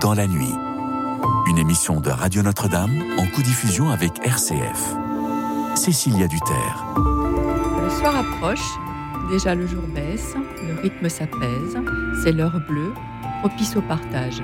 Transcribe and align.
dans 0.00 0.14
la 0.14 0.26
nuit. 0.26 0.54
Une 1.46 1.58
émission 1.58 2.00
de 2.00 2.10
Radio 2.10 2.42
Notre-Dame 2.42 3.02
en 3.18 3.26
co-diffusion 3.26 3.90
avec 3.90 4.12
RCF. 4.24 4.94
Cécilia 5.74 6.26
Duterre. 6.26 6.84
Le 6.96 7.90
soir 7.90 8.16
approche, 8.16 8.64
déjà 9.30 9.54
le 9.54 9.66
jour 9.66 9.82
baisse, 9.94 10.34
le 10.66 10.80
rythme 10.80 11.08
s'apaise, 11.08 11.78
c'est 12.22 12.32
l'heure 12.32 12.60
bleue, 12.68 12.94
propice 13.40 13.76
au 13.76 13.82
partage. 13.82 14.42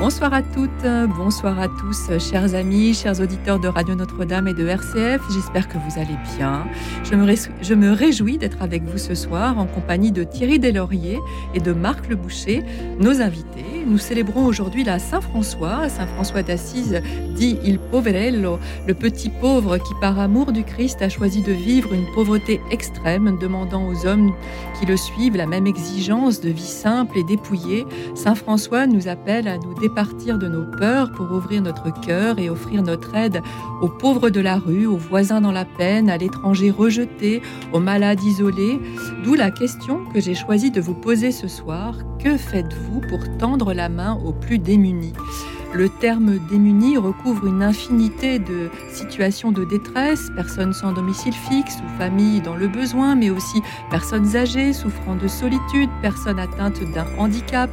Bonsoir 0.00 0.32
à 0.32 0.42
toutes, 0.42 0.86
bonsoir 1.16 1.58
à 1.58 1.66
tous, 1.66 2.16
chers 2.20 2.54
amis, 2.54 2.94
chers 2.94 3.20
auditeurs 3.20 3.58
de 3.58 3.66
Radio 3.66 3.96
Notre-Dame 3.96 4.46
et 4.46 4.54
de 4.54 4.64
RCF. 4.64 5.20
J'espère 5.32 5.66
que 5.66 5.76
vous 5.76 5.98
allez 5.98 6.16
bien. 6.36 6.68
Je 7.02 7.74
me, 7.74 7.92
réjouis 7.92 8.38
d'être 8.38 8.62
avec 8.62 8.84
vous 8.84 8.96
ce 8.96 9.16
soir 9.16 9.58
en 9.58 9.66
compagnie 9.66 10.12
de 10.12 10.22
Thierry 10.22 10.60
Deslauriers 10.60 11.18
et 11.52 11.58
de 11.58 11.72
Marc 11.72 12.08
Le 12.08 12.14
Boucher, 12.14 12.62
nos 13.00 13.20
invités. 13.20 13.77
Nous 13.86 13.98
célébrons 13.98 14.44
aujourd'hui 14.44 14.84
la 14.84 14.98
Saint-François, 14.98 15.88
Saint 15.88 16.06
François 16.06 16.42
d'Assise, 16.42 17.00
dit 17.34 17.58
il 17.64 17.78
poverello, 17.78 18.58
le 18.86 18.94
petit 18.94 19.30
pauvre 19.30 19.78
qui 19.78 19.94
par 20.00 20.18
amour 20.18 20.52
du 20.52 20.64
Christ 20.64 21.00
a 21.02 21.08
choisi 21.08 21.42
de 21.42 21.52
vivre 21.52 21.92
une 21.94 22.06
pauvreté 22.14 22.60
extrême, 22.70 23.38
demandant 23.40 23.88
aux 23.88 24.06
hommes 24.06 24.32
qui 24.78 24.86
le 24.86 24.96
suivent 24.96 25.36
la 25.36 25.46
même 25.46 25.66
exigence 25.66 26.40
de 26.40 26.50
vie 26.50 26.62
simple 26.62 27.18
et 27.18 27.24
dépouillée. 27.24 27.86
Saint 28.14 28.34
François 28.34 28.86
nous 28.86 29.08
appelle 29.08 29.48
à 29.48 29.56
nous 29.58 29.74
partir 29.88 30.38
de 30.38 30.48
nos 30.48 30.64
peurs 30.64 31.12
pour 31.12 31.30
ouvrir 31.32 31.62
notre 31.62 31.92
cœur 32.00 32.38
et 32.38 32.50
offrir 32.50 32.82
notre 32.82 33.14
aide 33.14 33.42
aux 33.80 33.88
pauvres 33.88 34.30
de 34.30 34.40
la 34.40 34.56
rue, 34.56 34.86
aux 34.86 34.96
voisins 34.96 35.40
dans 35.40 35.52
la 35.52 35.64
peine, 35.64 36.10
à 36.10 36.16
l'étranger 36.16 36.70
rejeté, 36.70 37.42
aux 37.72 37.80
malades 37.80 38.22
isolés. 38.22 38.80
D'où 39.24 39.34
la 39.34 39.50
question 39.50 40.04
que 40.12 40.20
j'ai 40.20 40.34
choisi 40.34 40.70
de 40.70 40.80
vous 40.80 40.94
poser 40.94 41.32
ce 41.32 41.48
soir. 41.48 41.94
Que 42.18 42.36
faites-vous 42.36 43.00
pour 43.08 43.20
tendre 43.38 43.67
la 43.74 43.88
main 43.88 44.18
aux 44.24 44.32
plus 44.32 44.58
démunis. 44.58 45.12
Le 45.74 45.90
terme 45.90 46.38
démuni 46.50 46.96
recouvre 46.96 47.46
une 47.46 47.62
infinité 47.62 48.38
de 48.38 48.70
situations 48.90 49.52
de 49.52 49.64
détresse, 49.66 50.30
personnes 50.34 50.72
sans 50.72 50.92
domicile 50.92 51.34
fixe 51.34 51.76
ou 51.84 51.98
familles 51.98 52.40
dans 52.40 52.56
le 52.56 52.68
besoin, 52.68 53.14
mais 53.14 53.28
aussi 53.28 53.60
personnes 53.90 54.34
âgées 54.34 54.72
souffrant 54.72 55.14
de 55.14 55.28
solitude, 55.28 55.90
personnes 56.00 56.38
atteintes 56.38 56.80
d'un 56.94 57.06
handicap, 57.18 57.68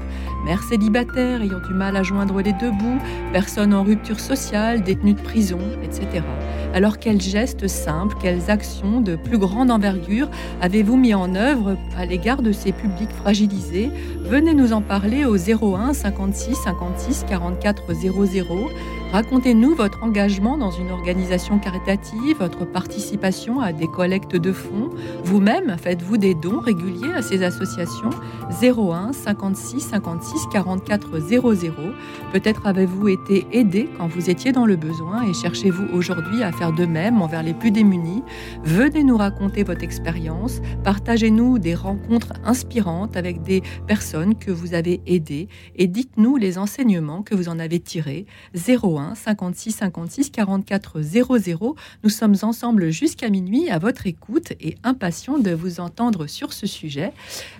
mères 0.45 0.61
célibataires 0.61 1.41
ayant 1.41 1.59
du 1.59 1.73
mal 1.73 1.97
à 1.97 2.03
joindre 2.03 2.39
les 2.39 2.53
deux 2.53 2.69
bouts, 2.69 2.99
personnes 3.33 3.73
en 3.73 3.83
rupture 3.83 4.19
sociale, 4.19 4.83
détenues 4.83 5.15
de 5.15 5.21
prison, 5.21 5.59
etc. 5.83 6.23
Alors 6.75 6.99
quels 6.99 7.21
gestes 7.21 7.67
simples, 7.67 8.15
quelles 8.21 8.51
actions 8.51 9.01
de 9.01 9.16
plus 9.16 9.39
grande 9.39 9.71
envergure 9.71 10.29
avez-vous 10.61 10.97
mis 10.97 11.16
en 11.16 11.33
œuvre 11.33 11.77
à 11.97 12.05
l'égard 12.05 12.43
de 12.43 12.51
ces 12.51 12.71
publics 12.71 13.11
fragilisés? 13.11 13.89
Venez 14.21 14.53
nous 14.53 14.71
en 14.71 14.81
parler 14.81 15.25
au 15.25 15.35
01 15.35 15.93
56 15.93 16.53
56 16.53 17.25
44 17.27 17.93
00 17.93 18.69
Racontez-nous 19.11 19.75
votre 19.75 20.03
engagement 20.03 20.58
dans 20.58 20.72
une 20.72 20.92
organisation 20.92 21.58
caritative, 21.58 22.38
votre 22.39 22.66
participation 22.66 23.62
à 23.62 23.72
des 23.72 23.88
collectes 23.88 24.36
de 24.36 24.52
fonds. 24.52 24.89
Vous-même, 25.23 25.78
faites-vous 25.81 26.17
des 26.17 26.36
dons 26.36 26.59
réguliers 26.59 27.14
à 27.14 27.22
ces 27.22 27.44
associations 27.44 28.09
01 28.62 29.14
56 29.14 29.80
56 29.80 30.47
44 30.52 31.20
00. 31.20 31.73
Peut-être 32.34 32.67
avez-vous 32.67 33.08
été 33.08 33.47
aidé 33.53 33.89
quand 33.97 34.08
vous 34.08 34.30
étiez 34.30 34.52
dans 34.52 34.66
le 34.66 34.75
besoin 34.75 35.23
et 35.23 35.34
cherchez-vous 35.34 35.86
aujourd'hui 35.94 36.44
à 36.44 36.52
faire 36.52 36.73
de 36.73 36.86
même 36.86 37.22
envers 37.22 37.44
les 37.44 37.53
plus 37.53 37.72
démunis. 37.72 38.23
Venez 38.64 39.03
nous 39.03 39.17
raconter 39.17 39.64
votre 39.64 39.84
expérience. 39.84 40.62
Partagez-nous 40.84 41.58
des 41.59 41.75
rencontres 41.75 42.34
inspirantes 42.44 43.16
avec 43.16 43.44
des 43.44 43.63
personnes 43.88 44.35
que 44.35 44.52
vous 44.52 44.74
avez 44.74 45.02
aidées 45.06 45.47
et 45.78 45.88
dites-nous 45.88 46.35
les 46.35 46.58
enseignements 46.58 47.22
que 47.22 47.34
vous 47.35 47.47
en 47.47 47.59
avez 47.59 47.79
tirés. 47.79 48.25
01 48.56 48.94
56 49.16 49.72
56 49.72 50.29
44 50.29 51.01
00. 51.01 51.75
Nous 52.03 52.09
sommes 52.09 52.35
ensemble 52.41 52.91
jusqu'à 52.91 53.29
minuit 53.29 53.69
à 53.69 53.79
votre 53.79 54.07
écoute 54.07 54.53
et 54.59 54.78
impatients 54.83 55.38
de 55.38 55.51
vous 55.51 55.79
entendre 55.79 56.28
sur 56.28 56.53
ce 56.53 56.67
sujet. 56.67 57.11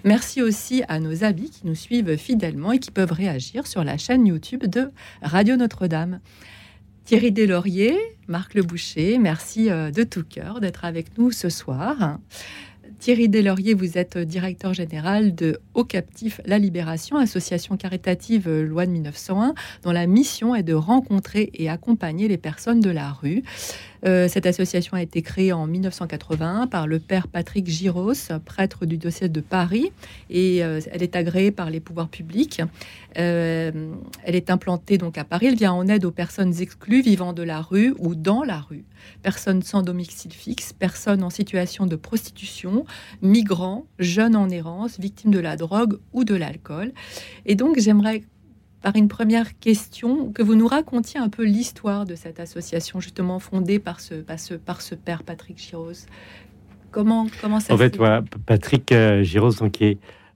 Merci 0.04 0.42
aussi 0.42 0.84
à 0.88 1.00
nos 1.00 1.24
amis 1.24 1.50
qui 1.50 1.68
nous 1.68 1.76
suivent 1.76 2.18
fidèlement 2.18 2.72
et 2.72 2.80
qui 2.80 2.92
peuvent 2.92 3.12
réagir 3.12 3.68
sur 3.68 3.84
la 3.84 3.98
chaîne 3.98 4.26
YouTube 4.26 4.66
de 4.66 4.92
Radio 5.22 5.56
Notre-Dame. 5.56 6.20
Thierry 7.06 7.32
Deslauriers, 7.32 8.00
Marc 8.28 8.56
Le 8.56 8.64
Boucher, 8.64 9.20
merci 9.20 9.70
euh, 9.70 9.92
de 9.92 10.02
tout 10.02 10.24
cœur 10.24 10.60
d'être 10.60 10.86
avec 10.86 11.20
nous 11.20 11.30
ce 11.30 11.50
soir. 11.50 12.18
Thierry 13.06 13.30
Deslauriers, 13.30 13.76
vous 13.76 14.00
êtes 14.00 14.18
directeur 14.18 14.74
général 14.74 15.36
de 15.36 15.60
Au 15.76 15.84
Captif 15.84 16.42
La 16.44 16.58
Libération, 16.58 17.18
association 17.18 17.78
caritative 17.78 18.50
loi 18.50 18.88
de 18.88 18.92
1901, 18.94 19.54
dont 19.84 19.92
la 19.92 20.08
mission 20.08 20.56
est 20.56 20.64
de 20.64 20.74
rencontrer 20.74 21.52
et 21.54 21.70
accompagner 21.70 22.28
les 22.28 22.40
personnes 22.40 22.80
de 22.80 22.90
la 22.90 23.12
rue. 23.12 23.44
Euh, 24.06 24.28
cette 24.28 24.46
association 24.46 24.96
a 24.96 25.02
été 25.02 25.22
créée 25.22 25.52
en 25.52 25.66
1981 25.66 26.68
par 26.68 26.88
le 26.88 27.00
père 27.00 27.28
Patrick 27.28 27.68
Giros, 27.68 28.14
prêtre 28.44 28.86
du 28.86 28.98
diocèse 28.98 29.32
de 29.32 29.42
Paris, 29.42 29.92
et 30.30 30.64
euh, 30.64 30.80
elle 30.92 31.02
est 31.02 31.16
agréée 31.16 31.52
par 31.52 31.70
les 31.70 31.80
pouvoirs 31.80 32.10
publics. 32.10 32.62
Euh, 33.18 33.72
elle 34.24 34.36
est 34.36 34.50
implantée 34.50 34.98
donc 34.98 35.18
à 35.18 35.24
Paris. 35.24 35.48
Elle 35.48 35.56
vient 35.56 35.74
en 35.74 35.88
aide 35.88 36.06
aux 36.06 36.12
personnes 36.12 36.54
exclues 36.62 37.02
vivant 37.02 37.34
de 37.34 37.44
la 37.44 37.62
rue 37.62 37.96
ou 37.98 38.14
dans 38.14 38.44
la 38.44 38.60
rue, 38.60 38.84
personnes 39.24 39.64
sans 39.64 39.82
domicile 39.82 40.34
fixe, 40.34 40.74
personnes 40.74 41.24
en 41.24 41.30
situation 41.30 41.86
de 41.86 41.96
prostitution, 41.96 42.86
migrants, 43.22 43.86
jeunes 43.98 44.36
en 44.36 44.50
errance, 44.50 45.00
victimes 45.00 45.32
de 45.32 45.40
la 45.40 45.56
drogue 45.56 45.98
ou 46.14 46.24
de 46.24 46.36
l'alcool. 46.36 46.92
Et 47.46 47.56
donc 47.56 47.80
j'aimerais 47.80 48.24
par 48.86 48.96
une 48.96 49.08
première 49.08 49.58
question, 49.58 50.32
que 50.32 50.44
vous 50.44 50.54
nous 50.54 50.68
racontiez 50.68 51.20
un 51.20 51.28
peu 51.28 51.44
l'histoire 51.44 52.06
de 52.06 52.14
cette 52.14 52.40
association 52.40 53.00
justement 53.00 53.40
fondée 53.40 53.80
par 53.80 54.00
ce, 54.00 54.14
par 54.14 54.40
ce, 54.40 54.54
par 54.54 54.82
ce 54.82 54.94
père 54.94 55.24
Patrick 55.24 55.58
Giros. 55.58 56.06
Comment, 56.92 57.26
comment 57.42 57.60
ça 57.60 57.74
En 57.74 57.78
fait, 57.80 57.98
voilà, 57.98 58.24
Patrick 58.46 58.92
euh, 58.92 59.24
Giros 59.24 59.54
donc, 59.54 59.82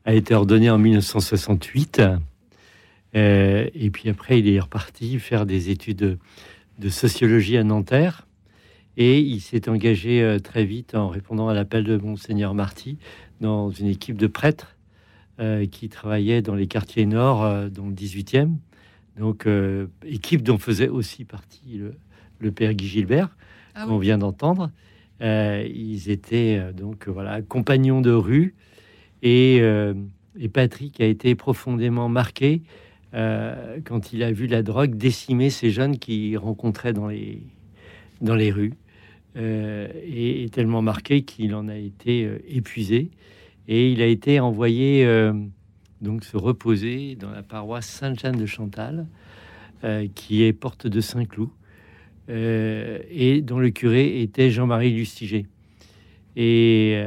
a 0.05 0.13
été 0.15 0.33
ordonné 0.33 0.67
en 0.71 0.79
1968. 0.79 2.01
Euh, 3.13 3.69
et 3.75 3.91
puis 3.91 4.09
après, 4.09 4.39
il 4.39 4.49
est 4.49 4.59
reparti 4.59 5.19
faire 5.19 5.45
des 5.45 5.69
études 5.69 6.17
de, 6.79 6.89
sociologie 6.89 7.55
à 7.55 7.63
Nanterre. 7.63 8.25
Et 8.97 9.19
il 9.19 9.41
s'est 9.41 9.69
engagé 9.69 10.23
euh, 10.23 10.39
très 10.39 10.65
vite 10.65 10.95
en 10.95 11.09
répondant 11.09 11.49
à 11.49 11.53
l'appel 11.53 11.83
de 11.83 11.97
Monseigneur 11.97 12.55
Marty 12.55 12.97
dans 13.41 13.69
une 13.69 13.85
équipe 13.85 14.17
de 14.17 14.25
prêtres 14.25 14.75
qui 15.67 15.87
travaillait 15.87 16.41
dans 16.41 16.55
les 16.55 16.67
quartiers 16.67 17.05
nord, 17.05 17.43
euh, 17.43 17.69
dans 17.69 17.87
le 17.87 17.93
18e. 17.93 18.57
Donc, 19.17 19.47
euh, 19.47 19.87
équipe 20.05 20.43
dont 20.43 20.57
faisait 20.57 20.89
aussi 20.89 21.23
partie 21.23 21.81
le, 22.39 22.51
père 22.51 22.73
Guy 22.73 22.87
Gilbert, 22.87 23.35
ah 23.75 23.85
qu'on 23.85 23.99
vient 23.99 24.17
d'entendre. 24.17 24.71
ils 25.21 26.09
étaient 26.09 26.61
donc 26.73 27.07
voilà 27.07 27.41
compagnons 27.41 28.01
de 28.01 28.11
rue 28.11 28.55
et, 29.21 29.57
et, 29.57 30.49
Patrick 30.49 31.01
a 31.01 31.05
été 31.05 31.35
profondément 31.35 32.07
marqué 32.07 32.61
quand 33.11 34.13
il 34.13 34.23
a 34.23 34.31
vu 34.31 34.47
la 34.47 34.63
drogue 34.63 34.95
décimer 34.95 35.49
ces 35.49 35.69
jeunes 35.69 35.99
qu'il 35.99 36.37
rencontrait 36.37 36.93
dans 36.93 37.07
les 37.07 37.43
dans 38.21 38.35
les 38.35 38.51
rues 38.51 38.73
et, 39.35 40.43
et, 40.43 40.49
tellement 40.49 40.81
marqué 40.81 41.23
qu'il 41.23 41.53
en 41.53 41.67
a 41.67 41.75
été 41.75 42.29
épuisé 42.47 43.11
et 43.69 43.91
il 43.91 44.01
a 44.01 44.07
été 44.07 44.39
envoyé 44.39 45.05
euh, 45.05 45.31
donc 46.01 46.23
se 46.23 46.35
reposer 46.35 47.15
dans 47.15 47.29
la 47.29 47.43
paroisse 47.43 47.85
Sainte-Jeanne 47.85 48.35
de 48.35 48.47
Chantal, 48.47 49.05
euh, 49.83 50.07
qui 50.15 50.43
est 50.43 50.53
porte 50.53 50.87
de 50.87 50.99
Saint-Cloud, 50.99 51.49
euh, 52.29 52.97
et 53.11 53.41
dont 53.41 53.59
le 53.59 53.69
curé 53.69 54.23
était 54.23 54.49
Jean-Marie 54.49 54.91
Lustiger. 54.91 55.45
Et 56.35 56.99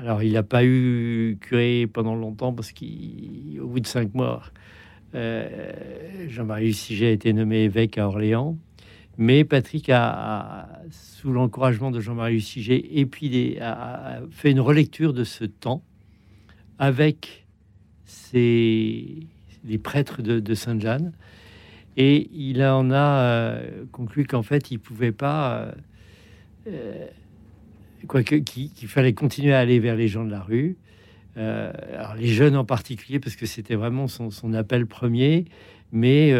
alors, 0.00 0.22
il 0.22 0.32
n'a 0.32 0.42
pas 0.42 0.64
eu 0.64 1.36
curé 1.40 1.86
pendant 1.86 2.14
longtemps 2.14 2.52
parce 2.52 2.72
qu'au 2.72 3.66
bout 3.66 3.80
de 3.80 3.86
cinq 3.86 4.14
mois, 4.14 4.42
Jean-Marie 5.12 6.66
Lustiger 6.66 7.08
a 7.08 7.10
été 7.10 7.32
nommé 7.32 7.64
évêque 7.64 7.98
à 7.98 8.08
Orléans. 8.08 8.56
Mais 9.18 9.44
Patrick 9.44 9.90
a, 9.90 10.80
sous 10.90 11.32
l'encouragement 11.32 11.90
de 11.90 12.00
Jean-Marie 12.00 12.34
Lustiger, 12.34 12.98
et 12.98 13.04
puis 13.04 13.58
a, 13.60 14.20
fait 14.30 14.50
une 14.50 14.60
relecture 14.60 15.12
de 15.12 15.24
ce 15.24 15.44
temps 15.44 15.82
avec 16.82 17.46
les 18.34 19.28
prêtres 19.84 20.20
de, 20.20 20.54
Sainte-Jeanne. 20.54 21.12
Et 21.96 22.28
il 22.34 22.60
en 22.64 22.90
a 22.90 23.20
euh, 23.20 23.84
conclu 23.92 24.26
qu'en 24.26 24.42
fait, 24.42 24.72
il 24.72 24.80
pouvait 24.80 25.12
pas, 25.12 25.58
euh, 25.58 25.72
euh, 26.66 27.06
quoi 28.08 28.24
qu'il 28.24 28.88
fallait 28.88 29.12
continuer 29.12 29.54
à 29.54 29.60
aller 29.60 29.78
vers 29.78 29.94
les 29.94 30.08
gens 30.08 30.24
de 30.24 30.30
la 30.32 30.40
rue, 30.40 30.76
alors 31.36 32.16
les 32.16 32.26
jeunes 32.26 32.56
en 32.56 32.64
particulier, 32.64 33.20
parce 33.20 33.36
que 33.36 33.46
c'était 33.46 33.76
vraiment 33.76 34.08
son, 34.08 34.52
appel 34.52 34.86
premier. 34.86 35.44
Mais 35.92 36.34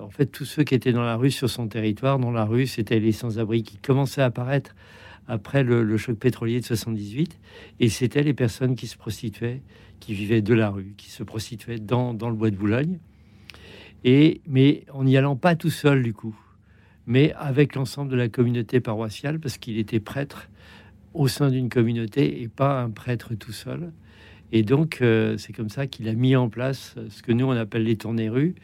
en 0.00 0.10
fait, 0.10 0.26
tous 0.26 0.44
ceux 0.44 0.62
qui 0.62 0.76
étaient 0.76 0.92
dans 0.92 1.02
la 1.02 1.16
rue 1.16 1.32
sur 1.32 1.50
son 1.50 1.66
territoire, 1.66 2.20
dans 2.20 2.30
la 2.30 2.44
rue, 2.44 2.68
c'était 2.68 3.00
les 3.00 3.12
sans-abri 3.12 3.64
qui 3.64 3.78
commençaient 3.78 4.22
à 4.22 4.26
apparaître 4.26 4.76
après 5.28 5.62
le, 5.62 5.96
choc 5.96 6.18
pétrolier 6.18 6.60
de 6.60 6.64
78. 6.64 7.38
Et 7.80 7.88
c'était 7.88 8.22
les 8.22 8.34
personnes 8.34 8.74
qui 8.74 8.86
se 8.86 8.96
prostituaient, 8.96 9.62
qui 10.00 10.14
vivaient 10.14 10.42
de 10.42 10.54
la 10.54 10.70
rue, 10.70 10.94
qui 10.96 11.10
se 11.10 11.22
prostituaient 11.22 11.78
dans, 11.78 12.14
dans 12.14 12.30
le 12.30 12.34
bois 12.34 12.50
de 12.50 12.56
Boulogne. 12.56 12.98
Et, 14.04 14.40
mais 14.46 14.84
en 14.92 15.04
n'y 15.04 15.16
allant 15.16 15.36
pas 15.36 15.54
tout 15.54 15.70
seul 15.70 16.02
du 16.02 16.14
coup, 16.14 16.36
mais 17.06 17.32
avec 17.34 17.74
l'ensemble 17.74 18.10
de 18.10 18.16
la 18.16 18.28
communauté 18.28 18.80
paroissiale, 18.80 19.38
parce 19.40 19.58
qu'il 19.58 19.78
était 19.78 20.00
prêtre 20.00 20.48
au 21.14 21.28
sein 21.28 21.50
d'une 21.50 21.68
communauté 21.68 22.42
et 22.42 22.48
pas 22.48 22.80
un 22.80 22.90
prêtre 22.90 23.34
tout 23.34 23.52
seul. 23.52 23.92
Et 24.52 24.62
donc, 24.62 24.98
euh, 25.02 25.36
c'est 25.36 25.52
comme 25.52 25.68
ça 25.68 25.86
qu'il 25.86 26.08
a 26.08 26.14
mis 26.14 26.36
en 26.36 26.48
place 26.48 26.94
ce 27.10 27.22
que 27.22 27.32
nous, 27.32 27.46
on 27.46 27.50
appelle 27.50 27.84
les 27.84 27.96
tournées 27.96 28.30
rues, 28.30 28.54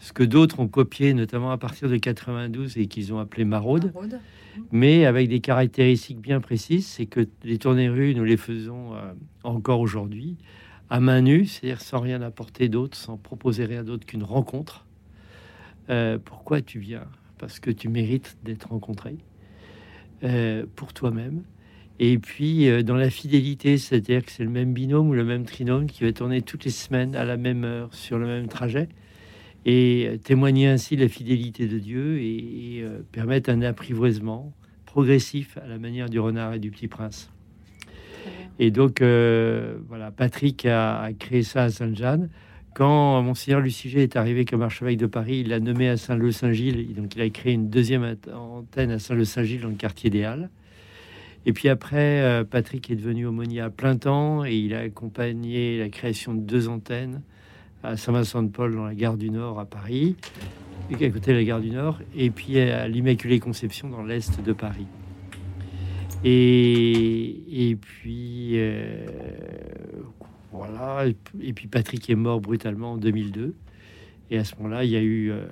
ce 0.00 0.12
que 0.12 0.24
d'autres 0.24 0.58
ont 0.58 0.66
copié, 0.66 1.14
notamment 1.14 1.52
à 1.52 1.58
partir 1.58 1.88
de 1.88 1.96
92 1.96 2.76
et 2.78 2.86
qu'ils 2.86 3.14
ont 3.14 3.18
appelé 3.18 3.44
maraude, 3.44 3.92
mais 4.72 5.06
avec 5.06 5.28
des 5.28 5.40
caractéristiques 5.40 6.18
bien 6.18 6.40
précises. 6.40 6.86
C'est 6.86 7.06
que 7.06 7.28
les 7.44 7.58
tournées 7.58 7.88
rues, 7.88 8.14
nous 8.14 8.24
les 8.24 8.36
faisons 8.36 8.94
euh, 8.94 9.12
encore 9.44 9.80
aujourd'hui 9.80 10.36
à 10.88 10.98
main 10.98 11.20
nue, 11.20 11.46
c'est-à-dire 11.46 11.80
sans 11.80 12.00
rien 12.00 12.20
apporter 12.20 12.68
d'autre, 12.68 12.96
sans 12.96 13.16
proposer 13.16 13.64
rien 13.64 13.84
d'autre 13.84 14.04
qu'une 14.04 14.24
rencontre. 14.24 14.86
Euh, 15.88 16.18
pourquoi 16.22 16.60
tu 16.60 16.80
viens? 16.80 17.06
Parce 17.38 17.60
que 17.60 17.70
tu 17.70 17.88
mérites 17.88 18.36
d'être 18.42 18.68
rencontré 18.68 19.16
pour 20.76 20.92
toi-même 20.92 21.44
et 22.02 22.16
puis, 22.18 22.66
euh, 22.70 22.82
dans 22.82 22.96
la 22.96 23.10
fidélité, 23.10 23.76
c'est-à-dire 23.76 24.24
que 24.24 24.32
c'est 24.32 24.42
le 24.42 24.48
même 24.48 24.72
binôme 24.72 25.10
ou 25.10 25.12
le 25.12 25.22
même 25.22 25.44
trinôme 25.44 25.86
qui 25.86 26.02
va 26.02 26.10
tourner 26.12 26.40
toutes 26.40 26.64
les 26.64 26.70
semaines 26.70 27.14
à 27.14 27.26
la 27.26 27.36
même 27.36 27.62
heure 27.62 27.92
sur 27.94 28.18
le 28.18 28.26
même 28.26 28.48
trajet 28.48 28.88
et 29.66 30.06
euh, 30.08 30.16
témoigner 30.16 30.68
ainsi 30.68 30.96
la 30.96 31.08
fidélité 31.08 31.66
de 31.66 31.78
Dieu 31.78 32.18
et, 32.20 32.80
euh, 32.82 33.00
permettre 33.12 33.50
un 33.50 33.62
apprivoisement 33.62 34.52
progressif 34.86 35.58
à 35.58 35.68
la 35.68 35.78
manière 35.78 36.08
du 36.08 36.18
renard 36.18 36.54
et 36.54 36.58
du 36.58 36.70
petit 36.70 36.88
prince. 36.88 37.30
Et 38.58 38.70
donc, 38.70 39.00
voilà, 39.00 40.10
Patrick 40.14 40.66
a, 40.66 41.08
créé 41.18 41.42
ça 41.42 41.62
à 41.64 41.70
Sainte-Jeanne. 41.70 42.28
Quand 42.74 43.22
Monseigneur 43.22 43.60
Luciger 43.60 44.02
est 44.02 44.16
arrivé 44.16 44.44
comme 44.44 44.60
archevêque 44.60 44.98
de 44.98 45.06
Paris, 45.06 45.38
il 45.38 45.48
l'a 45.48 45.60
nommé 45.60 45.88
à 45.88 45.96
Saint-Leu-Saint-Gilles. 45.96 46.94
Donc, 46.94 47.16
il 47.16 47.22
a 47.22 47.30
créé 47.30 47.54
une 47.54 47.70
deuxième 47.70 48.16
antenne 48.34 48.90
à 48.90 48.98
Saint-Leu-Saint-Gilles 48.98 49.62
dans 49.62 49.68
le 49.68 49.76
quartier 49.76 50.10
des 50.10 50.24
Halles. 50.24 50.50
Et 51.46 51.52
puis 51.52 51.68
après, 51.68 52.20
euh, 52.20 52.44
Patrick 52.44 52.90
est 52.90 52.96
devenu 52.96 53.26
aumônier 53.26 53.60
à 53.60 53.70
plein 53.70 53.96
temps 53.96 54.44
et 54.44 54.54
il 54.54 54.74
a 54.74 54.80
accompagné 54.80 55.78
la 55.78 55.88
création 55.88 56.34
de 56.34 56.40
deux 56.40 56.68
antennes 56.68 57.22
à 57.82 57.96
Saint-Vincent-de-Paul 57.96 58.74
dans 58.74 58.84
la 58.84 58.94
gare 58.94 59.16
du 59.16 59.30
Nord 59.30 59.58
à 59.58 59.64
Paris, 59.64 60.16
à 60.92 61.10
côté 61.10 61.32
de 61.32 61.36
la 61.36 61.44
gare 61.44 61.60
du 61.60 61.70
Nord, 61.70 62.00
et 62.16 62.30
puis 62.30 62.58
à 62.58 62.88
l'Immaculée 62.88 63.40
Conception 63.40 63.88
dans 63.88 64.02
l'est 64.02 64.40
de 64.42 64.52
Paris. 64.52 64.86
Et, 66.24 67.70
et 67.70 67.76
puis 67.76 68.52
euh, 68.54 69.06
voilà, 70.52 71.06
et 71.40 71.52
puis 71.52 71.68
Patrick 71.68 72.10
est 72.10 72.14
mort 72.14 72.40
brutalement 72.40 72.92
en 72.92 72.96
2002. 72.96 73.54
Et 74.30 74.38
à 74.38 74.44
ce 74.44 74.54
moment-là, 74.56 74.84
il 74.84 74.90
y 74.90 74.96
a 74.96 75.00
eu 75.00 75.30
euh, 75.30 75.46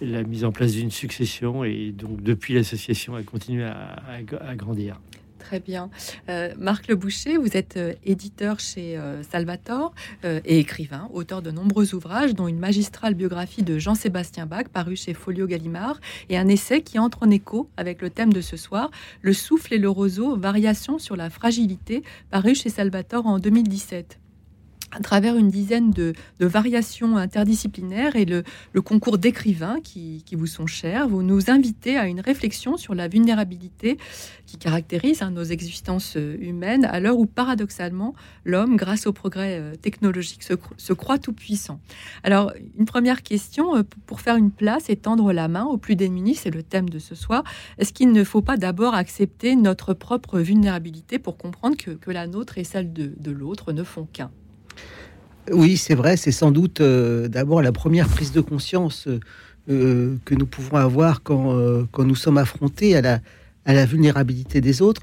la 0.00 0.22
mise 0.22 0.44
en 0.44 0.52
place 0.52 0.72
d'une 0.72 0.90
succession 0.90 1.64
et 1.64 1.92
donc 1.92 2.22
depuis 2.22 2.54
l'association 2.54 3.14
a 3.14 3.22
continué 3.22 3.64
à, 3.64 4.54
grandir. 4.54 5.00
Très 5.42 5.58
bien. 5.58 5.90
Euh, 6.28 6.54
Marc 6.56 6.86
Le 6.86 6.94
Boucher, 6.94 7.36
vous 7.36 7.56
êtes 7.56 7.76
euh, 7.76 7.94
éditeur 8.04 8.60
chez 8.60 8.96
euh, 8.96 9.22
Salvatore 9.24 9.92
et 10.22 10.58
écrivain, 10.58 11.08
auteur 11.12 11.42
de 11.42 11.50
nombreux 11.50 11.94
ouvrages, 11.94 12.34
dont 12.34 12.46
une 12.46 12.58
magistrale 12.58 13.14
biographie 13.14 13.62
de 13.62 13.78
Jean-Sébastien 13.78 14.46
Bach, 14.46 14.68
paru 14.72 14.94
chez 14.94 15.14
Folio 15.14 15.46
Gallimard, 15.46 16.00
et 16.28 16.38
un 16.38 16.46
essai 16.48 16.82
qui 16.82 16.98
entre 16.98 17.18
en 17.22 17.30
écho 17.30 17.68
avec 17.76 18.02
le 18.02 18.10
thème 18.10 18.32
de 18.32 18.40
ce 18.40 18.56
soir, 18.56 18.90
Le 19.20 19.32
souffle 19.32 19.74
et 19.74 19.78
le 19.78 19.90
roseau, 19.90 20.36
variation 20.36 20.98
sur 20.98 21.16
la 21.16 21.28
fragilité, 21.28 22.02
paru 22.30 22.54
chez 22.54 22.68
Salvatore 22.68 23.26
en 23.26 23.38
2017 23.38 24.21
à 24.92 25.00
travers 25.00 25.36
une 25.36 25.48
dizaine 25.48 25.90
de, 25.90 26.12
variations 26.40 27.16
interdisciplinaires 27.16 28.16
et 28.16 28.24
le, 28.24 28.42
concours 28.82 29.18
d'écrivains 29.18 29.80
qui, 29.82 30.22
vous 30.32 30.46
sont 30.46 30.66
chers, 30.66 31.08
vous 31.08 31.22
nous 31.22 31.50
invitez 31.50 31.96
à 31.96 32.06
une 32.06 32.20
réflexion 32.20 32.76
sur 32.76 32.94
la 32.94 33.08
vulnérabilité 33.08 33.96
qui 34.46 34.58
caractérise 34.58 35.22
hein, 35.22 35.30
nos 35.30 35.44
existences 35.44 36.16
euh, 36.16 36.36
humaines 36.40 36.84
à 36.84 37.00
l'heure 37.00 37.16
où 37.16 37.26
paradoxalement 37.26 38.14
l'homme, 38.44 38.76
grâce 38.76 39.06
au 39.06 39.12
progrès 39.12 39.58
euh, 39.58 39.76
technologique, 39.76 40.42
se, 40.42 40.92
croit 40.92 41.18
tout 41.18 41.32
puissant. 41.32 41.80
Alors, 42.22 42.52
une 42.76 42.84
première 42.84 43.22
question 43.22 43.76
euh, 43.76 43.82
pour 44.06 44.20
faire 44.20 44.36
une 44.36 44.50
place 44.50 44.90
et 44.90 44.96
tendre 44.96 45.32
la 45.32 45.48
main 45.48 45.64
aux 45.64 45.78
plus 45.78 45.96
démunis, 45.96 46.34
c'est 46.34 46.50
le 46.50 46.62
thème 46.62 46.90
de 46.90 46.98
ce 46.98 47.14
soir. 47.14 47.44
Est-ce 47.78 47.92
qu'il 47.92 48.12
ne 48.12 48.24
faut 48.24 48.42
pas 48.42 48.56
d'abord 48.56 48.94
accepter 48.94 49.56
notre 49.56 49.94
propre 49.94 50.40
vulnérabilité 50.40 51.18
pour 51.18 51.38
comprendre 51.38 51.76
que, 51.76 52.10
la 52.10 52.26
nôtre 52.26 52.58
et 52.58 52.64
celle 52.64 52.92
de 52.92 53.30
l'autre 53.30 53.72
ne 53.72 53.84
font 53.84 54.06
qu'un? 54.12 54.30
Oui, 55.50 55.76
c'est 55.76 55.94
vrai, 55.94 56.16
c'est 56.16 56.32
sans 56.32 56.50
doute 56.50 56.80
euh, 56.80 57.26
d'abord 57.26 57.62
la 57.62 57.72
première 57.72 58.08
prise 58.08 58.32
de 58.32 58.40
conscience 58.40 59.08
euh, 59.68 60.16
que 60.24 60.34
nous 60.34 60.46
pouvons 60.46 60.76
avoir 60.76 61.22
quand, 61.22 61.56
euh, 61.56 61.84
nous 61.98 62.14
sommes 62.14 62.38
affrontés 62.38 62.96
à 62.96 63.20
la, 63.66 63.86
vulnérabilité 63.86 64.60
des 64.60 64.82
autres. 64.82 65.02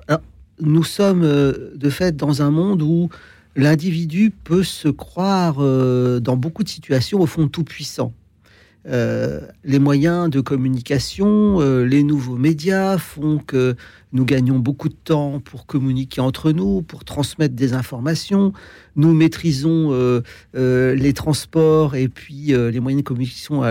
nous 0.61 0.83
sommes 0.83 1.21
de 1.21 1.89
fait 1.89 2.15
dans 2.15 2.41
un 2.41 2.51
monde 2.51 2.81
où 2.81 3.09
l'individu 3.55 4.31
peut 4.31 4.63
se 4.63 4.87
croire 4.87 5.55
dans 5.55 6.37
beaucoup 6.37 6.63
de 6.63 6.69
situations 6.69 7.19
au 7.21 7.25
fond 7.25 7.47
tout 7.47 7.63
puissant. 7.63 8.13
Euh, 8.87 9.41
les 9.65 9.79
moyens 9.79 10.29
de 10.29 10.39
communication, 10.39 11.59
euh, 11.59 11.83
les 11.83 12.01
nouveaux 12.01 12.37
médias 12.37 12.97
font 12.97 13.37
que 13.37 13.75
nous 14.11 14.25
gagnons 14.25 14.57
beaucoup 14.59 14.89
de 14.89 14.95
temps 14.95 15.39
pour 15.39 15.65
communiquer 15.65 16.21
entre 16.21 16.51
nous, 16.51 16.81
pour 16.81 17.05
transmettre 17.05 17.55
des 17.55 17.73
informations. 17.73 18.53
Nous 18.95 19.13
maîtrisons 19.13 19.89
euh, 19.91 20.95
les 20.95 21.13
transports 21.13 21.95
et 21.95 22.07
puis 22.07 22.53
les 22.53 22.79
moyens 22.79 23.03
de 23.03 23.07
communication 23.07 23.63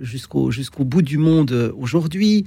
jusqu'au 0.00 0.50
jusqu'au 0.50 0.84
bout 0.84 1.02
du 1.02 1.18
monde 1.18 1.72
aujourd'hui. 1.76 2.46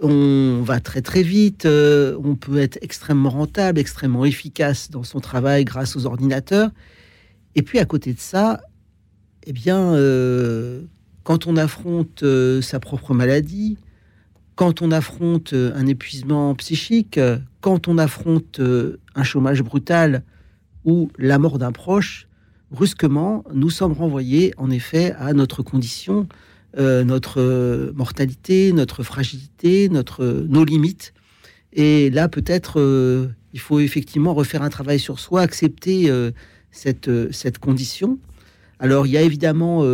On 0.00 0.62
va 0.64 0.80
très 0.80 1.00
très 1.00 1.22
vite, 1.22 1.64
on 1.64 2.34
peut 2.34 2.58
être 2.58 2.78
extrêmement 2.82 3.30
rentable, 3.30 3.78
extrêmement 3.78 4.24
efficace 4.24 4.90
dans 4.90 5.04
son 5.04 5.20
travail 5.20 5.64
grâce 5.64 5.94
aux 5.94 6.06
ordinateurs. 6.06 6.70
Et 7.54 7.62
puis 7.62 7.78
à 7.78 7.84
côté 7.84 8.12
de 8.12 8.18
ça, 8.18 8.60
eh 9.46 9.52
bien, 9.52 9.94
quand 11.24 11.46
on 11.46 11.56
affronte 11.56 12.22
euh, 12.22 12.60
sa 12.62 12.80
propre 12.80 13.14
maladie, 13.14 13.76
quand 14.62 14.80
on 14.80 14.92
affronte 14.92 15.54
euh, 15.54 15.72
un 15.74 15.88
épuisement 15.88 16.54
psychique, 16.54 17.18
quand 17.60 17.88
on 17.88 17.98
affronte 17.98 18.60
euh, 18.60 19.00
un 19.16 19.24
chômage 19.24 19.60
brutal 19.60 20.22
ou 20.84 21.10
la 21.18 21.40
mort 21.40 21.58
d'un 21.58 21.72
proche, 21.72 22.28
brusquement, 22.70 23.42
nous 23.52 23.70
sommes 23.70 23.92
renvoyés 23.92 24.54
en 24.58 24.70
effet 24.70 25.14
à 25.18 25.32
notre 25.32 25.64
condition, 25.64 26.28
notre 26.78 27.92
mortalité, 27.96 28.72
notre 28.72 29.02
fragilité, 29.02 29.88
notre, 29.88 30.24
nos 30.24 30.64
limites. 30.64 31.12
Et 31.72 32.08
là, 32.10 32.28
peut-être, 32.28 32.80
il 33.52 33.60
faut 33.60 33.80
effectivement 33.80 34.32
refaire 34.32 34.62
un 34.62 34.70
travail 34.70 34.98
sur 34.98 35.18
soi, 35.18 35.42
accepter 35.42 36.10
cette, 36.70 37.10
cette 37.30 37.58
condition. 37.58 38.18
Alors, 38.78 39.06
il 39.06 39.12
y 39.12 39.18
a 39.18 39.22
évidemment 39.22 39.84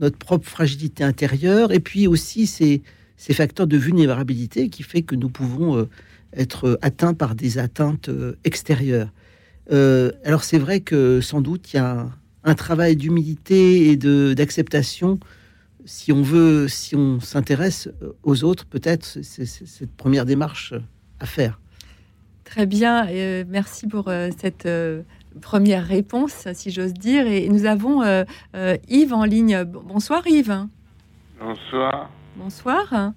notre 0.00 0.18
propre 0.18 0.48
fragilité 0.48 1.04
intérieure, 1.04 1.70
et 1.72 1.80
puis 1.80 2.08
aussi 2.08 2.48
ces, 2.48 2.82
ces 3.22 3.34
facteurs 3.34 3.68
de 3.68 3.76
vulnérabilité 3.76 4.68
qui 4.68 4.82
fait 4.82 5.02
que 5.02 5.14
nous 5.14 5.28
pouvons 5.28 5.76
euh, 5.76 5.88
être 6.32 6.76
atteints 6.82 7.14
par 7.14 7.36
des 7.36 7.58
atteintes 7.58 8.08
euh, 8.08 8.36
extérieures. 8.42 9.10
Euh, 9.70 10.10
alors 10.24 10.42
c'est 10.42 10.58
vrai 10.58 10.80
que 10.80 11.20
sans 11.20 11.40
doute 11.40 11.72
il 11.72 11.76
y 11.76 11.78
a 11.78 12.08
un, 12.42 12.54
travail 12.56 12.96
d'humilité 12.96 13.90
et 13.90 13.96
de 13.96 14.34
d'acceptation 14.34 15.20
si 15.84 16.10
on 16.10 16.22
veut, 16.22 16.66
si 16.66 16.96
on 16.96 17.20
s'intéresse 17.20 17.88
aux 18.24 18.42
autres, 18.42 18.66
peut-être 18.66 19.04
c'est 19.04 19.46
cette 19.46 19.92
première 19.92 20.24
démarche 20.24 20.74
à 21.20 21.26
faire. 21.26 21.60
Très 22.44 22.66
bien, 22.66 23.06
merci 23.48 23.88
pour 23.88 24.08
cette 24.40 24.66
première 25.40 25.84
réponse, 25.84 26.46
si 26.54 26.70
j'ose 26.70 26.94
dire. 26.94 27.26
Et 27.26 27.48
nous 27.48 27.64
avons 27.66 28.02
euh, 28.02 28.24
euh, 28.54 28.76
Yves 28.88 29.14
en 29.14 29.24
ligne. 29.24 29.64
Bonsoir 29.64 30.26
Yves. 30.26 30.66
Bonsoir. 31.40 32.10
Bonsoir. 32.36 33.12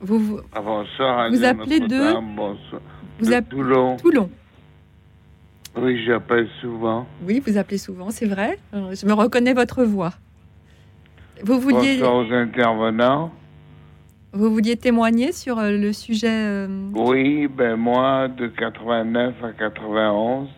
Vous, 0.00 0.18
vous, 0.18 0.40
ah, 0.52 0.60
bonsoir. 0.60 1.30
Vous 1.30 1.44
appelez 1.44 1.80
de, 1.80 2.14
Vous 3.18 3.32
appelez 3.32 3.48
Toulon. 3.48 3.96
Toulon. 3.96 4.30
Oui, 5.76 6.02
j'appelle 6.04 6.48
souvent. 6.60 7.06
Oui, 7.26 7.42
vous 7.44 7.58
appelez 7.58 7.78
souvent, 7.78 8.10
c'est 8.10 8.26
vrai. 8.26 8.58
Je 8.72 9.06
me 9.06 9.12
reconnais 9.12 9.54
votre 9.54 9.84
voix. 9.84 10.12
Vous 11.42 11.58
vouliez. 11.58 11.98
Bonsoir 11.98 12.14
aux 12.16 12.32
intervenants. 12.32 13.32
Vous 14.32 14.50
vouliez 14.50 14.76
témoigner 14.76 15.30
sur 15.30 15.58
euh, 15.60 15.70
le 15.70 15.92
sujet. 15.92 16.66
Oui, 16.94 17.46
ben 17.46 17.76
moi, 17.76 18.26
de 18.26 18.48
89 18.48 19.34
à 19.44 19.52
91, 19.52 20.48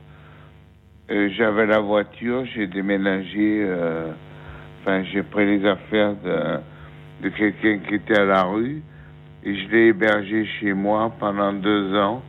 euh, 1.11 1.29
j'avais 1.37 1.67
la 1.67 1.81
voiture, 1.81 2.47
j'ai 2.55 2.67
déménagé, 2.67 3.65
euh, 3.67 4.13
enfin 4.81 5.05
j'ai 5.13 5.23
pris 5.23 5.45
les 5.45 5.69
affaires 5.69 6.15
de, 6.25 6.59
de 7.23 7.29
quelqu'un 7.31 7.79
qui 7.87 7.95
était 7.95 8.19
à 8.19 8.25
la 8.25 8.43
rue 8.45 8.83
et 9.45 9.55
je 9.57 9.69
l'ai 9.69 9.87
hébergé 9.89 10.45
chez 10.61 10.73
moi 10.73 11.13
pendant 11.19 11.53
deux 11.53 11.95
ans. 11.97 12.23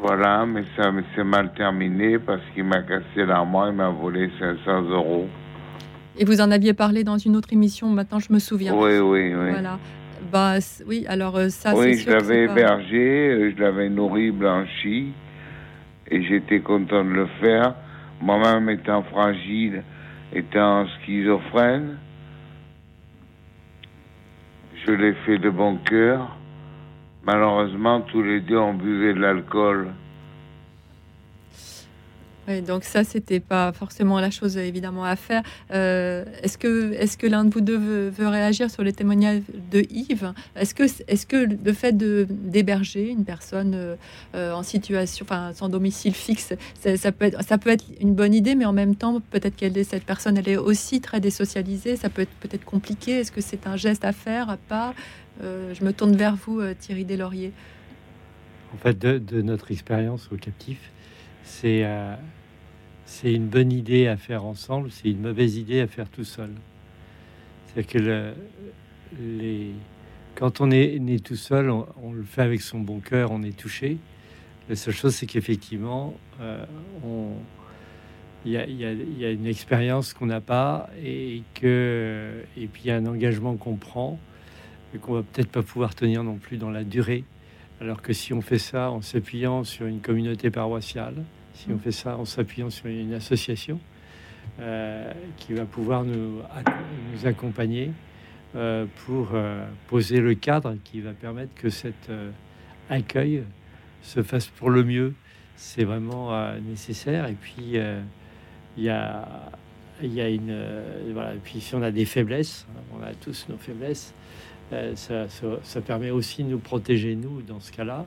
Voilà, 0.00 0.46
mais 0.46 0.62
ça 0.76 0.92
s'est 1.14 1.24
mal 1.24 1.52
terminé 1.54 2.18
parce 2.18 2.40
qu'il 2.54 2.64
m'a 2.64 2.82
cassé 2.82 3.26
l'armoire, 3.26 3.68
il 3.68 3.74
m'a 3.74 3.88
volé 3.90 4.30
500 4.38 4.82
euros. 4.82 5.26
Et 6.16 6.24
vous 6.24 6.40
en 6.40 6.50
aviez 6.50 6.72
parlé 6.72 7.02
dans 7.04 7.18
une 7.18 7.34
autre 7.36 7.52
émission, 7.52 7.88
maintenant 7.88 8.20
je 8.20 8.32
me 8.32 8.38
souviens. 8.38 8.74
Oui, 8.74 8.98
oui, 8.98 9.34
oui. 9.34 9.50
Voilà. 9.50 9.78
Bah, 10.32 10.54
oui, 10.86 11.04
alors 11.08 11.36
euh, 11.36 11.48
ça, 11.48 11.74
Oui, 11.76 11.94
je 11.96 12.10
l'avais 12.10 12.46
pas- 12.46 12.52
hébergé, 12.52 13.28
euh, 13.28 13.52
je 13.56 13.60
l'avais 13.62 13.88
nourri, 13.88 14.30
blanchi, 14.30 15.12
et 16.10 16.22
j'étais 16.24 16.60
content 16.60 17.04
de 17.04 17.10
le 17.10 17.26
faire. 17.40 17.74
Moi-même 18.20 18.68
étant 18.70 19.02
fragile, 19.04 19.82
étant 20.32 20.86
schizophrène, 20.86 21.98
je 24.86 24.92
l'ai 24.92 25.14
fait 25.26 25.38
de 25.38 25.50
bon 25.50 25.76
cœur. 25.76 26.36
Malheureusement, 27.24 28.00
tous 28.00 28.22
les 28.22 28.40
deux, 28.40 28.56
on 28.56 28.74
buvait 28.74 29.14
de 29.14 29.20
l'alcool. 29.20 29.88
Donc 32.66 32.84
ça, 32.84 33.04
c'était 33.04 33.40
pas 33.40 33.72
forcément 33.72 34.20
la 34.20 34.30
chose 34.30 34.56
évidemment 34.56 35.04
à 35.04 35.16
faire. 35.16 35.42
Euh, 35.70 36.24
est-ce 36.42 36.56
que, 36.56 36.94
est-ce 36.94 37.18
que 37.18 37.26
l'un 37.26 37.44
de 37.44 37.50
vous 37.52 37.60
deux 37.60 37.76
veut, 37.76 38.28
réagir 38.28 38.70
sur 38.70 38.82
le 38.82 38.92
témoignage 38.92 39.42
de 39.70 39.84
Yves? 39.90 40.32
Est-ce 40.56 40.74
que, 40.74 40.84
est-ce 40.84 41.26
que 41.26 41.36
le 41.36 41.72
fait 41.72 41.96
d'héberger 41.96 43.08
une 43.10 43.24
personne 43.24 43.96
euh, 44.34 44.52
en 44.52 44.62
situation, 44.62 45.26
enfin 45.28 45.52
sans 45.52 45.68
domicile 45.68 46.14
fixe, 46.14 46.54
ça, 46.80 47.12
peut 47.12 47.26
être, 47.26 47.42
ça 47.44 47.58
peut 47.58 47.70
être 47.70 47.84
une 48.00 48.14
bonne 48.14 48.34
idée, 48.34 48.54
mais 48.54 48.64
en 48.64 48.72
même 48.72 48.96
temps, 48.96 49.20
peut-être 49.30 49.56
qu'elle 49.56 49.76
est 49.76 49.84
cette 49.84 50.04
personne, 50.04 50.38
elle 50.38 50.48
est 50.48 50.56
aussi 50.56 51.00
très 51.00 51.20
désocialisée. 51.20 51.96
Ça 51.96 52.08
peut 52.08 52.22
être 52.22 52.34
peut-être 52.40 52.64
compliqué. 52.64 53.12
Est-ce 53.12 53.32
que 53.32 53.42
c'est 53.42 53.66
un 53.66 53.76
geste 53.76 54.04
à 54.04 54.12
faire, 54.12 54.48
à 54.48 54.56
pas? 54.56 54.94
Euh, 55.42 55.74
Je 55.74 55.84
me 55.84 55.92
tourne 55.92 56.16
vers 56.16 56.36
vous, 56.36 56.62
Thierry 56.80 57.04
Deslauriers. 57.04 57.52
En 58.74 58.78
fait, 58.78 58.98
de, 58.98 59.18
de 59.18 59.42
notre 59.42 59.70
expérience 59.70 60.28
au 60.32 60.36
captif, 60.36 60.78
c'est 61.42 61.84
c'est 63.08 63.32
une 63.32 63.46
bonne 63.48 63.72
idée 63.72 64.06
à 64.06 64.18
faire 64.18 64.44
ensemble, 64.44 64.90
c'est 64.90 65.08
une 65.08 65.22
mauvaise 65.22 65.56
idée 65.56 65.80
à 65.80 65.86
faire 65.86 66.10
tout 66.10 66.24
seul. 66.24 66.50
C'est-à-dire 67.66 67.90
que 67.90 67.98
le- 67.98 68.34
les, 69.18 69.70
quand 70.34 70.60
on 70.60 70.70
est 70.70 70.98
né 70.98 71.18
tout 71.18 71.34
seul, 71.34 71.70
on, 71.70 72.12
le 72.12 72.22
fait 72.22 72.42
avec 72.42 72.60
son 72.60 72.80
bon 72.80 73.00
cœur, 73.00 73.32
on 73.32 73.42
est 73.42 73.56
touché. 73.56 73.96
La 74.68 74.76
seule 74.76 74.92
chose, 74.92 75.14
c'est 75.14 75.24
qu'effectivement, 75.24 76.14
euh, 76.42 76.62
il 78.44 78.52
y 78.52 79.24
a 79.24 79.30
une 79.30 79.46
expérience 79.46 80.12
qu'on 80.12 80.26
n'a 80.26 80.42
pas 80.42 80.90
et 81.02 81.42
que 81.54 82.44
et 82.58 82.66
puis 82.66 82.82
il 82.84 82.88
y 82.88 82.90
a 82.90 82.96
un 82.96 83.06
engagement 83.06 83.56
qu'on 83.56 83.76
prend 83.76 84.18
et 84.94 84.98
qu'on 84.98 85.14
va 85.14 85.22
peut-être 85.22 85.50
pas 85.50 85.62
pouvoir 85.62 85.94
tenir 85.94 86.22
non 86.24 86.36
plus 86.36 86.58
dans 86.58 86.70
la 86.70 86.84
durée. 86.84 87.24
Alors 87.80 88.02
que 88.02 88.12
si 88.12 88.34
on 88.34 88.42
fait 88.42 88.58
ça 88.58 88.90
en 88.90 89.00
s'appuyant 89.00 89.64
sur 89.64 89.86
une 89.86 90.00
communauté 90.00 90.50
paroissiale, 90.50 91.14
si 91.58 91.72
on 91.72 91.78
fait 91.78 91.92
ça 91.92 92.16
en 92.16 92.24
s'appuyant 92.24 92.70
sur 92.70 92.86
une 92.86 93.14
association 93.14 93.80
euh, 94.60 95.12
qui 95.38 95.54
va 95.54 95.64
pouvoir 95.64 96.04
nous, 96.04 96.38
ac- 96.56 96.72
nous 97.12 97.26
accompagner 97.26 97.90
euh, 98.54 98.86
pour 99.04 99.30
euh, 99.34 99.66
poser 99.88 100.20
le 100.20 100.34
cadre 100.34 100.76
qui 100.84 101.00
va 101.00 101.12
permettre 101.12 101.54
que 101.54 101.68
cet 101.68 102.10
accueil 102.88 103.42
se 104.02 104.22
fasse 104.22 104.46
pour 104.46 104.70
le 104.70 104.84
mieux, 104.84 105.14
c'est 105.56 105.84
vraiment 105.84 106.30
nécessaire. 106.60 107.26
Et 107.26 107.34
puis, 107.34 107.76
il 108.76 108.82
y 108.84 108.88
a, 108.90 109.50
une. 110.00 110.56
voilà. 111.12 111.34
Et 111.34 111.38
puis, 111.42 111.60
si 111.60 111.74
on 111.74 111.82
a 111.82 111.90
des 111.90 112.04
faiblesses, 112.04 112.66
hein, 112.70 112.80
on 112.98 113.02
a 113.02 113.12
tous 113.14 113.46
nos 113.48 113.58
faiblesses, 113.58 114.14
ça 114.70 115.80
permet 115.84 116.10
aussi 116.10 116.44
de 116.44 116.48
nous 116.50 116.58
protéger, 116.60 117.16
nous, 117.16 117.42
dans 117.42 117.60
ce 117.60 117.72
cas-là. 117.72 118.06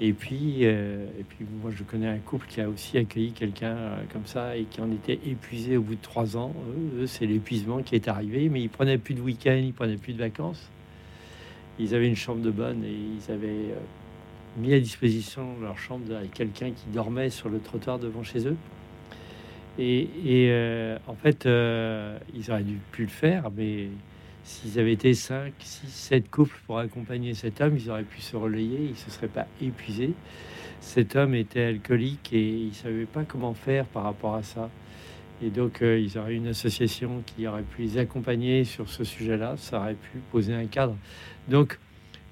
Et 0.00 0.12
puis, 0.12 0.58
euh, 0.62 1.06
et 1.18 1.22
puis, 1.22 1.46
moi, 1.62 1.70
je 1.74 1.84
connais 1.84 2.08
un 2.08 2.18
couple 2.18 2.46
qui 2.48 2.60
a 2.60 2.68
aussi 2.68 2.98
accueilli 2.98 3.32
quelqu'un 3.32 3.76
euh, 3.76 4.02
comme 4.12 4.26
ça 4.26 4.56
et 4.56 4.64
qui 4.64 4.80
en 4.80 4.90
était 4.90 5.20
épuisé 5.26 5.76
au 5.76 5.82
bout 5.82 5.94
de 5.94 6.02
trois 6.02 6.36
ans. 6.36 6.52
Eux, 6.98 7.06
c'est 7.06 7.26
l'épuisement 7.26 7.82
qui 7.82 7.94
est 7.94 8.08
arrivé, 8.08 8.48
mais 8.48 8.60
ils 8.60 8.68
prenaient 8.68 8.98
plus 8.98 9.14
de 9.14 9.20
week-end, 9.20 9.60
ils 9.62 9.72
prenaient 9.72 9.96
plus 9.96 10.12
de 10.12 10.18
vacances. 10.18 10.68
Ils 11.78 11.94
avaient 11.94 12.08
une 12.08 12.16
chambre 12.16 12.42
de 12.42 12.50
bonne 12.50 12.84
et 12.84 12.92
ils 12.92 13.32
avaient 13.32 13.48
euh, 13.48 13.80
mis 14.56 14.74
à 14.74 14.80
disposition 14.80 15.56
leur 15.60 15.78
chambre 15.78 16.14
avec 16.14 16.32
quelqu'un 16.32 16.70
qui 16.70 16.86
dormait 16.92 17.30
sur 17.30 17.48
le 17.48 17.60
trottoir 17.60 17.98
devant 17.98 18.22
chez 18.22 18.46
eux. 18.46 18.56
Et, 19.78 20.02
et, 20.24 20.50
euh, 20.50 20.98
en 21.08 21.14
fait, 21.14 21.46
euh, 21.46 22.16
ils 22.34 22.50
auraient 22.50 22.62
dû 22.62 22.78
pu 22.92 23.02
le 23.02 23.08
faire, 23.08 23.50
mais 23.56 23.88
s'ils 24.44 24.78
avaient 24.78 24.92
été 24.92 25.14
5, 25.14 25.52
6, 25.58 25.88
7 25.88 26.30
couples 26.30 26.60
pour 26.66 26.78
accompagner 26.78 27.34
cet 27.34 27.60
homme, 27.60 27.76
ils 27.76 27.90
auraient 27.90 28.04
pu 28.04 28.20
se 28.20 28.36
relayer, 28.36 28.78
ils 28.78 28.90
ne 28.90 28.94
se 28.94 29.10
seraient 29.10 29.28
pas 29.28 29.46
épuisés. 29.60 30.12
Cet 30.80 31.16
homme 31.16 31.34
était 31.34 31.62
alcoolique 31.64 32.30
et 32.32 32.46
il 32.46 32.68
ne 32.68 32.74
savait 32.74 33.06
pas 33.06 33.24
comment 33.24 33.54
faire 33.54 33.86
par 33.86 34.04
rapport 34.04 34.34
à 34.34 34.42
ça. 34.42 34.70
Et 35.42 35.50
donc, 35.50 35.82
euh, 35.82 35.98
ils 35.98 36.18
auraient 36.18 36.34
eu 36.34 36.36
une 36.36 36.48
association 36.48 37.22
qui 37.26 37.46
aurait 37.46 37.62
pu 37.62 37.82
les 37.82 37.98
accompagner 37.98 38.64
sur 38.64 38.88
ce 38.88 39.02
sujet-là. 39.02 39.56
Ça 39.56 39.80
aurait 39.80 39.94
pu 39.94 40.18
poser 40.30 40.54
un 40.54 40.66
cadre. 40.66 40.96
Donc, 41.48 41.78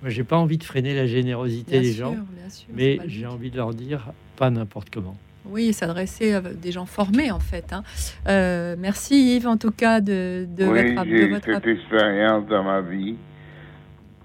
moi, 0.02 0.10
j'ai 0.10 0.24
pas 0.24 0.36
envie 0.36 0.58
de 0.58 0.64
freiner 0.64 0.94
la 0.94 1.06
générosité 1.06 1.72
Bien 1.72 1.80
des 1.80 1.92
sûr, 1.92 2.06
gens, 2.06 2.16
sûr, 2.48 2.68
mais 2.74 2.98
j'ai 3.06 3.26
envie 3.26 3.50
de 3.50 3.56
leur 3.56 3.72
dire 3.72 4.12
pas 4.36 4.50
n'importe 4.50 4.90
comment. 4.90 5.16
Oui, 5.44 5.72
s'adresser 5.72 6.34
à 6.34 6.40
des 6.40 6.70
gens 6.72 6.86
formés 6.86 7.30
en 7.30 7.40
fait. 7.40 7.72
hein. 7.72 7.82
Euh, 8.28 8.76
merci 8.78 9.34
Yves 9.36 9.48
en 9.48 9.56
tout 9.56 9.72
cas 9.72 10.00
de, 10.00 10.46
de 10.56 10.64
oui, 10.66 10.94
votre, 10.94 11.08
j'ai 11.08 11.28
votre 11.28 11.44
cette 11.46 11.66
expérience 11.66 12.46
dans 12.46 12.62
ma 12.62 12.80
vie. 12.80 13.16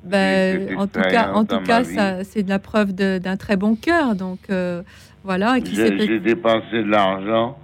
Ben, 0.03 0.77
en 0.77 0.87
tout 0.87 0.99
cas, 1.11 1.31
en 1.33 1.43
tout 1.43 1.59
cas, 1.65 1.83
ça, 1.83 2.23
c'est 2.23 2.43
de 2.43 2.49
la 2.49 2.59
preuve 2.59 2.93
de- 2.93 3.17
d'un 3.17 3.35
très 3.35 3.57
bon 3.57 3.75
cœur. 3.75 4.15
Donc 4.15 4.39
euh, 4.49 4.83
voilà, 5.23 5.59
qui 5.59 5.75
j'ai 6.05 6.19
dépensé 6.19 6.71
de 6.83 6.89
l'argent 6.89 7.57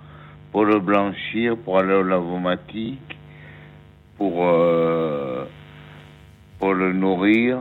pour 0.51 0.65
le 0.65 0.79
blanchir, 0.79 1.55
pour 1.57 1.77
aller 1.79 1.93
au 1.93 2.03
lavomatique, 2.03 3.17
pour, 4.17 4.45
euh, 4.45 5.45
pour 6.59 6.73
le 6.73 6.91
nourrir. 6.91 7.59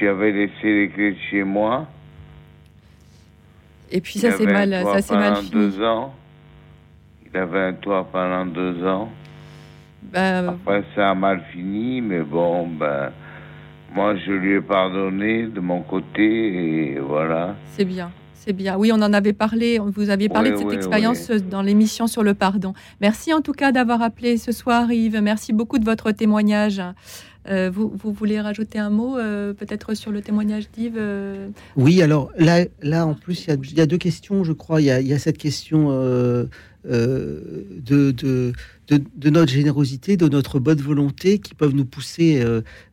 J'avais 0.00 0.32
laissé 0.32 0.52
les 0.64 0.88
clés 0.88 1.12
de 1.12 1.18
chez 1.30 1.44
moi. 1.44 1.86
Et 3.94 4.00
puis 4.00 4.18
ça 4.18 4.32
c'est 4.32 4.44
mal, 4.44 4.70
ça 4.84 5.00
c'est 5.00 5.14
mal 5.14 5.36
fini. 5.36 5.50
deux 5.50 5.82
ans. 5.82 6.12
Il 7.32 7.38
avait 7.38 7.60
un 7.60 7.72
toit 7.74 8.06
pendant 8.12 8.44
deux 8.44 8.84
ans. 8.84 9.08
Ben, 10.12 10.48
Après, 10.48 10.84
ça 10.94 11.10
a 11.10 11.14
mal 11.14 11.42
fini, 11.52 12.00
mais 12.00 12.20
bon, 12.20 12.66
ben, 12.66 13.10
moi, 13.94 14.16
je 14.16 14.32
lui 14.32 14.54
ai 14.56 14.60
pardonné 14.60 15.44
de 15.44 15.60
mon 15.60 15.82
côté, 15.82 16.24
et 16.24 16.98
voilà. 16.98 17.54
c'est 17.72 17.84
bien. 17.84 18.10
C'est 18.34 18.52
bien. 18.52 18.76
Oui, 18.76 18.90
on 18.92 19.00
en 19.00 19.12
avait 19.14 19.32
parlé. 19.32 19.78
Vous 19.78 20.10
aviez 20.10 20.28
parlé 20.28 20.50
Oui, 20.50 20.56
de 20.56 20.58
cette 20.58 20.68
oui, 20.68 20.74
expérience 20.74 21.30
dans 21.30 21.62
l'émission 21.62 22.06
sur 22.06 22.22
le 22.22 22.34
pardon. 22.34 22.74
Merci 23.00 23.32
en 23.32 23.40
tout 23.40 23.52
cas 23.52 23.72
d'avoir 23.72 24.02
appelé 24.02 24.36
ce 24.36 24.52
soir, 24.52 24.92
Yves. 24.92 25.18
Merci 25.22 25.54
beaucoup 25.54 25.78
de 25.78 25.84
votre 25.86 26.10
témoignage. 26.10 26.82
Euh, 27.48 27.70
vous, 27.70 27.92
vous 27.94 28.12
voulez 28.12 28.40
rajouter 28.40 28.78
un 28.78 28.90
mot, 28.90 29.18
euh, 29.18 29.52
peut-être 29.52 29.94
sur 29.94 30.10
le 30.10 30.22
témoignage 30.22 30.70
d'Yves 30.70 30.96
euh, 30.96 31.48
Oui, 31.76 32.00
alors 32.00 32.30
là, 32.38 32.64
là 32.82 33.06
en 33.06 33.14
plus, 33.14 33.44
il 33.44 33.48
y 33.48 33.52
a, 33.52 33.56
il 33.62 33.76
y 33.76 33.80
a 33.80 33.86
deux 33.86 33.98
questions, 33.98 34.44
je 34.44 34.52
crois. 34.52 34.80
Il 34.80 34.86
y 34.86 34.90
a, 34.90 35.00
il 35.00 35.06
y 35.06 35.12
a 35.12 35.18
cette 35.18 35.36
question 35.36 35.90
de, 35.90 36.48
de, 36.84 38.10
de, 38.12 38.52
de 38.88 39.30
notre 39.30 39.52
générosité, 39.52 40.16
de 40.16 40.28
notre 40.28 40.58
bonne 40.58 40.80
volonté 40.80 41.38
qui 41.38 41.54
peuvent 41.54 41.74
nous 41.74 41.84
pousser 41.84 42.42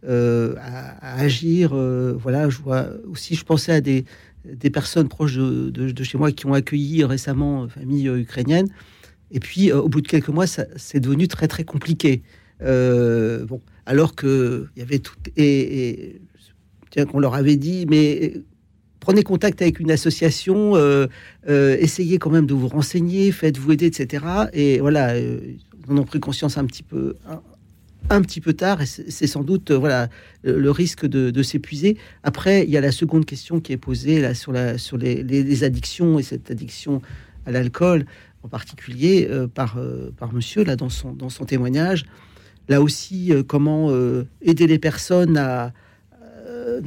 à, 0.06 0.10
à 0.10 1.22
agir. 1.22 1.74
voilà, 1.74 2.50
je 2.50 2.60
vois 2.60 2.88
aussi, 3.10 3.36
je 3.36 3.46
pensais 3.46 3.72
à 3.72 3.82
des, 3.82 4.04
des 4.46 4.70
personnes 4.70 5.08
proches 5.08 5.38
de, 5.38 6.04
chez 6.04 6.18
moi 6.18 6.32
qui 6.32 6.46
ont 6.46 6.54
accueilli 6.54 7.06
récemment 7.06 7.64
une 7.64 7.70
famille 7.70 8.08
ukrainienne. 8.08 8.68
Et 9.34 9.40
puis, 9.40 9.72
au 9.72 9.88
bout 9.88 10.02
de 10.02 10.08
quelques 10.10 10.28
mois, 10.28 10.46
c'est 10.48 11.00
devenu 11.00 11.30
très, 11.30 11.48
très 11.48 11.64
compliqué. 11.64 12.22
Bon, 12.60 13.62
alors 13.92 14.16
que 14.16 14.68
il 14.76 14.80
y 14.80 14.82
avait 14.84 15.00
tout. 15.00 15.16
Et, 15.36 16.22
tiens, 16.92 17.06
qu'on 17.06 17.20
leur 17.20 17.36
avait 17.36 17.58
dit, 17.58 17.86
mais 17.90 18.36
prenez 19.02 19.22
contact 19.22 19.62
avec 19.62 19.82
une 19.82 19.92
association, 19.92 20.78
euh, 20.78 21.08
euh, 21.50 21.76
essayez 21.78 22.18
quand 22.18 22.30
même 22.30 22.46
de 22.46 22.54
vous 22.54 22.70
renseigner, 22.70 23.34
faites-vous 23.34 23.74
aider, 23.74 23.88
etc. 23.88 24.26
Et 24.54 24.80
voilà, 24.80 25.10
euh, 25.16 25.40
ils 25.86 25.92
en 25.92 25.98
ont 25.98 26.06
pris 26.06 26.22
conscience 26.22 26.58
un 26.58 26.64
petit 26.64 26.84
peu, 26.84 27.16
un, 28.10 28.22
petit 28.22 28.40
peu 28.40 28.54
tard, 28.54 28.82
et 28.82 28.86
c'est 28.86 29.28
sans 29.28 29.44
doute 29.44 29.72
euh, 29.72 29.78
voilà 29.78 30.08
le, 30.44 30.72
risque 30.72 31.06
de, 31.06 31.44
s'épuiser. 31.44 31.98
Après, 32.24 32.64
il 32.64 32.70
y 32.70 32.78
a 32.78 32.82
la 32.82 32.94
seconde 32.94 33.26
question 33.26 33.60
qui 33.60 33.74
est 33.74 33.78
posée 33.78 34.22
là 34.22 34.34
sur 34.34 34.54
la 34.54 34.78
sur 34.78 34.98
les, 34.98 35.22
les- 35.22 35.44
les 35.44 35.64
addictions 35.66 36.18
et 36.18 36.24
cette 36.24 36.50
addiction 36.50 37.02
à 37.46 37.52
l'alcool 37.52 38.06
en 38.44 38.48
particulier 38.48 39.30
par 39.54 39.78
par 40.18 40.34
Monsieur 40.34 40.64
là 40.64 40.78
dans 40.78 40.90
son 40.90 41.12
dans 41.12 41.30
son 41.30 41.44
témoignage. 41.44 42.06
Là 42.72 42.82
aussi, 42.82 43.34
euh, 43.34 43.44
comment 43.44 43.90
euh, 43.90 44.24
aider 44.42 44.66
les 44.66 44.80
personnes 44.80 45.36
à 45.36 45.74
euh, 46.48 46.80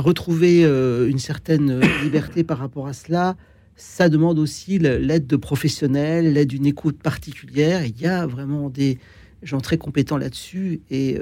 retrouver 0.00 0.64
une 0.64 1.20
certaine 1.20 1.78
liberté 2.02 2.42
par 2.42 2.58
rapport 2.58 2.88
à 2.88 2.92
cela, 2.92 3.36
ça 3.76 4.08
demande 4.08 4.40
aussi 4.40 4.80
l'aide 4.80 5.28
de 5.28 5.36
professionnels, 5.36 6.32
l'aide 6.32 6.48
d'une 6.48 6.66
écoute 6.66 7.00
particulière. 7.00 7.86
Il 7.86 8.00
y 8.00 8.08
a 8.08 8.26
vraiment 8.26 8.70
des 8.70 8.98
gens 9.44 9.60
très 9.60 9.78
compétents 9.78 10.18
là-dessus 10.18 10.80
et, 10.90 11.16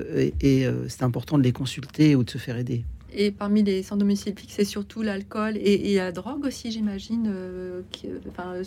c'est 0.88 1.02
important 1.02 1.36
de 1.36 1.42
les 1.42 1.52
consulter 1.52 2.16
ou 2.16 2.24
de 2.24 2.30
se 2.30 2.38
faire 2.38 2.56
aider. 2.56 2.86
Et 3.12 3.30
parmi 3.30 3.62
les 3.62 3.82
sans 3.82 3.96
domicile 3.96 4.34
fixe, 4.36 4.54
c'est 4.54 4.64
surtout 4.64 5.02
l'alcool 5.02 5.56
et, 5.56 5.96
la 5.96 6.12
drogue 6.12 6.44
aussi, 6.44 6.70
j'imagine. 6.70 7.30
Euh, 7.34 7.82
enfin, 8.28 8.60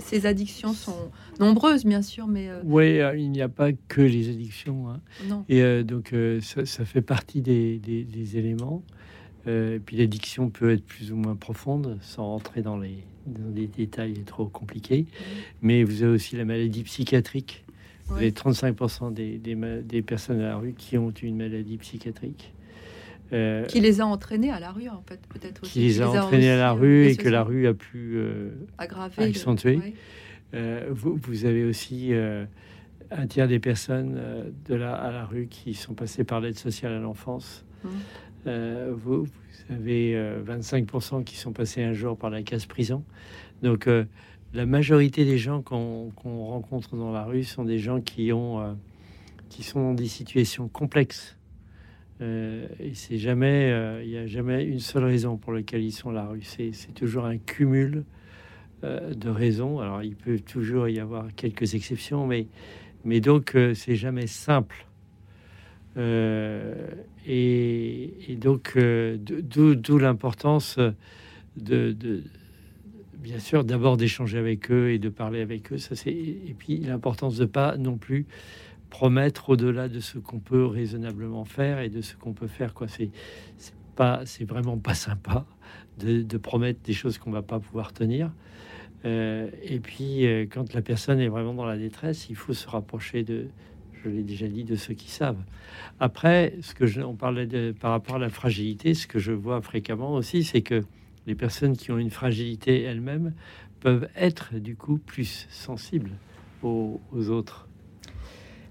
ces 0.00 0.26
addictions 0.26 0.72
sont 0.72 1.10
nombreuses, 1.40 1.84
bien 1.84 2.02
sûr, 2.02 2.26
mais... 2.26 2.48
Euh, 2.48 2.60
oui, 2.64 3.00
euh, 3.00 3.16
il 3.16 3.30
n'y 3.30 3.42
a 3.42 3.48
pas 3.48 3.72
que 3.72 4.00
les 4.00 4.30
addictions. 4.30 4.88
Hein. 4.88 5.00
Non. 5.28 5.44
Et 5.48 5.84
donc, 5.84 6.14
ça, 6.40 6.84
fait 6.84 7.02
partie 7.02 7.42
des, 7.42 7.80
éléments. 8.36 8.82
et 9.46 9.80
puis 9.84 9.96
l'addiction 9.96 10.48
peut 10.48 10.70
être 10.70 10.84
plus 10.84 11.12
ou 11.12 11.16
moins 11.16 11.36
profonde, 11.36 11.98
sans 12.00 12.24
rentrer 12.24 12.62
dans 12.62 12.78
les, 12.78 13.04
dans 13.26 13.50
des 13.50 13.66
détails 13.66 14.14
trop 14.24 14.46
compliqués. 14.46 15.02
Mmh. 15.02 15.24
Mais 15.62 15.84
vous 15.84 16.02
avez 16.02 16.12
aussi 16.12 16.36
la 16.36 16.46
maladie 16.46 16.82
psychiatrique. 16.82 17.64
Vous 18.06 18.16
avez 18.16 18.30
35% 18.30 19.12
des, 19.12 19.36
des, 19.36 19.56
des, 19.82 20.00
personnes 20.00 20.40
à 20.40 20.48
la 20.50 20.56
rue 20.56 20.74
qui 20.78 20.96
ont 20.96 21.10
une 21.10 21.36
maladie 21.36 21.76
psychiatrique. 21.76 22.52
Euh, 23.32 23.64
qui 23.64 23.80
les 23.80 24.00
a 24.00 24.06
entraînés 24.06 24.50
à 24.50 24.60
la 24.60 24.70
rue, 24.70 24.88
en 24.88 25.02
fait, 25.06 25.20
peut-être 25.28 25.62
aussi. 25.62 25.72
Qui 25.72 25.80
les 25.80 26.00
a 26.00 26.10
entraînés 26.10 26.50
à 26.50 26.56
la 26.56 26.72
rue 26.72 27.06
et 27.06 27.16
que 27.16 27.28
la 27.28 27.42
rue 27.42 27.66
a 27.66 27.74
pu 27.74 28.14
euh, 28.16 28.50
aggraver, 28.78 29.24
accentuer. 29.24 29.94
Euh, 30.54 30.86
vous, 30.90 31.18
vous, 31.20 31.44
avez 31.44 31.64
aussi 31.64 32.12
un 33.10 33.26
tiers 33.26 33.48
des 33.48 33.58
personnes 33.58 34.20
de 34.66 34.74
la, 34.74 34.94
à 34.94 35.10
la 35.10 35.24
rue 35.24 35.48
qui 35.48 35.74
sont 35.74 35.94
passées 35.94 36.24
par 36.24 36.40
l'aide 36.40 36.58
sociale 36.58 36.92
à 36.92 36.98
l'enfance. 36.98 37.64
Mmh. 37.84 37.88
Vous, 38.92 39.24
vous, 39.24 39.28
avez 39.70 40.14
25% 40.46 41.24
qui 41.24 41.36
sont 41.36 41.52
passés 41.52 41.82
un 41.82 41.92
jour 41.92 42.16
par 42.16 42.30
la 42.30 42.42
case 42.42 42.66
prison. 42.66 43.02
Donc, 43.62 43.88
la 44.54 44.66
majorité 44.66 45.24
des 45.24 45.38
gens 45.38 45.62
qu'on 45.62 46.12
rencontre 46.22 46.96
dans 46.96 47.10
la 47.10 47.24
rue 47.24 47.42
sont 47.42 47.64
des 47.64 47.78
gens 47.78 48.00
qui 48.00 48.32
ont 48.32 48.76
qui 49.48 49.62
sont 49.62 49.80
dans 49.80 49.94
des 49.94 50.08
situations 50.08 50.68
complexes 50.68 51.36
euh, 52.22 52.66
et 52.80 52.94
c'est 52.94 53.18
jamais, 53.18 53.70
euh, 53.70 54.02
il 54.02 54.10
n'y 54.10 54.16
a 54.16 54.26
jamais 54.26 54.64
une 54.64 54.80
seule 54.80 55.04
raison 55.04 55.36
pour 55.36 55.52
laquelle 55.52 55.82
ils 55.82 55.92
sont 55.92 56.10
là. 56.10 56.30
C'est, 56.42 56.72
toujours 56.94 57.26
un 57.26 57.36
cumul 57.36 58.04
euh, 58.84 59.12
de 59.12 59.28
raisons. 59.28 59.80
Alors 59.80 60.02
il 60.02 60.16
peut 60.16 60.38
toujours 60.38 60.88
y 60.88 60.98
avoir 60.98 61.26
quelques 61.34 61.74
exceptions, 61.74 62.26
mais, 62.26 62.46
mais 63.04 63.20
donc 63.20 63.56
c'est 63.74 63.96
jamais 63.96 64.26
simple. 64.26 64.86
Et, 67.26 68.36
donc 68.38 68.78
d'où, 68.78 69.98
l'importance 69.98 70.78
de, 71.56 71.96
bien 73.14 73.38
sûr 73.38 73.64
d'abord 73.64 73.96
d'échanger 73.96 74.36
avec 74.38 74.70
eux 74.70 74.90
et 74.90 74.98
de 74.98 75.08
parler 75.08 75.40
avec 75.40 75.72
eux. 75.72 75.78
Ça 75.78 75.96
c'est 75.96 76.12
et 76.12 76.54
puis 76.58 76.78
l'importance 76.78 77.36
de 77.36 77.46
pas 77.46 77.76
non 77.76 77.96
plus 77.96 78.26
promettre 78.90 79.50
au-delà 79.50 79.88
de 79.88 80.00
ce 80.00 80.18
qu'on 80.18 80.38
peut 80.38 80.64
raisonnablement 80.64 81.44
faire 81.44 81.80
et 81.80 81.88
de 81.88 82.00
ce 82.00 82.16
qu'on 82.16 82.32
peut 82.32 82.46
faire. 82.46 82.74
Quoi, 82.74 82.88
c'est 82.88 83.10
pas, 83.94 84.22
c'est 84.24 84.44
vraiment 84.44 84.78
pas 84.78 84.94
sympa 84.94 85.46
de, 85.98 86.38
promettre 86.38 86.80
des 86.82 86.92
choses 86.92 87.18
qu'on 87.18 87.30
va 87.30 87.42
pas 87.42 87.58
pouvoir 87.58 87.92
tenir. 87.92 88.30
Euh, 89.04 89.50
et 89.62 89.80
puis, 89.80 90.26
euh, 90.26 90.46
quand 90.50 90.74
la 90.74 90.82
personne 90.82 91.20
est 91.20 91.28
vraiment 91.28 91.54
dans 91.54 91.64
la 91.64 91.78
détresse, 91.78 92.28
il 92.28 92.36
faut 92.36 92.52
se 92.52 92.68
rapprocher 92.68 93.22
de, 93.24 93.46
je 94.04 94.08
l'ai 94.08 94.22
déjà 94.22 94.48
dit, 94.48 94.64
de 94.64 94.76
ceux 94.76 94.94
qui 94.94 95.10
savent. 95.10 95.42
Après, 96.00 96.54
ce 96.60 96.74
que 96.74 96.86
je, 96.86 97.00
on 97.00 97.14
parlait 97.14 97.46
de, 97.46 97.72
par 97.78 97.90
rapport 97.90 98.16
à 98.16 98.18
la 98.18 98.28
fragilité, 98.28 98.94
ce 98.94 99.06
que 99.06 99.18
je 99.18 99.32
vois 99.32 99.60
fréquemment 99.62 100.14
aussi, 100.14 100.44
c'est 100.44 100.62
que 100.62 100.82
les 101.26 101.34
personnes 101.34 101.76
qui 101.76 101.90
ont 101.90 101.98
une 101.98 102.10
fragilité 102.10 102.82
elles-mêmes 102.82 103.34
peuvent 103.80 104.08
être 104.16 104.54
du 104.54 104.76
coup 104.76 104.98
plus 104.98 105.46
sensibles 105.50 106.12
aux 106.62 107.00
autres. 107.28 107.65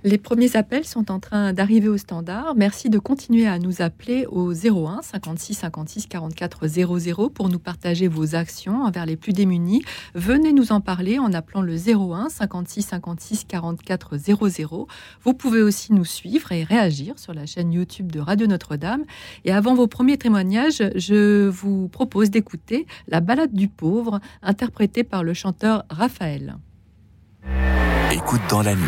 Les 0.06 0.20
premiers 0.20 0.56
appels 0.56 0.86
sont 0.86 1.10
en 1.10 1.20
train 1.20 1.52
d'arriver 1.52 1.88
au 1.88 1.98
standard. 1.98 2.54
Merci 2.56 2.92
de 2.92 3.00
continuer 3.00 3.48
à 3.48 3.58
nous 3.58 3.82
appeler 3.82 4.28
au 4.28 4.54
01 4.54 5.02
56 5.02 5.56
56 5.56 6.06
44 6.06 6.68
00 6.68 7.30
pour 7.32 7.50
nous 7.50 7.58
partager 7.58 8.08
vos 8.08 8.36
actions 8.36 8.84
envers 8.84 9.08
les 9.08 9.16
plus 9.16 9.34
démunis. 9.34 9.84
Venez 10.14 10.54
nous 10.54 10.72
en 10.72 10.80
parler 10.80 11.18
en 11.18 11.34
appelant 11.34 11.64
le 11.64 11.74
01 11.74 12.30
56 12.30 12.84
56 12.84 13.46
44 13.46 14.18
00. 14.18 14.88
Vous 15.24 15.34
pouvez 15.34 15.64
aussi 15.64 15.92
nous 15.92 16.06
suivre 16.06 16.52
et 16.52 16.64
réagir 16.64 17.18
sur 17.18 17.34
la 17.34 17.48
chaîne 17.48 17.74
YouTube 17.74 18.12
de 18.12 18.20
Radio 18.20 18.46
Notre-Dame. 18.46 19.06
Et 19.44 19.52
avant 19.52 19.74
vos 19.74 19.88
premiers 19.88 20.20
témoignages, 20.20 20.84
je 20.94 21.48
vous 21.48 21.88
propose 21.88 22.30
d'écouter 22.30 22.86
La 23.08 23.22
balade 23.22 23.54
du 23.54 23.70
pauvre, 23.70 24.20
interprétée 24.44 25.04
par 25.04 25.24
le 25.24 25.34
chanteur 25.34 25.84
Raphaël. 25.90 26.58
Écoute 28.16 28.40
dans 28.48 28.62
la 28.62 28.76
nuit, 28.76 28.82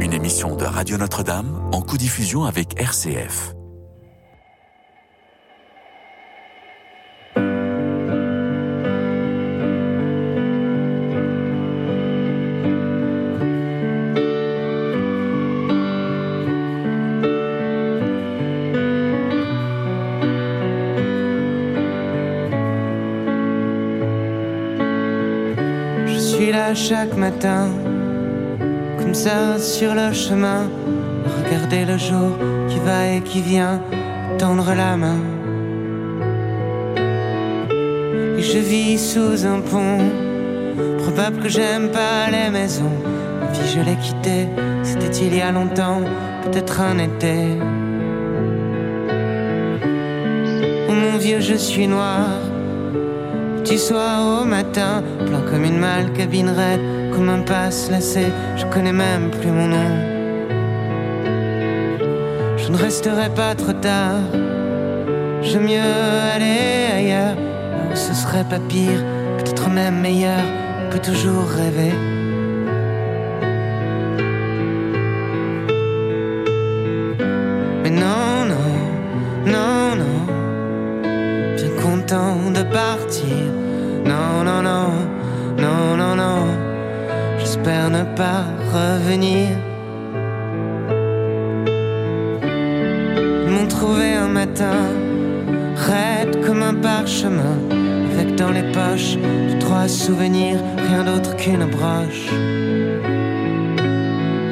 une 0.00 0.12
émission 0.12 0.54
de 0.54 0.64
Radio 0.64 0.96
Notre-Dame 0.96 1.68
en 1.72 1.82
co-diffusion 1.82 2.44
avec 2.44 2.80
RCF. 2.80 3.54
Je 26.06 26.16
suis 26.16 26.52
là 26.52 26.76
chaque 26.76 27.16
matin 27.16 27.81
ça 29.14 29.58
sur 29.58 29.94
le 29.94 30.12
chemin, 30.12 30.70
regarder 31.44 31.84
le 31.84 31.98
jour 31.98 32.38
qui 32.68 32.78
va 32.78 33.08
et 33.08 33.20
qui 33.20 33.40
vient, 33.40 33.80
tendre 34.38 34.72
la 34.74 34.96
main. 34.96 35.20
Et 38.38 38.42
je 38.42 38.58
vis 38.58 38.98
sous 38.98 39.44
un 39.46 39.60
pont, 39.60 39.98
probable 41.02 41.42
que 41.42 41.48
j'aime 41.48 41.90
pas 41.90 42.30
les 42.30 42.50
maisons. 42.50 42.96
La 43.40 43.48
vie 43.48 43.68
je 43.74 43.80
l'ai 43.80 43.96
quittée, 43.96 44.46
c'était 44.82 45.26
il 45.26 45.36
y 45.36 45.40
a 45.40 45.52
longtemps, 45.52 46.00
peut-être 46.44 46.80
un 46.80 46.98
été. 46.98 47.58
Oh 50.88 50.92
mon 50.92 51.18
vieux, 51.18 51.40
je 51.40 51.54
suis 51.54 51.86
noir. 51.86 52.28
Tu 53.64 53.78
soir 53.78 54.42
au 54.42 54.44
matin, 54.44 55.02
plein 55.26 55.42
comme 55.50 55.64
une 55.64 55.78
malle 55.78 56.12
cabine 56.12 56.50
raide 56.50 57.01
comme 57.12 57.28
un 57.28 57.42
passe 57.42 57.90
lacé, 57.90 58.26
je 58.56 58.64
connais 58.66 58.92
même 58.92 59.30
plus 59.30 59.50
mon 59.50 59.68
nom. 59.68 59.90
Je 62.56 62.70
ne 62.70 62.76
resterai 62.76 63.28
pas 63.34 63.54
trop 63.54 63.72
tard, 63.72 64.22
j'aime 65.42 65.64
mieux 65.64 65.92
aller 66.34 66.86
ailleurs, 66.96 67.36
où 67.90 67.96
ce 67.96 68.14
serait 68.14 68.44
pas 68.44 68.60
pire, 68.68 69.02
peut-être 69.38 69.68
même 69.68 70.00
meilleur, 70.00 70.40
on 70.86 70.90
peut 70.90 71.00
toujours 71.00 71.46
rêver. 71.48 72.21
Rien 100.10 101.04
d'autre 101.04 101.36
qu'une 101.36 101.64
broche. 101.66 102.30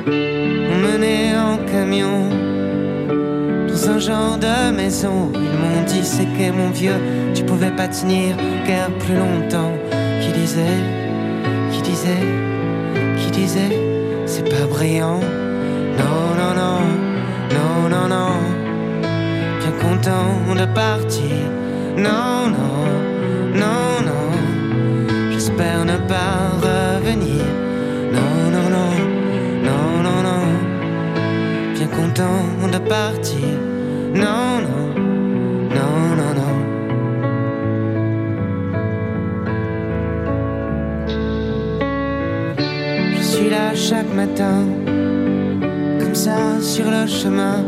Menait 0.07 1.35
en 1.37 1.57
camion 1.67 2.29
dans 3.67 3.91
un 3.91 3.99
genre 3.99 4.39
de 4.39 4.71
maison. 4.71 5.33
Ils 5.35 5.41
m'ont 5.41 5.85
dit 5.87 6.05
c'est 6.05 6.25
que 6.25 6.53
mon 6.53 6.71
vieux, 6.71 7.01
tu 7.35 7.43
pouvais 7.43 7.73
pas 7.73 7.89
tenir 7.89 8.37
guère 8.65 8.91
plus 9.01 9.17
longtemps. 9.17 9.75
Qui 10.21 10.33
disait, 10.39 10.79
qui 11.73 11.83
disait 11.83 13.79
c'est 14.27 14.49
pas 14.49 14.67
brillant. 14.69 15.21
Non, 15.99 16.21
non, 16.39 16.55
non, 16.55 16.81
non, 17.57 17.89
non, 17.89 18.09
non. 18.09 18.33
Bien 19.59 19.73
content 19.83 20.55
de 20.55 20.67
partir. 20.73 21.37
Non, 21.97 22.49
non, 22.49 23.00
revenir. 26.15 27.45
Non, 28.13 28.51
non, 28.55 28.69
non, 28.77 28.93
non, 29.63 30.03
non, 30.03 30.23
non. 30.23 31.75
Bien 31.75 31.89
content 31.89 32.71
de 32.73 32.79
partir. 32.79 33.49
Non, 34.15 34.61
non. 34.63 34.81
chaque 43.75 44.13
matin, 44.15 44.67
comme 45.99 46.15
ça 46.15 46.61
sur 46.61 46.91
le 46.91 47.07
chemin, 47.07 47.65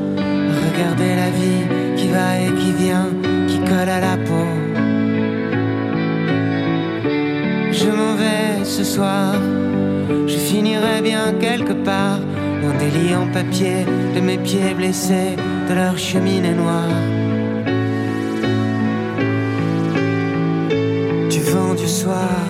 Regardez 0.74 1.16
la 1.16 1.31
vie 1.31 1.96
qui 1.96 2.09
va 2.09 2.38
et 2.40 2.52
qui 2.55 2.72
vient, 2.72 3.09
qui 3.48 3.59
colle 3.59 3.88
à 3.88 4.00
la 4.00 4.16
peau. 4.16 4.52
Je 9.00 10.37
finirai 10.37 11.00
bien 11.00 11.33
quelque 11.40 11.72
part, 11.72 12.18
dans 12.62 12.78
des 12.78 12.90
lits 12.90 13.14
en 13.14 13.26
papier 13.26 13.87
de 14.14 14.20
mes 14.20 14.37
pieds 14.37 14.74
blessés, 14.74 15.37
de 15.68 15.74
leur 15.74 15.96
cheminée 15.96 16.52
noire. 16.52 16.90
Du 21.31 21.40
vent 21.40 21.74
du 21.74 21.88
soir. 21.88 22.41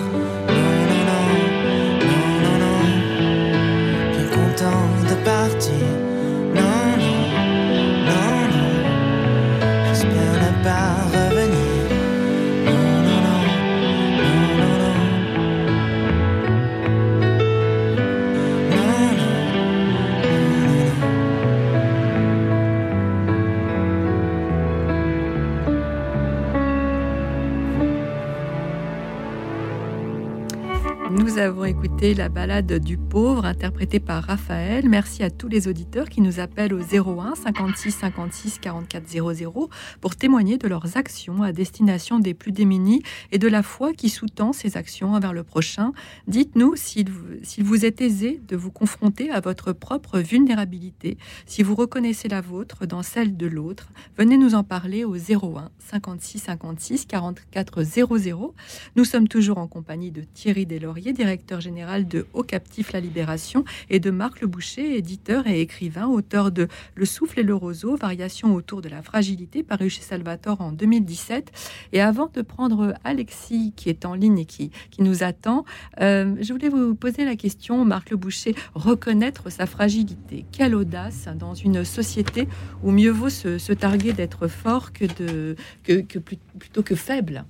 La 32.11 32.27
balade 32.27 32.79
du 32.79 32.97
pauvre 33.13 33.45
interprétée 33.45 33.99
par 33.99 34.23
Raphaël. 34.23 34.89
Merci 34.89 35.21
à 35.21 35.29
tous 35.29 35.47
les 35.47 35.67
auditeurs 35.67 36.09
qui 36.09 36.19
nous 36.19 36.39
appellent 36.39 36.73
au 36.73 36.79
01 36.79 37.35
56 37.35 37.91
56 37.91 38.57
44 38.57 39.07
00 39.07 39.69
pour 40.01 40.15
témoigner 40.15 40.57
de 40.57 40.67
leurs 40.67 40.97
actions 40.97 41.43
à 41.43 41.51
destination 41.51 42.17
des 42.17 42.33
plus 42.33 42.51
démunis 42.51 43.03
et 43.31 43.37
de 43.37 43.47
la 43.47 43.61
foi 43.61 43.93
qui 43.93 44.09
sous-tend 44.09 44.51
ces 44.51 44.77
actions 44.77 45.13
envers 45.13 45.31
le 45.31 45.43
prochain. 45.43 45.93
Dites-nous 46.25 46.75
s'il 46.75 47.11
vous, 47.11 47.85
est 47.85 48.01
aisé 48.01 48.41
de 48.47 48.55
vous 48.55 48.71
confronter 48.71 49.29
à 49.29 49.41
votre 49.41 49.73
propre 49.73 50.17
vulnérabilité, 50.17 51.19
si 51.45 51.61
vous 51.61 51.75
reconnaissez 51.75 52.29
la 52.29 52.41
vôtre 52.41 52.87
dans 52.87 53.03
celle 53.03 53.37
de 53.37 53.45
l'autre. 53.45 53.89
Venez 54.17 54.37
nous 54.37 54.55
en 54.55 54.63
parler 54.63 55.05
au 55.05 55.15
01 55.17 55.69
56 55.77 56.39
56 56.39 57.05
44 57.05 57.83
00. 57.83 58.55
Nous 58.95 59.05
sommes 59.05 59.27
toujours 59.27 59.59
en 59.59 59.67
compagnie 59.67 60.09
de 60.09 60.23
Thierry 60.23 60.65
Deslauriers, 60.65 61.13
directeur 61.13 61.61
général 61.61 62.07
de 62.07 62.25
Au 62.33 62.41
Captif 62.41 62.91
La 62.91 63.02
Libération, 63.03 63.63
et 63.89 63.99
de 63.99 64.09
Marc 64.09 64.41
Le 64.41 64.47
Boucher, 64.47 64.97
éditeur 64.97 65.45
et 65.45 65.61
écrivain, 65.61 66.07
auteur 66.07 66.51
de 66.51 66.67
Le 66.95 67.05
souffle 67.05 67.39
et 67.39 67.43
le 67.43 67.53
roseau, 67.53 67.95
variation 67.95 68.55
autour 68.55 68.81
de 68.81 68.89
la 68.89 69.03
fragilité, 69.03 69.61
paru 69.61 69.89
chez 69.89 70.01
Salvatore 70.01 70.61
en 70.61 70.71
2017. 70.71 71.51
Et 71.93 72.01
avant 72.01 72.31
de 72.33 72.41
prendre 72.41 72.95
Alexis, 73.03 73.73
qui 73.75 73.89
est 73.89 74.05
en 74.05 74.15
ligne 74.15 74.39
et 74.39 74.45
qui, 74.45 74.71
qui 74.89 75.03
nous 75.03 75.23
attend, 75.23 75.65
euh, 76.01 76.35
je 76.41 76.51
voulais 76.53 76.69
vous 76.69 76.95
poser 76.95 77.25
la 77.25 77.35
question, 77.35 77.85
Marc 77.85 78.09
Le 78.09 78.17
Boucher, 78.17 78.55
reconnaître 78.73 79.51
sa 79.51 79.65
fragilité. 79.65 80.45
Quelle 80.51 80.75
audace 80.75 81.27
dans 81.37 81.53
une 81.53 81.83
société 81.83 82.47
où 82.83 82.91
mieux 82.91 83.11
vaut 83.11 83.29
se, 83.29 83.73
targuer 83.73 84.13
d'être 84.13 84.47
fort 84.47 84.93
que, 84.93 85.05
de, 85.05 85.55
que, 85.83 86.19
plutôt 86.19 86.83
que 86.83 86.95
faible? 86.95 87.45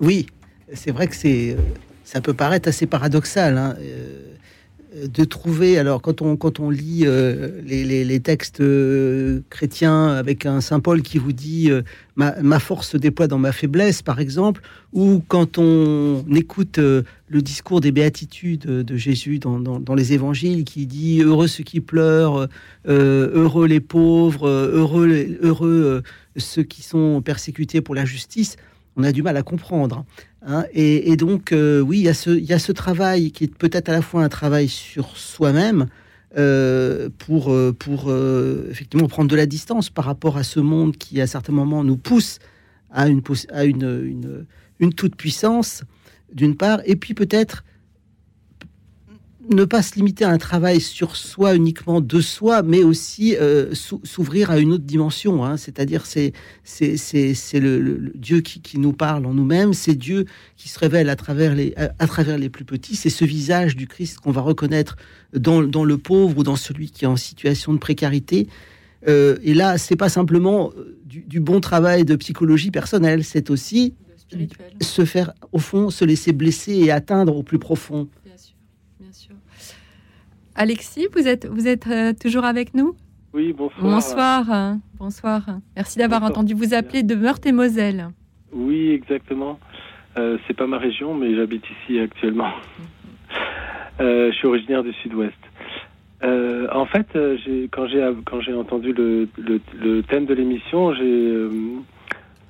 Oui, 0.00 0.26
c'est 0.72 0.92
vrai 0.92 1.08
que 1.08 1.16
c'est, 1.16 1.56
ça 2.12 2.20
peut 2.20 2.34
paraître 2.34 2.68
assez 2.68 2.86
paradoxal 2.86 3.56
hein, 3.56 3.76
euh, 3.80 5.06
de 5.06 5.22
trouver. 5.22 5.78
Alors, 5.78 6.02
quand 6.02 6.22
on 6.22 6.36
quand 6.36 6.58
on 6.58 6.68
lit 6.68 7.02
euh, 7.04 7.60
les, 7.64 8.18
textes 8.18 8.60
euh, 8.60 9.42
chrétiens 9.48 10.08
avec 10.08 10.44
un 10.44 10.60
saint 10.60 10.80
Paul 10.80 11.02
qui 11.02 11.18
vous 11.18 11.32
dit 11.32 11.70
ma, 12.16 12.58
force 12.58 12.88
se 12.88 12.96
déploie 12.96 13.28
dans 13.28 13.38
ma 13.38 13.52
faiblesse, 13.52 14.02
par 14.02 14.18
exemple, 14.18 14.60
ou 14.92 15.22
quand 15.28 15.58
on 15.58 16.24
écoute 16.34 16.78
le 16.78 17.42
discours 17.42 17.80
des 17.80 17.92
béatitudes 17.92 18.66
de 18.66 18.96
Jésus 18.96 19.38
dans, 19.38 19.60
dans- 19.60 19.78
dans 19.78 19.94
les 19.94 20.12
évangiles 20.12 20.64
qui 20.64 20.86
dit 20.86 21.22
heureux 21.22 21.46
ceux 21.46 21.62
qui 21.62 21.80
pleurent, 21.80 22.48
heureux 22.88 23.68
les 23.68 23.80
pauvres, 23.80 24.48
heureux 24.48 25.38
heureux 25.42 26.02
ceux 26.36 26.64
qui 26.64 26.82
sont 26.82 27.22
persécutés 27.22 27.80
pour 27.80 27.94
la 27.94 28.04
justice 28.04 28.56
on 28.96 29.04
a 29.04 29.12
du 29.12 29.22
mal 29.22 29.36
à 29.36 29.42
comprendre. 29.42 30.04
Hein. 30.42 30.64
Et, 30.72 31.16
donc, 31.16 31.52
euh, 31.52 31.80
oui, 31.80 31.98
il 31.98 32.04
y, 32.04 32.08
a 32.08 32.14
ce- 32.14 32.72
travail 32.72 33.30
qui 33.32 33.44
est 33.44 33.54
peut-être 33.54 33.88
à 33.88 33.92
la 33.92 34.02
fois 34.02 34.22
un 34.24 34.28
travail 34.28 34.68
sur 34.68 35.16
soi-même 35.16 35.86
euh, 36.38 37.08
pour, 37.18 37.50
euh, 37.50 38.66
effectivement 38.70 39.08
prendre 39.08 39.28
de 39.30 39.36
la 39.36 39.46
distance 39.46 39.90
par 39.90 40.04
rapport 40.04 40.36
à 40.36 40.42
ce 40.44 40.60
monde 40.60 40.96
qui, 40.96 41.20
à 41.20 41.26
certains 41.26 41.52
moments, 41.52 41.82
nous 41.84 41.96
pousse 41.96 42.38
à 42.90 43.08
une 43.08 43.22
toute-puissance, 44.94 45.84
d'une 46.32 46.56
part, 46.56 46.80
et 46.84 46.96
puis 46.96 47.14
peut-être 47.14 47.64
ne 49.50 49.64
pas 49.64 49.82
se 49.82 49.94
limiter 49.96 50.24
à 50.24 50.30
un 50.30 50.38
travail 50.38 50.80
sur 50.80 51.16
soi 51.16 51.54
uniquement 51.54 52.00
de 52.00 52.20
soi, 52.20 52.62
mais 52.62 52.82
aussi 52.82 53.36
euh, 53.36 53.74
s'ou- 53.74 54.00
s'ouvrir 54.04 54.50
à 54.50 54.58
une 54.58 54.72
autre 54.72 54.84
dimension. 54.84 55.44
hein. 55.44 55.56
C'est-à-dire, 55.56 56.06
c'est 56.06 56.32
c'est 56.64 57.60
le, 57.60 57.80
le- 57.80 57.96
le 57.98 58.12
Dieu 58.14 58.40
qui, 58.40 58.60
qui 58.60 58.78
nous 58.78 58.92
parle 58.92 59.26
en 59.26 59.34
nous-mêmes, 59.34 59.72
c'est 59.72 59.94
Dieu 59.94 60.24
qui 60.56 60.68
se 60.68 60.78
révèle 60.78 61.08
à 61.08 61.16
travers 61.16 61.54
les 61.54 61.74
à, 61.76 61.92
à 61.98 62.06
travers 62.06 62.38
les 62.38 62.48
plus 62.48 62.64
petits. 62.64 62.96
C'est 62.96 63.10
ce 63.10 63.24
visage 63.24 63.76
du 63.76 63.86
Christ 63.86 64.18
qu'on 64.20 64.30
va 64.32 64.40
reconnaître 64.40 64.96
dans, 65.34 65.62
dans 65.62 65.84
le 65.84 65.98
pauvre 65.98 66.38
ou 66.38 66.42
dans 66.42 66.56
celui 66.56 66.90
qui 66.90 67.04
est 67.04 67.08
en 67.08 67.16
situation 67.16 67.72
de 67.72 67.78
précarité. 67.78 68.46
Euh, 69.08 69.36
et 69.42 69.54
là, 69.54 69.78
c'est 69.78 69.96
pas 69.96 70.08
simplement 70.10 70.70
euh, 70.76 70.98
du, 71.04 71.22
du 71.22 71.40
bon 71.40 71.60
travail 71.60 72.04
de 72.04 72.14
psychologie 72.16 72.70
personnelle, 72.70 73.24
c'est 73.24 73.50
aussi 73.50 73.94
se 74.80 75.04
faire, 75.04 75.32
au 75.50 75.58
fond, 75.58 75.90
se 75.90 76.04
laisser 76.04 76.32
blesser 76.32 76.74
et 76.74 76.92
atteindre 76.92 77.34
au 77.36 77.42
plus 77.42 77.58
profond. 77.58 78.08
Bien 78.24 78.36
sûr, 78.36 78.54
bien 79.00 79.12
sûr. 79.12 79.34
Alexis, 80.54 81.06
vous 81.14 81.26
êtes, 81.28 81.46
vous 81.46 81.68
êtes 81.68 81.86
euh, 81.86 82.12
toujours 82.20 82.44
avec 82.44 82.74
nous? 82.74 82.94
Oui, 83.32 83.52
bonsoir. 83.52 83.82
Bonsoir. 83.82 84.52
euh, 84.52 84.74
Bonsoir. 84.98 85.42
Merci 85.76 85.98
d'avoir 85.98 86.22
entendu 86.24 86.54
vous 86.54 86.74
appeler 86.74 87.02
de 87.02 87.14
Meurthe-et-Moselle. 87.14 88.08
Oui, 88.52 88.90
exactement. 88.90 89.58
Euh, 90.18 90.38
c'est 90.46 90.54
pas 90.56 90.66
ma 90.66 90.78
région, 90.78 91.14
mais 91.14 91.34
j'habite 91.36 91.62
ici 91.82 92.00
actuellement. 92.00 92.50
Euh, 94.00 94.32
je 94.32 94.36
suis 94.36 94.48
originaire 94.48 94.82
du 94.82 94.92
Sud-Ouest. 94.94 95.32
Euh, 96.22 96.66
en 96.72 96.84
fait, 96.86 97.06
quand 97.70 97.86
j'ai 97.86 98.14
quand 98.26 98.40
j'ai 98.40 98.52
entendu 98.52 98.92
le, 98.92 99.28
le, 99.38 99.60
le 99.80 100.02
thème 100.02 100.26
de 100.26 100.34
l'émission, 100.34 100.92
j'ai 100.92 101.34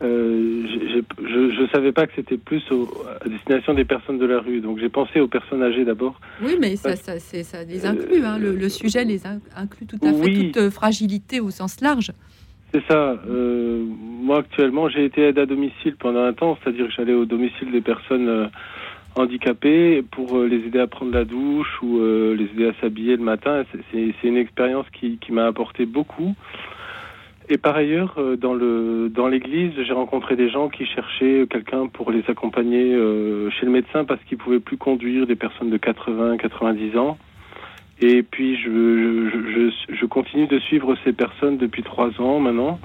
euh, 0.02 0.06
euh, 0.06 1.02
je 1.22 1.50
je 1.52 1.66
savais 1.72 1.92
pas 1.92 2.06
que 2.06 2.12
c'était 2.16 2.36
plus 2.38 2.62
au, 2.70 2.88
à 3.24 3.28
destination 3.28 3.74
des 3.74 3.84
personnes 3.84 4.18
de 4.18 4.26
la 4.26 4.40
rue. 4.40 4.60
Donc 4.60 4.78
j'ai 4.78 4.88
pensé 4.88 5.20
aux 5.20 5.28
personnes 5.28 5.62
âgées 5.62 5.84
d'abord. 5.84 6.20
Oui, 6.42 6.56
mais 6.60 6.76
ça, 6.76 6.96
ça, 6.96 7.18
ça 7.18 7.64
les 7.64 7.86
inclut. 7.86 8.24
hein. 8.24 8.38
Le, 8.38 8.54
le 8.54 8.68
sujet 8.68 9.04
les 9.04 9.26
in- 9.26 9.40
inclut 9.56 9.86
tout 9.86 9.98
à 10.02 10.12
fait 10.12 10.24
Oui. 10.24 10.46
toute 10.52 10.56
euh, 10.56 10.70
fragilité 10.70 11.40
au 11.40 11.50
sens 11.50 11.80
large. 11.80 12.12
C'est 12.72 12.82
ça. 12.88 13.20
Euh, 13.28 13.84
moi, 13.98 14.38
actuellement, 14.38 14.88
j'ai 14.88 15.04
été 15.04 15.22
aide 15.22 15.38
à 15.38 15.46
domicile 15.46 15.96
pendant 15.98 16.22
un 16.22 16.32
temps, 16.32 16.56
c'est-à-dire 16.62 16.86
que 16.86 16.92
j'allais 16.92 17.14
au 17.14 17.24
domicile 17.24 17.72
des 17.72 17.80
personnes 17.80 18.28
euh, 18.28 18.46
handicapées 19.16 20.02
pour 20.10 20.36
euh, 20.38 20.46
les 20.46 20.58
aider 20.58 20.78
à 20.78 20.86
prendre 20.86 21.12
la 21.12 21.24
douche 21.24 21.82
ou 21.82 21.98
euh, 21.98 22.34
les 22.36 22.44
aider 22.44 22.66
à 22.68 22.74
s'habiller 22.80 23.16
le 23.16 23.24
matin. 23.24 23.64
C'est- 23.92 24.14
une 24.22 24.36
expérience 24.36 24.86
qui, 24.92 25.18
qui 25.18 25.32
m'a 25.32 25.46
apporté 25.46 25.84
beaucoup. 25.84 26.34
Et 27.52 27.58
par 27.58 27.74
ailleurs, 27.74 28.14
euh, 28.18 28.36
dans 28.36 28.54
le 28.54 29.08
dans 29.12 29.26
l'église, 29.26 29.72
j'ai 29.76 29.92
rencontré 29.92 30.36
des 30.36 30.48
gens 30.48 30.68
qui 30.68 30.86
cherchaient 30.86 31.48
quelqu'un 31.50 31.88
pour 31.88 32.12
les 32.12 32.22
accompagner 32.28 32.94
euh, 32.94 33.50
chez 33.50 33.66
le 33.66 33.72
médecin 33.72 34.04
parce 34.04 34.22
qu'ils 34.22 34.38
pouvaient 34.38 34.60
plus 34.60 34.76
conduire 34.76 35.26
des 35.26 35.34
personnes 35.34 35.68
de 35.68 35.76
80, 35.76 36.36
90 36.36 36.96
ans. 36.96 37.18
Et 38.00 38.22
puis 38.22 38.56
je, 38.56 38.70
je, 38.70 39.94
je, 39.94 40.06
continue 40.06 40.46
de 40.46 40.60
suivre 40.60 40.94
ces 41.02 41.12
personnes 41.12 41.58
depuis 41.58 41.82
trois 41.82 42.18
ans 42.20 42.38
maintenant, 42.38 42.78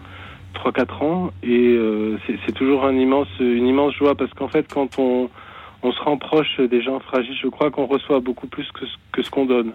trois 0.56 0.71
quatre 0.71 1.04
ans, 1.04 1.30
et 1.43 1.75
euh, 1.78 2.17
c'est 2.28 2.51
toujours 2.51 2.86
un 2.86 2.95
immense, 2.95 3.30
une 3.39 3.67
immense 3.67 3.93
joie 3.93 4.15
parce 4.15 4.34
qu'en 4.34 4.47
fait 4.47 4.73
quand 4.73 4.97
on 4.97 5.30
on 5.84 5.91
se 5.91 6.01
rend 6.01 6.17
proche 6.17 6.60
des 6.60 6.82
gens 6.82 6.99
fragiles, 6.99 7.38
je 7.39 7.47
crois 7.49 7.69
qu'on 7.69 7.86
reçoit 7.86 8.19
beaucoup 8.19 8.47
plus 8.47 8.69
que 8.71 8.88
ce, 8.88 8.95
que 9.12 9.21
ce 9.21 9.30
qu'on 9.30 9.45
donne. 9.45 9.73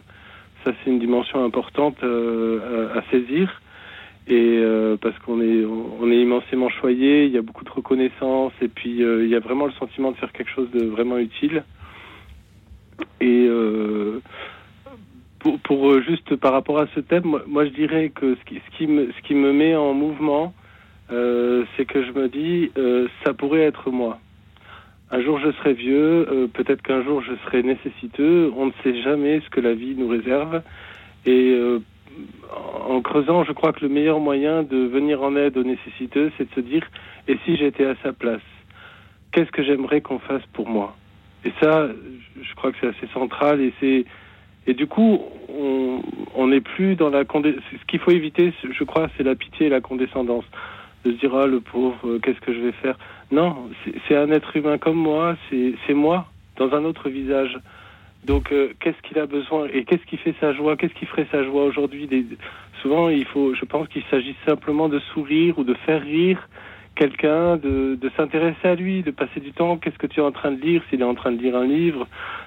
Ça 0.64 0.72
c'est 0.83 0.90
une 0.90 0.98
dimension 0.98 1.44
importante 1.44 1.96
euh, 2.03 2.88
à 2.98 3.03
saisir. 3.12 3.61
Et 4.31 4.59
euh, 4.59 4.97
parce 4.97 5.19
qu'on 5.19 5.40
est 5.40 5.64
on, 5.64 6.09
est 6.09 6.21
immensément 6.21 6.69
choyé, 6.69 7.25
il 7.25 7.33
y 7.33 7.37
a 7.37 7.43
beaucoup 7.43 7.64
de 7.64 7.71
reconnaissance 7.71 8.53
et 8.62 8.69
puis 8.69 9.03
euh, 9.03 9.25
il 9.25 9.29
y 9.29 9.35
a 9.35 9.40
vraiment 9.40 9.66
le 9.66 9.73
sentiment 9.73 10.12
de 10.12 10.16
faire 10.19 10.31
quelque 10.31 10.53
chose 10.53 10.71
de 10.71 10.85
vraiment 10.85 11.19
utile. 11.19 11.64
Et 13.21 13.47
euh, 13.49 14.21
pour, 15.64 16.01
juste 16.03 16.37
par 16.37 16.53
rapport 16.53 16.79
à 16.79 16.87
ce 16.95 17.01
thème, 17.01 17.40
moi, 17.49 17.64
je 17.64 17.71
dirais 17.71 18.12
que 18.14 18.37
ce 18.37 18.45
qui, 18.45 18.61
ce 18.64 18.77
qui, 18.77 18.87
me, 18.87 19.11
ce 19.11 19.27
qui 19.27 19.35
me 19.35 19.53
met 19.53 19.75
en 19.75 19.95
mouvement, 19.95 20.55
c'est 21.09 21.87
que 21.87 22.05
je 22.05 22.12
me 22.12 22.29
dis, 22.29 22.71
ça 23.25 23.35
pourrait 23.35 23.62
être 23.62 23.90
moi. 23.90 24.21
Un 25.11 25.23
jour 25.23 25.40
je 25.40 25.51
serai 25.53 25.73
vieux, 25.73 26.49
peut-être 26.53 26.83
qu'un 26.83 27.03
jour 27.03 27.21
je 27.23 27.33
serai 27.47 27.64
nécessiteux, 27.64 28.53
on 28.57 28.66
ne 28.66 28.73
sait 28.85 29.03
jamais 29.03 29.40
ce 29.40 29.51
que 29.51 29.61
la 29.61 29.75
vie 29.75 29.97
nous 29.97 30.09
réserve. 30.09 30.62
Et 31.27 31.57
en 32.89 33.01
creusant, 33.03 33.45
je 33.45 33.53
crois 33.53 33.73
que 33.73 33.81
le 33.81 33.89
meilleur 33.89 34.21
moyen 34.21 34.63
de 34.63 34.77
venir 34.77 35.23
en 35.23 35.37
aide 35.37 35.57
aux 35.57 35.65
nécessiteux, 35.65 36.33
c'est 36.37 36.49
de 36.49 36.55
se 36.55 36.61
dire 36.61 36.87
et 37.29 37.37
si 37.45 37.57
j'étais 37.57 37.87
à 37.87 37.95
sa 38.03 38.13
place, 38.13 38.43
qu'est-ce 39.33 39.51
que 39.51 39.63
j'aimerais 39.63 40.01
qu'on 40.01 40.19
fasse 40.19 40.45
pour 40.53 40.69
moi? 40.69 40.97
Et 41.45 41.53
ça, 41.61 41.89
je 42.41 42.55
crois 42.55 42.73
que 42.73 42.79
c'est 42.81 42.89
assez 42.89 43.07
central 43.13 43.61
et 43.61 43.73
c'est 43.81 44.05
et 44.67 44.75
du 44.75 44.87
coup, 44.87 45.21
on 46.37 46.47
n'est 46.47 46.61
plus 46.61 46.95
dans 46.95 47.09
la 47.09 47.25
Ce 47.25 47.87
qu'il 47.89 47.99
faut 47.99 48.11
éviter, 48.11 48.53
je 48.63 48.85
crois, 48.85 49.09
c'est 49.17 49.23
la 49.23 49.35
pitié 49.35 49.67
et 49.67 49.71
la 49.71 49.81
condescendance. 49.81 50.45
De 51.05 51.13
se 51.13 51.17
dire, 51.17 51.35
ah, 51.35 51.47
le 51.47 51.61
pauvre, 51.61 51.97
euh, 52.05 52.19
qu'est-ce 52.19 52.41
que 52.41 52.53
je 52.53 52.61
vais 52.61 52.73
faire? 52.73 52.99
Non, 53.31 53.71
c'est 54.07 54.17
un 54.17 54.31
être 54.31 54.55
humain 54.55 54.77
comme 54.77 54.99
moi, 54.99 55.35
c'est 55.49 55.95
moi, 55.95 56.27
dans 56.57 56.75
un 56.75 56.85
autre 56.85 57.09
visage. 57.09 57.59
Donc, 58.25 58.53
euh, 58.53 58.73
qu'est-ce 58.81 59.01
qu'il 59.03 59.19
a 59.19 59.27
besoin 59.27 59.67
et 59.73 59.85
qu'est-ce 59.85 60.05
qui 60.05 60.17
fait 60.19 60.35
sa 60.41 60.53
joie? 60.53 60.77
Qu'est-ce 60.77 60.95
qui 60.95 61.07
ferait 61.07 61.27
sa 61.31 61.43
joie 61.43 61.65
aujourd'hui? 61.65 62.09
Souvent, 62.83 63.09
il 63.09 63.25
faut, 63.25 63.55
je 63.55 63.65
pense 63.65 63.89
qu'il 63.89 64.03
s'agit 64.11 64.37
simplement 64.47 64.89
de 64.89 64.99
sourire 65.13 65.59
ou 65.59 65.65
de 65.65 65.75
faire 65.87 66.03
rire 66.03 66.49
quelqu'un, 66.97 67.57
de, 67.57 67.95
de 67.95 68.11
s'intéresser 68.17 68.69
à 68.69 68.75
lui, 68.75 69.03
de 69.03 69.11
passer 69.11 69.41
du 69.41 69.53
temps. 69.53 69.79
Qu'est-ce 69.79 69.99
que 69.99 70.07
tu 70.07 70.21
es 70.21 70.23
en 70.23 70.33
train 70.33 70.53
de 70.53 70.61
lire 70.61 70.83
S'il 70.91 71.01
est 71.01 71.05
en 71.05 71.15
train 71.15 71.33
de 71.33 71.41
lire 71.41 71.57
un 71.57 71.67
livre, 71.67 72.07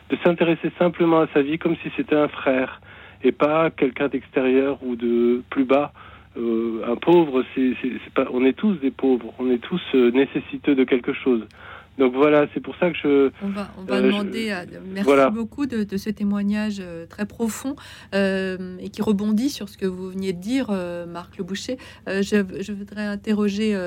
de 0.09 0.17
s'intéresser 0.23 0.71
simplement 0.77 1.21
à 1.21 1.27
sa 1.33 1.41
vie 1.41 1.57
comme 1.57 1.75
si 1.77 1.89
c'était 1.95 2.15
un 2.15 2.27
frère 2.27 2.79
et 3.23 3.31
pas 3.31 3.71
quelqu'un 3.71 4.09
d'extérieur 4.09 4.77
ou 4.83 4.95
de 4.95 5.41
plus 5.49 5.65
bas. 5.65 5.91
Euh, 6.37 6.81
un 6.87 6.95
pauvre, 6.95 7.43
c'est, 7.55 7.75
pas, 8.13 8.25
on 8.31 8.43
est 8.43 8.53
tous 8.53 8.73
des 8.75 8.91
pauvres, 8.91 9.33
on 9.39 9.49
est 9.51 9.59
tous 9.59 9.81
euh, 9.95 10.11
nécessiteux 10.11 10.75
de 10.75 10.83
quelque 10.83 11.13
chose. 11.13 11.47
Donc 11.97 12.15
voilà, 12.15 12.47
c'est 12.53 12.59
pour 12.59 12.75
ça 12.77 12.89
que 12.89 12.97
je. 12.97 13.31
On 13.43 13.49
va, 13.49 13.69
on 13.77 13.83
va 13.83 13.95
euh, 13.95 14.01
demander. 14.01 14.49
À, 14.49 14.65
merci 14.87 15.11
beaucoup 15.31 15.67
de, 15.67 15.85
ce 15.95 16.09
témoignage 16.09 16.77
euh, 16.79 17.05
très 17.05 17.27
profond 17.27 17.75
euh, 18.15 18.77
et 18.79 18.89
qui 18.89 19.03
rebondit 19.03 19.49
sur 19.49 19.69
ce 19.69 19.77
que 19.77 19.85
vous 19.85 20.09
veniez 20.09 20.33
de 20.33 20.39
dire, 20.39 20.71
Marc 21.07 21.37
Le 21.37 21.43
Boucher. 21.43 21.77
Je, 22.07 22.71
voudrais 22.71 23.05
interroger 23.05 23.77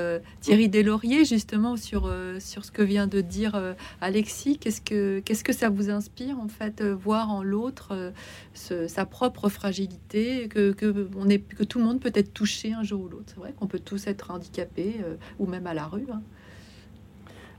Thierry 0.41 0.69
Deslauriers 0.69 1.25
justement 1.25 1.75
sur, 1.75 2.11
sur 2.39 2.63
ce 2.63 2.71
que 2.71 2.81
vient 2.81 3.07
de 3.07 3.21
dire 3.21 3.59
Alexis. 3.99 4.57
Qu'est-ce 4.57 4.81
que, 4.81 5.19
qu'est-ce 5.19 5.43
que 5.43 5.53
ça 5.53 5.69
vous 5.69 5.89
inspire 5.89 6.39
en 6.39 6.47
fait, 6.47 6.81
voir 6.81 7.31
en 7.31 7.43
l'autre 7.43 8.13
sa 8.53 9.05
propre 9.05 9.49
fragilité, 9.49 10.47
que, 10.47 10.71
que, 10.71 11.09
on 11.17 11.27
est, 11.27 11.39
que 11.39 11.63
tout 11.63 11.79
le 11.79 11.85
monde 11.85 11.99
peut 11.99 12.11
être 12.13 12.33
touché 12.33 12.73
un 12.73 12.83
jour 12.83 13.01
ou 13.01 13.09
l'autre? 13.09 13.25
C'est 13.27 13.39
vrai 13.39 13.53
qu'on 13.57 13.67
peut 13.67 13.79
tous 13.79 14.07
être 14.07 14.31
handicapés 14.31 14.95
ou 15.39 15.45
même 15.45 15.67
à 15.67 15.73
la 15.73 15.85
rue. 15.85 16.07
Hein. 16.11 16.21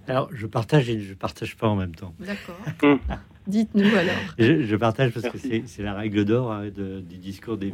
Alors, 0.08 0.30
je 0.32 0.46
partage 0.46 0.88
et 0.88 1.00
je 1.00 1.14
partage 1.14 1.56
pas 1.56 1.68
en 1.68 1.76
même 1.76 1.94
temps. 1.94 2.14
D'accord. 2.18 2.58
Hum. 2.82 2.98
Dites-nous 3.46 3.96
alors. 3.96 4.14
Je, 4.38 4.76
partage 4.76 5.12
parce 5.12 5.28
que 5.30 5.38
c'est 5.38 5.82
la 5.82 5.94
règle 5.94 6.26
d'or 6.26 6.52
hein, 6.52 6.68
du 6.68 7.16
discours 7.16 7.56
des, 7.56 7.72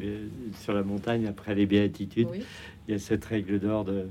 sur 0.61 0.73
la 0.73 0.85
montagne 0.85 1.27
après 1.27 1.55
les 1.57 1.67
béatitudes. 1.67 2.29
Il 2.87 2.93
y 2.93 2.95
a 2.95 2.99
cette 3.01 3.25
règle 3.25 3.59
d'or 3.59 3.85
de, 3.85 4.07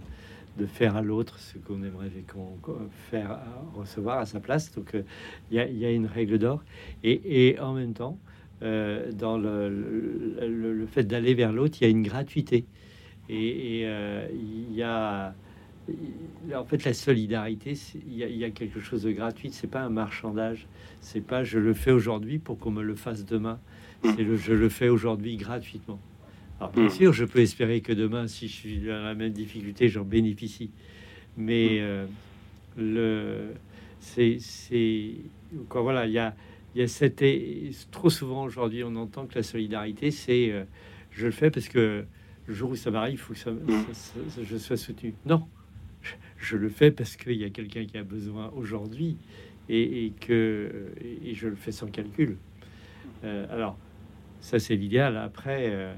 de, 0.57 0.65
faire 0.65 0.97
à 0.97 1.01
l'autre 1.01 1.39
ce 1.39 1.57
qu'on 1.57 1.81
aimerait 1.83 2.11
qu'on 2.31 2.57
faire 3.09 3.39
recevoir 3.75 4.19
à 4.19 4.25
sa 4.25 4.41
place. 4.41 4.75
Donc, 4.75 4.93
euh, 4.93 5.03
il, 5.51 5.57
y 5.57 5.85
a, 5.85 5.91
une 5.91 6.05
règle 6.05 6.37
d'or. 6.37 6.61
Et, 7.05 7.57
en 7.61 7.73
même 7.73 7.93
temps, 7.93 8.19
euh, 8.61 9.13
dans 9.13 9.37
le, 9.37 9.69
le, 9.69 10.85
fait 10.85 11.03
d'aller 11.03 11.33
vers 11.33 11.53
l'autre, 11.53 11.77
il 11.79 11.85
y 11.85 11.87
a 11.87 11.89
une 11.89 12.03
gratuité. 12.03 12.65
Et, 13.29 13.83
euh, 13.85 14.27
il 14.33 14.75
y 14.75 14.83
a 14.83 15.33
en 16.55 16.65
fait, 16.65 16.85
la 16.85 16.93
solidarité, 16.93 17.77
il 18.07 18.17
y, 18.17 18.43
a 18.43 18.49
quelque 18.49 18.79
chose 18.79 19.03
de 19.03 19.11
gratuit. 19.11 19.49
C'est 19.51 19.67
pas 19.67 19.81
un 19.81 19.89
marchandage. 19.89 20.67
C'est 21.01 21.21
pas 21.21 21.43
je 21.43 21.59
le 21.59 21.73
fais 21.73 21.91
aujourd'hui 21.91 22.39
pour 22.39 22.57
qu'on 22.57 22.71
me 22.71 22.83
le 22.83 22.95
fasse 22.95 23.25
demain. 23.25 23.59
C'est 24.03 24.23
le 24.23 24.35
je 24.35 24.53
le 24.53 24.69
fais 24.69 24.89
aujourd'hui 24.89 25.37
gratuitement. 25.37 25.99
Alors 26.59 26.71
bien 26.71 26.89
sûr, 26.89 27.13
je 27.13 27.25
peux 27.25 27.39
espérer 27.39 27.81
que 27.81 27.93
demain, 27.93 28.27
si 28.27 28.47
je 28.47 28.53
suis 28.53 28.79
dans 28.79 29.03
la 29.03 29.15
même 29.15 29.33
difficulté, 29.33 29.89
j'en 29.89 30.03
bénéficie. 30.03 30.71
Mais 31.35 31.79
euh, 31.81 32.05
le 32.77 33.53
c'est 33.99 35.15
quoi 35.69 35.81
voilà, 35.81 36.05
il 36.05 36.13
y 36.13 36.19
a 36.19 36.35
il 36.75 36.81
y 36.81 36.83
a 36.83 36.87
cette 36.87 37.23
trop 37.91 38.09
souvent 38.09 38.43
aujourd'hui, 38.43 38.83
on 38.83 38.95
entend 38.95 39.25
que 39.25 39.35
la 39.35 39.43
solidarité, 39.43 40.11
c'est 40.11 40.51
euh, 40.51 40.63
je 41.11 41.25
le 41.25 41.31
fais 41.31 41.51
parce 41.51 41.67
que 41.67 42.05
le 42.45 42.53
jour 42.53 42.71
où 42.71 42.75
ça 42.75 42.91
m'arrive, 42.91 43.13
il 43.13 43.17
faut 43.17 43.33
que 43.33 43.39
ça, 43.39 43.51
je 44.41 44.57
sois 44.57 44.77
soutenu. 44.77 45.13
Non, 45.25 45.47
je 46.43 46.57
le 46.57 46.69
fais 46.69 46.91
parce 46.91 47.15
qu'il 47.15 47.37
y 47.37 47.45
a 47.45 47.49
quelqu'un 47.49 47.85
qui 47.85 47.97
a 47.97 48.03
besoin 48.03 48.51
aujourd'hui 48.55 49.17
et, 49.69 50.11
que 50.19 50.91
et 51.23 51.33
je 51.33 51.47
le 51.47 51.55
fais 51.55 51.71
sans 51.71 51.87
calcul. 51.87 52.37
Euh, 53.23 53.45
alors, 53.49 53.77
ça 54.41 54.59
c'est 54.59 54.75
l'idéal. 54.75 55.15
Après, 55.15 55.69
euh, 55.71 55.93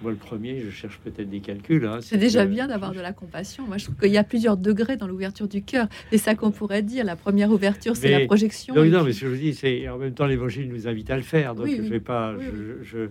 moi 0.00 0.12
le 0.12 0.16
premier, 0.16 0.60
je 0.60 0.70
cherche 0.70 1.00
peut-être 1.02 1.28
des 1.28 1.40
calculs. 1.40 1.84
Hein. 1.84 1.98
c'est 2.00 2.18
déjà 2.18 2.46
bien 2.46 2.68
d'avoir 2.68 2.92
de 2.92 3.00
la 3.00 3.12
compassion. 3.12 3.66
Moi, 3.66 3.78
je 3.78 3.84
trouve 3.86 3.96
qu'il 3.96 4.12
y 4.12 4.18
a 4.18 4.22
plusieurs 4.22 4.56
degrés 4.56 4.96
dans 4.96 5.08
l'ouverture 5.08 5.48
du 5.48 5.62
cœur. 5.62 5.88
Et 6.12 6.18
ça 6.18 6.36
qu'on 6.36 6.52
pourrait 6.52 6.82
dire. 6.82 7.04
La 7.04 7.16
première 7.16 7.50
ouverture, 7.50 7.96
c'est 7.96 8.16
la 8.16 8.26
projection. 8.26 8.76
Non, 8.76 8.84
non, 8.84 9.02
mais 9.02 9.12
ce 9.12 9.22
que 9.22 9.34
je 9.34 9.40
dis, 9.40 9.54
c'est 9.54 9.88
en 9.88 9.98
même 9.98 10.14
temps, 10.14 10.26
l'Évangile 10.26 10.68
nous 10.68 10.86
invite 10.86 11.10
à 11.10 11.16
le 11.16 11.22
faire. 11.22 11.56
Donc, 11.56 11.66
je 11.66 11.82
vais 11.82 12.00
pas. 12.00 12.36
je, 12.38 12.84
je 12.84 13.08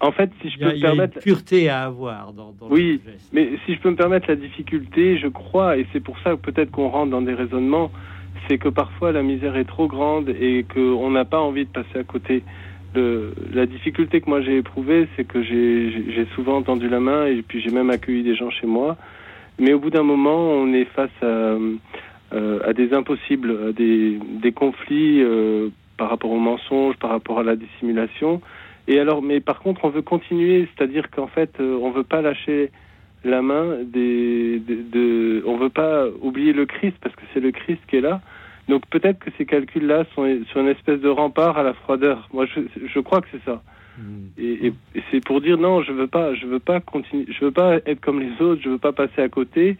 en 0.00 0.12
fait, 0.12 0.30
si 0.40 0.50
je 0.50 0.58
peux 0.58 0.72
me 0.72 0.80
permettre. 0.80 1.16
une 1.18 1.22
pureté 1.22 1.68
à 1.68 1.84
avoir 1.84 2.32
dans, 2.32 2.54
Oui, 2.70 3.00
mais 3.32 3.50
si 3.66 3.74
je 3.74 3.80
peux 3.80 3.90
me 3.90 3.96
permettre 3.96 4.28
la 4.28 4.36
difficulté, 4.36 5.18
je 5.18 5.28
crois, 5.28 5.76
et 5.76 5.86
c'est 5.92 6.00
pour 6.00 6.18
ça 6.20 6.36
peut-être 6.36 6.70
qu'on 6.70 6.88
rentre 6.88 7.10
dans 7.10 7.22
des 7.22 7.34
raisonnements, 7.34 7.90
c'est 8.48 8.58
que 8.58 8.68
parfois 8.68 9.12
la 9.12 9.22
misère 9.22 9.56
est 9.56 9.64
trop 9.64 9.86
grande 9.86 10.30
et 10.30 10.64
qu'on 10.72 11.10
n'a 11.10 11.24
pas 11.24 11.40
envie 11.40 11.66
de 11.66 11.70
passer 11.70 11.98
à 11.98 12.04
côté. 12.04 12.42
De, 12.94 13.32
la 13.52 13.66
difficulté 13.66 14.20
que 14.20 14.28
moi 14.28 14.40
j'ai 14.40 14.56
éprouvée, 14.56 15.06
c'est 15.14 15.24
que 15.24 15.42
j'ai 15.42 16.26
souvent 16.34 16.60
tendu 16.62 16.88
la 16.88 16.98
main 16.98 17.26
et 17.26 17.42
puis 17.42 17.60
j'ai 17.60 17.70
même 17.70 17.90
accueilli 17.90 18.22
des 18.22 18.34
gens 18.34 18.50
chez 18.50 18.66
moi. 18.66 18.96
Mais 19.58 19.74
au 19.74 19.78
bout 19.78 19.90
d'un 19.90 20.02
moment, 20.02 20.50
on 20.50 20.72
est 20.72 20.86
face 20.86 21.10
à, 21.22 21.26
euh, 21.26 22.58
à 22.64 22.72
des 22.72 22.94
impossibles, 22.94 23.68
à 23.68 23.72
des, 23.72 24.18
des 24.42 24.52
conflits 24.52 25.22
euh, 25.22 25.68
par 25.98 26.08
rapport 26.08 26.30
aux 26.30 26.38
mensonges, 26.38 26.96
par 26.96 27.10
rapport 27.10 27.38
à 27.40 27.42
la 27.42 27.56
dissimulation. 27.56 28.40
Et 28.88 28.98
alors, 28.98 29.22
mais 29.22 29.40
par 29.40 29.60
contre, 29.60 29.84
on 29.84 29.90
veut 29.90 30.02
continuer, 30.02 30.68
c'est-à-dire 30.74 31.10
qu'en 31.10 31.26
fait, 31.26 31.60
euh, 31.60 31.78
on 31.80 31.90
veut 31.90 32.04
pas 32.04 32.22
lâcher 32.22 32.70
la 33.24 33.42
main 33.42 33.78
des, 33.84 34.58
de, 34.60 34.82
de, 34.90 35.44
on 35.46 35.56
veut 35.56 35.68
pas 35.68 36.06
oublier 36.22 36.52
le 36.52 36.66
Christ 36.66 36.96
parce 37.00 37.14
que 37.14 37.22
c'est 37.32 37.40
le 37.40 37.52
Christ 37.52 37.80
qui 37.88 37.96
est 37.96 38.00
là. 38.00 38.20
Donc 38.68 38.86
peut-être 38.86 39.18
que 39.18 39.30
ces 39.36 39.44
calculs-là 39.44 40.04
sont 40.14 40.26
sur 40.50 40.60
une 40.60 40.68
espèce 40.68 41.00
de 41.00 41.08
rempart 41.08 41.58
à 41.58 41.62
la 41.62 41.74
froideur. 41.74 42.28
Moi, 42.32 42.46
je, 42.46 42.60
je 42.86 43.00
crois 43.00 43.20
que 43.20 43.26
c'est 43.32 43.44
ça. 43.44 43.62
Hmm. 43.98 44.28
Et, 44.38 44.68
et, 44.68 45.02
c'est 45.10 45.22
pour 45.22 45.40
dire 45.40 45.58
non, 45.58 45.82
je 45.82 45.92
veux 45.92 46.06
pas, 46.06 46.34
je 46.34 46.46
veux 46.46 46.60
pas 46.60 46.80
continuer, 46.80 47.26
je 47.28 47.44
veux 47.44 47.50
pas 47.50 47.76
être 47.86 48.00
comme 48.00 48.20
les 48.20 48.40
autres, 48.40 48.62
je 48.62 48.70
veux 48.70 48.78
pas 48.78 48.92
passer 48.92 49.20
à 49.20 49.28
côté. 49.28 49.76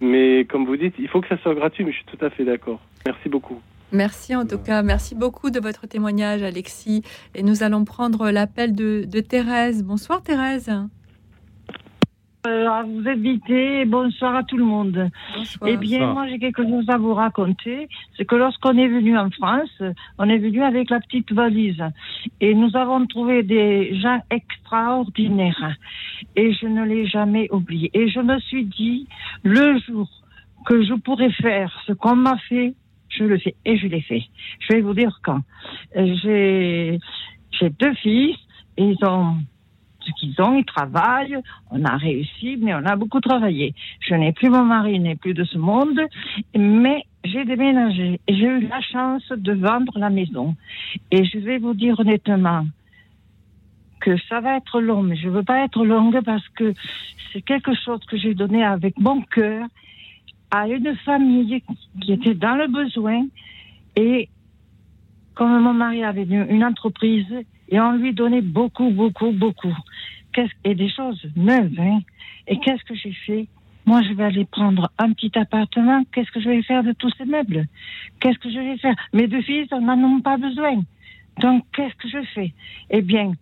Mais 0.00 0.44
comme 0.44 0.66
vous 0.66 0.76
dites, 0.76 0.94
il 0.98 1.08
faut 1.08 1.20
que 1.20 1.28
ça 1.28 1.38
soit 1.38 1.54
gratuit. 1.54 1.84
Mais 1.84 1.92
je 1.92 1.98
suis 1.98 2.06
tout 2.06 2.24
à 2.24 2.30
fait 2.30 2.44
d'accord. 2.44 2.80
Merci 3.06 3.28
beaucoup. 3.28 3.60
Merci 3.92 4.34
en 4.34 4.44
tout 4.44 4.58
cas, 4.58 4.82
merci 4.82 5.14
beaucoup 5.14 5.50
de 5.50 5.60
votre 5.60 5.86
témoignage, 5.86 6.42
Alexis. 6.42 7.02
Et 7.34 7.42
nous 7.42 7.62
allons 7.62 7.84
prendre 7.84 8.30
l'appel 8.30 8.74
de, 8.74 9.20
Thérèse. 9.20 9.84
Bonsoir 9.84 10.22
Thérèse. 10.22 10.72
Euh, 12.46 12.68
à 12.68 12.84
vous 12.84 13.08
inviter, 13.08 13.84
bonsoir 13.86 14.36
à 14.36 14.44
tout 14.44 14.56
le 14.56 14.64
monde. 14.64 15.10
Eh 15.66 15.76
bien, 15.76 16.12
moi 16.12 16.28
j'ai 16.28 16.38
quelque 16.38 16.62
chose 16.62 16.88
à 16.88 16.96
vous 16.96 17.14
raconter. 17.14 17.88
C'est 18.16 18.24
que 18.24 18.36
lorsqu'on 18.36 18.76
est 18.76 18.88
venu 18.88 19.18
en 19.18 19.30
France, 19.30 19.82
on 20.18 20.28
est 20.28 20.38
venu 20.38 20.62
avec 20.62 20.90
la 20.90 21.00
petite 21.00 21.32
valise 21.32 21.82
et 22.40 22.54
nous 22.54 22.76
avons 22.76 23.04
trouvé 23.06 23.42
des 23.42 23.98
gens 24.00 24.20
extraordinaires. 24.30 25.76
Et 26.36 26.52
je 26.52 26.66
ne 26.66 26.84
l'ai 26.84 27.06
jamais 27.06 27.48
oublié. 27.50 27.90
Et 27.94 28.08
je 28.08 28.20
me 28.20 28.38
suis 28.40 28.64
dit, 28.64 29.08
le 29.42 29.78
jour 29.80 30.08
que 30.66 30.84
je 30.84 30.94
pourrais 30.94 31.32
faire 31.32 31.72
ce 31.86 31.92
qu'on 31.92 32.16
m'a 32.16 32.36
fait, 32.48 32.74
je 33.16 33.24
le 33.24 33.38
fais 33.38 33.54
et 33.64 33.76
je 33.76 33.86
l'ai 33.86 34.00
fait. 34.00 34.22
Je 34.60 34.74
vais 34.74 34.80
vous 34.80 34.94
dire 34.94 35.20
quand. 35.22 35.40
Euh, 35.96 36.14
j'ai 36.22 37.70
deux 37.70 37.94
fils, 37.94 38.36
ils 38.76 38.98
ont 39.04 39.36
ce 40.06 40.12
qu'ils 40.12 40.40
ont, 40.40 40.54
ils 40.54 40.64
travaillent, 40.64 41.38
on 41.70 41.84
a 41.84 41.96
réussi, 41.96 42.56
mais 42.60 42.74
on 42.74 42.84
a 42.86 42.96
beaucoup 42.96 43.20
travaillé. 43.20 43.74
Je 44.00 44.14
n'ai 44.14 44.32
plus 44.32 44.50
mon 44.50 44.64
mari, 44.64 45.00
n'est 45.00 45.16
plus 45.16 45.34
de 45.34 45.44
ce 45.44 45.58
monde, 45.58 46.00
mais 46.56 47.02
j'ai 47.24 47.44
déménagé 47.44 48.20
j'ai 48.28 48.46
eu 48.46 48.68
la 48.68 48.80
chance 48.80 49.28
de 49.30 49.52
vendre 49.52 49.98
la 49.98 50.10
maison. 50.10 50.54
Et 51.10 51.24
je 51.24 51.38
vais 51.38 51.58
vous 51.58 51.74
dire 51.74 51.98
honnêtement 51.98 52.66
que 54.00 54.16
ça 54.28 54.40
va 54.40 54.56
être 54.56 54.80
long, 54.80 55.02
mais 55.02 55.16
je 55.16 55.28
veux 55.28 55.42
pas 55.42 55.64
être 55.64 55.84
longue 55.84 56.20
parce 56.24 56.46
que 56.50 56.74
c'est 57.32 57.42
quelque 57.42 57.74
chose 57.74 58.00
que 58.06 58.16
j'ai 58.16 58.34
donné 58.34 58.64
avec 58.64 58.98
mon 58.98 59.22
cœur 59.22 59.66
à 60.50 60.68
une 60.68 60.94
famille 61.04 61.62
qui 62.00 62.12
était 62.12 62.34
dans 62.34 62.54
le 62.54 62.68
besoin 62.68 63.26
et 63.96 64.28
comme 65.34 65.60
mon 65.60 65.74
mari 65.74 66.02
avait 66.02 66.24
une, 66.24 66.64
entreprise 66.64 67.26
et 67.68 67.80
on 67.80 67.92
lui 67.92 68.14
donnait 68.14 68.42
beaucoup, 68.42 68.90
beaucoup, 68.90 69.32
beaucoup. 69.32 69.76
Et 70.64 70.74
des 70.74 70.90
choses 70.90 71.22
neuves. 71.34 71.78
Hein. 71.78 72.00
Et 72.46 72.58
qu'est-ce 72.58 72.84
que 72.84 72.94
j'ai 72.94 73.12
fait? 73.12 73.46
Moi, 73.86 74.02
je 74.02 74.12
vais 74.12 74.24
aller 74.24 74.44
prendre 74.44 74.90
un 74.98 75.12
petit 75.12 75.32
appartement. 75.38 76.02
Qu'est-ce 76.12 76.30
que 76.30 76.40
je 76.40 76.48
vais 76.48 76.62
faire 76.62 76.82
de 76.82 76.92
tous 76.92 77.10
ces 77.16 77.24
meubles? 77.24 77.66
Qu'est-ce 78.20 78.38
que 78.38 78.50
je 78.50 78.58
vais 78.58 78.76
faire? 78.76 78.94
Mes 79.14 79.28
deux 79.28 79.40
fils 79.42 79.70
n'en 79.70 79.98
ont 80.02 80.20
pas 80.20 80.36
besoin. 80.36 80.82
Donc, 81.40 81.64
qu'est-ce 81.72 81.94
que 81.94 82.08
je 82.08 82.22
fais? 82.34 82.52
Eh 82.90 83.00
bien, 83.00 83.32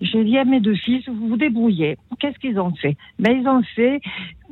j'ai 0.00 0.24
dit 0.24 0.36
à 0.36 0.44
mes 0.44 0.60
deux 0.60 0.74
fils, 0.74 1.08
vous 1.08 1.28
vous 1.28 1.36
débrouillez. 1.36 1.96
Qu'est-ce 2.18 2.38
qu'ils 2.38 2.58
ont 2.60 2.74
fait? 2.74 2.96
Ben 3.18 3.38
ils 3.40 3.48
ont 3.48 3.62
fait 3.62 4.00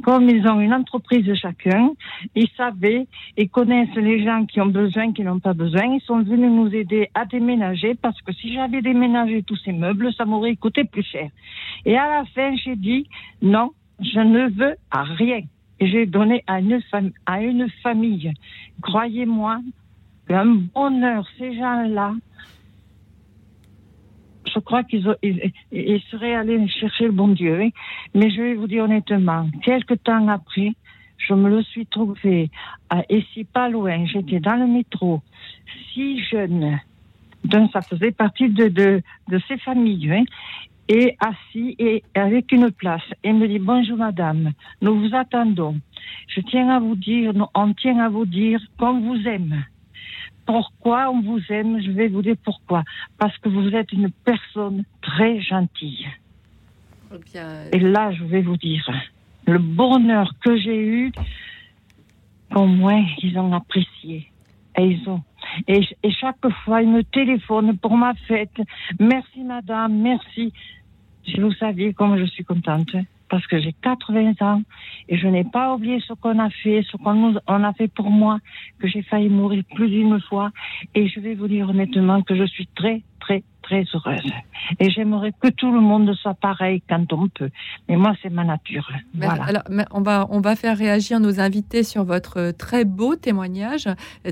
comme 0.02 0.28
ils 0.28 0.46
ont 0.48 0.60
une 0.60 0.72
entreprise 0.72 1.32
chacun. 1.34 1.90
Ils 2.34 2.48
savaient, 2.56 3.06
ils 3.36 3.48
connaissent 3.48 3.94
les 3.94 4.24
gens 4.24 4.46
qui 4.46 4.60
ont 4.60 4.66
besoin, 4.66 5.12
qui 5.12 5.22
n'ont 5.22 5.40
pas 5.40 5.52
besoin. 5.52 5.84
Ils 5.84 6.00
sont 6.00 6.22
venus 6.22 6.50
nous 6.50 6.74
aider 6.74 7.10
à 7.14 7.26
déménager 7.26 7.94
parce 7.94 8.20
que 8.22 8.32
si 8.32 8.54
j'avais 8.54 8.82
déménagé 8.82 9.42
tous 9.42 9.56
ces 9.56 9.72
meubles, 9.72 10.12
ça 10.14 10.24
m'aurait 10.24 10.56
coûté 10.56 10.84
plus 10.84 11.04
cher. 11.04 11.28
Et 11.84 11.96
à 11.96 12.08
la 12.08 12.24
fin, 12.24 12.54
j'ai 12.56 12.76
dit 12.76 13.06
non, 13.42 13.72
je 14.00 14.20
ne 14.20 14.48
veux 14.48 14.76
rien. 14.92 15.40
Et 15.80 15.86
j'ai 15.88 16.06
donné 16.06 16.42
à 16.46 16.60
une, 16.60 16.80
à 17.26 17.42
une 17.42 17.68
famille. 17.82 18.32
Croyez-moi, 18.80 19.60
un 20.30 20.54
bonheur, 20.74 21.26
ces 21.38 21.54
gens-là, 21.56 22.14
je 24.54 24.60
crois 24.60 24.84
qu'ils 24.84 25.14
ils, 25.22 26.02
seraient 26.10 26.34
allés 26.34 26.66
chercher 26.68 27.06
le 27.06 27.12
bon 27.12 27.28
Dieu. 27.28 27.60
Hein. 27.60 27.70
Mais 28.14 28.30
je 28.30 28.40
vais 28.40 28.54
vous 28.54 28.66
dire 28.66 28.84
honnêtement, 28.84 29.48
quelques 29.62 30.02
temps 30.02 30.28
après, 30.28 30.72
je 31.18 31.34
me 31.34 31.48
le 31.48 31.62
suis 31.62 31.86
trouvé 31.86 32.50
ici 33.10 33.44
pas 33.44 33.68
loin. 33.68 34.04
J'étais 34.06 34.40
dans 34.40 34.56
le 34.56 34.66
métro, 34.66 35.22
si 35.92 36.22
jeune. 36.24 36.78
Donc 37.44 37.70
ça 37.72 37.82
faisait 37.82 38.12
partie 38.12 38.48
de, 38.48 38.68
de, 38.68 39.02
de 39.28 39.40
ces 39.48 39.58
familles. 39.58 40.12
Hein. 40.12 40.24
et 40.88 41.16
assis 41.18 41.74
et 41.78 42.02
avec 42.14 42.52
une 42.52 42.70
place. 42.70 43.02
Et 43.22 43.32
me 43.32 43.48
dit 43.48 43.58
bonjour 43.58 43.96
madame, 43.96 44.52
nous 44.82 45.00
vous 45.00 45.14
attendons. 45.14 45.76
Je 46.28 46.40
tiens 46.42 46.68
à 46.68 46.78
vous 46.78 46.96
dire, 46.96 47.32
on 47.54 47.72
tient 47.74 47.98
à 47.98 48.08
vous 48.08 48.26
dire 48.26 48.60
qu'on 48.78 49.00
vous 49.00 49.26
aime. 49.26 49.64
Pourquoi 50.46 51.10
on 51.10 51.20
vous 51.22 51.40
aime 51.48 51.80
Je 51.82 51.90
vais 51.90 52.08
vous 52.08 52.22
dire 52.22 52.36
pourquoi. 52.44 52.82
Parce 53.18 53.36
que 53.38 53.48
vous 53.48 53.68
êtes 53.70 53.92
une 53.92 54.10
personne 54.24 54.84
très 55.00 55.40
gentille. 55.40 56.06
Eh 57.12 57.76
et 57.76 57.78
là, 57.78 58.10
je 58.12 58.24
vais 58.24 58.42
vous 58.42 58.56
dire, 58.56 58.84
le 59.46 59.58
bonheur 59.58 60.32
que 60.44 60.56
j'ai 60.56 60.84
eu, 60.84 61.12
au 62.54 62.66
moins, 62.66 63.04
ils 63.22 63.38
ont 63.38 63.52
apprécié. 63.52 64.30
Et 64.76 64.84
ils 64.84 65.08
ont. 65.08 65.22
Et, 65.68 65.80
et 66.02 66.10
chaque 66.10 66.48
fois, 66.64 66.82
ils 66.82 66.88
me 66.88 67.04
téléphonent 67.04 67.78
pour 67.78 67.96
ma 67.96 68.14
fête. 68.26 68.60
Merci, 68.98 69.42
madame, 69.44 69.96
merci. 69.98 70.52
Si 71.24 71.38
vous 71.40 71.52
saviez 71.52 71.94
comme 71.94 72.18
je 72.18 72.24
suis 72.24 72.44
contente 72.44 72.94
parce 73.28 73.46
que 73.46 73.60
j'ai 73.60 73.74
80 73.82 74.34
ans 74.40 74.62
et 75.08 75.16
je 75.16 75.26
n'ai 75.26 75.44
pas 75.44 75.74
oublié 75.74 76.00
ce 76.06 76.12
qu'on 76.14 76.38
a 76.38 76.50
fait, 76.50 76.84
ce 76.90 76.96
qu'on 76.96 77.34
on 77.46 77.64
a 77.64 77.72
fait 77.72 77.88
pour 77.88 78.10
moi, 78.10 78.38
que 78.78 78.88
j'ai 78.88 79.02
failli 79.02 79.28
mourir 79.28 79.62
plus 79.74 79.88
d'une 79.88 80.20
fois. 80.20 80.50
Et 80.94 81.08
je 81.08 81.20
vais 81.20 81.34
vous 81.34 81.48
dire 81.48 81.68
honnêtement 81.68 82.22
que 82.22 82.34
je 82.34 82.44
suis 82.44 82.68
très, 82.74 83.02
très, 83.20 83.42
très 83.62 83.84
heureuse. 83.94 84.32
Et 84.78 84.90
j'aimerais 84.90 85.32
que 85.40 85.48
tout 85.48 85.72
le 85.72 85.80
monde 85.80 86.12
soit 86.14 86.34
pareil 86.34 86.82
quand 86.88 87.12
on 87.12 87.28
peut. 87.28 87.50
Mais 87.88 87.96
moi, 87.96 88.14
c'est 88.22 88.30
ma 88.30 88.44
nature. 88.44 88.88
voilà. 89.14 89.44
Alors, 89.44 89.62
on, 89.90 90.02
va, 90.02 90.26
on 90.30 90.40
va 90.40 90.56
faire 90.56 90.76
réagir 90.76 91.20
nos 91.20 91.40
invités 91.40 91.82
sur 91.82 92.04
votre 92.04 92.52
très 92.52 92.84
beau 92.84 93.16
témoignage, 93.16 93.88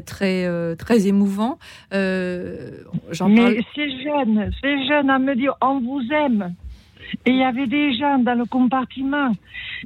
très, 0.07 0.47
euh, 0.47 0.75
très 0.75 1.07
émouvant. 1.07 1.59
Euh, 1.93 2.71
Mais 3.27 3.61
c'est 3.75 3.91
jeune, 4.03 4.51
c'est 4.61 4.87
jeune 4.87 5.11
à 5.11 5.19
me 5.19 5.35
dire 5.35 5.55
on 5.61 5.81
vous 5.81 6.03
aime. 6.13 6.55
Et 7.27 7.31
il 7.31 7.37
y 7.37 7.45
avait 7.45 7.67
des 7.67 7.95
gens 7.95 8.19
dans 8.19 8.35
le 8.35 8.45
compartiment. 8.47 9.31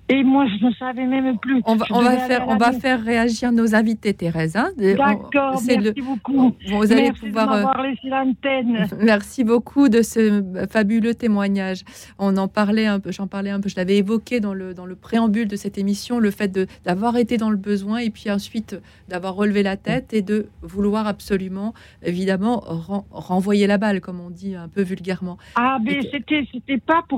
Et 0.09 0.23
moi, 0.23 0.47
je 0.47 0.65
ne 0.65 0.73
savais 0.73 1.07
même 1.07 1.39
plus. 1.39 1.63
On 1.65 1.77
va, 1.77 1.87
on 1.91 2.03
va 2.03 2.17
faire, 2.19 2.49
on 2.49 2.57
va 2.57 2.73
faire 2.73 3.03
réagir 3.03 3.53
nos 3.53 3.75
invités, 3.75 4.15
Thérèse. 4.15 4.57
Hein. 4.57 4.71
D'accord, 4.77 5.61
merci 5.67 6.03
beaucoup. 6.03 6.55
Vous 6.69 6.93
allez 6.93 7.13
pouvoir. 7.13 7.49
De 7.49 7.81
euh, 7.81 7.83
laissé 7.89 8.09
l'antenne. 8.09 8.87
Merci 9.01 9.45
beaucoup 9.45 9.89
de 9.89 10.03
ce 10.03 10.43
fabuleux 10.71 11.15
témoignage. 11.15 11.83
On 12.19 12.37
en 12.37 12.49
parlait 12.49 12.87
un 12.87 13.01
peu, 13.01 13.13
j'en 13.13 13.27
parlais 13.27 13.51
un 13.51 13.61
peu, 13.61 13.69
je 13.69 13.77
l'avais 13.77 13.97
évoqué 13.97 14.41
dans 14.41 14.55
le, 14.55 14.75
dans 14.75 14.87
le 14.87 14.97
préambule 14.97 15.49
de 15.49 15.57
cette 15.57 15.79
émission, 15.79 16.19
le 16.19 16.31
fait 16.31 16.59
d'avoir 16.85 17.17
été 17.17 17.37
dans 17.37 17.51
le 17.51 17.57
besoin 17.57 17.99
et 17.99 18.11
puis 18.11 18.31
ensuite 18.31 18.77
d'avoir 19.09 19.35
relevé 19.35 19.63
la 19.63 19.77
tête 19.77 20.13
et 20.13 20.23
de 20.23 20.47
vouloir 20.63 21.07
absolument, 21.07 21.75
évidemment, 22.03 22.63
renvoyer 23.11 23.67
la 23.67 23.79
balle, 23.79 24.01
comme 24.01 24.21
on 24.21 24.31
dit 24.31 24.55
un 24.55 24.69
peu 24.69 24.83
vulgairement. 24.83 25.39
Ah, 25.55 25.79
mais 25.83 26.01
c'était 26.13 26.79
pas 26.79 27.05
pour 27.09 27.16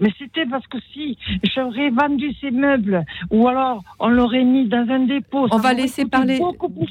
mais 0.00 0.10
c'était 0.18 0.46
parce 0.46 0.66
que 0.66 0.78
si 0.92 1.18
j'aurais 1.54 1.90
vendu 1.90 2.32
ces 2.40 2.50
meubles, 2.50 3.04
ou 3.30 3.48
alors 3.48 3.82
on 3.98 4.08
l'aurait 4.08 4.44
mis 4.44 4.68
dans 4.68 4.86
un 4.88 5.06
dépôt. 5.06 5.46
On 5.50 5.58
va 5.58 5.72
laisser 5.72 6.04
parler 6.04 6.40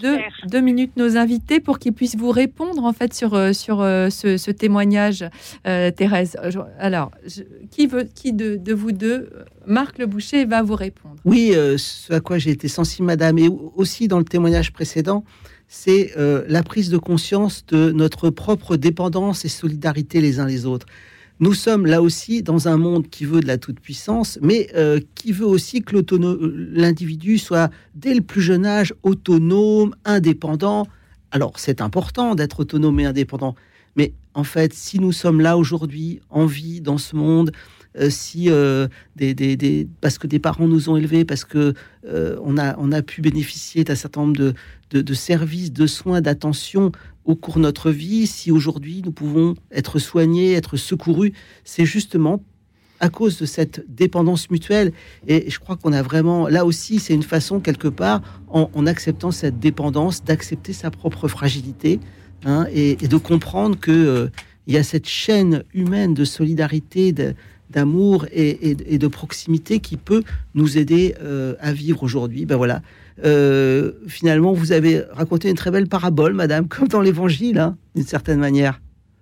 deux, 0.01 0.17
deux, 0.49 0.61
minutes 0.61 0.95
nos 0.97 1.17
invités 1.17 1.59
pour 1.59 1.79
qu'ils 1.79 1.93
puissent 1.93 2.15
vous 2.15 2.31
répondre 2.31 2.83
en 2.83 2.93
fait 2.93 3.13
sur, 3.13 3.33
euh, 3.33 3.53
sur 3.53 3.81
euh, 3.81 4.09
ce, 4.09 4.51
témoignage, 4.51 5.25
euh, 5.67 5.91
Thérèse. 5.91 6.37
Alors, 6.79 7.11
qui, 7.71 7.87
veut, 7.87 8.07
qui 8.15 8.33
de, 8.33 8.55
de, 8.55 8.73
vous 8.73 8.91
deux, 8.91 9.29
Marc 9.65 9.97
Le 9.97 10.05
Boucher, 10.05 10.45
va 10.45 10.61
vous 10.61 10.75
répondre? 10.75 11.15
Oui, 11.25 11.53
ce 11.77 12.13
à 12.13 12.19
quoi 12.19 12.37
j'ai 12.37 12.51
été 12.51 12.67
sensible, 12.67 13.07
madame, 13.07 13.37
et 13.37 13.49
aussi 13.75 14.07
dans 14.07 14.19
le 14.19 14.25
témoignage 14.25 14.71
précédent 14.71 15.23
c'est 15.73 16.11
la 16.17 16.63
prise 16.63 16.89
de 16.89 16.97
conscience 16.97 17.65
de 17.67 17.93
notre 17.93 18.29
propre 18.29 18.75
dépendance 18.75 19.45
et 19.45 19.47
solidarité 19.47 20.19
les 20.19 20.41
uns 20.41 20.45
les 20.45 20.65
autres. 20.65 20.85
Nous 21.41 21.55
sommes 21.55 21.87
là 21.87 22.03
aussi 22.03 22.43
dans 22.43 22.67
un 22.67 22.77
monde 22.77 23.09
qui 23.09 23.25
veut 23.25 23.39
de 23.39 23.47
la 23.47 23.57
toute-puissance, 23.57 24.37
mais 24.43 24.69
euh, 24.75 24.99
qui 25.15 25.31
veut 25.31 25.47
aussi 25.47 25.81
que 25.81 25.95
l'individu 26.71 27.39
soit 27.39 27.71
dès 27.95 28.13
le 28.13 28.21
plus 28.21 28.43
jeune 28.43 28.63
âge 28.63 28.93
autonome, 29.01 29.95
indépendant. 30.05 30.87
Alors 31.31 31.53
c'est 31.57 31.81
important 31.81 32.35
d'être 32.35 32.59
autonome 32.59 32.99
et 32.99 33.05
indépendant, 33.05 33.55
mais 33.95 34.13
en 34.35 34.43
fait, 34.43 34.71
si 34.75 34.99
nous 34.99 35.11
sommes 35.11 35.41
là 35.41 35.57
aujourd'hui 35.57 36.21
en 36.29 36.45
vie 36.45 36.79
dans 36.79 36.99
ce 36.99 37.15
monde, 37.15 37.51
euh, 37.97 38.11
si 38.11 38.51
euh, 38.51 38.87
des, 39.15 39.87
parce 39.99 40.19
que 40.19 40.27
des 40.27 40.39
parents 40.39 40.67
nous 40.67 40.89
ont 40.89 40.95
élevés, 40.95 41.25
parce 41.25 41.43
que 41.43 41.73
on, 42.07 42.59
a, 42.59 42.77
on 42.77 42.91
a 42.91 43.01
pu 43.01 43.21
bénéficier 43.21 43.83
d'un 43.83 43.95
certain 43.95 44.21
nombre 44.21 44.37
de, 44.37 44.53
de, 44.91 45.13
services, 45.15 45.73
de 45.73 45.87
soins, 45.87 46.21
d'attention 46.21 46.91
au 47.25 47.35
cours 47.35 47.55
de 47.55 47.61
notre 47.61 47.91
vie, 47.91 48.27
si 48.27 48.51
aujourd'hui 48.51 49.01
nous 49.05 49.11
pouvons 49.11 49.55
être 49.71 49.99
soignés, 49.99 50.53
être 50.53 50.77
secourus, 50.77 51.33
c'est 51.63 51.85
justement 51.85 52.41
à 52.99 53.09
cause 53.09 53.39
de 53.39 53.45
cette 53.45 53.83
dépendance 53.93 54.49
mutuelle. 54.51 54.93
Et 55.27 55.49
je 55.49 55.59
crois 55.59 55.75
qu'on 55.75 55.91
a 55.91 56.01
vraiment, 56.03 56.47
là 56.47 56.65
aussi, 56.65 56.99
c'est 56.99 57.13
une 57.13 57.23
façon, 57.23 57.59
quelque 57.59 57.87
part, 57.87 58.21
en, 58.47 58.85
acceptant 58.85 59.31
cette 59.31 59.59
dépendance, 59.59 60.23
d'accepter 60.23 60.71
sa 60.71 60.91
propre 60.91 61.27
fragilité 61.27 61.99
hein, 62.45 62.67
et, 62.71 62.95
de 62.95 63.17
comprendre 63.17 63.77
que 63.79 64.29
il 64.67 64.75
y 64.75 64.77
a 64.77 64.83
cette 64.83 65.07
chaîne 65.07 65.63
humaine 65.73 66.13
de 66.13 66.23
solidarité, 66.23 67.13
d'amour 67.71 68.25
et, 68.31 68.75
de 68.75 69.07
proximité 69.07 69.79
qui 69.79 69.97
peut 69.97 70.23
nous 70.53 70.77
aider 70.77 71.15
euh, 71.21 71.55
à 71.59 71.73
vivre 71.73 72.03
aujourd'hui. 72.03 72.45
Ben 72.45 72.57
voilà. 72.57 72.81
Euh, 73.23 73.93
finalement, 74.07 74.53
vous 74.53 74.71
avez 74.71 75.03
raconté 75.11 75.49
une 75.49 75.55
très 75.55 75.71
belle 75.71 75.87
parabole, 75.87 76.33
Madame, 76.33 76.67
comme 76.67 76.87
dans 76.87 77.01
l'Évangile, 77.01 77.59
hein, 77.59 77.77
d'une 77.95 78.05
certaine 78.05 78.39
manière. 78.39 78.81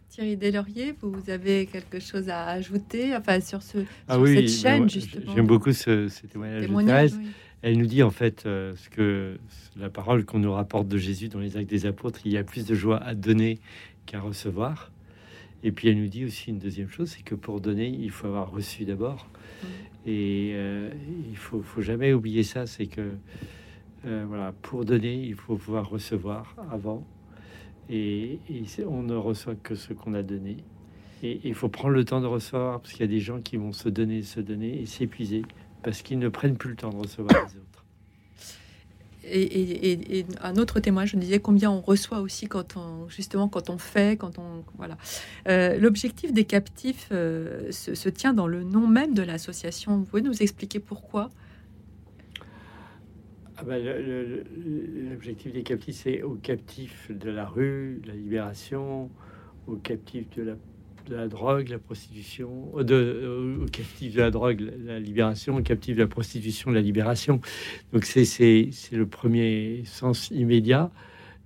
Thierry 0.10 0.38
Delaurier, 0.38 0.96
vous 1.02 1.30
avez 1.30 1.66
quelque 1.66 2.00
chose 2.00 2.30
à 2.30 2.48
ajouter, 2.48 3.16
enfin 3.16 3.40
sur 3.40 3.62
ce 3.62 3.80
ah 4.08 4.18
cette 4.26 4.50
chaîne 4.50 4.90
justement? 4.90 5.34
J'aime 5.36 5.48
beaucoup 5.48 5.72
ce, 5.72 6.10
témoignage, 6.28 6.68
de 6.68 6.86
Thérèse. 6.86 7.20
Elle 7.62 7.78
nous 7.78 7.86
dit 7.86 8.04
en 8.04 8.10
fait 8.10 8.46
euh, 8.46 8.74
ce 8.76 8.90
que 8.90 9.38
la 9.78 9.90
parole 9.90 10.26
qu'on 10.26 10.40
nous 10.40 10.52
rapporte 10.52 10.88
de 10.88 10.98
Jésus 10.98 11.28
dans 11.28 11.40
les 11.40 11.58
Actes 11.58 11.70
des 11.70 11.86
Apôtres, 11.86 12.20
il 12.26 12.32
y 12.32 12.38
a 12.38 12.44
plus 12.44 12.66
de 12.66 12.74
joie 12.74 12.98
à 13.04 13.16
donner 13.16 13.60
qu'à 14.06 14.20
recevoir. 14.20 14.92
Et 15.63 15.72
puis 15.72 15.89
elle 15.89 16.00
nous 16.00 16.08
dit 16.08 16.26
aussi 16.26 16.50
une 16.50 16.60
deuxième 16.60 16.89
chose, 16.89 17.10
c'est 17.10 17.24
que 17.24 17.36
pour 17.36 17.60
donner, 17.60 17.88
il 17.88 18.12
faut 18.12 18.28
avoir 18.28 18.52
reçu 18.52 18.86
d'abord. 18.86 19.30
Mm. 19.62 19.67
Et 20.06 20.52
euh, 20.54 20.89
il 21.30 21.38
faut, 21.38 21.62
faut 21.62 21.82
jamais 21.82 22.13
oublier 22.13 22.43
ça, 22.43 22.65
c'est 22.65 22.88
que 22.88 23.12
euh, 24.06 24.26
voilà, 24.28 24.54
pour 24.62 24.86
donner, 24.86 25.15
il 25.15 25.36
faut 25.36 25.58
pouvoir 25.58 25.89
recevoir 25.89 26.56
avant. 26.72 27.05
Et, 27.89 28.39
on 28.88 29.03
ne 29.03 29.16
reçoit 29.16 29.55
que 29.55 29.76
ce 29.76 29.93
qu'on 29.93 30.14
a 30.14 30.24
donné. 30.24 30.57
Et 31.22 31.41
il 31.43 31.53
faut 31.53 31.70
prendre 31.70 31.93
le 31.95 32.05
temps 32.05 32.22
de 32.22 32.28
recevoir, 32.28 32.80
parce 32.80 32.93
qu'il 32.93 33.01
y 33.01 33.03
a 33.03 33.07
des 33.07 33.20
gens 33.20 33.41
qui 33.41 33.57
vont 33.57 33.74
se 33.74 33.89
donner, 33.89 34.22
se 34.22 34.39
donner 34.39 34.82
et 34.82 34.86
s'épuiser, 34.86 35.41
parce 35.84 36.01
qu'ils 36.01 36.20
ne 36.20 36.30
prennent 36.30 36.55
plus 36.55 36.70
le 36.70 36.76
temps 36.78 36.91
de 36.91 36.97
recevoir 36.97 37.34
les 37.34 37.57
autres 37.57 37.68
et, 39.24 40.26
un 40.41 40.55
autre 40.55 40.80
témoignage, 40.80 41.11
je 41.11 41.17
disais 41.17 41.39
combien 41.39 41.72
on 41.72 41.82
reçoit 41.82 42.20
aussi 42.20 42.47
quand 42.47 42.78
on, 42.78 43.07
justement, 43.09 43.47
quand 43.47 43.70
on 43.70 43.78
fait, 43.78 44.17
quand 44.17 44.39
on, 44.39 44.63
voilà. 44.78 44.97
Euh, 45.47 45.78
l'objectif 45.78 46.34
des 46.34 46.45
captifs 46.45 47.09
euh, 47.11 47.72
se, 47.72 48.09
tient 48.09 48.34
dans 48.34 48.47
le 48.47 48.63
nom 48.63 48.88
même 48.88 49.13
de 49.13 49.22
l'association. 49.22 49.97
Vous 49.97 50.05
pouvez 50.05 50.22
nous 50.22 50.41
expliquer 50.41 50.80
pourquoi? 50.80 51.30
Ah 53.57 53.63
ben, 53.63 53.84
L'objectif 55.11 55.51
des 55.51 55.63
captifs, 55.63 55.95
c'est 55.95 56.22
aux 56.22 56.36
captifs 56.36 57.11
de 57.11 57.30
la 57.30 57.45
rue, 57.45 58.01
la 58.05 58.13
libération, 58.13 59.09
aux 59.67 59.76
captifs 59.76 60.30
de 60.38 60.43
la 60.43 60.55
de 61.10 61.16
la 61.16 61.28
drogue, 61.28 61.70
la 61.70 61.80
prostitution, 61.80 62.72
euh, 62.78 62.84
de, 62.84 62.95
euh, 62.95 63.66
captif 63.72 64.14
de 64.14 64.22
la 64.22 64.32
drogue, 64.32 64.64
la, 64.86 64.99
libération, 64.99 65.62
captif 65.62 65.95
de 65.95 66.01
la 66.01 66.07
prostitution, 66.07 66.72
la 66.72 66.82
libération. 66.82 67.41
Donc 67.91 68.05
c'est 68.05 68.24
le 68.91 69.05
premier 69.05 69.82
sens 69.86 70.30
immédiat. 70.32 70.91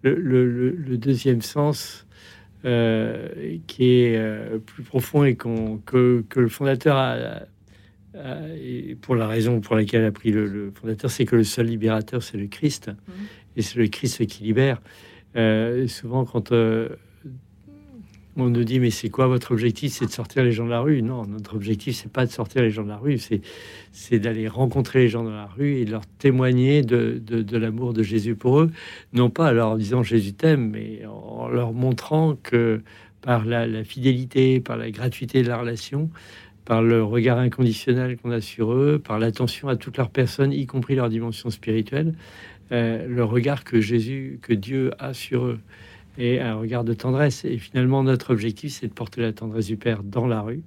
Le, 0.02 0.16
le, 0.16 0.98
deuxième 0.98 1.42
sens, 1.42 2.06
qui 2.62 3.84
est 3.84 4.60
plus 4.66 4.84
profond 4.84 5.24
et 5.24 5.36
que, 5.36 6.24
le 6.36 6.50
fondateur 6.50 6.98
a, 6.98 7.44
et 8.62 8.96
pour 9.00 9.16
la 9.16 9.28
raison 9.28 9.62
pour 9.62 9.76
laquelle 9.76 10.04
a 10.04 10.12
pris 10.12 10.32
le, 10.32 10.74
fondateur, 10.76 11.10
c'est 11.10 11.24
que 11.24 11.38
le 11.38 11.46
seul 11.46 11.68
libérateur, 11.68 12.22
c'est 12.22 12.38
le 12.38 12.48
Christ, 12.48 12.90
mmh. 12.90 13.12
et 13.56 13.62
c'est 13.62 13.80
le 13.80 13.88
Christ 13.88 14.26
qui 14.26 14.44
libère. 14.44 14.82
souvent, 15.88 16.26
quand 16.26 16.52
on 18.38 18.50
nous 18.50 18.64
dit 18.64 18.80
mais 18.80 18.90
c'est 18.90 19.10
quoi 19.10 19.28
votre 19.28 19.52
objectif? 19.52 19.94
C'est 19.94 20.06
de 20.06 20.12
sortir 20.12 20.44
les 20.44 20.52
gens 20.52 20.66
de 20.66 20.72
la 20.72 20.80
rue. 20.80 21.02
Non, 21.02 21.26
notre 21.26 21.56
objectif 21.56 21.96
c'est 21.96 22.12
pas 22.12 22.26
de 22.26 22.32
sortir 22.32 22.62
les 22.62 22.72
gens 22.72 22.84
de 22.84 22.90
la 22.90 22.98
rue, 22.98 23.18
c'est 23.18 23.42
c'est 23.92 24.20
d'aller 24.20 24.48
rencontrer 24.48 25.00
les 25.00 25.10
gens 25.10 25.24
dans 25.24 25.32
la 25.32 25.46
rue 25.46 25.76
et 25.76 25.86
leur 25.86 26.06
témoigner 26.20 26.82
de, 26.82 27.22
de, 27.24 27.58
l'amour 27.58 27.94
de 27.94 28.02
Jésus 28.04 28.36
pour 28.36 28.60
eux, 28.60 28.72
non 29.14 29.30
pas 29.30 29.50
en 29.50 29.54
leur 29.54 29.78
disant 29.78 30.04
Jésus 30.04 30.34
t'aime, 30.34 30.72
mais 30.72 31.06
en 31.06 31.48
leur 31.48 31.74
montrant 31.74 32.36
que 32.42 32.82
par 33.22 33.46
la, 33.46 33.84
fidélité, 33.84 34.60
par 34.60 34.78
la 34.78 34.92
gratuité 34.92 35.44
de 35.44 35.48
la 35.48 35.58
relation, 35.58 36.10
par 36.66 36.82
le 36.82 37.04
regard 37.04 37.38
inconditionnel 37.38 38.18
qu'on 38.18 38.32
a 38.32 38.42
sur 38.42 38.74
eux, 38.74 39.00
par 39.04 39.20
l'attention 39.20 39.68
à 39.68 39.76
toutes 39.76 39.98
leurs 39.98 40.10
personnes, 40.10 40.52
y 40.52 40.66
compris 40.66 40.96
leur 40.96 41.10
dimension 41.10 41.50
spirituelle, 41.50 42.14
euh, 42.72 43.08
le 43.08 43.24
regard 43.24 43.64
que 43.64 43.80
Jésus, 43.80 44.40
que 44.42 44.54
Dieu 44.54 44.92
a 45.00 45.14
sur 45.14 45.46
eux 45.46 45.60
et 46.18 46.40
un 46.40 46.56
regard 46.56 46.84
de 46.84 46.94
tendresse. 46.94 47.46
Et 47.46 47.58
finalement, 47.58 48.04
notre 48.04 48.32
objectif, 48.32 48.74
c'est 48.74 48.88
de 48.88 48.94
porter 48.94 49.22
la 49.22 49.34
tendresse 49.34 49.68
du 49.68 49.78
Père 49.78 50.04
dans 50.04 50.28
la 50.28 50.42
rue. 50.42 50.64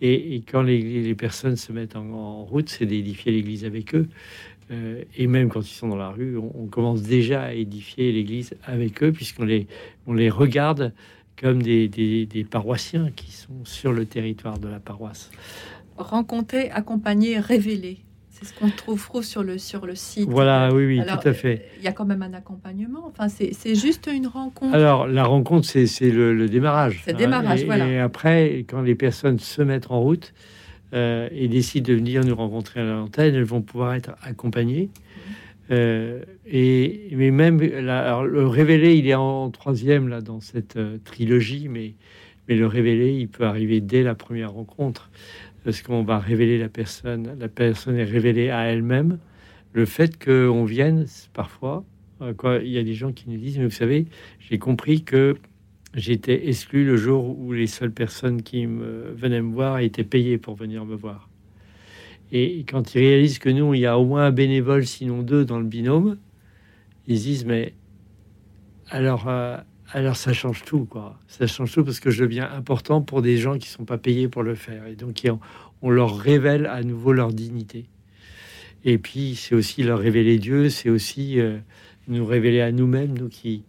Et, 0.00 0.42
quand 0.50 0.62
les, 0.62 1.14
personnes 1.14 1.56
se 1.56 1.72
mettent 1.72 1.96
en, 1.96 2.44
route, 2.44 2.68
c'est 2.68 2.84
d'édifier 2.84 3.32
l'Église 3.32 3.64
avec 3.64 3.94
eux. 3.94 4.08
Euh, 4.70 5.02
et 5.16 5.26
même 5.26 5.48
quand 5.48 5.60
ils 5.60 5.74
sont 5.74 5.88
dans 5.88 5.96
la 5.96 6.10
rue, 6.10 6.36
on, 6.36 6.66
commence 6.66 7.02
déjà 7.02 7.44
à 7.44 7.52
édifier 7.52 8.12
l'Église 8.12 8.54
avec 8.64 9.02
eux, 9.02 9.12
puisqu'on 9.12 9.44
les, 9.44 9.66
on 10.06 10.14
les 10.14 10.30
regarde 10.30 10.92
comme 11.40 11.62
des, 11.62 11.88
des, 11.88 12.26
des 12.26 12.44
paroissiens 12.44 13.10
qui 13.14 13.32
sont 13.32 13.64
sur 13.64 13.92
le 13.92 14.04
territoire 14.06 14.58
de 14.58 14.68
la 14.68 14.80
paroisse. 14.80 15.30
Rencontrer, 15.96 16.70
accompagner, 16.70 17.38
révéler. 17.38 17.98
C'est 18.44 18.54
ce 18.54 18.60
qu'on 18.60 18.70
trouve 18.70 19.24
sur 19.24 19.42
le, 19.42 19.58
sur 19.58 19.86
le 19.86 19.94
site. 19.94 20.28
Voilà, 20.28 20.70
oui, 20.72 20.84
oui, 20.86 21.00
tout 21.00 21.28
à 21.28 21.32
fait. 21.32 21.66
Il 21.78 21.84
y 21.84 21.88
a 21.88 21.92
quand 21.92 22.04
même 22.04 22.22
un 22.22 22.34
accompagnement. 22.34 23.06
Enfin, 23.06 23.28
c'est 23.28 23.74
juste 23.74 24.08
une 24.12 24.26
rencontre. 24.26 24.74
Alors, 24.74 25.06
la 25.06 25.24
rencontre, 25.24 25.66
c'est 25.66 26.10
le, 26.10 26.48
démarrage. 26.48 27.02
C'est 27.04 27.12
le 27.12 27.18
démarrage, 27.18 27.62
et, 27.62 27.64
voilà. 27.64 27.88
Et 27.88 27.98
après, 27.98 28.64
quand 28.68 28.82
les 28.82 28.94
personnes 28.94 29.38
se 29.38 29.62
mettent 29.62 29.90
en 29.90 30.00
route 30.00 30.34
euh, 30.92 31.28
et 31.32 31.48
décident 31.48 31.88
de 31.88 31.94
venir 31.94 32.24
nous 32.24 32.34
rencontrer 32.34 32.80
à 32.80 32.84
l'antenne, 32.84 33.34
elles 33.34 33.44
vont 33.44 33.62
pouvoir 33.62 33.94
être 33.94 34.10
accompagnées. 34.22 34.90
Euh, 35.70 36.20
et 36.46 37.08
mais 37.12 37.30
même 37.30 37.58
le 37.58 38.46
révélé, 38.46 38.96
il 38.96 39.08
est 39.08 39.14
en 39.14 39.48
troisième 39.50 40.08
là 40.08 40.20
dans 40.20 40.40
cette 40.40 40.76
euh, 40.76 40.98
trilogie, 41.02 41.68
mais 41.70 41.94
mais 42.46 42.56
le 42.56 42.66
révélé, 42.66 43.14
il 43.14 43.28
peut 43.28 43.44
arriver 43.44 43.80
dès 43.80 44.02
la 44.02 44.14
première 44.14 44.52
rencontre 44.52 45.10
parce 45.64 45.82
qu'on 45.82 46.04
va 46.04 46.18
révéler 46.18 46.58
la 46.58 46.68
personne, 46.68 47.36
la 47.38 47.48
personne 47.48 47.96
est 47.96 48.04
révélée 48.04 48.50
à 48.50 48.66
elle-même. 48.66 49.18
Le 49.72 49.86
fait 49.86 50.22
qu'on 50.22 50.64
vienne, 50.64 51.06
parfois, 51.32 51.84
euh, 52.20 52.34
quoi, 52.34 52.58
il 52.58 52.70
y 52.70 52.78
a 52.78 52.84
des 52.84 52.94
gens 52.94 53.12
qui 53.12 53.28
nous 53.28 53.38
disent, 53.38 53.58
mais 53.58 53.64
vous 53.64 53.70
savez, 53.70 54.06
j'ai 54.38 54.58
compris 54.58 55.02
que 55.02 55.36
j'étais 55.94 56.48
exclu 56.48 56.84
le 56.84 56.96
jour 56.96 57.36
où 57.38 57.52
les 57.52 57.66
seules 57.66 57.92
personnes 57.92 58.42
qui 58.42 58.66
me, 58.66 59.12
venaient 59.16 59.40
me 59.40 59.52
voir 59.52 59.78
étaient 59.78 60.04
payées 60.04 60.38
pour 60.38 60.54
venir 60.54 60.84
me 60.84 60.94
voir. 60.94 61.28
Et 62.30 62.64
quand 62.68 62.94
ils 62.94 62.98
réalisent 62.98 63.38
que 63.38 63.48
nous, 63.48 63.74
il 63.74 63.80
y 63.80 63.86
a 63.86 63.98
au 63.98 64.04
moins 64.04 64.26
un 64.26 64.32
bénévole, 64.32 64.86
sinon 64.86 65.22
deux, 65.22 65.44
dans 65.44 65.58
le 65.58 65.66
binôme, 65.66 66.18
ils 67.06 67.18
disent, 67.18 67.44
mais 67.44 67.72
alors, 68.90 69.28
euh, 69.28 69.56
alors 69.92 70.16
ça 70.16 70.32
change 70.32 70.64
tout, 70.64 70.84
quoi. 70.84 71.18
Ça 71.28 71.46
change 71.46 71.72
tout 71.72 71.84
parce 71.84 72.00
que 72.00 72.10
je 72.10 72.24
deviens 72.24 72.50
important 72.50 73.02
pour 73.02 73.22
des 73.22 73.36
gens 73.36 73.58
qui 73.58 73.68
sont 73.68 73.84
pas 73.84 73.98
payés 73.98 74.28
pour 74.28 74.42
le 74.42 74.54
faire. 74.54 74.86
Et 74.86 74.96
donc, 74.96 75.22
on, 75.82 75.90
leur 75.90 76.16
révèle 76.16 76.66
à 76.66 76.82
nouveau 76.82 77.12
leur 77.12 77.32
dignité. 77.32 77.86
Et 78.84 78.98
puis, 78.98 79.34
c'est 79.34 79.54
aussi 79.54 79.82
leur 79.82 79.98
révéler 79.98 80.38
Dieu, 80.38 80.68
c'est 80.68 80.90
aussi 80.90 81.38
euh, 81.38 81.58
nous 82.08 82.24
révéler 82.24 82.60
à 82.60 82.72
nous-mêmes, 82.72 83.16
nous 83.16 83.28
qui 83.28 83.62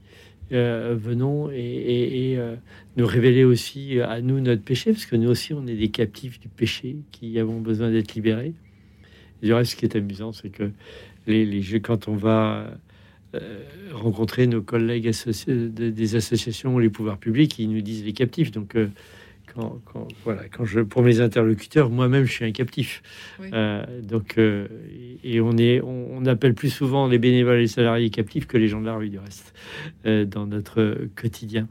euh, 0.52 0.96
venons, 0.98 1.50
et, 1.52 2.36
euh, 2.38 2.56
nous 2.98 3.06
révéler 3.06 3.44
aussi 3.44 4.00
à 4.00 4.22
nous 4.22 4.40
notre 4.40 4.64
péché, 4.64 4.92
parce 4.92 5.06
que 5.06 5.16
nous 5.16 5.30
aussi, 5.30 5.54
on 5.54 5.68
est 5.68 5.76
des 5.76 5.90
captifs 5.90 6.40
du 6.40 6.48
péché 6.48 6.98
qui 7.12 7.40
avons 7.40 7.60
besoin 7.60 7.92
d'être 7.92 8.14
libérés. 8.14 8.54
Du 9.42 9.54
reste, 9.54 9.72
ce 9.72 9.76
qui 9.76 9.86
est 9.86 9.96
amusant, 9.96 10.32
c'est 10.32 10.50
que 10.50 10.72
les, 11.28 11.62
jeux, 11.62 11.80
quand 11.80 12.08
on 12.08 12.16
va 12.16 12.72
rencontrer 13.94 14.48
nos 14.48 14.62
collègues 14.62 15.12
des 15.48 16.16
associations 16.16 16.76
ou 16.76 16.80
les 16.80 16.90
pouvoirs 16.90 17.18
publics 17.18 17.52
qui 17.52 17.68
nous 17.68 17.82
disent 17.82 18.06
les 18.06 18.14
captifs. 18.14 18.52
Donc, 18.52 18.76
euh, 18.76 18.88
quand, 19.54 19.82
voilà, 20.26 20.42
quand 20.50 20.66
je, 20.66 20.82
pour 20.82 21.02
mes 21.02 21.22
interlocuteurs, 21.22 21.90
moi-même, 21.90 22.26
je 22.26 22.32
suis 22.32 22.46
un 22.46 22.52
captif. 22.52 23.02
Euh, 23.54 23.86
donc, 24.02 24.38
et 24.38 25.40
on 25.40 25.58
est, 25.58 25.82
on, 25.82 26.26
appelle 26.26 26.54
plus 26.54 26.70
souvent 26.70 27.08
les 27.08 27.20
bénévoles 27.20 27.58
et 27.58 27.62
les 27.62 27.68
salariés 27.68 28.10
captifs 28.10 28.48
que 28.48 28.58
les 28.58 28.68
gens 28.68 28.82
de 28.82 28.88
la 28.88 28.96
rue, 28.96 29.10
du 29.10 29.20
reste, 29.20 29.54
dans 30.04 30.46
notre 30.46 31.08
quotidien. 31.16 31.70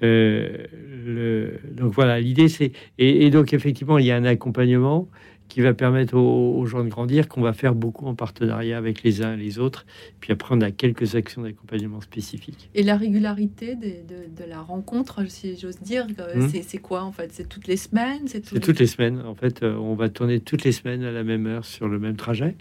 Le, 0.00 1.58
donc 1.72 1.92
voilà, 1.92 2.20
l'idée 2.20 2.48
c'est 2.48 2.72
et, 2.98 3.26
et, 3.26 3.30
donc 3.30 3.52
effectivement 3.52 3.98
il 3.98 4.06
y 4.06 4.10
a 4.10 4.16
un 4.16 4.24
accompagnement 4.24 5.08
qui 5.48 5.62
va 5.62 5.72
permettre 5.72 6.14
aux, 6.16 6.66
gens 6.66 6.84
de 6.84 6.88
grandir, 6.88 7.26
qu'on 7.26 7.40
va 7.40 7.54
faire 7.54 7.74
beaucoup 7.74 8.06
en 8.06 8.14
partenariat 8.14 8.76
avec 8.76 9.02
les 9.02 9.22
uns 9.22 9.34
et 9.34 9.36
les 9.36 9.58
autres. 9.58 9.86
Puis 10.20 10.32
après, 10.32 10.54
on 10.54 10.60
a 10.60 10.70
quelques 10.70 11.14
actions 11.14 11.42
d'accompagnement 11.42 12.00
spécifiques. 12.00 12.68
Et 12.74 12.82
la 12.82 12.96
régularité 12.96 13.74
de, 13.74 14.44
la 14.48 14.60
rencontre, 14.60 15.28
si 15.28 15.58
j'ose 15.58 15.80
dire, 15.80 16.06
euh, 16.20 16.36
hmm. 16.36 16.50
c'est 16.62 16.78
quoi 16.78 17.02
en 17.02 17.12
fait? 17.12 17.30
C'est 17.32 17.48
toutes 17.48 17.66
les 17.66 17.76
semaines? 17.76 18.26
C'est 18.26 18.42
toutes 18.60 18.78
les 18.78 18.86
semaines. 18.86 19.20
En 19.20 19.34
fait, 19.34 19.62
euh, 19.62 19.74
on 19.76 19.94
va 19.94 20.08
tourner 20.08 20.40
toutes 20.40 20.64
les 20.64 20.72
semaines 20.72 21.02
à 21.02 21.10
la 21.10 21.24
même 21.24 21.46
heure 21.46 21.64
sur 21.64 21.88
le 21.88 21.98
même 21.98 22.16
trajet. 22.16 22.56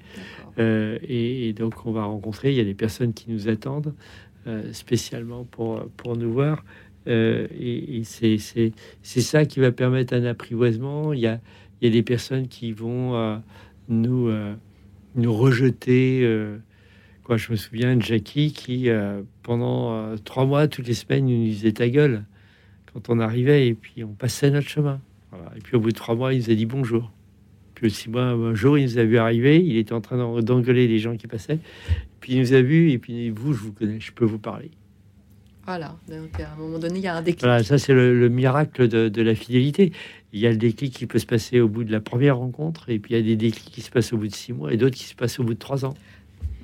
Euh, 0.59 0.97
et, 1.07 1.53
donc, 1.53 1.85
on 1.85 1.91
va 1.91 2.03
rencontrer, 2.03 2.51
il 2.51 2.57
y 2.57 2.61
a 2.61 2.65
des 2.65 2.73
personnes 2.73 3.13
qui 3.13 3.29
nous 3.29 3.47
attendent 3.49 3.93
spécialement 4.71 5.43
pour, 5.43 5.83
pour 5.97 6.15
nous 6.15 6.31
voir. 6.31 6.63
et, 7.05 7.97
et 7.99 8.03
c'est 8.05 9.21
ça 9.21 9.43
qui 9.43 9.59
va 9.59 9.73
permettre 9.73 10.13
un 10.13 10.23
apprivoisement. 10.23 11.11
Il 11.11 11.19
y 11.19 11.27
a 11.27 11.41
il 11.81 11.87
y 11.87 11.91
a 11.91 11.93
des 11.93 12.03
personnes 12.03 12.47
qui 12.47 12.71
vont 12.71 13.15
euh, 13.15 13.37
nous, 13.87 14.27
euh, 14.27 14.53
nous 15.15 15.33
rejeter. 15.33 16.21
Euh, 16.23 16.57
quoi, 17.23 17.37
je 17.37 17.51
me 17.51 17.55
souviens 17.55 17.95
de 17.95 18.01
Jackie 18.01 18.51
qui, 18.51 18.89
pendant 19.43 20.15
trois 20.23 20.45
mois, 20.45 20.67
toutes 20.67 20.87
les 20.87 20.93
semaines, 20.93 21.25
nous 21.25 21.45
disait 21.45 21.73
ta 21.73 21.89
gueule 21.89 22.23
quand 22.93 23.09
on 23.09 23.19
arrivait 23.19 23.67
et 23.67 23.73
puis 23.73 24.03
on 24.03 24.13
passait 24.13 24.49
notre 24.49 24.69
chemin. 24.69 25.01
Et 25.55 25.59
puis 25.59 25.75
au 25.75 25.79
bout 25.81 25.89
de 25.89 25.95
trois 25.95 26.15
mois, 26.15 26.33
il 26.33 26.39
nous 26.39 26.49
a 26.49 26.55
dit 26.55 26.65
bonjour. 26.65 27.11
Puis 27.75 27.87
aussi, 27.87 28.09
moi, 28.09 28.23
un 28.23 28.55
jour, 28.55 28.77
il 28.77 28.85
nous 28.85 28.97
a 28.97 29.03
vu 29.03 29.17
arriver, 29.17 29.63
il 29.63 29.77
était 29.77 29.93
en 29.93 30.01
train 30.01 30.41
d'engueuler 30.41 30.87
les 30.87 30.97
gens 30.97 31.15
qui 31.15 31.27
passaient. 31.27 31.59
Puis 32.21 32.33
il 32.33 32.39
nous 32.39 32.53
a 32.53 32.61
vus 32.61 32.91
et 32.91 32.97
puis 32.97 33.29
vous, 33.29 33.53
je 33.53 33.59
vous 33.59 33.73
connais, 33.73 33.99
je 33.99 34.11
peux 34.13 34.25
vous 34.25 34.39
parler. 34.39 34.71
Voilà, 35.67 35.97
donc 36.07 36.39
à 36.39 36.53
un 36.53 36.55
moment 36.55 36.79
donné, 36.79 36.99
il 36.99 37.03
y 37.03 37.07
a 37.07 37.15
un 37.15 37.21
déclic. 37.21 37.41
Voilà, 37.41 37.61
ça 37.61 37.77
c'est 37.77 37.93
le, 37.93 38.29
miracle 38.29 38.87
de, 38.87 39.09
de, 39.09 39.21
la 39.21 39.35
fidélité 39.35 39.91
il 40.31 40.39
y 40.39 40.47
a 40.47 40.51
le 40.51 40.57
déclic 40.57 40.93
qui 40.93 41.05
peut 41.07 41.19
se 41.19 41.25
passer 41.25 41.59
au 41.59 41.67
bout 41.67 41.83
de 41.83 41.91
la 41.91 41.99
première 41.99 42.37
rencontre, 42.37 42.89
et 42.89 42.99
puis 42.99 43.13
il 43.13 43.17
y 43.17 43.19
a 43.19 43.23
des 43.23 43.35
déclics 43.35 43.73
qui 43.73 43.81
se 43.81 43.89
passent 43.89 44.13
au 44.13 44.17
bout 44.17 44.27
de 44.27 44.33
six 44.33 44.53
mois, 44.53 44.71
et 44.71 44.77
d'autres 44.77 44.95
qui 44.95 45.05
se 45.05 45.15
passent 45.15 45.39
au 45.39 45.43
bout 45.43 45.55
de 45.55 45.59
trois 45.59 45.83
ans. 45.83 45.93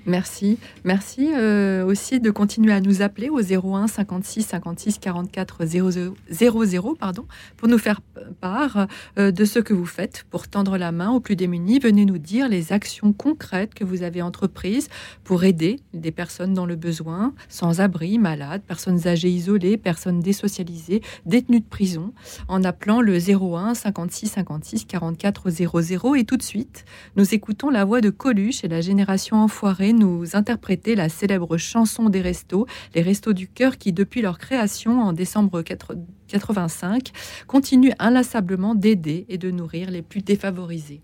Merci. 0.06 0.58
Merci 0.84 1.30
euh, 1.34 1.86
aussi 1.86 2.20
de 2.20 2.30
continuer 2.30 2.74
à 2.74 2.82
nous 2.82 3.02
appeler 3.02 3.30
au 3.30 3.40
01 3.40 3.88
56 3.88 4.44
56 4.44 5.00
44 5.00 5.66
00, 5.66 6.14
00 6.30 6.96
pardon, 6.96 7.26
pour 7.56 7.70
nous 7.70 7.78
faire 7.78 8.02
part 8.42 8.88
euh, 9.18 9.32
de 9.32 9.46
ce 9.46 9.60
que 9.60 9.74
vous 9.74 9.86
faites 9.86 10.26
pour 10.30 10.50
tendre 10.50 10.78
la 10.78 10.92
main 10.92 11.10
aux 11.12 11.22
plus 11.22 11.38
démunis. 11.38 11.80
Venez 11.80 12.04
nous 12.04 12.18
dire 12.18 12.50
les 12.50 12.74
actions 12.74 13.14
concrètes 13.14 13.74
que 13.74 13.86
vous 13.86 14.04
avez 14.04 14.22
entreprises 14.22 14.90
pour 15.24 15.46
aider 15.46 15.80
des 15.94 16.12
personnes 16.12 16.54
dans 16.54 16.66
le 16.66 16.76
besoin, 16.76 17.34
sans 17.48 17.80
abri, 17.80 18.18
malades, 18.18 18.62
personnes 18.62 19.08
âgées 19.08 19.30
isolées, 19.30 19.78
personnes 19.78 20.20
désocialisées, 20.20 21.02
détenues 21.26 21.62
de 21.62 21.66
prison, 21.66 22.14
en 22.50 22.66
appelant 22.66 23.00
le 23.00 23.18
01 23.18 23.74
56 23.74 24.28
56 24.28 24.84
44 24.84 25.50
00. 25.50 26.16
Et 26.16 26.26
tout 26.26 26.36
de 26.36 26.44
suite, 26.44 26.84
nous 27.16 27.34
écoutons 27.34 27.70
la 27.70 27.86
voix 27.86 28.02
de 28.02 28.10
Coluche 28.10 28.66
et 28.66 28.68
la 28.68 28.82
génération 28.82 29.38
enfoirée 29.38 29.93
nous 29.94 30.36
interpréter 30.36 30.96
la 30.96 31.10
célèbre 31.10 31.58
chanson 31.58 32.10
des 32.10 32.22
restos, 32.22 32.68
les 32.96 33.02
restos 33.02 33.34
du 33.34 33.48
cœur 33.48 33.78
qui, 33.78 33.94
depuis 33.94 34.22
leur 34.22 34.38
création 34.38 35.02
en 35.02 35.14
décembre 35.14 35.62
85, 35.62 37.12
continuent 37.48 37.94
inlassablement 38.00 38.76
d'aider 38.76 39.26
et 39.30 39.38
de 39.38 39.52
nourrir 39.52 39.90
les 39.92 40.02
plus 40.02 40.22
défavorisés. 40.22 41.02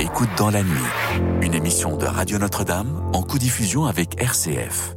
Écoute 0.00 0.28
dans 0.36 0.50
la 0.50 0.62
nuit, 0.62 0.70
une 1.40 1.54
émission 1.54 1.96
de 1.96 2.04
Radio 2.04 2.38
Notre-Dame 2.38 3.10
en 3.14 3.22
co-diffusion 3.22 3.84
avec 3.86 4.20
RCF. 4.20 4.94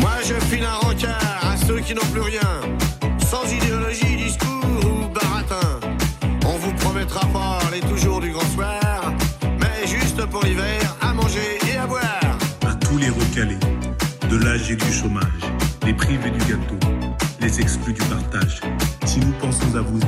Moi 0.00 0.10
je 0.24 0.34
file 0.34 0.64
un 0.64 0.76
rencard 0.76 1.40
à 1.42 1.56
ceux 1.56 1.80
qui 1.80 1.94
n'ont 1.94 2.00
plus 2.12 2.20
rien, 2.20 2.60
sans 3.32 3.50
idéologie, 3.50 4.16
discours 4.16 5.10
on 6.44 6.56
vous 6.58 6.72
promettra 6.74 7.20
pas 7.32 7.60
les 7.72 7.80
toujours 7.80 8.20
du 8.20 8.30
grand 8.30 8.48
soir, 8.54 9.14
mais 9.58 9.86
juste 9.86 10.22
pour 10.26 10.42
l'hiver, 10.42 10.80
à 11.00 11.14
mon 11.14 11.22
à 11.22 11.86
boire. 11.86 12.38
À 12.68 12.74
tous 12.74 12.98
les 12.98 13.08
recalés, 13.08 13.64
de 14.28 14.36
l'âge 14.36 14.70
et 14.70 14.76
du 14.76 14.92
chômage, 14.92 15.44
les 15.86 15.94
privés 15.94 16.30
du 16.30 16.40
gâteau, 16.40 16.78
les 17.40 17.58
exclus 17.58 17.94
du 17.94 18.02
partage. 18.02 18.60
Si 19.06 19.18
nous 19.20 19.32
pensons 19.40 19.74
à 19.76 19.80
vous, 19.80 20.00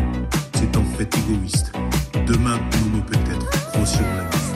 c'est 0.54 0.76
en 0.76 0.84
fait 0.96 1.10
égoïste. 1.16 1.72
Demain, 2.26 2.58
nous 2.72 2.96
nous 2.96 3.04
peut-être 3.04 3.72
grossirons 3.72 4.16
la 4.18 4.24
vie. 4.24 4.53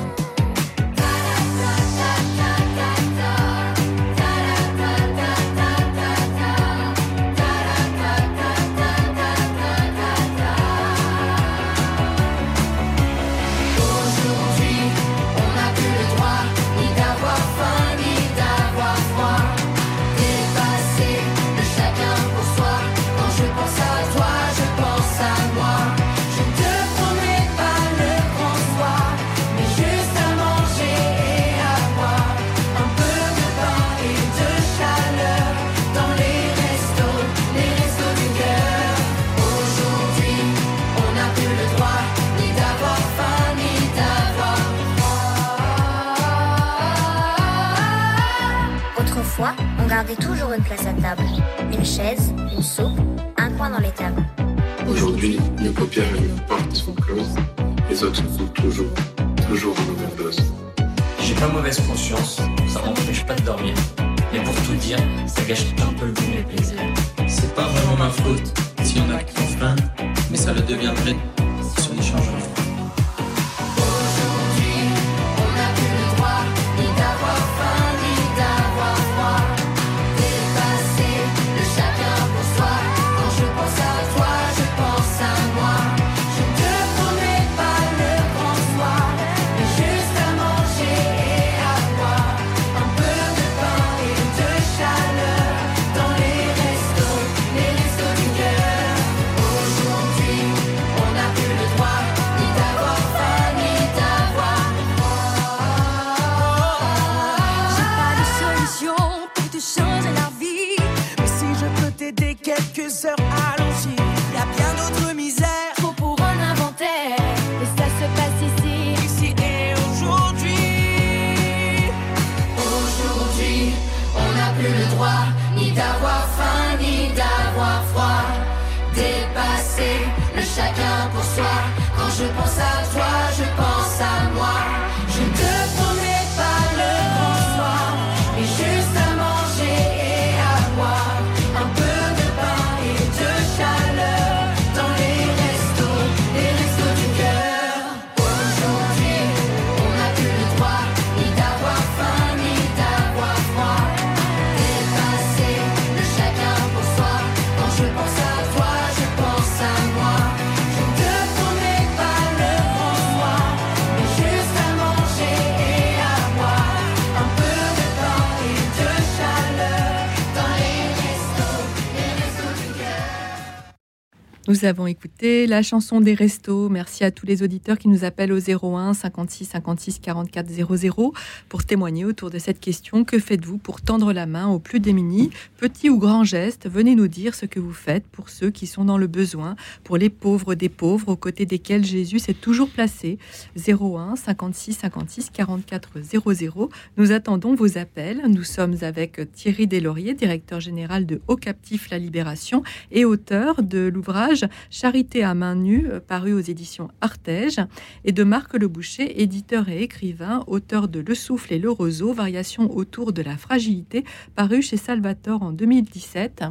Nous 174.59 174.65
avons 174.65 174.89
écouté 174.89 175.47
la 175.47 175.63
chanson 175.63 176.01
des 176.01 176.15
restos. 176.15 176.69
Merci 176.69 177.05
à 177.05 177.13
tous 177.13 177.27
les 177.27 177.45
auditeurs 177.45 177.79
qui 177.79 177.87
nous 177.87 178.03
appellent 178.03 178.33
au 178.33 178.41
01 178.41 178.93
56 178.93 179.45
56 179.45 180.01
44 180.01 180.51
00 180.51 181.15
pour 181.49 181.63
témoigner 181.63 182.05
autour 182.05 182.31
de 182.31 182.41
cette 182.41 182.59
question. 182.59 183.05
Que 183.05 183.21
faites-vous 183.21 183.59
pour 183.59 183.81
tendre 183.81 184.13
la 184.13 184.27
main 184.27 184.49
aux 184.49 184.59
plus 184.59 184.81
démunis? 184.81 185.31
Petit 185.59 185.89
ou 185.91 185.99
grand 185.99 186.25
geste, 186.25 186.69
venez 186.69 186.97
nous 186.97 187.07
dire 187.07 187.37
ce 187.37 187.47
que 187.47 187.61
vous 187.61 187.73
faites 187.73 188.05
pour 188.09 188.31
ceux 188.31 188.51
qui 188.51 188.67
sont 188.67 188.85
dans 188.85 188.99
le 188.99 189.07
besoin, 189.07 189.55
pour 189.85 189.97
les 189.97 190.11
pauvres 190.11 190.57
des 190.57 190.69
pauvres, 190.69 191.11
aux 191.11 191.17
côtés 191.17 191.47
desquels 191.47 191.85
Jésus 191.85 192.19
s'est 192.19 192.35
toujours 192.35 192.71
placé. 192.71 193.19
01 193.57 194.17
56 194.17 194.73
56 194.73 195.31
44 195.31 196.01
00. 196.03 196.71
Nous 196.97 197.13
attendons 197.13 197.55
vos 197.55 197.79
appels. 197.79 198.23
Nous 198.29 198.43
sommes 198.43 198.75
avec 198.83 199.21
Thierry 199.35 199.69
Deslauriers, 199.69 200.15
directeur 200.15 200.59
général 200.59 201.07
de 201.07 201.21
Haut 201.29 201.37
Captif 201.37 201.91
La 201.91 201.99
Libération 201.99 202.65
et 202.91 203.05
auteur 203.05 203.63
de 203.63 203.87
l'ouvrage 203.87 204.48
Charité 204.71 205.25
à 205.25 205.35
main 205.35 205.55
nue, 205.55 205.89
euh, 205.91 206.01
paru 206.01 206.33
aux 206.33 206.41
éditions 206.41 206.89
Artege, 207.01 207.61
et 208.05 208.13
de 208.13 208.25
Marc 208.25 208.55
Le 208.55 208.69
Boucher, 208.69 209.23
éditeur 209.23 209.69
et 209.69 209.83
écrivain, 209.83 210.45
auteur 210.47 210.89
de 210.89 211.01
Le 211.01 211.15
souffle 211.15 211.53
et 211.53 211.59
le 211.59 211.71
roseau, 211.71 212.13
variation 212.13 212.75
autour 212.75 213.13
de 213.13 213.23
la 213.23 213.37
fragilité, 213.37 214.05
paru 214.35 214.63
chez 214.63 214.77
Salvatore 214.77 215.43
en 215.43 215.53
2017. 215.53 216.45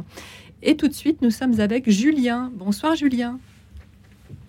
Et 0.62 0.76
tout 0.76 0.88
de 0.88 0.94
suite, 0.94 1.22
nous 1.22 1.30
sommes 1.30 1.60
avec 1.60 1.88
Julien. 1.88 2.50
Bonsoir 2.54 2.96
Julien. 2.96 3.38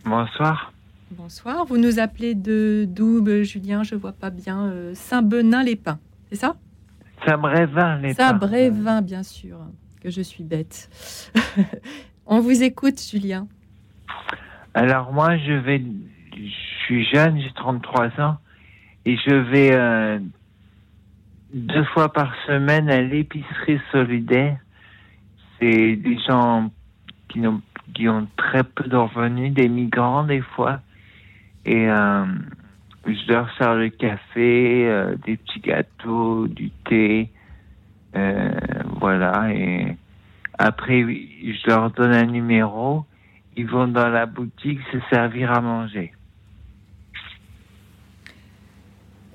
Bonsoir. 0.05 0.73
Bonsoir. 1.11 1.65
Vous 1.65 1.77
nous 1.77 1.99
appelez 1.99 2.35
de 2.35 2.85
Double, 2.87 3.43
Julien, 3.43 3.83
je 3.83 3.95
vois 3.95 4.11
pas 4.11 4.29
bien. 4.29 4.65
Euh, 4.65 4.91
Saint-Benin-les-Pins, 4.95 5.99
c'est 6.29 6.35
ça? 6.35 6.55
Saint-Brévin-les-Pins. 7.25 8.13
Saint-Brévin, 8.13 9.01
bien 9.01 9.23
sûr, 9.23 9.59
que 10.01 10.09
je 10.09 10.21
suis 10.21 10.43
bête. 10.43 10.89
On 12.31 12.41
vous 12.41 12.61
écoute, 12.61 13.01
Julien. 13.01 13.47
Alors 14.75 15.11
moi, 15.11 15.35
je 15.37 15.51
vais, 15.51 15.81
je 16.31 16.85
suis 16.85 17.03
jeune, 17.05 17.41
j'ai 17.41 17.51
33 17.55 18.11
ans, 18.19 18.37
et 19.03 19.17
je 19.17 19.33
vais 19.33 19.71
euh, 19.73 20.19
deux 21.55 21.83
fois 21.85 22.13
par 22.13 22.31
semaine 22.45 22.87
à 22.87 23.01
l'épicerie 23.01 23.79
solidaire. 23.91 24.59
C'est 25.59 25.95
des 25.95 26.19
gens 26.19 26.69
qui 27.29 27.47
ont, 27.47 27.63
qui 27.95 28.07
ont 28.07 28.27
très 28.37 28.63
peu 28.63 28.83
de 28.83 28.95
revenus, 28.95 29.51
des 29.51 29.67
migrants 29.67 30.23
des 30.23 30.41
fois, 30.41 30.81
et 31.65 31.89
euh, 31.89 32.25
je 33.07 33.27
leur 33.27 33.51
sers 33.57 33.73
le 33.73 33.89
café, 33.89 34.87
euh, 34.87 35.15
des 35.25 35.35
petits 35.35 35.61
gâteaux, 35.61 36.47
du 36.47 36.69
thé, 36.87 37.31
voilà, 38.99 39.51
et 39.51 39.97
après, 40.59 41.01
je 41.01 41.67
leur 41.67 41.89
donne 41.91 42.11
un 42.11 42.25
numéro. 42.25 43.05
Ils 43.55 43.65
vont 43.65 43.87
dans 43.87 44.09
la 44.09 44.25
boutique 44.25 44.79
se 44.91 44.97
servir 45.09 45.53
à 45.53 45.61
manger. 45.61 46.11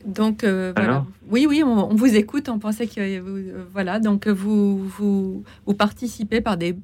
Donc 0.04 0.44
euh, 0.44 0.74
voilà. 0.76 1.06
Oui, 1.30 1.46
oui, 1.48 1.62
on, 1.64 1.94
vous 1.94 2.14
écoute. 2.14 2.50
On 2.50 2.58
pensait 2.58 2.86
que 2.86 3.00
euh, 3.00 3.64
voilà. 3.72 4.00
Donc 4.00 4.28
vous, 4.28 4.86
vous, 4.86 5.44
vous 5.64 5.74
participez 5.74 6.42
par 6.42 6.58
des 6.58 6.76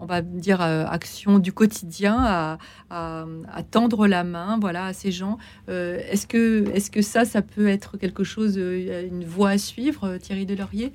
on 0.00 0.06
va 0.06 0.22
dire, 0.22 0.60
action 0.60 1.40
du 1.40 1.52
quotidien, 1.52 2.56
à, 2.88 3.62
tendre 3.72 4.06
la 4.06 4.22
main, 4.22 4.56
voilà, 4.60 4.86
à 4.86 4.92
ces 4.92 5.10
gens. 5.10 5.38
est-ce 5.66 6.24
que, 6.24 6.70
est-ce 6.72 6.88
que 6.92 7.02
ça, 7.02 7.24
ça 7.24 7.42
peut 7.42 7.66
être 7.66 7.96
quelque 7.96 8.22
chose, 8.22 8.58
une 8.58 9.24
voie 9.24 9.50
à 9.50 9.58
suivre, 9.58 10.18
Thierry 10.18 10.46
Delaurier 10.46 10.92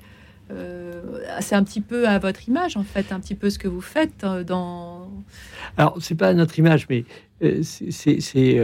c'est 1.40 1.54
un 1.54 1.64
petit 1.64 1.80
peu 1.80 2.08
à 2.08 2.18
votre 2.18 2.48
image, 2.48 2.76
en 2.76 2.84
fait, 2.84 3.12
un 3.12 3.20
petit 3.20 3.34
peu 3.34 3.50
ce 3.50 3.58
que 3.58 3.68
vous 3.68 3.80
faites 3.80 4.24
dans. 4.46 5.10
Alors, 5.76 5.98
c'est 6.00 6.14
pas 6.14 6.28
à 6.28 6.34
notre 6.34 6.58
image, 6.58 6.86
mais 6.88 7.04
c'est, 7.62 8.60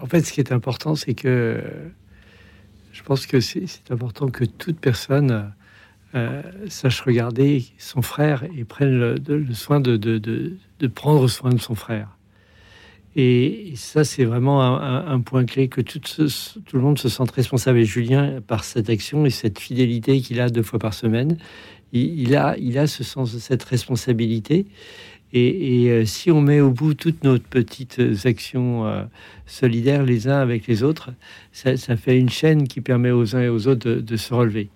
en 0.00 0.06
fait, 0.06 0.20
ce 0.22 0.32
qui 0.32 0.40
est 0.40 0.52
important, 0.52 0.94
c'est 0.94 1.14
que 1.14 1.60
je 2.92 3.02
pense 3.02 3.26
que 3.26 3.40
c'est 3.40 3.90
important 3.90 4.28
que 4.28 4.44
toute 4.44 4.78
personne 4.78 5.52
euh, 6.14 6.42
sache 6.68 7.00
regarder 7.00 7.64
son 7.78 8.02
frère 8.02 8.44
et 8.54 8.64
prenne 8.64 8.98
le, 8.98 9.54
soin 9.54 9.80
de, 9.80 10.58
prendre 10.94 11.26
soin 11.26 11.50
de 11.50 11.60
son 11.60 11.74
frère. 11.74 12.18
Et, 13.14 13.72
ça, 13.76 14.04
c'est 14.04 14.24
vraiment 14.24 14.62
un, 14.62 15.20
point 15.20 15.44
clé 15.44 15.68
que 15.68 15.80
tout, 15.80 16.00
le 16.72 16.80
monde 16.80 16.98
se 16.98 17.08
sente 17.08 17.30
responsable. 17.30 17.78
Et 17.78 17.84
Julien, 17.84 18.40
par 18.46 18.64
cette 18.64 18.88
action 18.88 19.26
et 19.26 19.30
cette 19.30 19.58
fidélité 19.58 20.20
qu'il 20.20 20.40
a 20.40 20.48
deux 20.48 20.62
fois 20.62 20.78
par 20.78 20.94
semaine, 20.94 21.36
il, 21.92 22.34
a, 22.36 22.56
il 22.58 22.78
a 22.78 22.86
ce 22.86 23.04
sens 23.04 23.34
de 23.34 23.38
cette 23.38 23.62
responsabilité. 23.64 24.66
Et, 25.34 25.90
euh, 25.90 26.04
si 26.04 26.30
on 26.30 26.42
met 26.42 26.60
au 26.60 26.70
bout 26.70 26.92
toutes 26.94 27.24
nos 27.24 27.38
petites 27.38 28.00
actions 28.24 28.86
euh, 28.86 29.04
solidaires 29.46 30.04
les 30.04 30.28
uns 30.28 30.38
avec 30.38 30.66
les 30.66 30.82
autres, 30.82 31.10
ça, 31.52 31.76
fait 31.96 32.18
une 32.18 32.28
chaîne 32.28 32.68
qui 32.68 32.82
permet 32.82 33.10
aux 33.10 33.34
uns 33.34 33.42
et 33.42 33.48
aux 33.48 33.66
autres 33.66 33.90
de, 33.90 34.16
se 34.16 34.34
relever. 34.34 34.68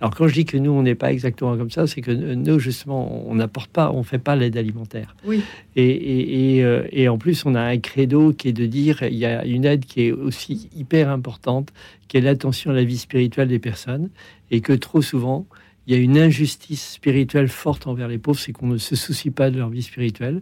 Alors 0.00 0.14
quand 0.14 0.28
je 0.28 0.34
dis 0.34 0.44
que 0.44 0.56
nous, 0.56 0.70
on 0.70 0.82
n'est 0.82 0.94
pas 0.94 1.12
exactement 1.12 1.56
comme 1.56 1.70
ça, 1.70 1.86
c'est 1.86 2.00
que 2.00 2.10
nous, 2.10 2.58
justement, 2.58 3.28
on 3.28 3.34
n'apporte 3.36 3.70
pas, 3.70 3.90
on 3.92 4.02
fait 4.02 4.18
pas 4.18 4.36
l'aide 4.36 4.56
alimentaire. 4.56 5.16
Oui. 5.24 5.42
Et, 5.76 6.56
et, 6.56 6.64
euh, 6.64 6.86
et, 6.90 7.08
en 7.08 7.16
plus, 7.16 7.46
on 7.46 7.54
a 7.54 7.60
un 7.60 7.78
credo 7.78 8.32
qui 8.32 8.48
est 8.48 8.52
de 8.52 8.66
dire, 8.66 9.02
il 9.02 9.16
y 9.16 9.24
a 9.24 9.44
une 9.44 9.64
aide 9.64 9.84
qui 9.84 10.02
est 10.02 10.12
aussi 10.12 10.68
hyper 10.76 11.08
importante, 11.08 11.72
qui 12.08 12.16
est 12.16 12.20
l'attention 12.20 12.72
à 12.72 12.74
la 12.74 12.84
vie 12.84 12.98
spirituelle 12.98 13.48
des 13.48 13.58
personnes, 13.58 14.10
et 14.50 14.60
que 14.60 14.72
trop 14.72 15.00
souvent, 15.00 15.46
il 15.86 15.94
y 15.94 15.96
a 15.96 16.00
une 16.00 16.18
injustice 16.18 16.92
spirituelle 16.92 17.48
forte 17.48 17.86
envers 17.86 18.08
les 18.08 18.18
pauvres, 18.18 18.38
c'est 18.38 18.52
qu'on 18.52 18.66
ne 18.66 18.78
se 18.78 18.96
soucie 18.96 19.30
pas 19.30 19.50
de 19.50 19.58
leur 19.58 19.68
vie 19.68 19.82
spirituelle. 19.82 20.40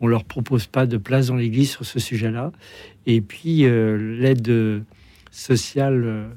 On 0.00 0.08
leur 0.08 0.24
propose 0.24 0.66
pas 0.66 0.86
de 0.86 0.96
place 0.96 1.28
dans 1.28 1.36
l'Église 1.36 1.70
sur 1.70 1.84
ce 1.84 2.00
sujet-là. 2.00 2.50
Et 3.06 3.20
puis 3.20 3.64
euh, 3.64 4.18
l'aide 4.18 4.84
sociale 5.30 6.02
euh, 6.04 6.28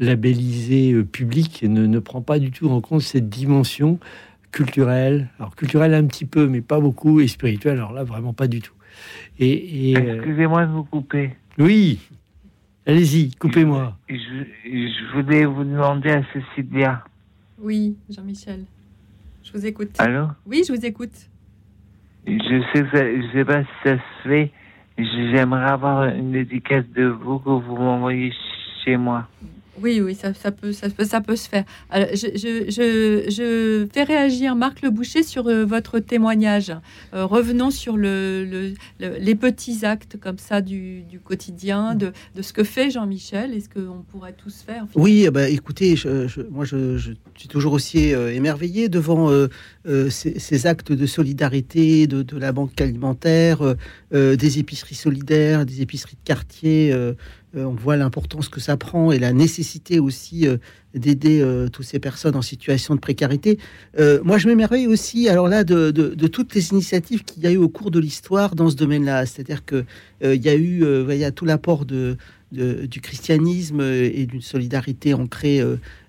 labellisée 0.00 0.92
euh, 0.92 1.04
publique 1.04 1.62
ne, 1.62 1.86
ne, 1.86 1.98
prend 2.00 2.22
pas 2.22 2.38
du 2.38 2.50
tout 2.50 2.68
en 2.68 2.80
compte 2.80 3.02
cette 3.02 3.28
dimension 3.28 4.00
culturelle. 4.50 5.28
Alors 5.38 5.54
culturelle 5.54 5.94
un 5.94 6.06
petit 6.06 6.24
peu, 6.24 6.48
mais 6.48 6.62
pas 6.62 6.80
beaucoup, 6.80 7.20
et 7.20 7.28
spirituelle. 7.28 7.76
Alors 7.76 7.92
là, 7.92 8.02
vraiment 8.02 8.32
pas 8.32 8.48
du 8.48 8.60
tout. 8.60 8.74
Et, 9.38 9.92
excusez-moi 9.92 10.66
de 10.66 10.72
vous 10.72 10.84
couper. 10.84 11.30
Oui. 11.58 12.00
Allez-y, 12.86 13.30
coupez-moi. 13.36 13.96
Je, 14.08 14.14
je, 14.64 15.12
voulais 15.14 15.44
vous 15.44 15.64
demander 15.64 16.10
à 16.10 16.22
Cécilia. 16.32 17.04
Oui, 17.58 17.96
Jean-Michel. 18.08 18.64
Je 19.44 19.52
vous 19.52 19.66
écoute. 19.66 19.90
Allô 19.98 20.26
Oui, 20.46 20.64
je 20.66 20.72
vous 20.72 20.84
écoute. 20.84 21.12
Je 22.26 22.62
sais, 22.72 22.84
je 22.92 23.32
sais 23.32 23.44
pas 23.44 23.62
si 23.62 23.68
ça 23.84 23.96
se 23.96 24.28
fait. 24.28 24.50
J'aimerais 24.98 25.70
avoir 25.70 26.04
une 26.04 26.32
dédicace 26.32 26.84
de 26.94 27.06
vous 27.06 27.38
que 27.38 27.50
vous 27.50 27.76
m'envoyez 27.76 28.32
chez 28.84 28.96
moi. 28.96 29.28
Oui, 29.80 30.00
oui, 30.00 30.14
ça, 30.14 30.32
peut, 30.50 30.72
se 30.72 31.48
faire. 31.48 31.64
je, 31.92 33.86
fais 33.92 34.02
réagir 34.02 34.56
Marc 34.56 34.82
Le 34.82 34.90
Boucher 34.90 35.22
sur 35.22 35.46
euh, 35.46 35.64
votre 35.64 36.00
témoignage. 36.00 36.72
Euh, 37.14 37.24
revenons 37.24 37.70
sur 37.70 37.96
le, 37.96 38.74
les 38.98 39.34
petits 39.34 39.84
actes 39.86 40.18
comme 40.20 40.38
ça 40.38 40.60
du, 40.60 41.04
quotidien, 41.24 41.94
de, 41.94 42.12
ce 42.40 42.52
que 42.52 42.64
fait 42.64 42.90
Jean-Michel. 42.90 43.54
Est-ce 43.54 43.68
qu'on 43.68 44.02
pourrait 44.02 44.34
tous 44.36 44.62
faire 44.66 44.86
Oui, 44.94 45.28
bah, 45.32 45.48
écoutez, 45.48 45.94
moi 46.50 46.64
je, 46.64 46.98
suis 47.36 47.48
toujours 47.48 47.72
aussi 47.72 48.12
euh, 48.12 48.34
émerveillé 48.34 48.88
devant 48.88 49.30
ces, 50.10 50.66
actes 50.66 50.92
de 50.92 51.06
solidarité 51.06 52.06
de 52.06 52.38
la 52.38 52.52
banque 52.52 52.78
alimentaire, 52.80 53.60
des 54.12 54.58
épiceries 54.58 54.94
solidaires, 54.94 55.64
des 55.64 55.80
épiceries 55.80 56.16
de 56.16 56.26
quartier. 56.26 56.94
Euh, 57.56 57.64
on 57.64 57.74
voit 57.74 57.96
l'importance 57.96 58.48
que 58.48 58.60
ça 58.60 58.76
prend 58.76 59.10
et 59.10 59.18
la 59.18 59.32
nécessité 59.32 59.98
aussi 59.98 60.46
euh, 60.46 60.58
d'aider 60.94 61.40
euh, 61.40 61.68
toutes 61.68 61.84
ces 61.84 61.98
personnes 61.98 62.36
en 62.36 62.42
situation 62.42 62.94
de 62.94 63.00
précarité. 63.00 63.58
moi, 64.22 64.38
je 64.38 64.46
m'émerveille 64.48 64.86
aussi, 64.86 65.28
alors 65.28 65.48
là, 65.48 65.64
de, 65.64 65.90
toutes 66.26 66.54
les 66.54 66.70
initiatives 66.70 67.24
qu'il 67.24 67.42
y 67.42 67.46
a 67.46 67.50
eu 67.50 67.56
au 67.56 67.68
cours 67.68 67.90
de 67.90 67.98
l'histoire 67.98 68.54
dans 68.54 68.70
ce 68.70 68.76
domaine-là. 68.76 69.26
C'est-à-dire 69.26 69.64
qu'il 69.64 69.84
il 70.22 70.42
y 70.42 70.48
a 70.48 70.54
eu 70.54 70.84
il 71.10 71.32
tout 71.32 71.44
l'apport 71.44 71.84
du 71.84 73.00
christianisme 73.02 73.80
et 73.80 74.26
d'une 74.26 74.42
solidarité 74.42 75.14
ancrée 75.14 75.60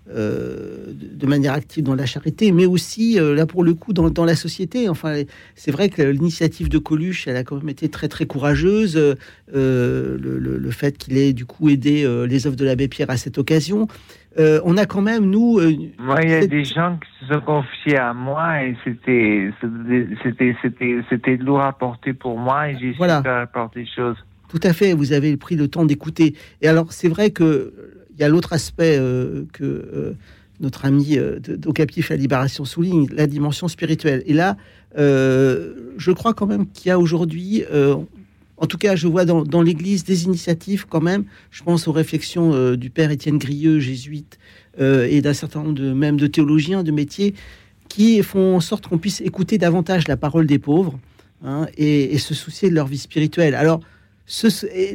de 0.07 1.25
manière 1.25 1.53
active 1.53 1.83
dans 1.83 1.95
la 1.95 2.05
charité, 2.05 2.51
mais 2.51 2.65
aussi 2.65 3.19
euh, 3.19 3.35
là 3.35 3.45
pour 3.45 3.63
le 3.63 3.73
coup 3.73 3.93
dans, 3.93 4.25
la 4.25 4.35
société. 4.35 4.89
Enfin, 4.89 5.21
c'est 5.55 5.71
vrai 5.71 5.89
que 5.89 6.01
l'initiative 6.01 6.69
de 6.69 6.77
Coluche, 6.77 7.27
elle 7.27 7.37
a 7.37 7.43
quand 7.43 7.57
même 7.57 7.69
été 7.69 7.89
très 7.89 8.07
très 8.07 8.25
courageuse. 8.25 8.97
Euh, 8.97 10.17
le, 10.19 10.71
fait 10.71 10.97
qu'il 10.97 11.17
ait 11.17 11.33
du 11.33 11.45
coup 11.45 11.69
aidé 11.69 12.07
les 12.27 12.47
œuvres 12.47 12.55
de 12.55 12.65
l'abbé 12.65 12.87
Pierre 12.87 13.09
à 13.09 13.17
cette 13.17 13.37
occasion. 13.37 13.87
on 14.37 14.77
a 14.77 14.85
quand 14.85 15.01
même 15.01 15.25
nous. 15.25 15.59
moi, 15.99 16.19
il 16.23 16.29
y 16.29 16.33
a 16.33 16.47
des 16.47 16.63
gens 16.63 16.97
qui 16.97 17.25
se 17.25 17.33
sont 17.33 17.41
confiés 17.41 17.97
à 17.97 18.13
moi 18.13 18.63
et 18.63 18.75
c'était 18.83 19.51
c'était 20.23 20.55
c'était 20.61 21.01
c'était 21.09 21.37
lourd 21.37 21.61
à 21.61 21.73
porter 21.73 22.13
pour 22.13 22.37
moi 22.37 22.69
et 22.69 22.77
j'ai 22.79 22.93
voilà. 22.93 23.21
su 23.21 23.27
apporter 23.27 23.81
des 23.81 23.89
choses. 23.93 24.17
Tout 24.51 24.59
à 24.63 24.73
fait. 24.73 24.93
Vous 24.93 25.13
avez 25.13 25.37
pris 25.37 25.55
le 25.55 25.67
temps 25.67 25.85
d'écouter. 25.85 26.35
Et 26.61 26.67
alors, 26.67 26.91
c'est 26.91 27.07
vrai 27.07 27.31
que 27.31 27.73
il 28.13 28.21
y 28.21 28.23
a 28.23 28.29
l'autre 28.29 28.53
aspect 28.53 28.97
euh, 28.99 29.43
que 29.53 29.63
euh, 29.63 30.13
notre 30.59 30.85
ami 30.85 31.17
euh, 31.17 31.39
d'Ocapif 31.39 32.11
à 32.11 32.15
Libération 32.15 32.65
souligne, 32.65 33.07
la 33.11 33.27
dimension 33.27 33.67
spirituelle. 33.67 34.23
Et 34.25 34.33
là, 34.33 34.57
je 34.95 36.11
crois 36.11 36.33
quand 36.33 36.45
même 36.45 36.67
qu'il 36.67 36.89
y 36.89 36.91
a 36.91 36.99
aujourd'hui, 36.99 37.63
en 38.57 38.67
tout 38.67 38.77
cas, 38.77 38.95
je 38.95 39.07
vois 39.07 39.23
dans, 39.23 39.61
l'Église 39.61 40.03
des 40.03 40.25
initiatives 40.25 40.85
quand 40.87 40.99
même. 40.99 41.23
Je 41.49 41.63
pense 41.63 41.87
aux 41.87 41.93
réflexions 41.93 42.75
du 42.75 42.89
père 42.89 43.09
Étienne 43.09 43.37
Grieux, 43.37 43.79
jésuite, 43.79 44.37
et 44.77 45.21
d'un 45.21 45.33
certain 45.33 45.63
nombre 45.63 45.75
de 45.75 45.93
même 45.93 46.17
de 46.17 46.27
théologiens 46.27 46.83
de 46.83 46.91
métier, 46.91 47.33
qui 47.87 48.21
font 48.21 48.57
en 48.57 48.59
sorte 48.59 48.87
qu'on 48.87 48.97
puisse 48.97 49.21
écouter 49.21 49.57
davantage 49.57 50.09
la 50.09 50.17
parole 50.17 50.45
des 50.45 50.59
pauvres 50.59 50.99
hein, 51.43 51.67
et, 51.77 52.13
et, 52.13 52.17
se 52.17 52.33
soucier 52.33 52.69
de 52.69 52.75
leur 52.75 52.87
vie 52.87 52.97
spirituelle. 52.97 53.55
Alors, 53.55 53.79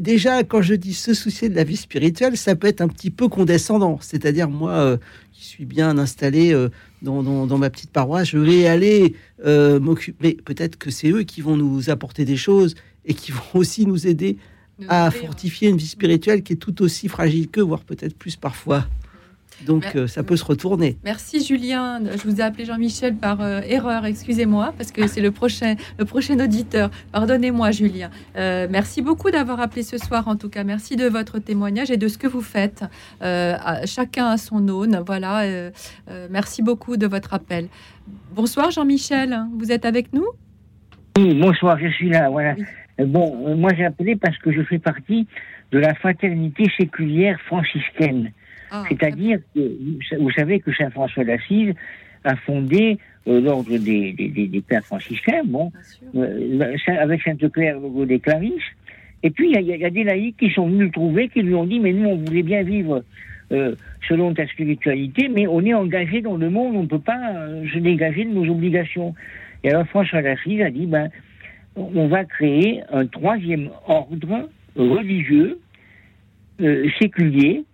déjà, 0.01 0.45
quand 0.45 0.63
je 0.63 0.75
dis 0.75 0.95
se 0.95 1.15
soucier 1.15 1.49
de 1.49 1.55
la 1.55 1.65
vie 1.65 1.77
spirituelle, 1.77 2.37
ça 2.37 2.57
peut 2.57 2.69
être 2.69 2.81
un 2.81 2.89
petit 2.89 3.11
peu 3.11 3.29
condescendant. 3.29 3.99
C'est-à-dire, 4.01 4.49
moi, 4.49 4.73
euh, 4.73 4.97
qui 5.33 5.45
suis 5.45 5.65
bien 5.67 5.99
installé 5.99 6.53
euh, 6.53 6.69
dans, 7.03 7.59
ma 7.59 7.71
petite 7.71 7.91
paroisse, 7.91 8.29
je 8.29 8.39
vais 8.39 8.67
aller 8.67 9.15
euh, 9.45 9.79
m'occuper. 9.79 10.37
Peut-être 10.45 10.77
que 10.77 10.91
c'est 10.91 11.11
eux 11.11 11.23
qui 11.23 11.41
vont 11.41 11.57
nous 11.57 11.91
apporter 11.91 12.25
des 12.25 12.37
choses 12.37 12.75
et 13.05 13.15
qui 13.15 13.33
vont 13.33 13.61
aussi 13.61 13.87
nous 13.87 14.07
aider 14.07 14.39
à 14.89 15.11
fortifier 15.11 15.71
une 15.71 15.79
vie 15.79 15.87
spirituelle 15.87 16.43
qui 16.43 16.53
est 16.53 16.57
tout 16.57 16.83
aussi 16.83 17.09
fragile 17.09 17.49
qu'eux, 17.49 17.63
voire 17.63 17.81
peut-être 17.81 18.15
plus 18.15 18.37
parfois. 18.37 18.87
Donc 19.65 19.97
euh, 19.97 20.07
ça 20.07 20.23
peut 20.23 20.37
se 20.37 20.45
retourner. 20.45 20.97
Merci 21.05 21.45
Julien. 21.45 22.01
Je 22.05 22.29
vous 22.29 22.41
ai 22.41 22.43
appelé 22.43 22.65
Jean-Michel 22.65 23.15
par 23.15 23.41
euh, 23.41 23.61
erreur, 23.67 24.05
excusez-moi, 24.05 24.75
parce 24.77 24.93
que 24.93 25.07
c'est 25.07 25.21
le 25.21 25.31
prochain, 25.31 25.77
le 25.99 26.05
prochain 26.05 26.39
auditeur. 26.39 26.91
Pardonnez-moi 27.13 27.71
Julien. 27.71 28.11
Euh, 28.37 28.67
merci 28.71 29.03
beaucoup 29.03 29.31
d'avoir 29.31 29.61
appelé 29.61 29.83
ce 29.83 29.97
soir 29.99 30.29
en 30.29 30.37
tout 30.37 30.51
cas. 30.51 30.65
Merci 30.65 30.97
de 30.97 31.07
votre 31.07 31.39
témoignage 31.39 31.91
et 31.91 31.97
de 31.97 32.09
ce 32.09 32.19
que 32.19 32.27
vous 32.27 32.43
faites. 32.43 32.85
chacun 33.85 34.27
a 34.27 34.37
son 34.37 34.69
aune. 34.69 35.03
Voilà. 35.07 35.71
merci 36.31 36.63
beaucoup 36.63 36.97
de 36.97 37.07
votre 37.07 37.35
appel. 37.35 37.69
Bonsoir 38.35 38.71
Jean-Michel. 38.71 39.39
Vous 39.59 39.73
êtes 39.73 39.85
avec 39.85 40.13
nous? 40.13 40.27
Oui, 41.19 41.35
bonsoir, 41.35 41.79
je 41.79 41.89
suis 41.89 42.11
là. 42.11 42.29
Voilà. 42.29 42.57
Bon, 42.99 43.57
moi 43.57 43.71
j'ai 43.77 43.85
appelé 43.85 44.17
parce 44.17 44.37
que 44.39 44.53
je 44.53 44.63
fais 44.63 44.79
partie 44.79 45.27
de 45.73 45.79
la 45.79 45.95
fraternité 45.95 46.65
séculière 46.79 47.41
franciscaine. 47.47 48.33
Ah, 48.77 48.85
C'est-à-dire 48.89 49.39
que 49.55 50.17
vous 50.19 50.31
savez 50.33 50.61
que 50.61 50.73
Saint 50.75 50.91
François 50.91 51.25
d'Assise 51.25 51.75
a 52.25 52.37
fondé 52.37 52.99
euh, 53.29 53.41
l'ordre 53.41 53.77
des, 53.77 54.13
des, 54.13 54.61
pères 54.61 54.85
franciscains, 54.85 55.43
bon, 55.45 55.73
euh, 56.15 56.77
avec 56.87 57.23
Sainte 57.23 57.51
Claire 57.51 57.79
des 57.81 58.21
Clarisses. 58.21 58.55
Et 59.23 59.31
puis 59.31 59.53
il 59.53 59.67
y, 59.67 59.85
a 59.85 59.91
des 59.91 60.05
laïcs 60.05 60.37
qui 60.37 60.51
sont 60.51 60.69
venus 60.69 60.87
le 60.87 60.91
trouver, 60.91 61.29
qui 61.29 61.43
lui 61.43 61.55
ont 61.55 61.65
dit 61.65 61.81
mais 61.81 61.93
nous 61.93 62.09
on 62.09 62.17
voulait 62.17 62.43
bien 62.43 62.63
vivre 62.63 63.03
euh, 63.51 63.75
selon 64.09 64.35
ta 64.35 64.47
spiritualité, 64.47 65.29
mais 65.29 65.47
on 65.47 65.65
est 65.65 65.75
engagé 65.75 66.21
dans 66.21 66.37
le 66.37 66.51
monde, 66.51 66.77
on 66.77 66.83
ne 66.83 66.87
peut 66.87 67.01
pas 67.01 67.49
se 67.73 67.79
dégager 67.79 68.25
de 68.25 68.31
nos 68.31 68.49
obligations. 68.49 69.15
Et 69.65 69.71
alors 69.71 69.87
François 69.89 70.23
d'Assise 70.23 70.61
a 70.61 70.71
dit 70.71 70.87
ben 70.87 71.09
on 71.75 72.07
va 72.07 72.25
créer 72.25 72.83
un 72.93 73.07
troisième 73.07 73.71
ordre 73.89 74.49
religieux 74.77 75.59
séculier 77.01 77.65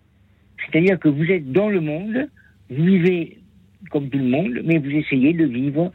c'est-à-dire 0.67 0.99
que 0.99 1.09
vous 1.09 1.25
êtes 1.25 1.51
dans 1.53 1.69
le 1.69 1.81
monde, 1.81 2.29
vous 2.71 2.85
vivez 2.85 3.39
comme 3.91 4.09
tout 4.09 4.19
le 4.19 4.25
monde, 4.25 4.61
mais 4.65 4.79
vous 4.79 4.91
essayez 4.91 5.33
de 5.33 5.45
vivre 5.45 5.93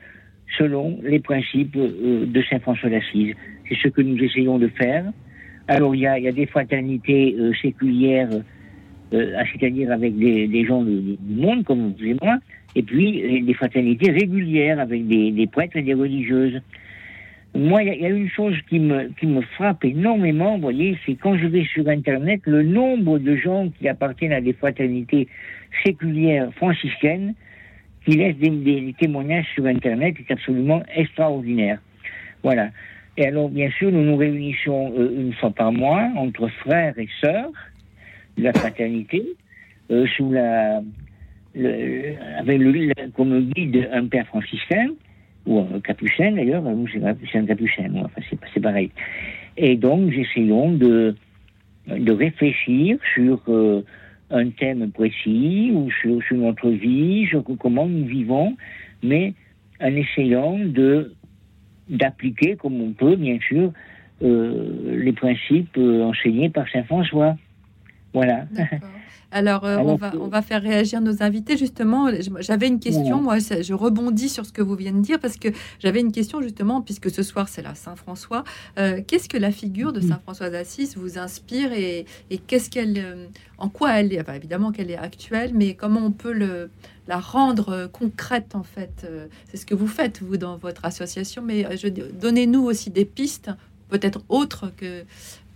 selon 0.57 0.99
les 1.03 1.19
principes 1.19 1.77
de 1.77 2.43
Saint 2.49 2.59
François 2.59 2.89
d'Assise. 2.89 3.33
C'est 3.67 3.77
ce 3.77 3.87
que 3.89 4.01
nous 4.01 4.17
essayons 4.23 4.59
de 4.59 4.67
faire. 4.67 5.05
Alors 5.67 5.95
il 5.95 6.01
y 6.01 6.07
a, 6.07 6.31
des 6.31 6.45
fraternités 6.45 7.35
séculières, 7.61 8.29
c'est-à-dire 9.11 9.91
avec 9.91 10.17
des, 10.17 10.65
gens 10.65 10.83
du, 10.83 11.17
monde 11.29 11.63
comme 11.65 11.93
vous 11.93 12.05
et 12.05 12.15
moi, 12.21 12.37
et 12.75 12.83
puis 12.83 13.41
des 13.41 13.53
fraternités 13.53 14.11
régulières 14.11 14.79
avec 14.79 15.07
des, 15.07 15.31
des 15.31 15.47
prêtres 15.47 15.77
et 15.77 15.81
des 15.81 15.93
religieuses. 15.93 16.61
Moi, 17.55 17.83
il 17.83 18.01
y, 18.01 18.05
a 18.05 18.09
une 18.09 18.29
chose 18.29 18.55
qui 18.69 18.79
me, 18.79 19.09
qui 19.19 19.25
me 19.25 19.41
frappe 19.41 19.83
énormément, 19.83 20.55
vous 20.55 20.61
voyez, 20.61 20.97
c'est 21.05 21.15
quand 21.15 21.37
je 21.37 21.47
vais 21.47 21.65
sur 21.65 21.87
Internet, 21.87 22.41
le 22.45 22.61
nombre 22.61 23.17
de 23.17 23.35
gens 23.35 23.69
qui 23.69 23.87
appartiennent 23.87 24.33
à 24.33 24.41
des 24.41 24.53
fraternités 24.53 25.27
séculières 25.83 26.53
franciscaines 26.53 27.33
qui 28.05 28.17
laissent 28.17 28.37
des, 28.37 28.93
témoignages 28.99 29.47
sur 29.55 29.65
Internet 29.65 30.15
est 30.19 30.31
absolument 30.31 30.83
extraordinaire. 30.95 31.79
Voilà. 32.43 32.69
Et 33.17 33.25
alors, 33.25 33.49
bien 33.49 33.71
sûr, 33.71 33.91
nous 33.91 34.03
nous 34.03 34.15
réunissons 34.15 34.93
euh, 34.95 35.11
une 35.19 35.33
fois 35.33 35.49
par 35.49 35.71
mois 35.71 36.07
entre 36.15 36.47
frères 36.47 36.97
et 36.99 37.09
sœurs 37.19 37.51
de 38.37 38.43
la 38.43 38.53
fraternité, 38.53 39.23
euh, 39.89 40.05
sous 40.15 40.31
la, 40.31 40.81
le, 41.55 42.13
avec 42.37 42.59
le, 42.59 42.93
comme 43.15 43.49
guide 43.49 43.89
un 43.91 44.05
père 44.05 44.27
franciscain, 44.27 44.89
ou 45.47 45.59
un 45.59 45.79
capucin 45.79 46.33
d'ailleurs, 46.33 46.61
nous 46.61 46.87
c'est 46.87 47.37
un 47.37 47.45
capucin, 47.45 47.87
moi, 47.89 48.03
enfin 48.05 48.21
c'est 48.53 48.59
pareil. 48.59 48.91
Et 49.57 49.75
donc, 49.75 50.11
j'essayons 50.11 50.73
de, 50.73 51.15
de 51.87 52.11
réfléchir 52.11 52.99
sur 53.15 53.41
euh, 53.47 53.81
un 54.29 54.49
thème 54.49 54.91
précis 54.91 55.71
ou 55.73 55.89
sur, 55.99 56.21
sur, 56.23 56.37
notre 56.37 56.69
vie, 56.69 57.25
sur 57.27 57.43
comment 57.59 57.87
nous 57.87 58.05
vivons, 58.05 58.55
mais 59.01 59.33
en 59.81 59.95
essayant 59.95 60.59
de 60.59 61.13
d'appliquer 61.89 62.57
comme 62.57 62.81
on 62.81 62.91
peut, 62.91 63.15
bien 63.15 63.39
sûr, 63.39 63.71
euh, 64.21 64.97
les 64.97 65.13
principes 65.13 65.77
euh, 65.77 66.03
enseignés 66.03 66.49
par 66.49 66.67
Saint 66.69 66.83
François. 66.83 67.37
Voilà. 68.13 68.45
Alors, 69.31 69.65
euh, 69.65 69.77
on, 69.77 69.95
va, 69.95 70.13
on 70.19 70.27
va 70.27 70.41
faire 70.41 70.61
réagir 70.61 71.01
nos 71.01 71.21
invités. 71.21 71.57
Justement, 71.57 72.09
j'avais 72.39 72.67
une 72.67 72.79
question, 72.79 73.21
moi, 73.21 73.39
je 73.39 73.73
rebondis 73.73 74.29
sur 74.29 74.45
ce 74.45 74.51
que 74.51 74.61
vous 74.61 74.75
venez 74.75 74.91
de 74.91 75.01
dire, 75.01 75.19
parce 75.19 75.37
que 75.37 75.49
j'avais 75.79 75.99
une 75.99 76.11
question, 76.11 76.41
justement, 76.41 76.81
puisque 76.81 77.09
ce 77.09 77.23
soir, 77.23 77.49
c'est 77.49 77.61
la 77.61 77.75
Saint-François. 77.75 78.43
Euh, 78.79 79.01
qu'est-ce 79.05 79.27
que 79.27 79.37
la 79.37 79.51
figure 79.51 79.91
de 79.91 79.99
Saint-François 79.99 80.49
d'Assise 80.49 80.95
vous 80.95 81.17
inspire 81.17 81.73
et, 81.73 82.05
qu'est-ce 82.47 82.69
qu'elle, 82.69 82.97
euh, 82.97 83.25
en 83.57 83.69
quoi 83.69 83.99
elle 83.99 84.13
est, 84.13 84.21
enfin, 84.21 84.33
évidemment 84.33 84.71
qu'elle 84.71 84.91
est 84.91 84.97
actuelle, 84.97 85.51
mais 85.53 85.73
comment 85.73 86.05
on 86.05 86.11
peut 86.11 86.33
le, 86.33 86.69
la 87.07 87.19
rendre 87.19 87.89
concrète, 87.91 88.55
en 88.55 88.63
fait 88.63 89.05
C'est 89.49 89.57
ce 89.57 89.65
que 89.65 89.75
vous 89.75 89.87
faites, 89.87 90.21
vous, 90.21 90.37
dans 90.37 90.55
votre 90.55 90.85
association, 90.85 91.41
mais 91.41 91.67
donnez-nous 92.19 92.63
aussi 92.63 92.91
des 92.91 93.05
pistes 93.05 93.51
peut-être 93.89 94.21
autres 94.29 94.71
que 94.75 95.03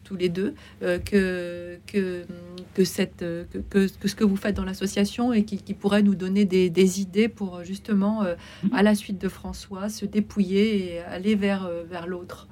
tous 0.03 0.15
les 0.15 0.29
deux, 0.29 0.53
euh, 0.83 0.99
que, 0.99 1.77
que, 1.87 2.25
que, 2.73 2.83
cette, 2.83 3.19
que, 3.19 3.57
que, 3.69 3.87
ce 3.87 4.15
que 4.15 4.23
vous 4.23 4.35
faites 4.35 4.55
dans 4.55 4.65
l'association 4.65 5.33
et 5.33 5.43
qui, 5.43 5.57
qui, 5.57 5.73
pourrait 5.73 6.03
nous 6.03 6.15
donner 6.15 6.45
des, 6.45 6.69
des 6.69 7.01
idées 7.01 7.27
pour 7.27 7.63
justement, 7.63 8.23
euh, 8.23 8.35
à 8.73 8.83
la 8.83 8.95
suite 8.95 9.19
de 9.19 9.29
François, 9.29 9.89
se 9.89 10.05
dépouiller 10.05 10.93
et 10.93 10.99
aller 10.99 11.35
vers, 11.35 11.65
euh, 11.65 11.83
vers 11.89 12.07
l'autre. 12.07 12.47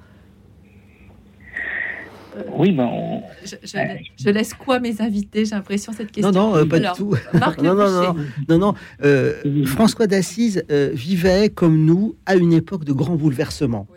Oui, 2.52 2.70
ben 2.70 3.22
je, 3.42 4.30
laisse 4.30 4.54
quoi 4.54 4.78
mes 4.78 5.02
invités? 5.02 5.44
J'ai 5.44 5.56
l'impression 5.56 5.92
cette 5.92 6.12
question. 6.12 6.30
Non, 6.30 6.56
non, 6.56 6.66
pas 6.68 6.78
du 6.78 6.86
tout. 6.96 7.16
non, 7.34 7.74
non, 7.74 7.90
non, 7.90 8.16
non, 8.48 8.58
non, 8.58 9.66
François 9.66 10.06
d'Assise 10.06 10.64
vivait 10.68 11.48
comme 11.48 11.84
nous 11.84 12.14
à 12.26 12.36
une 12.36 12.52
époque 12.52 12.84
de 12.84 12.92
grands 12.92 13.16
bouleversements. 13.16 13.88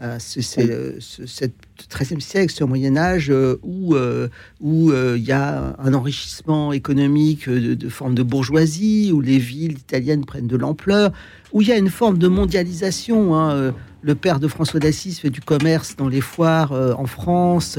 Euh, 0.00 0.16
c'est 0.20 0.70
euh, 0.70 1.00
cette 1.00 1.56
13e 1.84 2.20
siècle, 2.20 2.52
ce 2.52 2.64
Moyen 2.64 2.96
Âge 2.96 3.30
euh, 3.30 3.58
où 3.62 3.96
où 4.60 4.92
il 4.92 5.24
y 5.24 5.32
a 5.32 5.76
un 5.78 5.94
enrichissement 5.94 6.72
économique 6.72 7.48
de, 7.48 7.88
forme 7.88 8.14
de 8.14 8.22
bourgeoisie, 8.22 9.10
où 9.12 9.20
les 9.20 9.38
villes 9.38 9.72
italiennes 9.72 10.24
prennent 10.24 10.46
de 10.46 10.56
l'ampleur, 10.56 11.12
où 11.52 11.62
il 11.62 11.68
y 11.68 11.72
a 11.72 11.76
une 11.76 11.90
forme 11.90 12.18
de 12.18 12.28
mondialisation. 12.28 13.34
Hein, 13.34 13.74
le 14.00 14.14
père 14.14 14.38
de 14.38 14.46
François 14.46 14.78
d'Assise 14.78 15.18
fait 15.18 15.30
du 15.30 15.40
commerce 15.40 15.96
dans 15.96 16.08
les 16.08 16.20
foires 16.20 16.72
en 16.72 17.06
France, 17.06 17.78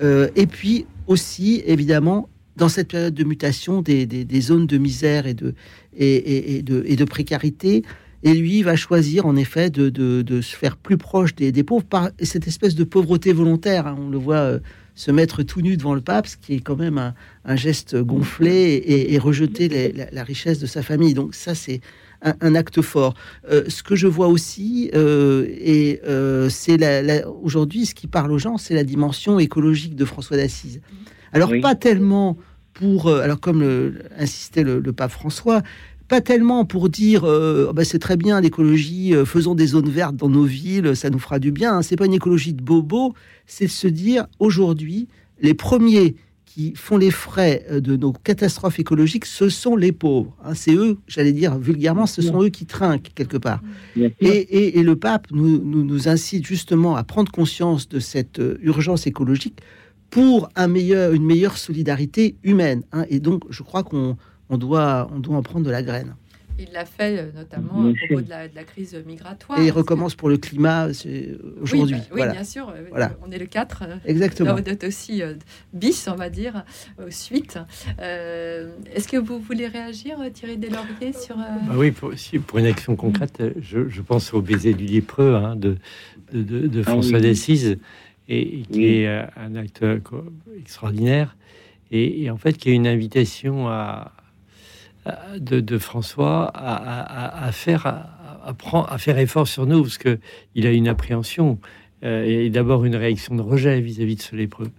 et 0.00 0.46
puis 0.46 0.86
aussi 1.06 1.62
évidemment 1.66 2.28
dans 2.58 2.68
cette 2.68 2.88
période 2.88 3.14
de 3.14 3.24
mutation 3.24 3.80
des, 3.80 4.04
des, 4.04 4.40
zones 4.40 4.66
de 4.66 4.78
misère 4.78 5.26
et 5.26 5.34
de, 5.34 5.54
et, 5.96 6.56
et, 6.56 6.62
de, 6.62 6.82
et 6.86 6.96
de 6.96 7.04
précarité, 7.04 7.84
et 8.22 8.34
lui 8.34 8.62
va 8.62 8.76
choisir 8.76 9.26
en 9.26 9.36
effet 9.36 9.70
de, 9.70 9.90
de, 9.90 10.40
se 10.40 10.56
faire 10.56 10.76
plus 10.76 10.96
proche 10.96 11.34
des, 11.34 11.52
des, 11.52 11.62
pauvres 11.62 11.84
par 11.84 12.10
cette 12.20 12.48
espèce 12.48 12.74
de 12.74 12.84
pauvreté 12.84 13.32
volontaire. 13.32 13.86
Hein. 13.86 13.96
On 13.98 14.10
le 14.10 14.18
voit 14.18 14.36
euh, 14.36 14.58
se 14.98 15.12
mettre 15.12 15.44
tout 15.44 15.60
nu 15.60 15.76
devant 15.76 15.94
le 15.94 16.00
pape, 16.00 16.26
ce 16.26 16.36
qui 16.36 16.54
est 16.54 16.60
quand 16.60 16.76
même 16.76 16.98
un, 16.98 17.14
un 17.44 17.54
geste 17.54 17.96
gonflé 17.96 18.82
et, 18.84 19.16
rejeter 19.18 19.92
la, 20.10 20.24
richesse 20.24 20.58
de 20.58 20.66
sa 20.66 20.82
famille. 20.82 21.14
Donc 21.14 21.36
ça, 21.36 21.54
c'est 21.54 21.80
un, 22.22 22.54
acte 22.56 22.82
fort. 22.82 23.14
Euh, 23.48 23.62
ce 23.68 23.84
que 23.84 23.94
je 23.94 24.08
vois 24.08 24.26
aussi, 24.26 24.90
euh, 24.94 25.46
et 25.48 26.00
euh, 26.04 26.48
c'est 26.48 26.76
la, 26.76 27.28
aujourd'hui, 27.28 27.86
ce 27.86 27.94
qui 27.94 28.08
parle 28.08 28.32
aux 28.32 28.38
gens, 28.38 28.58
c'est 28.58 28.74
la 28.74 28.82
dimension 28.82 29.38
écologique 29.38 29.94
de 29.94 30.04
François 30.04 30.36
d'Assise. 30.36 30.80
Alors 31.32 31.52
pas 31.62 31.76
tellement 31.76 32.36
pour, 32.74 33.08
alors 33.08 33.38
comme 33.38 33.60
le, 33.60 34.02
insistait 34.18 34.64
le, 34.64 34.80
le 34.80 34.92
pape 34.92 35.12
François, 35.12 35.62
pas 36.08 36.20
tellement 36.22 36.64
pour 36.64 36.88
dire 36.88 37.24
euh, 37.24 37.72
bah, 37.74 37.84
c'est 37.84 37.98
très 37.98 38.16
bien 38.16 38.40
l'écologie, 38.40 39.14
euh, 39.14 39.24
faisons 39.24 39.54
des 39.54 39.66
zones 39.68 39.90
vertes 39.90 40.16
dans 40.16 40.30
nos 40.30 40.44
villes, 40.44 40.96
ça 40.96 41.10
nous 41.10 41.18
fera 41.18 41.38
du 41.38 41.52
bien. 41.52 41.76
Hein. 41.76 41.82
C'est 41.82 41.96
pas 41.96 42.06
une 42.06 42.14
écologie 42.14 42.54
de 42.54 42.62
bobo, 42.62 43.14
c'est 43.46 43.66
de 43.66 43.70
se 43.70 43.86
dire 43.86 44.26
aujourd'hui 44.38 45.08
les 45.40 45.54
premiers 45.54 46.16
qui 46.46 46.72
font 46.74 46.96
les 46.96 47.10
frais 47.10 47.66
euh, 47.70 47.80
de 47.80 47.94
nos 47.94 48.12
catastrophes 48.12 48.80
écologiques, 48.80 49.26
ce 49.26 49.50
sont 49.50 49.76
les 49.76 49.92
pauvres. 49.92 50.34
Hein. 50.42 50.54
C'est 50.54 50.74
eux, 50.74 50.96
j'allais 51.06 51.32
dire 51.32 51.58
vulgairement, 51.58 52.06
ce 52.06 52.22
sont 52.22 52.42
eux 52.42 52.48
qui 52.48 52.64
trinquent 52.64 53.12
quelque 53.14 53.36
part. 53.36 53.60
Et, 54.20 54.82
le 54.82 54.96
pape 54.96 55.26
nous, 55.30 55.58
nous, 55.62 56.08
incite 56.08 56.46
justement 56.46 56.96
à 56.96 57.04
prendre 57.04 57.30
conscience 57.30 57.86
de 57.86 58.00
cette 58.00 58.40
urgence 58.62 59.06
écologique 59.06 59.60
pour 60.08 60.48
un 60.56 60.68
meilleur, 60.68 61.12
une 61.12 61.24
meilleure 61.24 61.58
solidarité 61.58 62.36
humaine. 62.42 62.82
Hein. 62.92 63.04
Et 63.10 63.20
donc, 63.20 63.42
je 63.50 63.62
crois 63.62 63.82
qu'on 63.82 64.16
on 64.50 64.58
doit, 64.58 65.10
on 65.12 65.18
doit 65.18 65.36
en 65.36 65.42
prendre 65.42 65.64
de 65.64 65.70
la 65.70 65.82
graine. 65.82 66.14
Il 66.60 66.72
l'a 66.72 66.84
fait 66.84 67.18
euh, 67.18 67.30
notamment 67.36 67.88
à 67.88 67.92
propos 67.94 68.20
de 68.20 68.28
la, 68.30 68.64
crise 68.64 69.00
migratoire. 69.06 69.60
Et 69.60 69.66
il 69.66 69.70
recommence 69.70 70.16
pour 70.16 70.28
le 70.28 70.38
climat 70.38 70.88
aujourd'hui. 71.60 71.98
Oui, 72.12 72.22
bien 72.32 72.42
sûr. 72.42 72.68
Euh, 72.68 72.82
voilà. 72.90 73.12
On 73.24 73.30
est 73.30 73.38
le 73.38 73.46
4. 73.46 73.82
Euh, 73.82 73.96
Exactement. 74.04 74.56
Là, 74.56 74.74
aussi 74.84 75.22
bis, 75.72 76.08
on 76.08 76.16
va 76.16 76.30
dire, 76.30 76.64
suite. 77.10 77.58
Est-ce 77.98 79.06
que 79.06 79.16
vous 79.16 79.38
voulez 79.38 79.68
réagir, 79.68 80.18
Thierry 80.32 80.56
Deslauriers, 80.56 81.12
sur... 81.12 81.36
Ah 81.38 81.74
oui, 81.76 81.92
pour, 81.92 82.12
pour, 82.46 82.58
une 82.58 82.66
action 82.66 82.96
concrète, 82.96 83.40
je, 83.60 84.00
pense 84.02 84.34
au 84.34 84.42
baiser 84.42 84.74
du 84.74 84.86
lépreux 84.86 85.34
hein, 85.34 85.54
de, 85.54 85.76
de, 86.32 86.80
ah 86.80 86.90
François 86.90 87.20
d'Assise, 87.20 87.78
et, 88.28 88.62
qui 88.62 88.86
est 88.86 89.06
un 89.06 89.54
acte 89.54 89.84
extraordinaire, 90.58 91.36
et, 91.90 92.24
et, 92.24 92.30
en 92.30 92.36
fait 92.36 92.54
qui 92.54 92.70
est 92.70 92.74
une 92.74 92.86
invitation 92.86 93.68
à 93.68 94.12
de, 95.38 95.78
François 95.78 96.50
à, 96.54 97.50
faire, 97.52 97.86
à, 97.86 98.98
faire 98.98 99.18
effort 99.18 99.48
sur 99.48 99.66
nous, 99.66 99.82
parce 99.82 99.98
qu'il 99.98 100.66
a 100.66 100.70
une 100.70 100.88
appréhension 100.88 101.58
euh, 102.04 102.24
et 102.24 102.50
d'abord 102.50 102.84
une 102.84 102.94
réaction 102.96 103.34
de 103.34 103.42
rejet 103.42 103.80
vis-à-vis 103.80 104.16
de 104.16 104.22
ce 104.22 104.36
lépreux. 104.36 104.70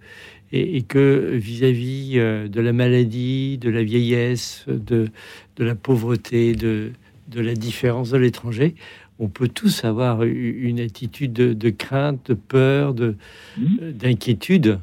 Et, 0.52 0.82
que 0.82 1.30
vis-à-vis 1.34 2.14
euh, 2.16 2.48
de 2.48 2.60
la 2.60 2.72
maladie, 2.72 3.56
de 3.58 3.70
la 3.70 3.84
vieillesse, 3.84 4.64
de, 4.66 5.08
de 5.56 5.64
la 5.64 5.76
pauvreté, 5.76 6.56
de, 6.56 6.90
de 7.28 7.40
la 7.40 7.54
différence 7.54 8.10
de 8.10 8.18
l'étranger, 8.18 8.74
on 9.20 9.28
peut 9.28 9.46
tous 9.46 9.84
avoir 9.84 10.24
une 10.24 10.80
attitude 10.80 11.32
de, 11.32 11.70
crainte, 11.70 12.30
de 12.30 12.34
peur, 12.34 12.94
de, 12.94 13.14
mmh. 13.58 13.64
euh, 13.82 13.92
d'inquiétude. 13.92 14.80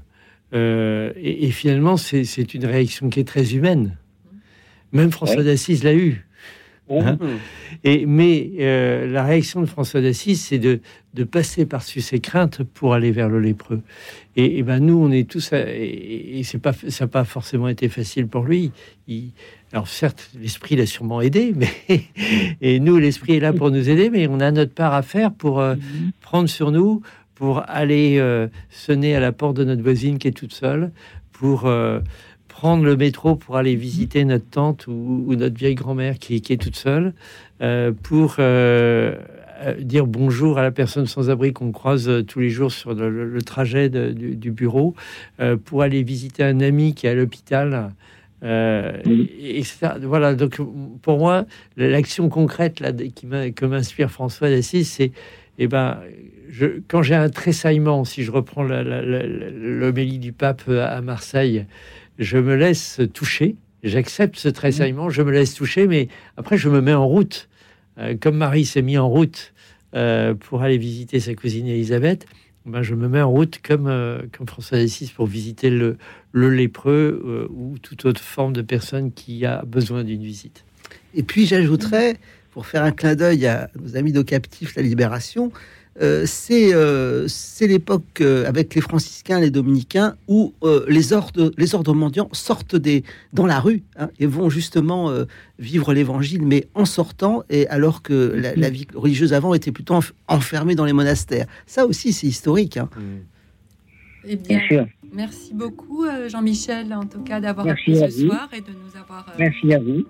et, 0.54 1.46
et, 1.48 1.52
finalement, 1.52 1.98
c'est 1.98 2.54
une 2.54 2.66
réaction 2.66 3.10
qui 3.10 3.20
est 3.20 3.28
très 3.28 3.54
humaine. 3.54 3.98
Même 4.92 5.12
François 5.12 5.44
d'Assise 5.44 5.84
l'a 5.84 5.94
eu. 5.94 6.28
Hein. 6.90 7.18
et, 7.84 8.06
mais 8.06 8.52
euh, 8.60 9.12
la 9.12 9.24
réaction 9.24 9.60
de 9.62 9.66
François 9.66 10.02
d'Assise, 10.02 10.42
c'est 10.42 10.60
de, 10.60 10.80
de, 11.14 11.24
passer 11.26 11.66
par-dessus 11.66 12.00
ses 12.00 12.20
craintes 12.20 12.64
pour 12.64 12.94
aller 12.94 13.12
vers 13.12 13.28
le 13.28 13.42
lépreux. 13.42 13.82
Et, 14.38 14.64
ben 14.64 14.80
nous, 14.80 14.98
on 14.98 15.12
est 15.12 15.30
tous, 15.30 15.52
et, 15.54 16.42
c'est 16.44 16.60
pas, 16.60 16.72
ça 16.74 17.06
n'a 17.06 17.08
pas 17.10 17.26
forcément 17.26 17.68
été 17.68 17.90
facile 17.90 18.28
pour 18.28 18.46
lui. 18.46 18.72
Il, 19.08 19.32
alors 19.74 19.88
certes, 19.88 20.32
l'esprit 20.40 20.78
l'a 20.78 20.86
sûrement 20.86 21.20
aidé, 21.20 21.54
mais 21.58 22.04
et 22.62 22.80
nous, 22.80 22.98
l'esprit 22.98 23.36
est 23.36 23.42
là 23.42 23.52
pour 23.52 23.70
nous 23.70 23.90
aider, 23.90 24.10
mais 24.10 24.28
on 24.28 24.40
a 24.40 24.52
notre 24.52 24.74
part 24.74 24.94
à 24.94 25.02
faire 25.02 25.34
pour 25.34 25.60
euh, 25.60 25.76
prendre 26.22 26.48
sur 26.48 26.72
nous, 26.72 27.02
pour 27.36 27.64
aller 27.68 28.18
euh, 28.18 28.48
sonner 28.70 29.14
à 29.16 29.20
la 29.20 29.32
porte 29.34 29.58
de 29.58 29.66
notre 29.66 29.82
voisine 29.84 30.20
qui 30.20 30.30
est 30.30 30.32
toute 30.32 30.54
seule, 30.54 30.92
pour 31.34 31.70
prendre 32.58 32.84
le 32.84 32.98
métro 32.98 33.36
pour 33.36 33.56
aller 33.56 33.76
visiter 33.76 34.26
notre 34.26 34.50
tante 34.50 34.88
ou, 34.88 35.36
notre 35.36 35.56
vieille 35.56 35.76
grand-mère 35.76 36.18
qui, 36.18 36.38
est 36.38 36.60
toute 36.60 36.76
seule, 36.76 37.14
euh, 37.62 37.92
pour 38.02 38.38
euh, 38.40 39.16
dire 39.80 40.08
bonjour 40.08 40.58
à 40.58 40.64
la 40.64 40.72
personne 40.72 41.06
sans 41.06 41.30
abri 41.30 41.54
qu'on 41.54 41.72
croise 41.72 42.12
tous 42.28 42.40
les 42.40 42.50
jours 42.50 42.72
sur 42.72 42.96
le, 42.96 43.42
trajet 43.44 43.90
du, 43.90 44.50
bureau, 44.50 44.96
pour 45.66 45.84
aller 45.84 46.02
visiter 46.02 46.44
un 46.44 46.60
ami 46.60 46.96
qui 46.96 47.06
est 47.06 47.12
à 47.12 47.14
l'hôpital. 47.14 47.94
et, 48.42 49.64
Voilà, 50.02 50.34
donc 50.34 50.60
pour 51.04 51.20
moi, 51.20 51.46
l'action 51.76 52.28
concrète 52.28 52.80
là, 52.80 52.92
qui 52.92 53.28
m'inspire 53.68 54.10
François 54.10 54.50
d'Assise, 54.50 54.90
c'est 54.90 55.12
eh 55.60 55.68
ben, 55.68 56.00
je, 56.50 56.66
quand 56.88 57.04
j'ai 57.04 57.16
un 57.16 57.30
tressaillement, 57.30 58.04
si 58.04 58.24
je 58.24 58.32
reprends 58.32 58.64
l'homélie 58.64 60.18
du 60.18 60.32
pape 60.32 60.68
à 60.70 61.02
Marseille, 61.02 61.66
je 62.18 62.38
me 62.38 62.56
laisse 62.56 63.02
toucher, 63.14 63.56
j'accepte 63.84 64.38
ce 64.38 64.50
tressaillement, 64.50 65.10
je 65.10 65.22
me 65.22 65.32
laisse 65.32 65.54
toucher, 65.54 65.88
mais 65.88 66.08
après 66.36 66.58
je 66.58 66.70
me 66.70 66.82
mets 66.82 66.94
en 66.94 67.08
route, 67.08 67.50
euh, 67.98 68.16
comme 68.20 68.38
Marie 68.38 68.66
s'est 68.66 68.82
mis 68.82 68.98
en 68.98 69.10
route 69.10 69.54
euh, 69.96 70.34
pour 70.34 70.62
aller 70.62 70.78
visiter 70.78 71.20
sa 71.20 71.34
cousine 71.34 71.68
Elisabeth. 71.68 72.26
Ben, 72.66 72.82
je 72.82 72.96
me 72.96 73.08
mets 73.08 73.22
en 73.22 73.32
route 73.32 73.60
comme, 73.64 73.88
euh, 73.88 74.24
comme 74.38 74.48
François 74.48 74.78
d'Assise 74.78 75.12
pour 75.12 75.26
visiter 75.26 75.70
le, 75.70 75.98
le 76.34 76.50
lépreux 76.50 77.48
ou 77.50 77.78
toute 77.80 78.04
autre 78.06 78.20
forme 78.20 78.52
de 78.52 78.62
personne 78.62 79.14
qui 79.14 79.46
a 79.46 79.64
besoin 79.66 80.04
d'une 80.04 80.22
visite. 80.22 80.66
Et 81.14 81.24
puis 81.24 81.46
j'ajouterais, 81.46 82.18
pour 82.52 82.66
faire 82.66 82.84
un 82.84 82.92
clin 82.92 83.16
d'œil 83.16 83.48
à 83.48 83.70
nos 83.80 83.96
amis 83.96 84.12
de 84.12 84.22
captifs, 84.22 84.76
la 84.76 84.82
Libération, 84.82 85.52
euh, 86.02 86.26
euh, 86.52 87.26
c'est 87.28 87.68
l'époque 87.68 88.22
euh, 88.22 88.48
avec 88.48 88.76
les 88.76 88.82
franciscains, 88.82 89.40
les 89.40 89.50
dominicains, 89.50 90.16
où 90.28 90.54
les, 90.88 91.14
ordres, 91.14 91.52
les 91.58 91.76
ordres 91.76 91.94
mendiants 91.94 92.30
sortent 92.34 92.76
des, 92.76 93.04
dans 93.34 93.46
la 93.46 93.60
rue 93.60 93.84
hein, 93.98 94.10
et 94.20 94.26
vont 94.26 94.50
justement 94.50 95.12
vivre 95.60 95.94
l'évangile, 95.94 96.44
mais 96.44 96.68
en 96.76 96.86
sortant, 96.86 97.44
et 97.50 97.68
alors 97.68 98.02
que 98.02 98.14
la, 98.56 98.70
vie 98.70 98.88
religieuse 98.94 99.34
avant 99.34 99.54
était 99.54 99.72
plutôt 99.72 100.00
enfermée 100.28 100.76
dans 100.76 100.86
les 100.86 100.94
monastères. 100.94 101.48
Ça 101.66 101.86
aussi, 101.86 102.14
c'est 102.14 102.28
historique. 102.28 102.78
Hein. 102.78 102.90
Mm. 102.96 104.36
Bien, 104.36 104.88
merci 105.14 105.54
beaucoup 105.54 106.06
Jean-Michel, 106.28 106.94
en 106.94 107.06
tout 107.06 107.22
cas, 107.22 107.40
d'avoir 107.40 107.68
appelé 107.68 108.10
ce 108.10 108.28
soir 108.28 108.50
et 108.54 108.62
de 108.62 108.72
nous 108.72 109.00
avoir 109.00 109.26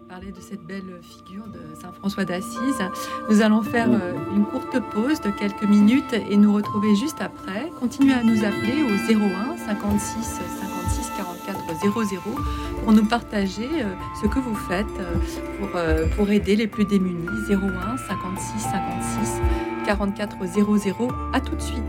parlé 0.10 0.32
de 0.32 0.40
cette 0.40 0.64
belle 0.64 0.84
figure 1.02 1.48
de 1.48 1.80
Saint-François 1.82 2.26
d'Assise. 2.26 2.82
Nous 3.30 3.42
allons 3.42 3.62
faire 3.62 3.90
euh, 3.92 4.14
une 4.36 4.46
courte 4.46 4.80
pause 4.92 5.22
de 5.22 5.30
quelques 5.30 5.64
minutes 5.64 6.14
et 6.30 6.38
nous 6.38 6.54
retrouver 6.54 6.96
juste 6.96 7.22
après. 7.22 7.70
Continuez 7.80 8.14
à 8.14 8.24
nous 8.24 8.44
appeler 8.44 8.84
au 8.84 9.14
01 9.14 9.58
56 9.58 10.24
56 10.24 11.12
44 11.18 11.80
00 11.82 12.22
pour 12.84 12.94
nous 12.94 13.06
partager 13.06 13.70
euh, 13.76 13.94
ce 14.22 14.28
que 14.28 14.40
vous 14.40 14.56
faites 14.56 14.86
euh, 15.00 15.16
pour, 16.08 16.16
pour 16.16 16.30
aider 16.30 16.56
les 16.56 16.68
plus 16.68 16.86
démunis. 16.86 17.28
01 17.50 17.98
56 17.98 18.60
56 18.60 19.42
44 19.86 20.38
00. 20.46 21.08
À 21.34 21.42
tout 21.42 21.56
de 21.56 21.62
suite. 21.62 21.82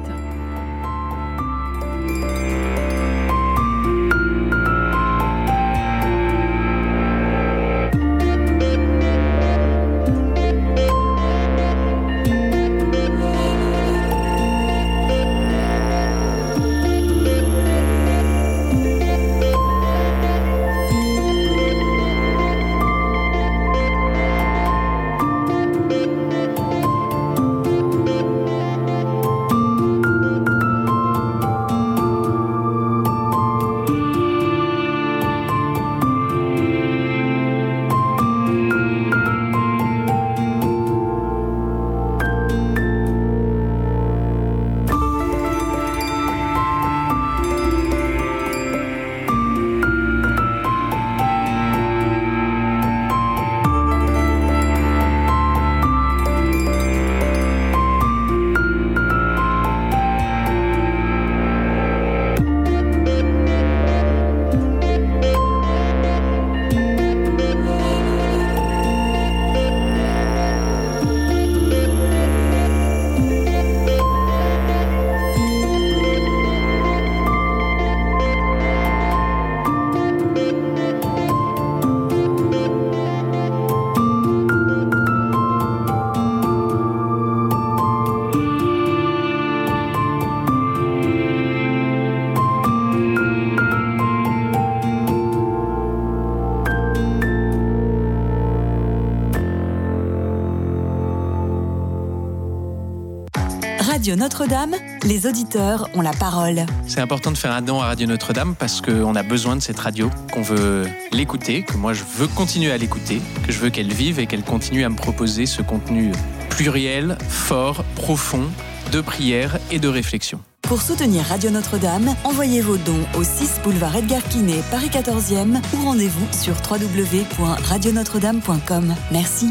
Notre-Dame, 103.99 104.77
les 105.05 105.27
auditeurs 105.27 105.91
ont 105.95 106.01
la 106.01 106.13
parole. 106.13 106.65
C'est 106.87 107.01
important 107.01 107.33
de 107.33 107.37
faire 107.37 107.51
un 107.53 107.63
don 107.63 107.81
à 107.81 107.87
Radio 107.87 108.07
Notre-Dame 108.07 108.55
parce 108.57 108.81
qu'on 108.81 109.17
a 109.17 109.25
besoin 109.25 109.57
de 109.57 109.61
cette 109.61 109.81
radio, 109.81 110.09
qu'on 110.33 110.43
veut 110.43 110.87
l'écouter, 111.11 111.63
que 111.63 111.77
moi 111.77 111.95
je 111.95 112.05
veux 112.17 112.29
continuer 112.29 112.71
à 112.71 112.79
l'écouter, 112.79 113.21
que 113.45 113.51
je 113.53 113.59
veux 113.59 113.71
qu'elle 113.71 113.93
vive 113.93 114.21
et 114.21 114.27
qu'elle 114.27 114.45
continue 114.45 114.85
à 114.85 114.89
me 114.89 114.95
proposer 114.95 115.47
ce 115.47 115.63
contenu 115.63 116.13
pluriel, 116.49 117.19
fort, 117.29 117.83
profond, 117.97 118.45
de 118.93 119.01
prière 119.01 119.59
et 119.71 119.81
de 119.81 119.89
réflexion. 119.89 120.41
Pour 120.63 120.81
soutenir 120.81 121.25
Radio 121.25 121.51
Notre-Dame, 121.51 122.15
envoyez 122.25 122.61
vos 122.61 122.77
dons 122.77 123.05
au 123.19 123.25
6 123.25 123.63
boulevard 123.65 123.97
Edgar 123.97 124.23
Quinet, 124.23 124.63
Paris 124.71 124.91
14e 124.93 125.61
ou 125.75 125.83
rendez-vous 125.85 126.29
sur 126.33 126.55
www.radionotre-dame.com. 126.71 128.95
Merci. 129.11 129.51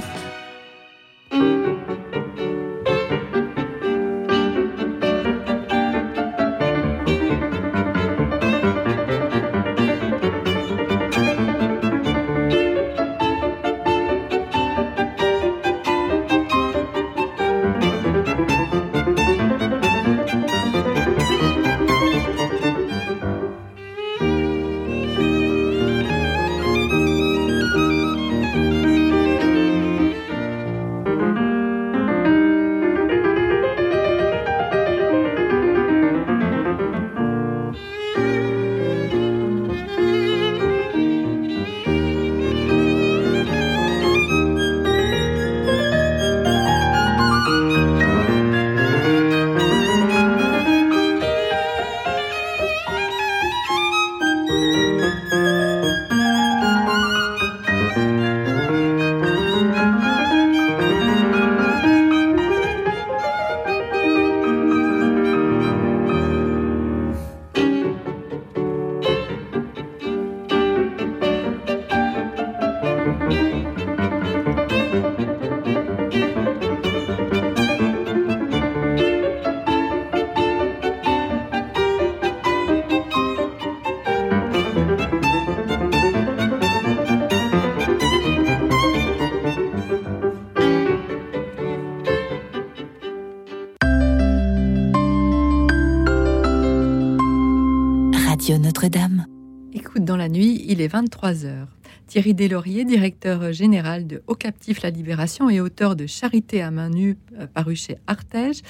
La 100.88 101.02
nuit, 101.02 101.10
il 101.10 101.24
est 101.24 101.28
23h. 101.28 101.66
Thierry 102.08 102.34
Deslauriers, 102.34 102.86
directeur 102.86 103.52
général 103.52 104.08
de 104.08 104.22
Haut 104.28 104.36
Captif 104.36 104.82
La 104.82 104.90
Libération 104.90 105.50
et 105.50 105.60
auteur 105.60 105.96
de 105.96 106.06
Charité 106.06 106.62
à 106.62 106.72
main 106.72 106.90
nue, 106.90 107.18
paru 107.54 107.76
chez 107.76 107.98
Artege, 108.08 108.62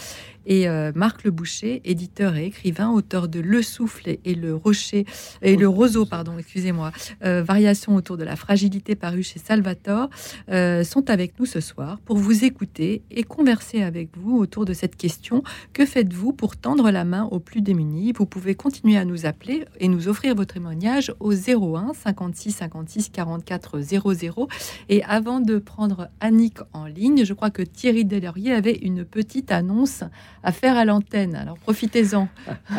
et 0.47 0.68
euh, 0.68 0.91
Marc 0.95 1.24
Le 1.26 1.32
Boucher, 1.32 1.82
éditeur 1.84 2.36
et 2.36 2.45
écrivain, 2.45 2.89
auteur 2.89 3.28
de 3.28 3.39
Le 3.39 3.61
Souffle 3.61 4.18
et 4.24 4.34
le 4.34 4.55
Rocher 4.55 5.05
et 5.41 5.57
le 5.57 5.68
Roseau, 5.68 6.05
pardon, 6.05 6.38
excusez-moi, 6.39 6.91
euh, 7.24 7.43
variation 7.43 7.95
autour 7.95 8.18
de 8.18 8.24
la 8.24 8.36
fragilité 8.36 8.95
paru 8.95 9.24
chez 9.24 9.39
Salvatore, 9.39 10.09
euh, 10.49 10.84
sont 10.84 11.09
avec 11.09 11.38
nous 11.38 11.45
ce 11.45 11.59
soir 11.59 11.99
pour 11.99 12.18
vous 12.18 12.45
écouter 12.45 13.01
et 13.11 13.24
converser 13.24 13.84
avec 13.84 14.09
vous 14.15 14.38
autour 14.38 14.63
de 14.63 14.74
cette 14.74 14.95
question. 14.95 15.43
Que 15.74 15.86
faites-vous 15.86 16.32
pour 16.32 16.55
tendre 16.55 16.91
la 16.91 17.03
main 17.03 17.26
aux 17.26 17.39
plus 17.39 17.61
démunis? 17.61 18.13
Vous 18.13 18.26
pouvez 18.26 18.55
continuer 18.55 18.97
à 18.97 19.03
nous 19.03 19.26
appeler 19.26 19.65
et 19.82 19.89
nous 19.89 20.07
offrir 20.07 20.34
votre 20.34 20.53
témoignage 20.53 21.13
au 21.20 21.34
01 21.34 21.93
56 21.93 22.51
56 22.53 23.09
44 23.09 23.82
00. 23.82 24.47
Et 24.88 25.03
avant 25.03 25.41
de 25.41 25.57
prendre 25.57 26.07
Annick 26.22 26.59
en 26.72 26.86
ligne, 26.86 27.26
je 27.26 27.34
crois 27.34 27.49
que 27.49 27.63
Thierry 27.63 28.05
Delaurier 28.05 28.53
avait 28.58 28.78
une 28.82 29.05
petite 29.05 29.51
annonce 29.51 30.03
à 30.43 30.51
faire 30.51 30.76
à 30.76 30.86
l'antenne. 30.86 31.36
Alors 31.36 31.58
profitez-en. 31.58 32.28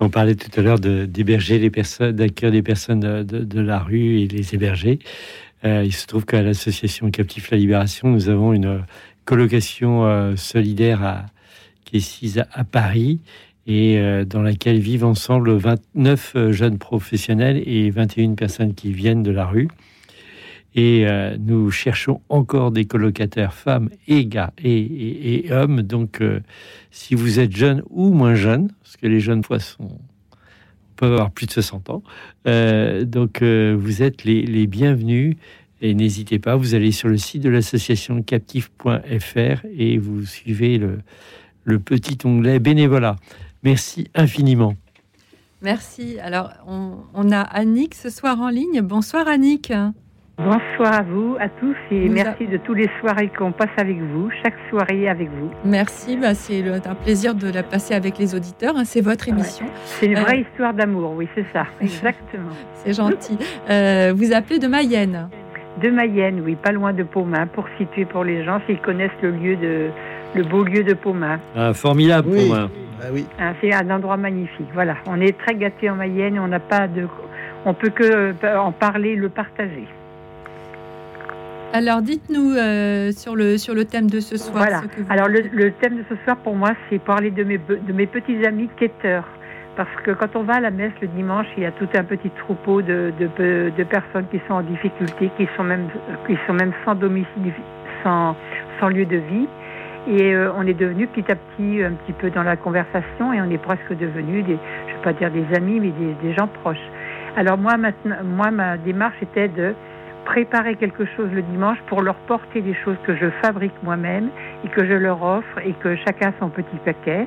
On 0.00 0.08
parlait 0.08 0.34
tout 0.34 0.50
à 0.58 0.62
l'heure 0.62 0.78
d'héberger 0.78 1.58
les 1.58 1.70
personnes, 1.70 2.12
d'accueillir 2.12 2.52
les 2.52 2.62
personnes 2.62 3.22
de, 3.24 3.60
la 3.60 3.78
rue 3.78 4.20
et 4.20 4.28
les 4.28 4.54
héberger. 4.54 4.98
Euh, 5.64 5.84
il 5.84 5.92
se 5.92 6.06
trouve 6.06 6.24
qu'à 6.24 6.42
l'association 6.42 7.10
Captif 7.10 7.50
la 7.50 7.56
Libération, 7.56 8.08
nous 8.08 8.28
avons 8.28 8.52
une 8.52 8.84
colocation 9.24 10.04
euh, 10.04 10.34
solidaire 10.36 11.04
à, 11.04 11.26
qui 11.84 11.98
est 11.98 12.00
sise 12.00 12.44
à, 12.52 12.64
Paris 12.64 13.20
et 13.68 13.98
euh, 13.98 14.24
dans 14.24 14.42
laquelle 14.42 14.80
vivent 14.80 15.04
ensemble 15.04 15.52
29 15.52 16.50
jeunes 16.50 16.78
professionnels 16.78 17.62
et 17.64 17.90
21 17.90 18.34
personnes 18.34 18.74
qui 18.74 18.92
viennent 18.92 19.22
de 19.22 19.30
la 19.30 19.46
rue. 19.46 19.68
Et 20.74 21.06
euh, 21.06 21.36
nous 21.38 21.70
cherchons 21.70 22.20
encore 22.28 22.70
des 22.70 22.86
colocataires 22.86 23.52
femmes 23.52 23.90
et 24.08 24.26
gars 24.26 24.52
et, 24.62 25.46
hommes. 25.50 25.82
Donc, 25.82 26.20
euh, 26.20 26.40
si 26.90 27.14
vous 27.14 27.40
êtes 27.40 27.54
jeune 27.54 27.82
ou 27.90 28.12
moins 28.12 28.34
jeune, 28.34 28.70
parce 28.82 28.96
que 28.96 29.06
les 29.06 29.20
jeunes 29.20 29.42
poissons 29.42 29.98
peuvent 30.96 31.12
avoir 31.12 31.30
plus 31.30 31.46
de 31.46 31.52
60 31.52 31.90
ans, 31.90 32.02
euh, 32.46 33.04
donc 33.04 33.42
vous 33.42 34.02
êtes 34.02 34.24
les, 34.24 34.66
bienvenus. 34.66 35.36
Et 35.84 35.94
n'hésitez 35.94 36.38
pas, 36.38 36.54
vous 36.54 36.74
allez 36.74 36.92
sur 36.92 37.08
le 37.08 37.16
site 37.16 37.42
de 37.42 37.50
l'association 37.50 38.22
captif.fr 38.22 39.66
et 39.76 39.98
vous 39.98 40.24
suivez 40.24 40.78
le, 40.78 41.78
petit 41.80 42.16
onglet 42.24 42.60
bénévolat. 42.60 43.16
Merci 43.64 44.08
infiniment. 44.14 44.74
Merci. 45.60 46.18
Alors, 46.20 46.50
on, 46.66 46.98
on 47.14 47.30
a 47.30 47.40
Annick 47.40 47.94
ce 47.94 48.10
soir 48.10 48.40
en 48.40 48.48
ligne. 48.48 48.80
Bonsoir 48.80 49.28
Annick. 49.28 49.72
Bonsoir 50.38 50.94
à 50.94 51.02
vous, 51.02 51.36
à 51.38 51.48
tous, 51.48 51.76
et 51.90 52.08
merci 52.08 52.46
de 52.46 52.56
tous 52.56 52.72
les 52.72 52.88
soirées 53.00 53.30
qu'on 53.36 53.52
passe 53.52 53.70
avec 53.76 53.98
vous, 53.98 54.30
chaque 54.42 54.54
soirée 54.70 55.06
avec 55.06 55.28
vous. 55.28 55.50
Merci, 55.64 56.16
bah 56.16 56.34
c'est 56.34 56.64
un 56.86 56.94
plaisir 56.94 57.34
de 57.34 57.52
la 57.52 57.62
passer 57.62 57.94
avec 57.94 58.16
les 58.16 58.34
auditeurs, 58.34 58.74
hein, 58.76 58.84
c'est 58.84 59.02
votre 59.02 59.28
émission. 59.28 59.66
C'est 59.84 60.06
une 60.06 60.18
vraie 60.18 60.38
euh, 60.38 60.44
histoire 60.50 60.72
d'amour, 60.72 61.12
oui, 61.16 61.28
c'est 61.34 61.44
ça, 61.52 61.66
exactement. 61.82 62.48
c'est 62.74 62.94
gentil. 62.94 63.36
Euh, 63.68 64.14
vous 64.16 64.32
appelez 64.32 64.58
de 64.58 64.66
Mayenne 64.68 65.28
De 65.82 65.90
Mayenne, 65.90 66.40
oui, 66.42 66.56
pas 66.56 66.72
loin 66.72 66.94
de 66.94 67.02
Paumin, 67.02 67.46
pour 67.46 67.66
situer 67.76 68.06
pour 68.06 68.24
les 68.24 68.42
gens 68.42 68.58
s'ils 68.66 68.80
connaissent 68.80 69.10
le 69.22 69.32
lieu 69.32 69.56
de, 69.56 69.90
le 70.34 70.44
beau 70.44 70.64
lieu 70.64 70.82
de 70.82 70.94
Paumin. 70.94 71.40
Ah, 71.54 71.74
formidable, 71.74 72.30
Paumin. 72.30 72.70
Ah, 73.02 73.06
oui. 73.12 73.26
Ah, 73.38 73.52
c'est 73.60 73.74
un 73.74 73.90
endroit 73.90 74.16
magnifique. 74.16 74.68
Voilà, 74.72 74.96
on 75.06 75.20
est 75.20 75.36
très 75.38 75.56
gâtés 75.56 75.90
en 75.90 75.96
Mayenne, 75.96 76.38
on 76.38 76.48
n'a 76.48 76.60
pas 76.60 76.88
de, 76.88 77.06
on 77.66 77.74
peut 77.74 77.90
que 77.90 78.34
euh, 78.44 78.58
en 78.58 78.72
parler, 78.72 79.14
le 79.14 79.28
partager. 79.28 79.86
Alors, 81.72 82.02
dites-nous 82.02 82.54
euh, 82.54 83.12
sur, 83.12 83.34
le, 83.34 83.56
sur 83.56 83.74
le 83.74 83.86
thème 83.86 84.10
de 84.10 84.20
ce 84.20 84.36
soir. 84.36 84.58
Voilà. 84.58 84.82
Alors, 85.08 85.28
le, 85.28 85.70
thème 85.72 85.96
de 85.96 86.04
ce 86.08 86.16
soir, 86.24 86.36
pour 86.38 86.54
moi, 86.54 86.72
c'est 86.88 86.98
parler 86.98 87.30
de 87.30 87.44
mes, 87.44 87.58
de 87.58 87.92
mes 87.92 88.06
petits 88.06 88.44
amis 88.44 88.68
quêteurs. 88.76 89.26
Parce 89.74 89.88
que 90.04 90.10
quand 90.10 90.36
on 90.36 90.42
va 90.42 90.56
à 90.56 90.60
la 90.60 90.70
messe 90.70 90.92
le 91.00 91.08
dimanche, 91.08 91.46
il 91.56 91.62
y 91.62 91.66
a 91.66 91.72
tout 91.72 91.88
un 91.94 92.04
petit 92.04 92.28
troupeau 92.30 92.82
de, 92.82 93.10
de, 93.18 93.72
de 93.74 93.84
personnes 93.84 94.26
qui 94.30 94.38
sont 94.46 94.54
en 94.54 94.62
difficulté, 94.62 95.30
qui 95.38 95.48
sont 95.56 95.64
même, 95.64 95.88
qui 96.26 96.36
sont 96.46 96.52
même 96.52 96.72
sans 96.84 96.94
domicile, 96.94 97.52
sans, 98.04 98.36
sans 98.78 98.88
lieu 98.88 99.06
de 99.06 99.16
vie. 99.16 99.48
Et 100.08 100.34
euh, 100.34 100.52
on 100.58 100.66
est 100.66 100.74
devenu 100.74 101.06
petit 101.06 101.30
à 101.32 101.36
petit 101.36 101.82
un 101.82 101.92
petit 101.92 102.12
peu 102.12 102.28
dans 102.28 102.42
la 102.42 102.56
conversation 102.56 103.32
et 103.32 103.40
on 103.40 103.50
est 103.50 103.62
presque 103.62 103.96
devenus 103.96 104.44
des, 104.44 104.58
je 104.88 104.92
ne 104.92 104.96
vais 104.98 105.02
pas 105.04 105.12
dire 105.14 105.30
des 105.30 105.46
amis, 105.56 105.80
mais 105.80 105.92
des, 105.92 106.28
des 106.28 106.34
gens 106.34 106.48
proches. 106.62 106.76
Alors 107.36 107.56
moi, 107.56 107.78
maintenant, 107.78 108.16
moi, 108.24 108.50
ma 108.50 108.76
démarche 108.76 109.16
était 109.22 109.48
de 109.48 109.74
préparer 110.24 110.76
quelque 110.76 111.04
chose 111.16 111.28
le 111.32 111.42
dimanche 111.42 111.78
pour 111.86 112.02
leur 112.02 112.14
porter 112.26 112.60
des 112.60 112.74
choses 112.84 112.96
que 113.04 113.16
je 113.16 113.28
fabrique 113.42 113.74
moi-même 113.82 114.28
et 114.64 114.68
que 114.68 114.84
je 114.86 114.94
leur 114.94 115.22
offre 115.22 115.58
et 115.64 115.72
que 115.74 115.96
chacun 115.96 116.32
son 116.40 116.48
petit 116.48 116.76
paquet. 116.84 117.26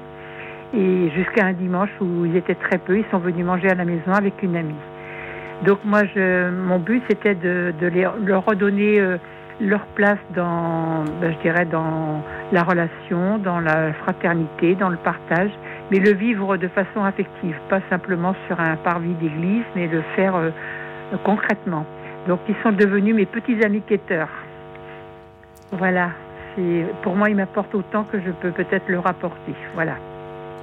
Et 0.73 1.09
jusqu'à 1.15 1.45
un 1.45 1.53
dimanche 1.53 1.89
où 2.01 2.25
ils 2.25 2.35
étaient 2.35 2.55
très 2.55 2.77
peu, 2.77 2.97
ils 2.97 3.05
sont 3.11 3.19
venus 3.19 3.45
manger 3.45 3.69
à 3.69 3.75
la 3.75 3.85
maison 3.85 4.11
avec 4.11 4.41
une 4.43 4.55
amie. 4.55 4.73
Donc 5.65 5.79
moi, 5.85 6.01
je, 6.13 6.49
mon 6.51 6.79
but, 6.79 7.01
c'était 7.09 7.35
de, 7.35 7.73
leur 8.25 8.45
redonner 8.45 8.99
euh, 8.99 9.17
leur 9.61 9.85
place 9.95 10.19
dans, 10.35 11.05
ben, 11.21 11.33
je 11.33 11.41
dirais, 11.41 11.65
dans 11.65 12.21
la 12.51 12.63
relation, 12.63 13.37
dans 13.37 13.59
la 13.59 13.93
fraternité, 13.93 14.75
dans 14.75 14.89
le 14.89 14.97
partage, 14.97 15.51
mais 15.91 15.99
le 15.99 16.11
vivre 16.11 16.57
de 16.57 16.67
façon 16.67 17.03
affective, 17.03 17.55
pas 17.69 17.79
simplement 17.89 18.35
sur 18.47 18.59
un 18.59 18.75
parvis 18.75 19.13
d'église, 19.13 19.63
mais 19.75 19.87
le 19.87 20.01
faire 20.15 20.35
euh, 20.35 20.49
concrètement. 21.23 21.85
Donc 22.27 22.39
ils 22.49 22.55
sont 22.63 22.71
devenus 22.71 23.15
mes 23.15 23.25
petits 23.25 23.63
amis 23.63 23.81
quêteurs. 23.81 24.29
Voilà. 25.71 26.11
Pour 27.03 27.15
moi, 27.15 27.29
ils 27.29 27.35
m'apportent 27.35 27.75
autant 27.75 28.05
que 28.05 28.19
je 28.19 28.31
peux 28.31 28.51
peut-être 28.51 28.87
leur 28.87 29.05
apporter. 29.05 29.53
Voilà. 29.73 29.97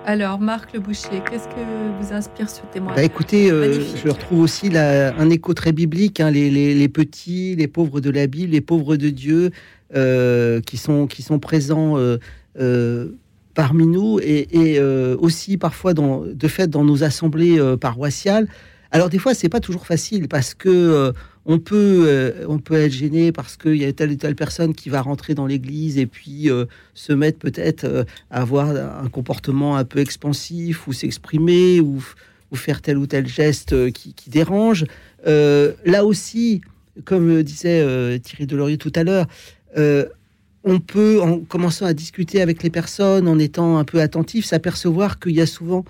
Alors, 0.04 0.40
Marc 0.40 0.72
Le 0.72 0.80
Boucher, 0.80 1.22
qu'est-ce 1.30 1.46
que 1.46 2.00
vous 2.00 2.12
inspire 2.12 2.50
ce 2.50 2.62
témoignage 2.72 2.96
bah, 2.96 3.04
Écoutez, 3.04 3.52
euh, 3.52 3.72
je 3.94 4.08
retrouve 4.08 4.40
aussi 4.40 4.70
un 4.76 5.30
écho 5.30 5.54
très 5.54 5.70
biblique. 5.70 6.18
Hein, 6.18 6.30
les, 6.30 6.88
petits, 6.88 7.54
les 7.54 7.68
pauvres 7.68 8.00
de 8.00 8.10
la 8.10 8.26
Bible, 8.26 8.52
les 8.52 8.60
pauvres 8.60 8.96
de 8.96 9.10
Dieu, 9.10 9.50
euh, 9.94 10.60
qui, 10.60 10.76
sont, 10.76 11.06
qui 11.06 11.22
sont 11.22 11.38
présents 11.38 11.96
euh, 11.96 13.06
parmi 13.54 13.86
nous 13.86 14.18
et, 14.20 14.80
aussi 15.20 15.56
parfois, 15.56 15.94
dans, 15.94 16.24
de 16.24 16.48
fait, 16.48 16.68
dans 16.68 16.84
nos 16.84 17.04
assemblées 17.04 17.60
paroissiales. 17.80 18.48
Alors, 18.90 19.08
des 19.08 19.18
fois, 19.18 19.34
c'est 19.34 19.48
pas 19.48 19.60
toujours 19.60 19.86
facile 19.86 20.26
parce 20.26 20.54
que 20.54 21.12
on 21.44 21.58
peut, 21.58 22.04
euh, 22.06 22.46
on 22.48 22.58
peut 22.58 22.74
être 22.74 22.92
gêné 22.92 23.32
parce 23.32 23.56
qu'il 23.56 23.76
y 23.76 23.84
a 23.84 23.92
telle 23.92 24.12
ou 24.12 24.16
telle 24.16 24.36
personne 24.36 24.74
qui 24.74 24.88
va 24.88 25.02
rentrer 25.02 25.34
dans 25.34 25.46
l'église 25.46 25.98
et 25.98 26.06
puis 26.06 26.50
euh, 26.50 26.66
se 26.94 27.12
mettre 27.12 27.38
peut-être 27.38 27.84
euh, 27.84 28.04
à 28.30 28.42
avoir 28.42 28.68
un 28.70 29.08
comportement 29.08 29.76
un 29.76 29.84
peu 29.84 29.98
expansif 29.98 30.86
ou 30.86 30.92
s'exprimer 30.92 31.80
ou, 31.80 32.00
faire 32.54 32.82
tel 32.82 32.98
ou 32.98 33.06
tel 33.06 33.26
geste 33.26 33.90
qui, 33.92 34.14
dérange. 34.28 34.84
là 35.24 36.04
aussi, 36.04 36.60
comme 37.06 37.42
disait 37.42 38.20
Thierry 38.20 38.46
Delaurier 38.46 38.76
tout 38.76 38.92
à 38.94 39.04
l'heure, 39.04 39.26
on 40.64 40.78
peut, 40.78 41.22
en 41.22 41.40
commençant 41.40 41.86
à 41.86 41.94
discuter 41.94 42.42
avec 42.42 42.62
les 42.62 42.68
personnes, 42.68 43.26
en 43.26 43.38
étant 43.38 43.78
un 43.78 43.84
peu 43.84 44.02
attentif, 44.02 44.44
s'apercevoir 44.44 45.18
qu'il 45.18 45.32
y 45.32 45.40
a 45.40 45.46
souvent 45.46 45.84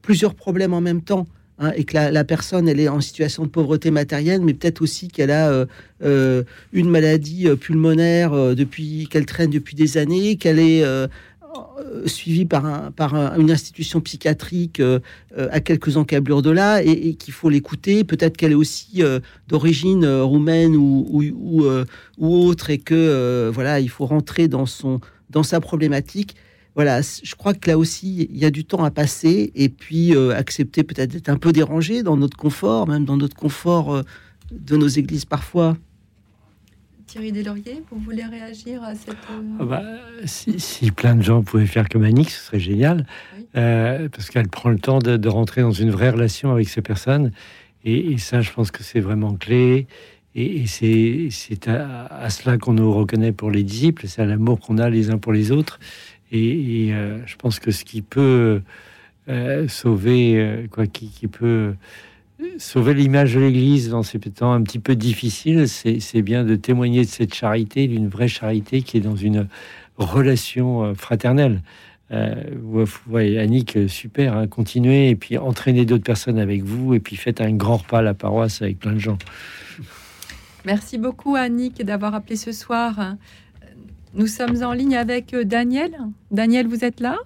plusieurs 0.00 0.34
problèmes 0.34 0.72
en 0.72 0.80
même 0.80 1.02
temps. 1.02 1.26
Hein, 1.58 1.72
et 1.74 1.84
que 1.84 1.96
la, 1.96 2.24
personne 2.24 2.68
elle 2.68 2.80
est 2.80 2.88
en 2.88 3.00
situation 3.00 3.44
de 3.44 3.48
pauvreté 3.48 3.90
matérielle, 3.90 4.42
mais 4.42 4.52
peut-être 4.52 4.82
aussi 4.82 5.08
qu'elle 5.08 5.30
a 5.30 5.48
euh, 5.48 5.64
euh, 6.04 6.42
une 6.74 6.90
maladie 6.90 7.48
euh, 7.48 7.56
pulmonaire 7.56 8.54
depuis 8.54 9.08
qu'elle 9.10 9.24
traîne 9.24 9.48
depuis 9.48 9.74
des 9.74 9.96
années, 9.96 10.36
qu'elle 10.36 10.58
est 10.58 10.84
suivie 12.04 12.44
par, 12.44 12.92
par 12.92 13.14
une 13.38 13.50
institution 13.50 14.02
psychiatrique 14.02 14.82
à 15.34 15.60
quelques 15.60 15.96
encablures 15.96 16.42
de 16.42 16.50
là, 16.50 16.82
et, 16.82 17.14
qu'il 17.14 17.32
faut 17.32 17.48
l'écouter. 17.48 18.04
Peut-être 18.04 18.36
qu'elle 18.36 18.52
est 18.52 18.56
aussi 18.56 19.02
d'origine 19.48 20.06
roumaine 20.06 20.76
ou, 20.76 21.06
ou, 21.10 21.64
ou, 22.18 22.36
autre, 22.36 22.68
et 22.68 22.78
que 22.78 23.50
voilà, 23.52 23.80
il 23.80 23.88
faut 23.88 24.04
rentrer 24.04 24.48
dans 24.48 24.66
son 24.66 25.00
dans 25.30 25.42
sa 25.42 25.60
problématique 25.60 26.36
voilà, 26.76 27.00
je 27.00 27.34
crois 27.34 27.54
que 27.54 27.70
là 27.70 27.78
aussi, 27.78 28.28
il 28.30 28.36
y 28.36 28.44
a 28.44 28.50
du 28.50 28.66
temps 28.66 28.84
à 28.84 28.90
passer 28.90 29.50
et 29.54 29.70
puis 29.70 30.14
euh, 30.14 30.36
accepter 30.36 30.84
peut-être 30.84 31.10
d'être 31.10 31.30
un 31.30 31.38
peu 31.38 31.50
dérangé 31.50 32.02
dans 32.02 32.18
notre 32.18 32.36
confort, 32.36 32.86
même 32.86 33.06
dans 33.06 33.16
notre 33.16 33.34
confort 33.34 33.94
euh, 33.94 34.02
de 34.52 34.76
nos 34.76 34.86
églises 34.86 35.24
parfois. 35.24 35.78
Thierry 37.06 37.32
Deslauriers, 37.32 37.82
vous 37.90 37.98
voulez 37.98 38.24
réagir 38.24 38.82
à 38.82 38.94
cette... 38.94 39.16
Euh, 39.30 39.56
ah 39.58 39.64
bah, 39.64 39.82
si, 40.26 40.90
plein 40.90 41.14
de 41.14 41.22
gens 41.22 41.42
pouvaient 41.42 41.64
faire 41.64 41.88
comme 41.88 42.04
Annick, 42.04 42.28
ce 42.28 42.44
serait 42.44 42.60
génial, 42.60 43.06
parce 43.54 44.28
qu'elle 44.28 44.48
prend 44.48 44.68
le 44.68 44.78
temps 44.78 44.98
de, 44.98 45.28
rentrer 45.28 45.62
dans 45.62 45.72
une 45.72 45.90
vraie 45.90 46.10
relation 46.10 46.52
avec 46.52 46.68
ces 46.68 46.82
personnes. 46.82 47.32
Et, 47.84 48.18
ça, 48.18 48.42
je 48.42 48.52
pense 48.52 48.70
que 48.70 48.82
c'est 48.82 49.00
vraiment 49.00 49.34
clé. 49.34 49.86
Et, 50.34 50.66
c'est 50.66 51.68
à, 51.68 52.04
à, 52.06 52.28
cela 52.28 52.58
qu'on 52.58 52.74
nous 52.74 52.92
reconnaît 52.92 53.32
pour 53.32 53.50
les 53.50 53.62
disciples, 53.62 54.08
c'est 54.08 54.20
à 54.20 54.26
l'amour 54.26 54.60
qu'on 54.60 54.76
a 54.76 54.90
les 54.90 55.08
uns 55.10 55.16
pour 55.16 55.32
les 55.32 55.52
autres. 55.52 55.78
Et, 56.32 56.90
euh, 56.92 57.18
je 57.26 57.36
pense 57.36 57.60
que 57.60 57.70
ce 57.70 57.84
qui 57.84 58.02
peut 58.02 58.62
sauver, 59.66 60.68
quoi, 60.70 60.86
qui, 60.86 61.08
qui 61.08 61.26
peut 61.26 61.74
sauver 62.58 62.94
l'image 62.94 63.34
de 63.34 63.40
l'Église 63.40 63.88
dans 63.88 64.04
ces 64.04 64.20
temps 64.20 64.52
un 64.52 64.62
petit 64.62 64.78
peu 64.78 64.94
difficiles, 64.94 65.68
c'est 65.68 66.22
bien 66.22 66.44
de 66.44 66.54
témoigner 66.54 67.04
de 67.04 67.10
cette 67.10 67.34
charité, 67.34 67.88
d'une 67.88 68.08
vraie 68.08 68.28
charité 68.28 68.82
qui 68.82 68.98
est 68.98 69.00
dans 69.00 69.16
une 69.16 69.48
relation 69.98 70.94
fraternelle. 70.94 71.60
Euh, 72.12 72.34
vous 72.62 72.84
voyez, 73.06 73.38
Annick, 73.38 73.76
super, 73.88 74.36
hein, 74.36 74.46
continuez 74.46 75.10
et 75.10 75.16
puis 75.16 75.38
entraînez 75.38 75.84
d'autres 75.84 76.04
personnes 76.04 76.38
avec 76.38 76.62
vous 76.62 76.94
et 76.94 77.00
puis 77.00 77.16
faites 77.16 77.40
un 77.40 77.52
grand 77.52 77.78
repas 77.78 77.98
à 77.98 78.02
la 78.02 78.14
paroisse 78.14 78.62
avec 78.62 78.78
plein 78.78 78.92
de 78.92 78.98
gens. 78.98 79.18
Merci 80.64 80.98
beaucoup 80.98 81.36
Annick 81.36 81.84
d'avoir 81.84 82.14
appelé 82.14 82.36
ce 82.36 82.52
soir. 82.52 83.16
Nous 84.16 84.28
sommes 84.28 84.62
en 84.62 84.72
ligne 84.72 84.96
avec 84.96 85.34
euh, 85.34 85.44
Daniel. 85.44 85.94
Daniel, 86.30 86.66
vous 86.66 86.86
êtes 86.86 87.00
là? 87.00 87.18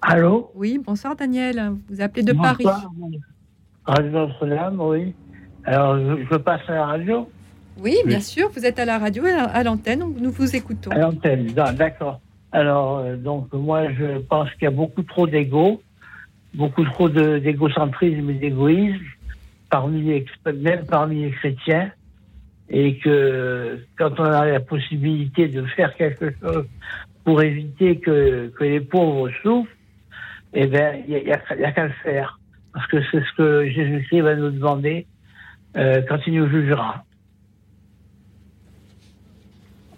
Allô? 0.00 0.52
Oui, 0.54 0.78
bonsoir 0.78 1.16
Daniel. 1.16 1.72
Vous 1.90 2.00
appelez 2.00 2.22
de 2.22 2.32
Paris. 2.32 2.64
Radio 3.84 4.10
Notre-Dame, 4.12 4.80
oui. 4.80 5.14
Alors, 5.64 5.98
je, 5.98 6.36
passe 6.36 6.60
à 6.68 6.74
la 6.74 6.86
radio? 6.86 7.28
Oui, 7.82 7.96
bien 8.06 8.20
sûr. 8.20 8.50
Vous 8.50 8.64
êtes 8.64 8.78
à 8.78 8.84
la 8.84 8.98
radio, 8.98 9.24
à 9.26 9.64
l'antenne, 9.64 10.04
nous 10.16 10.30
vous 10.30 10.54
écoutons. 10.54 10.92
À 10.92 10.98
l'antenne, 10.98 11.46
d'accord. 11.76 12.20
Alors, 12.52 12.98
euh, 12.98 13.16
donc, 13.16 13.52
moi, 13.52 13.92
je 13.92 14.18
pense 14.18 14.48
qu'il 14.52 14.62
y 14.62 14.66
a 14.68 14.70
beaucoup 14.70 15.02
trop 15.02 15.26
d'ego, 15.26 15.82
beaucoup 16.54 16.84
trop 16.84 17.08
d'égocentrisme 17.08 18.30
et 18.30 18.34
d'égoïsme, 18.34 19.04
parmi 19.70 20.02
les, 20.02 20.24
même 20.52 20.86
parmi 20.86 21.22
les 21.22 21.32
chrétiens, 21.32 21.90
et 22.70 22.98
que 22.98 23.78
quand 23.96 24.18
on 24.20 24.24
a 24.24 24.46
la 24.46 24.60
possibilité 24.60 25.48
de 25.48 25.64
faire 25.66 25.94
quelque 25.96 26.32
chose 26.40 26.66
pour 27.24 27.42
éviter 27.42 27.98
que, 27.98 28.48
que 28.48 28.64
les 28.64 28.80
pauvres 28.80 29.30
souffrent, 29.42 29.70
eh 30.52 30.66
bien, 30.66 30.94
il 31.06 31.22
n'y 31.24 31.32
a, 31.32 31.40
a 31.66 31.72
qu'à 31.72 31.86
le 31.86 31.92
faire. 32.02 32.38
Parce 32.72 32.86
que 32.86 32.98
c'est 33.10 33.20
ce 33.20 33.36
que 33.36 33.68
Jésus-Christ 33.70 34.20
va 34.20 34.34
nous 34.36 34.50
demander 34.50 35.06
euh, 35.76 36.02
quand 36.08 36.18
il 36.26 36.34
nous 36.34 36.48
jugera. 36.48 37.04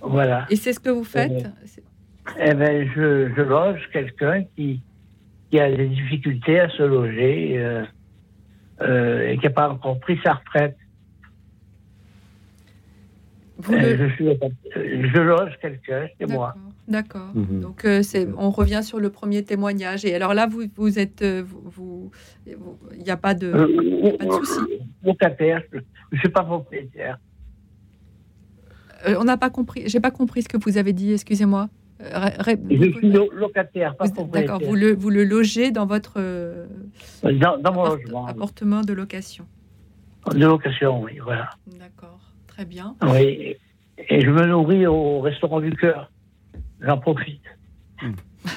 Voilà. 0.00 0.46
Et 0.50 0.56
c'est 0.56 0.72
ce 0.72 0.80
que 0.80 0.90
vous 0.90 1.04
faites? 1.04 1.46
Eh 2.38 2.54
ben, 2.54 2.88
je, 2.94 3.30
je 3.36 3.42
loge 3.42 3.88
quelqu'un 3.92 4.44
qui, 4.54 4.80
qui 5.50 5.60
a 5.60 5.70
des 5.70 5.88
difficultés 5.88 6.60
à 6.60 6.68
se 6.70 6.82
loger 6.82 7.58
euh, 7.58 7.84
euh, 8.82 9.28
et 9.28 9.38
qui 9.38 9.44
n'a 9.44 9.50
pas 9.50 9.68
encore 9.68 9.98
pris 10.00 10.18
sa 10.22 10.34
retraite. 10.34 10.76
Euh, 13.70 14.08
je, 14.08 14.14
suis, 14.14 14.26
je, 14.74 15.20
loge 15.20 15.52
quelqu'un 15.60 16.08
chez 16.18 16.26
moi. 16.26 16.54
D'accord. 16.88 17.30
Mhm. 17.34 17.60
Donc, 17.60 17.86
c'est, 18.02 18.28
on 18.36 18.50
revient 18.50 18.82
sur 18.82 18.98
le 18.98 19.10
premier 19.10 19.42
témoignage. 19.44 20.04
Et 20.04 20.14
alors 20.14 20.34
là, 20.34 20.46
vous, 20.46 20.64
vous 20.76 20.98
êtes. 20.98 21.24
Vous, 21.24 22.10
il 22.46 23.02
n'y 23.02 23.10
a 23.10 23.16
pas 23.16 23.34
de, 23.34 23.50
pas 24.16 24.24
de 24.24 24.30
souci. 24.30 24.60
Locataire, 25.04 25.62
je 25.72 25.78
ne 26.12 26.18
suis 26.18 26.28
pas 26.28 26.42
propriétaire. 26.42 27.18
on 29.06 29.24
n'a 29.24 29.36
pas 29.36 29.50
compris. 29.50 29.82
J'ai 29.86 30.00
pas 30.00 30.10
compris 30.10 30.42
ce 30.42 30.48
que 30.48 30.56
vous 30.56 30.78
avez 30.78 30.92
dit. 30.92 31.12
Excusez-moi. 31.12 31.68
Je 32.02 32.92
suis 32.98 33.12
locataire, 33.12 33.96
pas 33.96 34.08
D'accord, 34.08 34.60
vous 34.62 34.74
le, 34.74 34.94
vous 34.94 35.10
le 35.10 35.24
logez 35.24 35.70
dans 35.70 35.86
votre 35.86 36.14
euh, 36.16 36.66
dans, 37.22 37.72
mon 37.72 37.84
logement, 37.84 38.26
appartement 38.26 38.80
de 38.82 38.92
location. 38.92 39.46
De 40.32 40.46
location, 40.46 41.02
oui, 41.02 41.18
voilà. 41.22 41.50
D'accord, 41.78 42.19
très 42.60 42.66
bien. 42.66 42.94
Oui, 43.00 43.56
et 44.10 44.20
je 44.20 44.30
me 44.30 44.44
nourris 44.44 44.86
au 44.86 45.20
restaurant 45.20 45.60
du 45.60 45.72
cœur. 45.74 46.12
J'en 46.82 46.98
profite. 46.98 47.42
Hmm. 48.02 48.12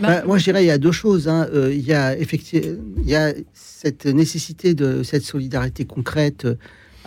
Bah, 0.00 0.22
moi, 0.24 0.38
je 0.38 0.44
dirais 0.44 0.62
il 0.62 0.68
y 0.68 0.70
a 0.70 0.78
deux 0.78 0.92
choses. 0.92 1.26
Hein. 1.26 1.48
Euh, 1.52 1.74
il 1.74 1.80
y 1.80 1.92
a 1.92 2.16
effectivement, 2.16 2.76
il 2.98 3.08
y 3.08 3.16
a 3.16 3.32
cette 3.52 4.06
nécessité 4.06 4.74
de 4.74 5.02
cette 5.02 5.24
solidarité 5.24 5.86
concrète 5.86 6.46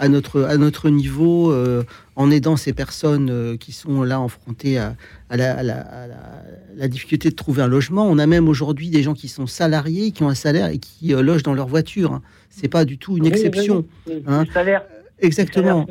à 0.01 0.09
notre, 0.09 0.43
à 0.43 0.57
notre 0.57 0.89
niveau, 0.89 1.51
euh, 1.51 1.83
en 2.15 2.31
aidant 2.31 2.57
ces 2.57 2.73
personnes 2.73 3.29
euh, 3.29 3.55
qui 3.55 3.71
sont 3.71 4.01
là 4.01 4.19
enfrontées 4.19 4.79
à, 4.79 4.95
la, 5.29 6.87
difficulté 6.87 7.29
de 7.29 7.35
trouver 7.35 7.61
un 7.61 7.67
logement. 7.67 8.07
On 8.07 8.17
a 8.17 8.25
même 8.25 8.49
aujourd'hui 8.49 8.89
des 8.89 9.03
gens 9.03 9.13
qui 9.13 9.27
sont 9.27 9.45
salariés, 9.45 10.11
qui 10.11 10.23
ont 10.23 10.29
un 10.29 10.35
salaire 10.35 10.67
et 10.69 10.79
qui 10.79 11.13
euh, 11.13 11.21
logent 11.21 11.43
dans 11.43 11.53
leur 11.53 11.67
voiture. 11.67 12.13
Hein. 12.13 12.21
C'est 12.49 12.67
pas 12.67 12.83
du 12.83 12.97
tout 12.97 13.15
une 13.15 13.27
exception. 13.27 13.85
Hein. 14.25 14.45
Salaire, 14.51 14.83
Exactement. 15.21 15.87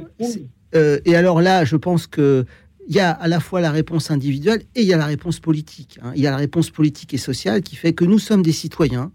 et 0.73 1.17
alors 1.17 1.41
là, 1.41 1.65
je 1.65 1.77
pense 1.77 2.07
que 2.07 2.45
il 2.89 2.97
y 2.97 3.01
a 3.01 3.11
à 3.11 3.29
la 3.29 3.39
fois 3.39 3.61
la 3.61 3.71
réponse 3.71 4.11
individuelle 4.11 4.63
et 4.75 4.83
il 4.83 4.89
y 4.89 4.93
a 4.93 4.97
la 4.97 5.07
réponse 5.07 5.39
politique. 5.39 5.99
Hein. 6.03 6.13
Il 6.17 6.23
y 6.23 6.27
a 6.27 6.31
la 6.33 6.37
réponse 6.37 6.71
politique 6.71 7.15
et 7.15 7.19
sociale 7.19 7.63
qui 7.63 7.77
fait 7.77 7.93
que 7.93 8.05
nous 8.05 8.19
sommes 8.19 8.43
des 8.43 8.53
citoyens 8.53 9.13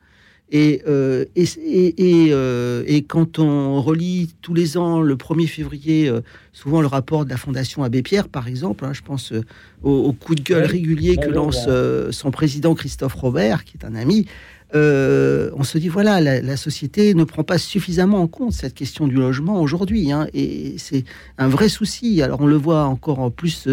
et, 0.51 0.84
euh, 0.88 1.26
et, 1.36 1.45
et, 1.57 2.28
euh, 2.32 2.84
et, 2.86 3.01
quand 3.01 3.39
on 3.39 3.82
relit 3.82 4.36
tous 4.41 4.53
les 4.53 4.78
ans, 4.78 5.01
le 5.01 5.16
1er 5.16 5.47
février, 5.47 6.07
euh, 6.07 6.22
souvent 6.53 6.82
le 6.82 6.88
rapport 6.88 7.26
de 7.26 7.32
la 7.32 7.38
Fondation 7.38 7.84
Abbé 7.84 8.03
Pierre, 8.03 8.30
par 8.30 8.47
exemple, 8.47 8.86
hein, 8.86 8.93
je 8.93 9.01
pense 9.01 9.34
au, 9.82 10.13
coup 10.13 10.36
de 10.36 10.41
gueule 10.41 10.66
régulier 10.66 11.18
que 11.18 11.30
lance 11.30 11.68
son 12.11 12.32
président 12.32 12.76
Christophe 12.76 13.16
Robert, 13.16 13.63
qui 13.63 13.78
est 13.78 13.86
un 13.86 13.95
ami, 13.95 14.28
on 14.74 15.63
se 15.63 15.78
dit 15.78 15.88
voilà, 15.88 16.20
la, 16.22 16.57
société 16.57 17.13
ne 17.13 17.24
prend 17.24 17.43
pas 17.43 17.57
suffisamment 17.57 18.22
en 18.22 18.28
compte 18.28 18.53
cette 18.53 18.74
question 18.74 19.07
du 19.07 19.16
logement 19.16 19.61
aujourd'hui, 19.61 20.11
hein, 20.11 20.28
et 20.34 20.76
c'est 20.78 21.05
un 21.38 21.47
vrai 21.47 21.70
souci. 21.70 22.22
Alors 22.22 22.41
on 22.41 22.47
le 22.47 22.57
voit 22.57 22.86
encore 22.86 23.20
en 23.20 23.32
plus 23.32 23.68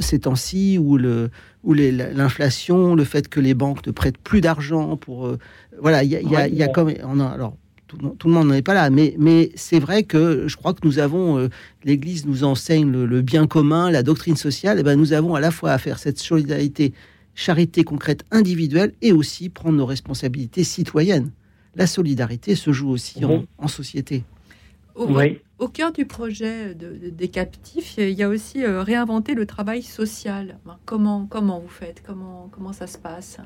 ces 0.00 0.18
temps-ci 0.18 0.78
où 0.78 0.96
le 0.96 1.30
où 1.64 1.74
l'inflation, 1.74 2.94
le 2.94 3.04
fait 3.04 3.28
que 3.28 3.40
les 3.40 3.54
banques 3.54 3.86
ne 3.86 3.92
prêtent 3.92 4.18
plus 4.18 4.40
d'argent 4.40 4.96
pour 4.96 5.26
euh, 5.26 5.38
voilà, 5.80 6.02
il 6.02 6.10
y 6.10 6.16
a, 6.16 6.48
y 6.48 6.54
y 6.54 6.62
a 6.62 6.68
comme 6.68 6.92
on 7.04 7.20
a, 7.20 7.26
alors 7.26 7.56
tout, 7.86 7.96
le 7.98 8.30
monde 8.30 8.48
n'en 8.48 8.54
est 8.54 8.62
pas 8.62 8.74
là, 8.74 8.90
mais, 8.90 9.14
mais 9.18 9.50
c'est 9.54 9.78
vrai 9.78 10.02
que 10.02 10.46
je 10.46 10.56
crois 10.56 10.74
que 10.74 10.80
nous 10.84 10.98
avons, 10.98 11.38
euh, 11.38 11.48
l'Église 11.84 12.26
nous 12.26 12.44
enseigne 12.44 12.90
le, 12.90 13.22
bien 13.22 13.46
commun, 13.46 13.90
la 13.90 14.02
doctrine 14.02 14.36
sociale, 14.36 14.78
et 14.78 14.82
ben 14.82 14.96
nous 14.96 15.14
avons 15.14 15.34
à 15.34 15.40
la 15.40 15.50
fois 15.50 15.72
à 15.72 15.78
faire 15.78 15.98
cette 15.98 16.18
solidarité, 16.18 16.92
charité 17.38 17.84
concrète 17.84 18.24
individuelle, 18.32 18.92
et 19.00 19.12
aussi 19.12 19.48
prendre 19.48 19.76
nos 19.76 19.86
responsabilités 19.86 20.64
citoyennes. 20.64 21.30
La 21.76 21.86
solidarité 21.86 22.56
se 22.56 22.72
joue 22.72 22.90
aussi 22.90 23.24
en, 23.24 23.44
en 23.58 23.68
société. 23.68 24.24
Oui. 24.96 25.38
Au 25.60 25.68
cœur 25.68 25.92
du 25.92 26.04
projet 26.04 26.74
des 26.74 27.28
captifs, 27.28 27.96
il 27.96 28.10
y 28.10 28.24
a 28.24 28.28
aussi 28.28 28.64
euh, 28.64 28.82
réinventer 28.82 29.34
le 29.34 29.46
travail 29.46 29.82
social. 29.82 30.58
Comment, 30.84 31.26
comment 31.30 31.60
vous 31.60 31.68
faites? 31.68 32.02
Comment, 32.04 32.48
comment 32.50 32.72
ça 32.72 32.88
se 32.88 32.98
passe? 32.98 33.38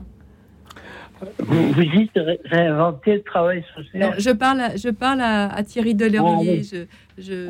Vous, 1.38 1.84
dites 1.84 2.18
réinventer 2.46 3.16
le 3.16 3.22
travail 3.22 3.62
social? 3.76 4.14
Je 4.18 4.30
parle, 4.30 4.62
je 4.76 4.88
parle 4.88 5.20
à, 5.20 5.62
Thierry 5.64 5.94
Delorier. 5.94 6.62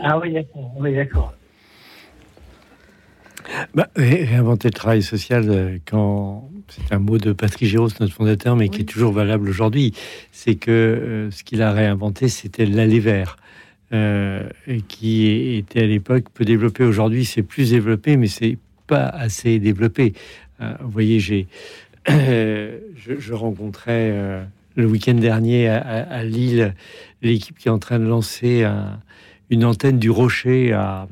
Ah 0.02 0.18
oui, 0.18 0.32
d'accord. 0.32 0.72
Oui, 0.76 0.92
d'accord. 0.92 1.34
Bah, 3.74 3.88
réinventer 3.96 4.68
le 4.68 4.74
travail 4.74 5.02
social, 5.02 5.44
euh, 5.48 5.78
quand 5.84 6.48
c'est 6.68 6.94
un 6.94 6.98
mot 6.98 7.18
de 7.18 7.32
Patrick 7.32 7.68
Géros, 7.68 7.88
notre 8.00 8.12
fondateur, 8.12 8.56
mais 8.56 8.68
qui 8.68 8.82
est 8.82 8.84
toujours 8.84 9.12
valable 9.12 9.48
aujourd'hui, 9.48 9.92
c'est 10.30 10.54
que 10.54 10.70
euh, 10.70 11.30
ce 11.30 11.44
qu'il 11.44 11.60
a 11.62 11.72
réinventé, 11.72 12.28
c'était 12.28 12.66
l'aller 12.66 13.00
vers. 13.00 13.36
Euh, 13.92 14.48
qui 14.88 15.56
était 15.58 15.82
à 15.82 15.86
l'époque 15.86 16.24
peu 16.32 16.46
développé. 16.46 16.82
Aujourd'hui, 16.82 17.26
c'est 17.26 17.42
plus 17.42 17.72
développé, 17.72 18.16
mais 18.16 18.26
c'est 18.26 18.56
pas 18.86 19.04
assez 19.04 19.58
développé. 19.58 20.14
Euh, 20.62 20.72
vous 20.80 20.90
voyez, 20.90 21.20
j'ai, 21.20 21.46
je, 22.08 23.34
rencontrais 23.34 24.46
le 24.76 24.86
week-end 24.86 25.12
dernier 25.12 25.68
à, 25.68 26.24
Lille 26.24 26.74
l'équipe 27.20 27.58
qui 27.58 27.68
est 27.68 27.70
en 27.70 27.78
train 27.78 27.98
de 27.98 28.06
lancer 28.06 28.66
une 29.50 29.66
antenne 29.66 29.98
du 29.98 30.08
Rocher 30.08 30.72
à, 30.72 31.06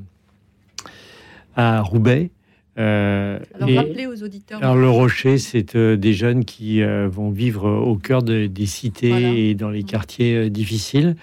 à 1.60 1.82
Roubaix. 1.82 2.30
alors, 2.76 3.40
rappelez 3.60 4.06
aux 4.06 4.22
auditeurs. 4.22 4.62
Alors, 4.62 4.76
le 4.76 4.88
Rocher, 4.88 5.38
c'est 5.38 5.76
des 5.76 6.12
jeunes 6.12 6.44
qui 6.44 6.82
vont 6.82 7.30
vivre 7.30 7.68
au 7.68 7.96
cœur 7.96 8.22
des 8.22 8.66
cités 8.66 9.50
et 9.50 9.54
dans 9.54 9.70
les 9.70 9.82
quartiers 9.82 10.50
difficiles. 10.50 11.16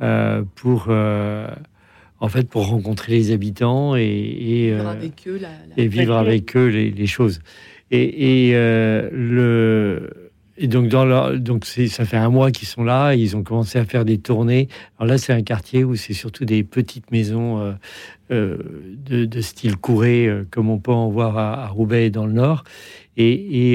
Euh, 0.00 0.42
pour 0.56 0.86
euh, 0.88 1.48
en 2.18 2.28
fait 2.28 2.48
pour 2.48 2.66
rencontrer 2.66 3.12
les 3.12 3.30
habitants 3.30 3.94
et, 3.94 4.02
et 4.02 4.70
vivre 4.72 4.86
euh, 4.86 4.90
avec 4.90 5.28
eux, 5.28 5.40
et 5.76 5.86
vivre 5.86 6.16
avec 6.16 6.56
eux 6.56 6.66
les, 6.66 7.06
choses. 7.06 7.40
Et, 7.92 8.50
le 8.52 10.23
et 10.56 10.68
donc 10.68 10.88
dans 10.88 11.04
leur, 11.04 11.38
donc 11.38 11.64
ça 11.64 12.04
fait 12.04 12.16
un 12.16 12.30
mois 12.30 12.50
qu'ils 12.50 12.68
sont 12.68 12.84
là, 12.84 13.14
ils 13.14 13.36
ont 13.36 13.42
commencé 13.42 13.78
à 13.78 13.84
faire 13.84 14.04
des 14.04 14.18
tournées. 14.18 14.68
Alors 14.98 15.08
là, 15.08 15.18
c'est 15.18 15.32
un 15.32 15.42
quartier 15.42 15.84
où 15.84 15.96
c'est 15.96 16.12
surtout 16.12 16.44
des 16.44 16.62
petites 16.62 17.10
maisons 17.10 17.74
de, 18.30 19.40
style 19.40 19.76
couré, 19.76 20.30
comme 20.50 20.70
on 20.70 20.78
peut 20.78 20.92
en 20.92 21.08
voir 21.08 21.36
à, 21.38 21.66
Roubaix 21.68 22.06
et 22.06 22.10
dans 22.10 22.26
le 22.26 22.32
Nord. 22.32 22.64
Et, 23.16 23.74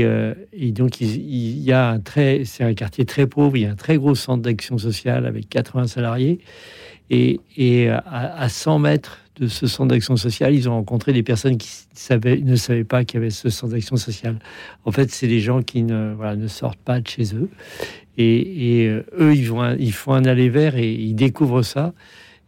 et, 0.54 0.72
donc, 0.72 1.02
il, 1.02 1.60
y 1.60 1.72
a 1.72 1.90
un 1.90 2.00
très, 2.00 2.44
c'est 2.46 2.64
un 2.64 2.74
quartier 2.74 3.06
très 3.06 3.28
pauvre. 3.28 3.58
Il 3.58 3.64
y 3.64 3.66
a 3.66 3.72
un 3.72 3.76
très 3.76 3.98
gros 3.98 4.16
centre 4.16 4.42
d'action 4.42 4.78
sociale 4.78 5.26
avec 5.26 5.50
80 5.50 5.88
salariés. 5.88 6.40
Et, 7.10 7.42
et 7.58 7.90
à, 7.90 8.00
à 8.06 8.50
100 8.50 8.80
mètres 8.80 9.20
de 9.40 9.48
ce 9.48 9.68
centre 9.68 9.90
d'action 9.90 10.18
sociale, 10.18 10.54
ils 10.54 10.68
ont 10.70 10.74
rencontré 10.74 11.14
des 11.14 11.24
personnes 11.24 11.58
qui 11.58 11.70
ne 12.44 12.56
savaient 12.56 12.84
pas 12.84 13.06
qu'il 13.06 13.20
y 13.20 13.22
avait 13.22 13.30
ce 13.30 13.50
centre 13.50 13.74
d'action 13.74 13.96
sociale. 13.96 14.40
En 14.86 14.92
fait, 14.92 15.12
c'est 15.12 15.28
des 15.28 15.40
gens 15.40 15.62
qui 15.62 15.84
ne, 15.84 16.48
sortent 16.48 16.80
pas 16.80 17.00
de 17.00 17.08
chez 17.08 17.36
eux. 17.36 17.50
Et, 18.18 18.88
euh, 18.88 19.04
eux, 19.18 19.34
ils, 19.34 19.94
font 19.94 20.14
un 20.14 20.26
aller 20.26 20.50
vers 20.50 20.76
et 20.76 20.92
ils 20.92 21.16
découvrent 21.16 21.62
ça. 21.62 21.94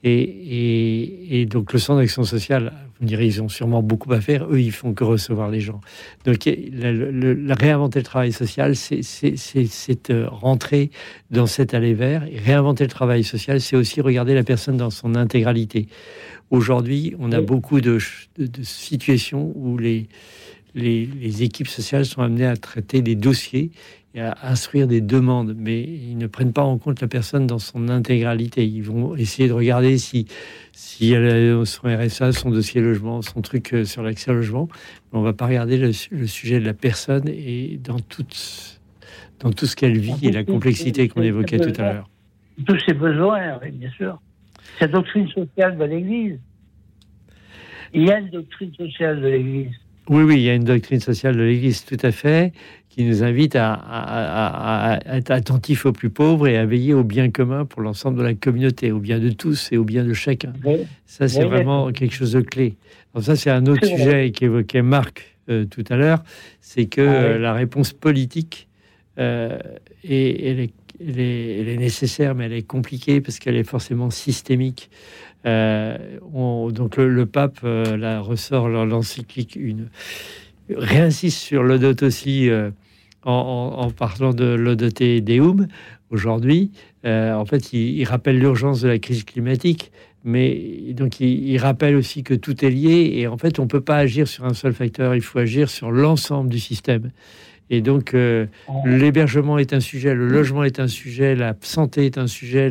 Et, 0.03 1.47
donc, 1.49 1.73
le 1.73 1.79
centre 1.79 1.99
d'action 1.99 2.23
sociale, 2.23 2.73
vous 2.99 3.05
me 3.05 3.07
direz, 3.07 3.27
ils 3.27 3.41
ont 3.41 3.49
sûrement 3.49 3.81
beaucoup 3.81 4.11
à 4.11 4.19
faire. 4.19 4.45
Eux, 4.51 4.59
ils 4.59 4.71
font 4.71 4.93
que 4.93 5.03
recevoir 5.03 5.49
les 5.49 5.61
gens. 5.61 5.79
Donc, 6.25 6.39
le 6.45 7.53
réinventer 7.53 7.99
le 7.99 8.05
travail 8.05 8.33
social, 8.33 8.75
c'est 8.75 10.09
euh, 10.09 10.27
rentrer 10.27 10.91
dans 11.29 11.45
cet 11.45 11.73
aller 11.73 11.93
vers. 11.93 12.25
Et 12.25 12.37
réinventer 12.37 12.83
le 12.83 12.89
travail 12.89 13.23
social, 13.23 13.61
c'est 13.61 13.75
aussi 13.75 14.01
regarder 14.01 14.33
la 14.33 14.43
personne 14.43 14.75
dans 14.75 14.89
son 14.89 15.15
intégralité. 15.15 15.87
Aujourd'hui, 16.51 17.15
on 17.17 17.31
a 17.31 17.39
beaucoup 17.39 17.79
de, 17.79 17.97
de, 18.37 18.45
de, 18.45 18.61
situations 18.61 19.53
où 19.55 19.77
les, 19.77 20.09
les, 20.75 21.05
les, 21.05 21.43
équipes 21.43 21.69
sociales 21.69 22.03
sont 22.03 22.21
amenées 22.21 22.45
à 22.45 22.57
traiter 22.57 23.01
des 23.01 23.15
dossiers 23.15 23.71
et 24.13 24.19
à 24.19 24.37
instruire 24.43 24.85
des 24.85 24.99
demandes, 24.99 25.55
mais 25.57 25.81
ils 25.81 26.17
ne 26.17 26.27
prennent 26.27 26.51
pas 26.51 26.63
en 26.63 26.77
compte 26.77 26.99
la 26.99 27.07
personne 27.07 27.47
dans 27.47 27.57
son 27.57 27.87
intégralité. 27.87 28.67
Ils 28.67 28.83
vont 28.83 29.15
essayer 29.15 29.47
de 29.47 29.53
regarder 29.53 29.97
si, 29.97 30.27
si 30.73 31.13
elle 31.13 31.25
a 31.25 31.65
son 31.65 31.87
RSA, 31.87 32.33
son 32.33 32.51
dossier 32.51 32.81
logement, 32.81 33.21
son 33.21 33.41
truc 33.41 33.73
euh, 33.73 33.85
sur 33.85 34.03
l'accès 34.03 34.31
au 34.31 34.33
logement. 34.33 34.67
Mais 35.13 35.19
on 35.19 35.21
va 35.21 35.31
pas 35.31 35.45
regarder 35.45 35.77
le, 35.77 35.91
le, 36.11 36.27
sujet 36.27 36.59
de 36.59 36.65
la 36.65 36.73
personne 36.73 37.29
et 37.29 37.79
dans, 37.81 37.99
toute, 37.99 38.81
dans 39.39 39.53
tout 39.53 39.67
ce 39.67 39.77
qu'elle 39.77 39.97
vit 39.97 40.19
et 40.21 40.33
la 40.33 40.43
complexité 40.43 41.07
qu'on 41.07 41.21
évoquait 41.21 41.59
tout 41.59 41.81
à 41.81 41.93
l'heure. 41.93 42.09
Tous 42.67 42.77
ses 42.85 42.93
besoins, 42.93 43.57
oui, 43.63 43.71
bien 43.71 43.89
sûr 43.91 44.19
la 44.81 44.87
doctrine 44.87 45.27
sociale 45.29 45.77
de 45.77 45.83
l'Église. 45.85 46.39
Il 47.93 48.03
y 48.03 48.11
a 48.11 48.19
une 48.19 48.29
doctrine 48.29 48.73
sociale 48.73 49.21
de 49.21 49.27
l'Église. 49.27 49.71
Oui, 50.09 50.23
oui, 50.23 50.35
il 50.37 50.41
y 50.41 50.49
a 50.49 50.55
une 50.55 50.63
doctrine 50.63 50.99
sociale 50.99 51.37
de 51.37 51.43
l'Église, 51.43 51.85
tout 51.85 51.97
à 52.01 52.11
fait, 52.11 52.53
qui 52.89 53.03
nous 53.03 53.23
invite 53.23 53.55
à, 53.55 53.73
à, 53.73 53.75
à, 53.75 54.93
à, 54.93 55.17
être 55.17 55.31
attentifs 55.31 55.85
aux 55.85 55.91
plus 55.91 56.09
pauvres 56.09 56.47
et 56.47 56.57
à 56.57 56.65
veiller 56.65 56.93
au 56.93 57.03
bien 57.03 57.29
commun 57.29 57.65
pour 57.65 57.81
l'ensemble 57.81 58.17
de 58.17 58.23
la 58.23 58.33
communauté, 58.33 58.91
au 58.91 58.99
bien 58.99 59.19
de 59.19 59.29
tous 59.29 59.71
et 59.71 59.77
au 59.77 59.83
bien 59.83 60.03
de 60.03 60.13
chacun. 60.13 60.53
Oui. 60.65 60.77
Ça, 61.05 61.27
c'est 61.27 61.43
oui, 61.43 61.49
vraiment 61.49 61.85
oui. 61.85 61.93
quelque 61.93 62.13
chose 62.13 62.33
de 62.33 62.41
clé. 62.41 62.75
Alors 63.13 63.23
ça, 63.23 63.35
c'est 63.35 63.51
un 63.51 63.65
autre 63.67 63.85
sujet 63.85 64.31
qu'évoquait 64.31 64.81
Marc 64.81 65.37
euh, 65.49 65.65
tout 65.65 65.83
à 65.89 65.95
l'heure, 65.95 66.23
c'est 66.59 66.85
que 66.85 67.01
ah, 67.01 67.13
euh, 67.13 67.37
la 67.37 67.53
réponse 67.53 67.93
politique 67.93 68.67
euh, 69.19 69.57
est, 70.03 70.45
elle 70.45 70.59
est 70.59 70.73
elle 71.07 71.19
est, 71.69 71.77
nécessaire, 71.77 72.35
mais 72.35 72.45
elle 72.45 72.53
est 72.53 72.61
compliquée 72.63 73.21
parce 73.21 73.39
qu'elle 73.39 73.55
est 73.55 73.63
forcément 73.63 74.09
systémique. 74.09 74.89
Euh, 75.45 75.97
on, 76.33 76.69
donc 76.71 76.97
le, 76.97 77.25
pape 77.25 77.59
euh, 77.63 77.97
la 77.97 78.21
ressort 78.21 78.69
l'encyclique 78.69 79.55
une 79.55 79.89
réinsiste 80.69 81.39
sur 81.39 81.63
l'odot 81.63 82.05
aussi 82.05 82.47
euh, 82.49 82.69
en, 83.23 83.31
en, 83.31 83.81
en, 83.85 83.89
parlant 83.89 84.33
de 84.33 84.45
l'odote 84.45 85.01
deum 85.01 85.67
aujourd'hui. 86.11 86.71
Euh, 87.05 87.33
en 87.33 87.45
fait, 87.45 87.73
il, 87.73 88.03
rappelle 88.05 88.37
l'urgence 88.37 88.81
de 88.81 88.87
la 88.87 88.99
crise 88.99 89.23
climatique, 89.23 89.91
mais 90.23 90.93
donc 90.93 91.19
il, 91.19 91.57
rappelle 91.57 91.95
aussi 91.95 92.23
que 92.23 92.33
tout 92.33 92.63
est 92.63 92.69
lié 92.69 93.13
et 93.15 93.27
en 93.27 93.37
fait 93.37 93.57
on 93.57 93.65
peut 93.65 93.81
pas 93.81 93.97
agir 93.97 94.27
sur 94.27 94.45
un 94.45 94.53
seul 94.53 94.73
facteur. 94.73 95.15
Il 95.15 95.21
faut 95.21 95.39
agir 95.39 95.69
sur 95.69 95.91
l'ensemble 95.91 96.49
du 96.49 96.59
système. 96.59 97.11
Et 97.71 97.81
donc, 97.81 98.13
euh, 98.13 98.45
l'hébergement 98.85 99.57
est 99.57 99.73
un 99.73 99.79
sujet, 99.79 100.13
le 100.13 100.27
logement 100.27 100.63
est 100.63 100.79
un 100.79 100.87
sujet, 100.87 101.35
la 101.35 101.55
santé 101.61 102.05
est 102.05 102.19
un 102.19 102.27
sujet, 102.27 102.69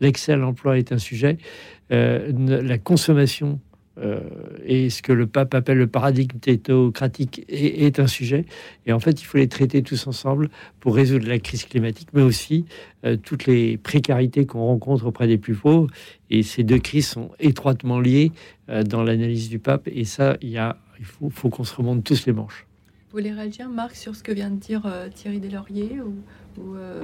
l'accès 0.00 0.32
à 0.32 0.36
l'emploi 0.36 0.76
est 0.76 0.92
un 0.92 0.98
sujet, 0.98 1.38
euh, 1.92 2.30
la 2.62 2.76
consommation 2.76 3.58
euh, 3.98 4.20
et 4.64 4.88
ce 4.90 5.02
que 5.02 5.12
le 5.12 5.26
pape 5.26 5.54
appelle 5.54 5.78
le 5.78 5.86
paradigme 5.86 6.38
technocratique 6.38 7.44
est, 7.48 7.84
est, 7.84 8.00
un 8.00 8.06
sujet. 8.06 8.46
Et 8.86 8.92
en 8.92 9.00
fait, 9.00 9.20
il 9.20 9.24
faut 9.24 9.38
les 9.38 9.48
traiter 9.48 9.82
tous 9.82 10.06
ensemble 10.06 10.48
pour 10.80 10.94
résoudre 10.94 11.28
la 11.28 11.38
crise 11.38 11.64
climatique, 11.64 12.08
mais 12.14 12.22
aussi 12.22 12.64
euh, 13.04 13.16
toutes 13.16 13.46
les 13.46 13.76
précarités 13.76 14.46
qu'on 14.46 14.64
rencontre 14.64 15.06
auprès 15.06 15.26
des 15.26 15.38
plus 15.38 15.54
pauvres. 15.54 15.88
Et 16.30 16.42
ces 16.42 16.64
deux 16.64 16.78
crises 16.78 17.08
sont 17.08 17.30
étroitement 17.38 18.00
liées 18.00 18.32
euh, 18.70 18.82
dans 18.82 19.02
l'analyse 19.02 19.48
du 19.48 19.58
pape. 19.58 19.88
Et 19.92 20.04
ça, 20.04 20.36
il, 20.40 20.50
y 20.50 20.58
a, 20.58 20.78
il 20.98 21.04
faut, 21.04 21.28
faut 21.28 21.50
qu'on 21.50 21.64
se 21.64 21.74
remonte 21.74 22.02
tous 22.02 22.26
les 22.26 22.32
manches. 22.32 22.66
Vous 23.12 23.18
voulez 23.18 23.32
réagir, 23.32 23.68
Marc, 23.68 23.94
sur 23.94 24.16
ce 24.16 24.22
que 24.22 24.32
vient 24.32 24.48
de 24.48 24.56
dire 24.56 24.86
euh, 24.86 25.06
Thierry 25.14 25.38
Deslauriers 25.38 26.00
ou, 26.00 26.14
ou 26.58 26.76
euh, 26.76 27.02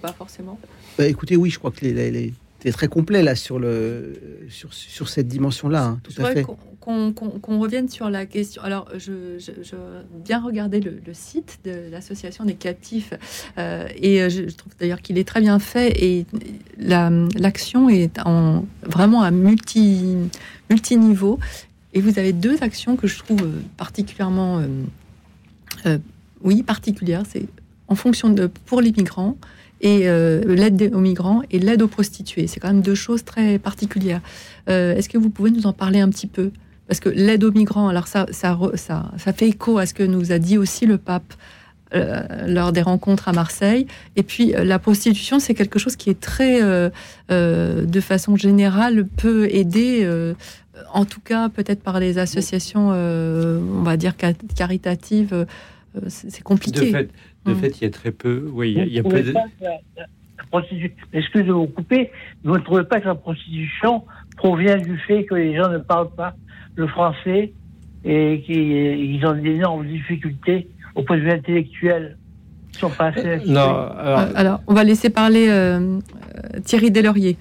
pas 0.00 0.12
forcément? 0.12 0.60
Bah, 0.96 1.08
Écoutez, 1.08 1.36
oui, 1.36 1.50
je 1.50 1.58
crois 1.58 1.72
que 1.72 1.80
les, 1.80 1.92
les, 1.92 2.12
les 2.12 2.32
c'est 2.62 2.70
très 2.70 2.86
complet 2.86 3.24
là 3.24 3.34
sur 3.34 3.58
le 3.58 4.14
sur, 4.48 4.72
sur 4.72 5.08
cette 5.08 5.26
dimension 5.26 5.68
là 5.68 5.84
hein, 5.84 6.00
tout 6.04 6.12
je 6.16 6.22
à 6.22 6.32
fait. 6.32 6.44
qu'on 6.78 7.12
qu 7.12 7.40
qu 7.40 7.52
revienne 7.54 7.88
sur 7.88 8.08
la 8.08 8.24
question. 8.24 8.62
Alors 8.62 8.88
je, 8.96 9.36
je, 9.40 9.50
je 9.64 9.74
bien 10.24 10.40
regarder 10.40 10.78
le, 10.78 11.00
le, 11.04 11.12
site 11.12 11.58
de 11.64 11.90
l'association 11.90 12.44
des 12.44 12.54
captifs 12.54 13.14
euh, 13.58 13.88
et 13.96 14.30
je, 14.30 14.42
trouve 14.42 14.72
d'ailleurs 14.78 15.02
qu'il 15.02 15.18
est 15.18 15.26
très 15.26 15.40
bien 15.40 15.58
fait 15.58 15.92
et 16.00 16.24
l'action 16.78 17.88
la, 17.88 17.94
est 17.94 18.20
en 18.24 18.64
vraiment 18.84 19.22
à 19.22 19.32
multi 19.32 20.14
multi 20.70 20.96
niveau 20.96 21.40
et 21.94 22.00
vous 22.00 22.18
avez 22.18 22.32
deux 22.32 22.62
actions 22.62 22.96
que 22.96 23.06
je 23.06 23.18
trouve 23.18 23.48
particulièrement, 23.76 24.58
euh, 24.58 24.66
euh, 25.86 25.98
oui, 26.42 26.62
particulières. 26.62 27.24
C'est 27.28 27.46
en 27.88 27.94
fonction 27.94 28.30
de 28.30 28.46
pour 28.66 28.80
les 28.80 28.92
migrants 28.92 29.36
et 29.80 30.08
euh, 30.08 30.42
l'aide 30.54 30.92
aux 30.94 31.00
migrants 31.00 31.42
et 31.50 31.58
l'aide 31.58 31.82
aux 31.82 31.88
prostituées. 31.88 32.46
C'est 32.46 32.60
quand 32.60 32.68
même 32.68 32.82
deux 32.82 32.94
choses 32.94 33.24
très 33.24 33.58
particulières. 33.58 34.20
Euh, 34.68 34.94
Est-ce 34.94 35.08
que 35.08 35.18
vous 35.18 35.30
pouvez 35.30 35.50
nous 35.50 35.66
en 35.66 35.72
parler 35.72 36.00
un 36.00 36.08
petit 36.08 36.28
peu? 36.28 36.50
Parce 36.88 37.00
que 37.00 37.08
l'aide 37.08 37.44
aux 37.44 37.52
migrants, 37.52 37.88
alors 37.88 38.06
ça, 38.06 38.26
ça, 38.30 38.58
ça, 38.74 39.10
ça 39.18 39.32
fait 39.32 39.48
écho 39.48 39.78
à 39.78 39.86
ce 39.86 39.94
que 39.94 40.02
nous 40.02 40.32
a 40.32 40.38
dit 40.38 40.58
aussi 40.58 40.86
le 40.86 40.98
pape 40.98 41.34
euh, 41.94 42.22
lors 42.46 42.72
des 42.72 42.82
rencontres 42.82 43.28
à 43.28 43.32
Marseille. 43.32 43.86
Et 44.16 44.22
puis 44.22 44.54
euh, 44.54 44.64
la 44.64 44.78
prostitution, 44.78 45.38
c'est 45.38 45.54
quelque 45.54 45.78
chose 45.78 45.96
qui 45.96 46.10
est 46.10 46.20
très, 46.20 46.60
euh, 46.62 46.90
de 47.28 48.00
façon 48.00 48.36
générale, 48.36 49.06
peut 49.06 49.48
aider 49.50 50.06
en 50.92 51.04
tout 51.04 51.20
cas 51.20 51.48
peut-être 51.48 51.82
par 51.82 52.00
les 52.00 52.18
associations, 52.18 52.90
euh, 52.92 53.60
on 53.60 53.82
va 53.82 53.96
dire 53.96 54.14
caritatives, 54.56 55.32
euh, 55.32 55.44
c'est 56.08 56.42
compliqué. 56.42 56.86
De 56.86 56.96
fait, 56.96 57.10
de 57.44 57.52
mmh. 57.52 57.56
fait, 57.56 57.80
il 57.80 57.84
y 57.84 57.86
a 57.86 57.90
très 57.90 58.12
peu. 58.12 58.48
Oui, 58.52 58.72
il 58.72 58.78
y 58.78 58.80
a, 58.80 58.84
il 58.84 58.92
y 58.92 58.98
a 58.98 59.02
peu 59.02 59.22
de. 59.22 59.34
Excusez 61.12 61.44
de 61.44 61.52
vous 61.52 61.66
couper, 61.66 62.10
vous 62.44 62.54
ne 62.54 62.62
trouvez 62.62 62.84
pas 62.84 63.00
que 63.00 63.06
la 63.06 63.14
prostitution 63.14 64.04
provient 64.36 64.76
du 64.76 64.98
fait 64.98 65.24
que 65.24 65.34
les 65.34 65.56
gens 65.56 65.70
ne 65.70 65.78
parlent 65.78 66.14
pas 66.14 66.34
le 66.74 66.86
français 66.86 67.52
et 68.04 68.42
qu'ils 68.44 69.24
ont 69.24 69.32
d'énormes 69.32 69.86
difficultés 69.86 70.68
au 70.94 71.02
point 71.02 71.16
de 71.16 71.22
vue 71.22 71.30
intellectuel 71.30 72.16
sont 72.72 72.90
pas 72.90 73.08
assez 73.08 73.38
non, 73.46 73.60
alors... 73.60 74.26
alors... 74.34 74.60
on 74.66 74.74
va 74.74 74.84
laisser 74.84 75.10
parler 75.10 75.46
euh, 75.48 75.98
Thierry 76.64 76.90
Delaurier. 76.90 77.36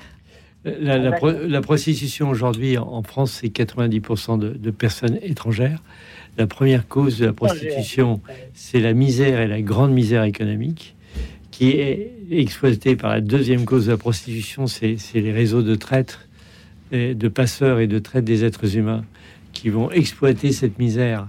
La, 0.64 0.98
la, 0.98 1.18
la, 1.20 1.62
prostitution 1.62 2.30
aujourd'hui 2.30 2.78
en 2.78 3.02
France, 3.02 3.40
c'est 3.42 3.48
90% 3.48 4.38
de, 4.38 4.50
de, 4.50 4.72
personnes 4.72 5.18
étrangères. 5.24 5.82
La 6.38 6.46
première 6.46 6.88
cause 6.88 7.18
de 7.18 7.26
la 7.26 7.34
prostitution, 7.34 8.22
c'est 8.54 8.80
la 8.80 8.94
misère 8.94 9.40
et 9.42 9.48
la 9.48 9.62
grande 9.62 9.92
misère 9.92 10.24
économique, 10.24 10.96
qui 11.50 11.72
est 11.72 12.12
exploitée 12.30 12.96
par 12.96 13.10
la 13.10 13.22
deuxième 13.22 13.66
cause 13.66 13.88
de 13.88 13.92
la 13.92 13.98
prostitution, 13.98 14.68
c'est 14.68 14.98
les 15.16 15.32
réseaux 15.32 15.64
de 15.64 15.74
traîtres, 15.74 16.28
de 16.92 17.28
passeurs 17.28 17.80
et 17.80 17.88
de 17.88 17.98
traite 17.98 18.26
des 18.26 18.46
êtres 18.46 18.78
humains, 18.78 19.04
qui 19.54 19.70
vont 19.70 19.90
exploiter 19.90 20.52
cette 20.52 20.78
misère 20.78 21.28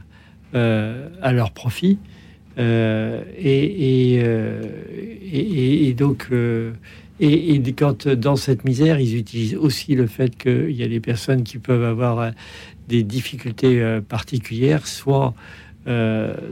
euh, 0.55 1.09
à 1.23 1.33
leur 1.33 1.53
profit. 1.53 1.99
Euh, 2.59 3.23
euh, 3.45 4.63
et, 5.33 5.95
donc 5.95 6.27
euh, 6.33 6.73
et, 7.21 7.63
quand 7.73 8.09
dans 8.09 8.37
cette 8.37 8.65
misère, 8.65 9.01
ils 9.01 9.17
utilisent 9.17 9.57
aussi 9.57 9.95
le 9.95 10.07
fait 10.07 10.37
qu'il 10.37 10.73
y 10.73 10.83
a 10.83 10.89
des 10.89 11.01
personnes 11.01 11.45
qui 11.45 11.59
peuvent 11.59 11.85
avoir 11.85 12.33
des 12.89 13.03
difficultés 13.03 14.01
particulières, 14.09 14.87
soit, 14.87 15.35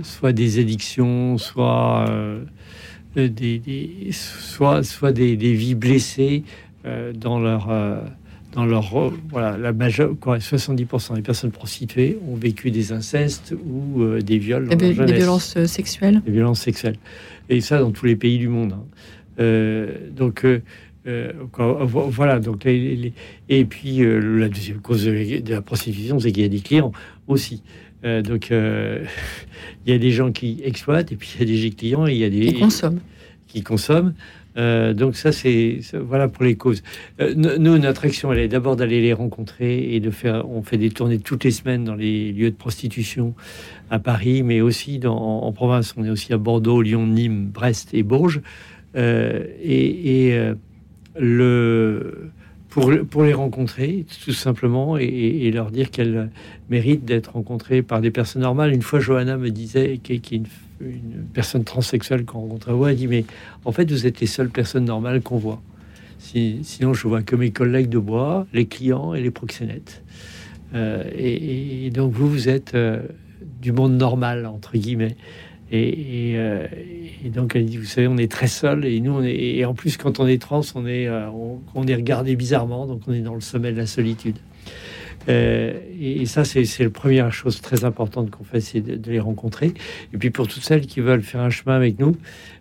soit 0.02 0.32
des 0.32 0.60
édictions, 0.60 1.39
soit, 1.39 2.06
soit, 4.12 4.82
soit 4.85 5.12
des, 5.12 5.35
vies 5.36 5.74
blessées 5.74 6.44
dans 7.14 7.40
leur. 7.40 7.68
Euh, 8.51 8.55
dans 8.55 8.64
leur 8.64 9.12
voilà 9.31 9.56
la 9.56 9.72
majeure 9.72 10.14
quoi 10.20 10.39
70% 10.39 11.14
des 11.14 11.22
personnes 11.22 11.52
prostituées 11.52 12.18
ont 12.28 12.35
vécu 12.35 12.70
des 12.70 12.93
incestes 12.93 13.55
ou 13.64 14.18
des 14.20 14.39
viols 14.39 14.68
des, 14.68 14.93
des 14.93 15.12
violences 15.12 15.64
sexuelles 15.66 16.20
des 16.27 16.32
violences 16.32 16.60
sexuelles 16.60 16.97
et 17.48 17.60
ça 17.60 17.78
dans 17.78 17.93
tous 17.93 18.06
les 18.06 18.16
pays 18.16 18.39
du 18.39 18.48
monde 18.48 18.72
hein. 18.72 18.85
Euh, 19.39 20.10
donc 20.10 20.44
euh, 20.44 20.60
euh, 21.06 21.32
voilà, 21.56 22.40
donc 22.40 22.64
les, 22.64 22.94
les, 22.94 23.12
et 23.48 23.64
puis 23.64 24.02
euh, 24.02 24.18
la 24.39 24.48
deuxième 24.48 24.81
cause 24.81 25.06
de, 25.06 25.40
de 25.40 25.55
la 25.55 25.62
prostitution, 25.62 26.18
c'est 26.18 26.31
qu'il 26.31 26.43
y 26.43 26.47
a 26.47 26.51
des 26.51 26.60
clients 26.60 26.93
aussi. 27.27 27.62
Euh, 28.05 28.22
donc 28.22 28.51
il 29.86 29.93
y 29.93 29.93
a 29.93 29.98
des 29.98 30.10
gens 30.10 30.31
qui 30.32 30.60
exploitent 30.62 31.12
et 31.12 31.16
puis 31.16 31.36
il 31.40 31.51
y 31.51 31.59
a 31.59 31.62
des 31.62 31.70
clients 31.70 32.06
et 32.06 32.12
il 32.12 32.18
y 32.18 32.24
a 32.24 32.31
des 32.31 32.52
qui 32.52 32.60
consomment. 32.60 33.01
Qui 33.47 33.62
consomment. 33.62 34.14
Euh, 34.61 34.93
donc 34.93 35.16
ça, 35.16 35.32
c'est 35.32 35.81
voilà 35.95 36.28
pour 36.28 36.45
les 36.45 36.57
causes. 36.57 36.82
Euh, 37.20 37.35
nous, 37.35 37.78
notre 37.78 38.05
action, 38.05 38.32
elle 38.32 38.41
est 38.41 38.49
d'abord 38.49 38.77
d'aller 38.77 39.01
les 39.01 39.12
rencontrer 39.12 39.95
et 39.95 40.01
de 40.01 40.11
faire. 40.11 40.49
On 40.49 40.62
fait 40.62 40.77
des 40.77 40.91
tournées 40.91 41.19
toutes 41.19 41.45
les 41.45 41.51
semaines 41.51 41.85
dans 41.85 41.95
les 41.95 42.32
lieux 42.32 42.51
de 42.51 42.57
prostitution 42.57 43.35
à 43.91 43.99
Paris, 43.99 44.43
mais 44.43 44.61
aussi 44.61 44.99
dans, 44.99 45.16
en, 45.16 45.53
province. 45.53 45.95
On 45.97 46.05
est 46.05 46.11
aussi 46.11 46.32
à 46.32 46.39
Bordeaux, 46.39 46.82
Lyon, 46.82 47.07
Nîmes, 47.07 47.47
Brest 47.47 47.95
et 47.95 48.03
Bourges. 48.03 48.43
Euh, 48.97 49.47
et, 49.62 50.39
le 51.19 52.31
pour, 52.69 52.93
pour 53.11 53.24
les 53.24 53.35
rencontrer, 53.35 54.07
tout 54.24 54.32
simplement, 54.32 54.97
et, 54.97 55.51
leur 55.51 55.73
dire 55.73 55.91
qu'elles 55.91 56.31
méritent 56.69 57.05
d'être 57.05 57.32
rencontrées 57.32 57.82
par 57.82 58.01
des 58.01 58.12
personnes 58.12 58.43
normales. 58.43 58.73
Une 58.73 58.82
fois, 58.82 59.01
Johanna 59.01 59.37
me 59.37 59.51
disait, 59.51 59.99
qui 59.99 60.43
une 60.81 61.27
personne 61.32 61.65
transsexuelle 61.65 62.24
qu'on 62.24 62.40
rencontre 62.40 62.70
à 62.70 62.73
voix, 62.73 62.90
elle 62.90 62.97
dit 62.97 63.07
Mais 63.07 63.24
en 63.65 63.73
fait, 63.73 63.90
vous 63.90 64.07
êtes 64.07 64.20
les 64.20 64.27
seules 64.27 64.51
personnes 64.51 64.85
normales 64.85 65.20
qu'on 65.23 65.39
voit. 65.39 65.62
sinon, 66.19 66.94
je 66.94 67.09
vois 67.09 67.23
que 67.23 67.36
mes 67.36 67.51
collègues 67.51 67.89
de 67.89 67.98
bois, 67.98 68.47
les 68.52 68.66
clients 68.66 69.15
et 69.15 69.20
les 69.20 69.31
proxénètes. 69.31 70.02
Euh, 70.74 71.05
et, 71.16 71.90
donc, 71.90 72.12
vous, 72.12 72.28
vous 72.28 72.48
êtes 72.48 72.74
euh, 72.74 73.02
du 73.61 73.73
monde 73.73 73.97
normal, 73.97 74.47
entre 74.47 74.77
guillemets. 74.77 75.16
Euh, 75.73 76.66
et, 77.24 77.28
donc, 77.31 77.57
elle 77.57 77.66
dit 77.66 77.77
Vous 77.77 77.85
savez, 77.85 78.09
on 78.09 78.16
est 78.16 78.31
très 78.31 78.48
seuls. 78.48 78.85
Et 78.85 79.01
nous, 79.01 79.12
on 79.12 79.23
est, 79.23 79.35
et 79.35 79.65
en 79.65 79.74
plus, 79.74 79.97
quand 79.97 80.20
on 80.20 80.27
est 80.27 80.40
trans, 80.40 80.62
on 80.74 80.86
est, 80.86 81.09
on 81.09 81.86
est 81.86 81.94
regardé 81.94 82.36
bizarrement. 82.36 82.86
Donc, 82.86 83.02
on 83.07 83.12
est 83.12 83.20
dans 83.20 83.35
le 83.35 83.40
sommet 83.40 83.73
de 83.73 83.78
la 83.78 83.86
solitude. 83.86 84.36
Euh, 85.28 85.72
et, 86.01 86.26
ça, 86.26 86.44
c'est 86.44 86.64
la 86.78 86.90
première 86.90 87.32
chose 87.32 87.60
très 87.60 87.84
importante 87.84 88.30
qu'on 88.30 88.44
fait, 88.44 88.60
c'est 88.60 88.80
de, 88.80 89.10
les 89.10 89.20
rencontrer. 89.20 89.74
Et 90.12 90.18
puis 90.18 90.30
pour 90.30 90.48
toutes 90.48 90.62
celles 90.62 90.86
qui 90.86 91.01
veulent 91.01 91.22
faire 91.22 91.40
un 91.40 91.51
chemin 91.51 91.76
avec 91.76 91.98
nous, 91.98 92.16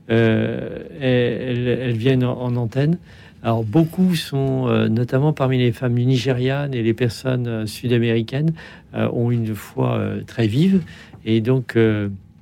euh, 0.09 0.79
elles, 0.99 1.95
viennent 1.95 2.23
en, 2.23 2.55
antenne. 2.55 2.97
Alors 3.41 3.63
beaucoup 3.63 4.15
sont, 4.15 4.67
euh, 4.67 4.89
notamment 4.89 5.31
parmi 5.31 5.57
les 5.57 5.71
femmes 5.71 5.93
nigérianes 5.93 6.73
et 6.73 6.83
les 6.83 6.93
personnes 6.93 7.65
sud-américaines, 7.67 8.53
ont 8.93 9.31
une 9.31 9.55
foi 9.55 10.01
très 10.27 10.47
vive. 10.47 10.81
Et 11.25 11.41
donc 11.41 11.77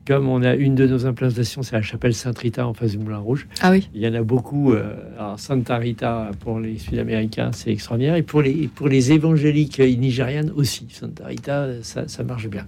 comme 0.07 0.29
on 0.29 0.41
a 0.41 0.55
une 0.55 0.73
de 0.73 0.87
nos 0.87 1.05
implantations, 1.05 1.63
c'est 1.63 1.75
la 1.75 1.81
chapelle 1.81 2.13
Sainte-Rita 2.13 2.65
en 2.65 2.73
face 2.73 2.91
du 2.91 2.97
Moulin 2.97 3.17
Rouge. 3.17 3.45
Ah 3.61 3.71
oui. 3.71 3.89
Il 3.93 4.01
y 4.01 4.07
en 4.07 4.13
a 4.13 4.21
beaucoup. 4.21 4.71
Euh, 4.71 4.93
alors 5.17 5.37
Santa 5.37 5.75
Rita 5.77 6.31
pour 6.39 6.61
les 6.61 6.77
Sud-Américains, 6.77 7.51
c'est 7.51 7.71
extraordinaire. 7.71 8.15
Et 8.15 8.23
pour 8.23 8.41
les, 8.41 8.69
pour 8.73 8.87
les 8.87 9.11
évangéliques 9.11 9.79
nigérianes 9.79 10.53
aussi, 10.55 10.87
Santa 10.89 11.25
Rita, 11.25 11.67
ça, 11.81 12.07
ça 12.07 12.23
marche 12.23 12.47
bien. 12.47 12.65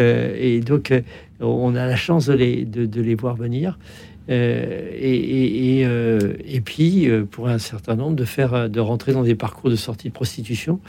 Euh, 0.00 0.34
et 0.38 0.60
donc, 0.60 0.90
euh, 0.90 1.02
on 1.40 1.74
a 1.74 1.86
la 1.86 1.96
chance 1.96 2.26
de 2.26 2.32
les, 2.32 2.64
de, 2.64 3.00
les 3.02 3.14
voir 3.14 3.36
venir. 3.36 3.78
et, 4.30 5.80
et, 5.80 6.60
puis, 6.62 7.08
pour 7.30 7.48
un 7.48 7.58
certain 7.58 7.96
nombre, 7.96 8.16
de 8.16 8.24
faire, 8.24 8.70
de 8.70 8.80
rentrer 8.80 9.12
dans 9.12 9.24
des 9.24 9.34
parcours 9.34 9.68
de 9.68 9.76
sortie 9.76 10.08
de 10.08 10.12
prostitution, 10.12 10.80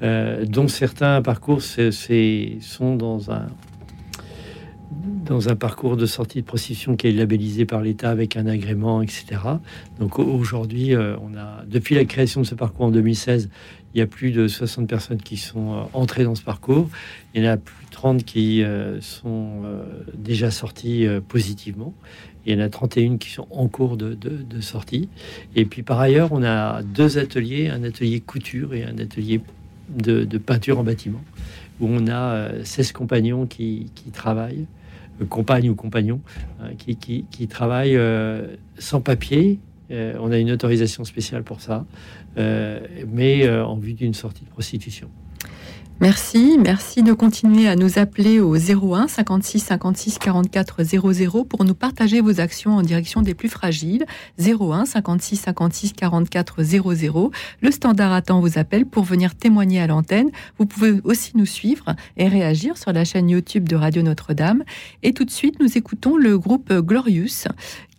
dont 0.00 0.68
certains 0.68 1.20
parcours 1.22 1.60
sont 1.60 2.96
dans 2.96 3.30
un 3.30 3.46
dans 5.24 5.48
un 5.48 5.56
parcours 5.56 5.96
de 5.96 6.06
sortie 6.06 6.40
de 6.40 6.46
prostitution 6.46 6.96
qui 6.96 7.08
est 7.08 7.12
labellisé 7.12 7.64
par 7.64 7.80
l'État 7.82 8.10
avec 8.10 8.36
un 8.36 8.46
agrément, 8.46 9.02
etc. 9.02 9.24
Donc 9.98 10.18
aujourd'hui, 10.18 10.94
euh, 10.94 11.16
on 11.22 11.36
a, 11.36 11.64
depuis 11.66 11.94
la 11.94 12.04
création 12.04 12.40
de 12.40 12.46
ce 12.46 12.54
parcours 12.54 12.86
en 12.86 12.90
2016, 12.90 13.48
il 13.94 13.98
y 13.98 14.02
a 14.02 14.06
plus 14.06 14.30
de 14.30 14.48
60 14.48 14.88
personnes 14.88 15.20
qui 15.20 15.36
sont 15.36 15.72
euh, 15.72 15.82
entrées 15.92 16.24
dans 16.24 16.34
ce 16.34 16.42
parcours. 16.42 16.88
Il 17.34 17.42
y 17.42 17.46
en 17.48 17.52
a 17.52 17.56
plus 17.56 17.84
de 17.86 17.90
30 17.90 18.24
qui 18.24 18.62
euh, 18.62 19.00
sont 19.00 19.62
déjà 20.14 20.50
sorties 20.50 21.06
positivement. 21.28 21.94
Il 22.46 22.54
y 22.54 22.56
en 22.56 22.64
a 22.64 22.68
31 22.68 23.18
qui 23.18 23.30
sont 23.30 23.46
en 23.50 23.68
cours 23.68 23.96
de, 23.96 24.16
sortie. 24.60 25.08
Et 25.54 25.64
puis 25.64 25.82
par 25.82 26.00
ailleurs, 26.00 26.30
on 26.32 26.42
a 26.42 26.82
deux 26.82 27.18
ateliers, 27.18 27.68
un 27.68 27.84
atelier 27.84 28.20
couture 28.20 28.74
et 28.74 28.84
un 28.84 28.98
atelier 28.98 29.40
de, 29.90 30.24
peinture 30.38 30.78
en 30.78 30.84
bâtiment, 30.84 31.22
où 31.80 31.88
on 31.88 32.08
a 32.08 32.64
16 32.64 32.92
compagnons 32.92 33.46
qui 33.46 33.90
travaillent 34.12 34.66
compagne 35.28 35.68
ou 35.68 35.74
compagnon 35.74 36.20
euh, 36.62 36.70
qui, 36.76 37.24
qui, 37.30 37.48
travaillent 37.48 37.96
euh, 37.96 38.56
sans 38.78 39.00
papier. 39.00 39.58
Euh, 39.90 40.14
on 40.20 40.30
a 40.30 40.38
une 40.38 40.50
autorisation 40.50 41.04
spéciale 41.04 41.42
pour 41.42 41.60
ça, 41.60 41.84
mais 42.36 43.48
en 43.50 43.76
vue 43.76 43.94
d'une 43.94 44.14
sortie 44.14 44.44
de 44.44 44.50
prostitution. 44.50 45.08
Merci, 46.02 46.56
merci 46.58 47.02
de 47.02 47.12
continuer 47.12 47.68
à 47.68 47.76
nous 47.76 47.98
appeler 47.98 48.40
au 48.40 48.56
01 48.56 49.06
56 49.06 49.60
56 49.60 50.18
44 50.18 50.82
00 50.82 51.44
pour 51.44 51.62
nous 51.66 51.74
partager 51.74 52.22
vos 52.22 52.40
actions 52.40 52.76
en 52.76 52.80
direction 52.80 53.20
des 53.20 53.34
plus 53.34 53.50
fragiles. 53.50 54.06
01 54.38 54.86
56 54.86 55.36
56 55.36 55.92
44 55.92 56.62
00. 56.62 57.30
Le 57.60 57.70
standard 57.70 58.14
attend 58.14 58.40
vous 58.40 58.56
appelle 58.56 58.86
pour 58.86 59.04
venir 59.04 59.34
témoigner 59.34 59.82
à 59.82 59.86
l'antenne. 59.86 60.30
Vous 60.56 60.64
pouvez 60.64 61.02
aussi 61.04 61.32
nous 61.34 61.44
suivre 61.44 61.94
et 62.16 62.28
réagir 62.28 62.78
sur 62.78 62.94
la 62.94 63.04
chaîne 63.04 63.28
YouTube 63.28 63.68
de 63.68 63.76
Radio 63.76 64.00
Notre-Dame. 64.00 64.64
Et 65.02 65.12
tout 65.12 65.26
de 65.26 65.30
suite, 65.30 65.60
nous 65.60 65.76
écoutons 65.76 66.16
le 66.16 66.38
groupe 66.38 66.72
Glorious 66.72 67.44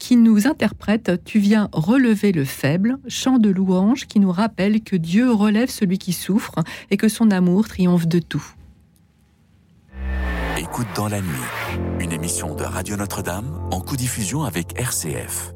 qui 0.01 0.15
nous 0.15 0.47
interprète 0.47 1.21
Tu 1.25 1.37
viens 1.37 1.69
relever 1.71 2.31
le 2.31 2.43
faible, 2.43 2.97
chant 3.07 3.37
de 3.37 3.51
louange 3.51 4.07
qui 4.07 4.19
nous 4.19 4.31
rappelle 4.31 4.81
que 4.81 4.95
Dieu 4.95 5.31
relève 5.31 5.69
celui 5.69 5.99
qui 5.99 6.11
souffre 6.11 6.55
et 6.89 6.97
que 6.97 7.07
son 7.07 7.29
amour 7.29 7.67
triomphe 7.67 8.07
de 8.07 8.17
tout. 8.17 8.43
Écoute 10.57 10.87
dans 10.95 11.07
la 11.07 11.21
nuit, 11.21 11.47
une 11.99 12.11
émission 12.11 12.55
de 12.55 12.63
Radio 12.63 12.97
Notre-Dame 12.97 13.61
en 13.71 13.79
co-diffusion 13.79 14.43
avec 14.43 14.73
RCF. 14.75 15.53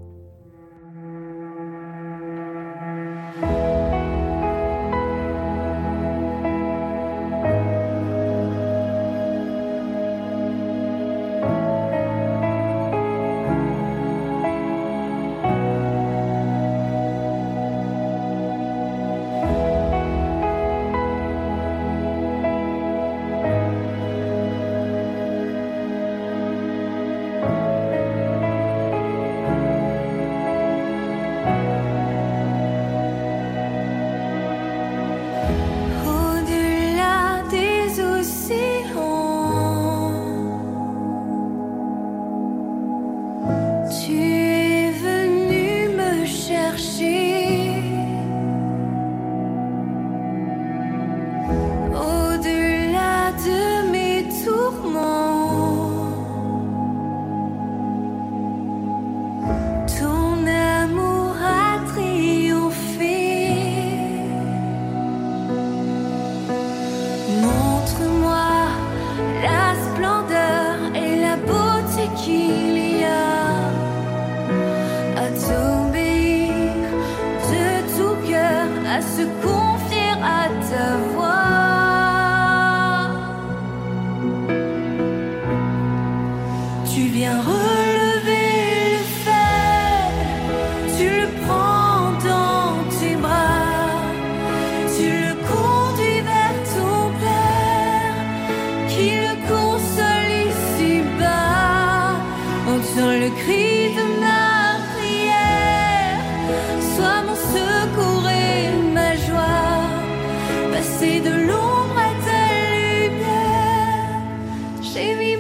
She 114.96 115.35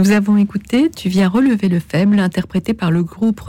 Nous 0.00 0.12
avons 0.12 0.38
écouté 0.38 0.88
Tu 0.88 1.10
viens 1.10 1.28
relever 1.28 1.68
le 1.68 1.78
faible, 1.78 2.20
interprété 2.20 2.72
par 2.72 2.90
le 2.90 3.02
groupe 3.02 3.42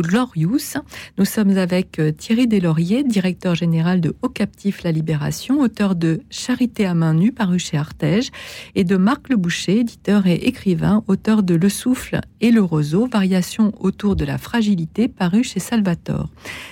Glorious. 0.00 0.78
Nous 1.18 1.24
sommes 1.24 1.56
avec 1.58 1.98
euh, 1.98 2.12
Thierry 2.12 2.46
Deslauriers, 2.46 3.04
directeur 3.04 3.54
général 3.54 4.00
de 4.00 4.14
Haut 4.22 4.28
Captif 4.28 4.82
La 4.82 4.92
Libération, 4.92 5.60
auteur 5.60 5.94
de 5.94 6.20
Charité 6.30 6.86
à 6.86 6.94
main 6.94 7.14
nue, 7.14 7.32
paru 7.32 7.58
chez 7.58 7.76
Artege, 7.76 8.30
et 8.74 8.84
de 8.84 8.96
Marc 8.96 9.28
Le 9.28 9.36
Boucher, 9.36 9.80
éditeur 9.80 10.26
et 10.26 10.34
écrivain, 10.34 11.04
auteur 11.08 11.42
de 11.42 11.54
Le 11.54 11.68
souffle 11.68 12.20
et 12.40 12.50
le 12.50 12.62
roseau, 12.62 13.06
variation 13.06 13.72
autour 13.80 14.16
de 14.16 14.24
la 14.24 14.38
fragilité, 14.38 15.08
paru 15.08 15.44
chez 15.44 15.60
Salvatore. 15.60 16.28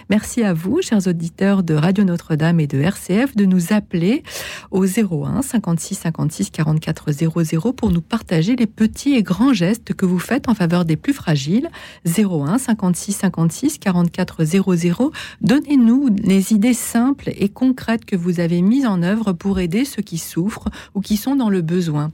Merci 0.09 0.43
à 0.43 0.55
vous, 0.55 0.81
chers 0.81 1.07
auditeurs 1.07 1.63
de 1.63 1.75
Radio 1.75 2.05
Notre-Dame 2.05 2.61
et 2.61 2.67
de 2.67 2.81
RCF, 2.81 3.37
de 3.37 3.45
nous 3.45 3.73
appeler 3.73 4.23
au 4.71 4.85
01 4.87 5.43
56 5.43 5.95
56 5.95 6.51
44 6.51 7.13
00 7.13 7.73
pour 7.73 7.91
nous 7.91 8.01
partager 8.01 8.57
les 8.57 8.67
petits 8.67 9.15
et 9.15 9.23
grands 9.23 9.53
gestes 9.53 9.95
que 9.95 10.07
vous 10.07 10.19
faites 10.19 10.49
en 10.49 10.55
faveur 10.55 10.85
des 10.85 10.97
plus 10.97 11.13
fragiles. 11.13 11.69
01 12.07 12.59
56 12.59 13.10
56 13.13 13.79
44 13.79 14.45
00. 14.45 15.13
Donnez-nous 15.41 16.09
les 16.23 16.53
idées 16.53 16.75
simples 16.75 17.31
et 17.37 17.49
concrètes 17.49 18.05
que 18.05 18.17
vous 18.17 18.41
avez 18.41 18.63
mises 18.63 18.87
en 18.87 19.03
œuvre 19.03 19.33
pour 19.33 19.61
aider 19.61 19.85
ceux 19.85 20.03
qui 20.03 20.19
souffrent 20.19 20.69
ou 20.95 21.01
qui 21.01 21.17
sont 21.17 21.37
dans 21.37 21.51
le 21.51 21.63
besoin. 21.63 22.11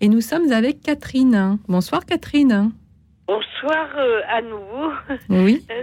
Et 0.00 0.08
nous 0.08 0.20
sommes 0.20 0.52
avec 0.52 0.80
Catherine. 0.80 1.58
Bonsoir 1.68 2.04
Catherine. 2.04 2.72
Bonsoir 3.26 3.88
euh, 3.96 4.20
à 4.28 4.42
nouveau. 4.42 4.92
Oui. 5.30 5.64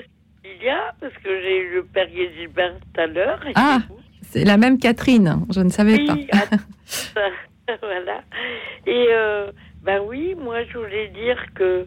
Il 0.44 0.66
y 0.66 0.70
a, 0.70 0.94
parce 1.00 1.14
que 1.14 1.30
j'ai 1.42 1.58
eu 1.60 1.76
le 1.76 1.84
père 1.86 2.08
Gilbert 2.10 2.74
tout 2.80 3.02
à 3.02 3.08
l'heure. 3.08 3.40
Ah, 3.56 3.80
c'est 4.22 4.44
la 4.44 4.58
même 4.58 4.80
Catherine, 4.80 5.46
je 5.54 5.62
ne 5.62 5.70
savais 5.70 6.06
pas. 6.06 6.16
voilà. 7.82 8.22
Et 8.86 9.08
euh, 9.10 9.52
ben 9.84 10.02
oui, 10.06 10.36
moi 10.36 10.64
je 10.66 10.78
voulais 10.78 11.10
dire 11.10 11.38
que 11.54 11.86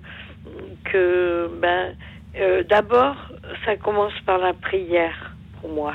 que 0.84 1.50
ben 1.60 1.94
euh, 2.38 2.62
d'abord 2.64 3.16
ça 3.64 3.76
commence 3.76 4.18
par 4.26 4.38
la 4.38 4.52
prière 4.52 5.34
pour 5.60 5.70
moi. 5.70 5.94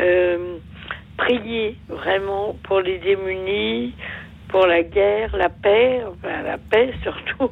Euh, 0.00 0.58
prier 1.16 1.76
vraiment 1.88 2.56
pour 2.62 2.80
les 2.80 2.98
démunis, 2.98 3.94
pour 4.48 4.66
la 4.66 4.82
guerre, 4.82 5.36
la 5.36 5.48
paix, 5.48 6.02
enfin 6.06 6.42
la 6.42 6.58
paix 6.58 6.92
surtout, 7.02 7.50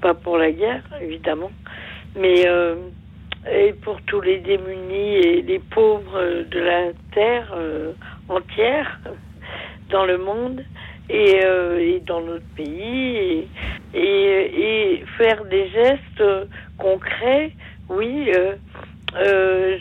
pas 0.00 0.14
pour 0.14 0.38
la 0.38 0.52
guerre 0.52 0.84
évidemment, 1.00 1.50
mais 2.14 2.44
et 3.50 3.72
pour 3.72 4.00
tous 4.02 4.20
les 4.20 4.38
démunis 4.38 5.16
et 5.16 5.42
les 5.42 5.58
pauvres 5.58 6.44
de 6.50 6.60
la 6.60 6.92
terre 7.12 7.52
entière 8.28 9.00
dans 9.90 10.04
le 10.04 10.18
monde 10.18 10.64
et, 11.08 11.40
euh, 11.44 11.78
et 11.78 12.00
dans 12.00 12.20
notre 12.20 12.46
pays 12.56 13.48
et, 13.94 14.00
et, 14.02 15.04
faire 15.16 15.44
des 15.44 15.68
gestes 15.68 16.22
concrets. 16.78 17.52
Oui, 17.88 18.30
euh, 18.34 18.56
euh, 19.16 19.78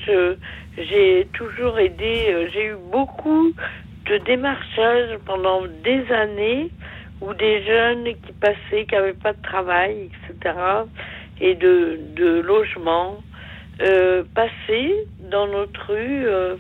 j'ai 0.78 1.28
toujours 1.34 1.80
aidé. 1.80 2.28
euh, 2.30 2.50
J'ai 2.54 2.66
eu 2.68 2.76
beaucoup 2.76 3.54
de 4.08 4.18
démarchage 4.20 5.18
pendant 5.26 5.66
des 5.84 6.12
années 6.12 6.72
où 7.22 7.34
des 7.34 7.64
jeunes 7.66 8.06
qui 8.26 8.34
passaient, 8.34 8.86
qui 8.88 8.96
n'avaient 8.96 9.14
pas 9.14 9.34
de 9.34 9.42
travail, 9.42 10.10
etc., 10.30 10.56
et 11.40 11.56
de, 11.56 12.00
de 12.16 12.40
logement, 12.42 13.24
euh, 13.82 14.24
passaient 14.36 14.94
dans 15.20 15.48
notre 15.48 15.94
rue. 15.94 16.28
euh, 16.28 16.56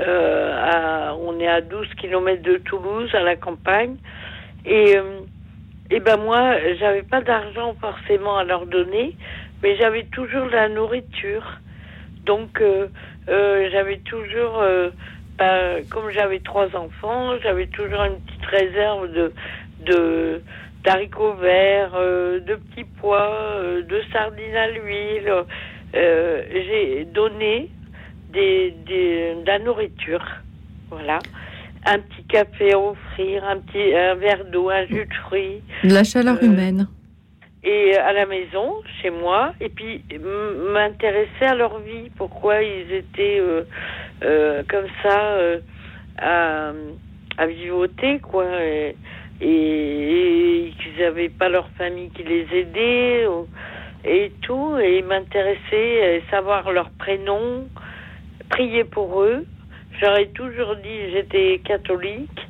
à- 0.00 1.14
on 1.16 1.40
est 1.40 1.48
à 1.48 1.60
12 1.62 1.88
kilomètres 1.96 2.42
de 2.42 2.58
Toulouse, 2.58 3.10
à 3.14 3.20
la 3.22 3.36
campagne. 3.36 3.96
Et, 4.66 4.94
et 5.90 6.00
ben 6.00 6.16
moi, 6.18 6.56
j'avais 6.80 7.02
pas 7.02 7.20
d'argent 7.22 7.74
forcément 7.80 8.36
à 8.38 8.44
leur 8.44 8.66
donner, 8.66 9.16
mais 9.66 9.76
j'avais 9.76 10.04
toujours 10.04 10.46
de 10.46 10.52
la 10.52 10.68
nourriture. 10.68 11.58
Donc, 12.24 12.60
euh, 12.60 12.86
euh, 13.28 13.68
j'avais 13.72 13.98
toujours, 13.98 14.60
euh, 14.60 14.90
ben, 15.38 15.82
comme 15.90 16.08
j'avais 16.10 16.38
trois 16.38 16.68
enfants, 16.76 17.36
j'avais 17.42 17.66
toujours 17.66 18.04
une 18.04 18.20
petite 18.20 18.46
réserve 18.46 19.12
de, 19.12 19.32
de 19.84 20.42
d'haricots 20.84 21.34
verts, 21.34 21.94
de 21.94 22.54
petits 22.54 22.86
pois, 23.00 23.58
de 23.60 24.02
sardines 24.12 24.54
à 24.54 24.68
l'huile. 24.68 25.32
J'ai 25.92 27.04
donné 27.12 27.68
des, 28.32 28.72
des, 28.86 29.34
de 29.34 29.46
la 29.46 29.58
nourriture. 29.58 30.24
Voilà. 30.90 31.18
Un 31.86 31.98
petit 31.98 32.22
café 32.28 32.72
à 32.72 32.78
offrir, 32.78 33.44
un 33.44 33.58
petit 33.58 33.96
un 33.96 34.14
verre 34.14 34.44
d'eau, 34.44 34.70
un 34.70 34.86
jus 34.86 35.06
de 35.06 35.14
fruits. 35.24 35.60
De 35.82 35.92
la 35.92 36.04
chaleur 36.04 36.40
humaine. 36.40 36.86
Et 37.68 37.96
à 37.96 38.12
la 38.12 38.26
maison, 38.26 38.76
chez 39.02 39.10
moi, 39.10 39.52
et 39.60 39.68
puis 39.68 40.00
m'intéresser 40.72 41.46
à 41.46 41.54
leur 41.56 41.80
vie, 41.80 42.10
pourquoi 42.16 42.62
ils 42.62 42.92
étaient 42.92 43.40
euh, 43.40 43.64
euh, 44.22 44.62
comme 44.68 44.86
ça 45.02 45.20
euh, 45.32 45.58
à, 46.16 47.46
vivoter, 47.48 48.20
quoi, 48.20 48.44
et, 48.62 48.94
qu'ils 49.40 50.96
n'avaient 51.00 51.28
pas 51.28 51.48
leur 51.48 51.68
famille 51.70 52.10
qui 52.10 52.22
les 52.22 52.46
aidait, 52.52 53.26
et 54.04 54.30
tout, 54.42 54.78
et 54.78 55.02
m'intéresser, 55.02 56.22
savoir 56.30 56.70
leur 56.70 56.90
prénom, 56.90 57.66
prier 58.48 58.84
pour 58.84 59.22
eux. 59.22 59.44
J'aurais 60.00 60.26
toujours 60.26 60.76
dit, 60.76 61.10
j'étais 61.10 61.60
catholique, 61.64 62.46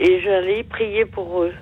et 0.00 0.20
j'allais 0.20 0.64
prier 0.64 1.04
pour 1.04 1.44
eux. 1.44 1.54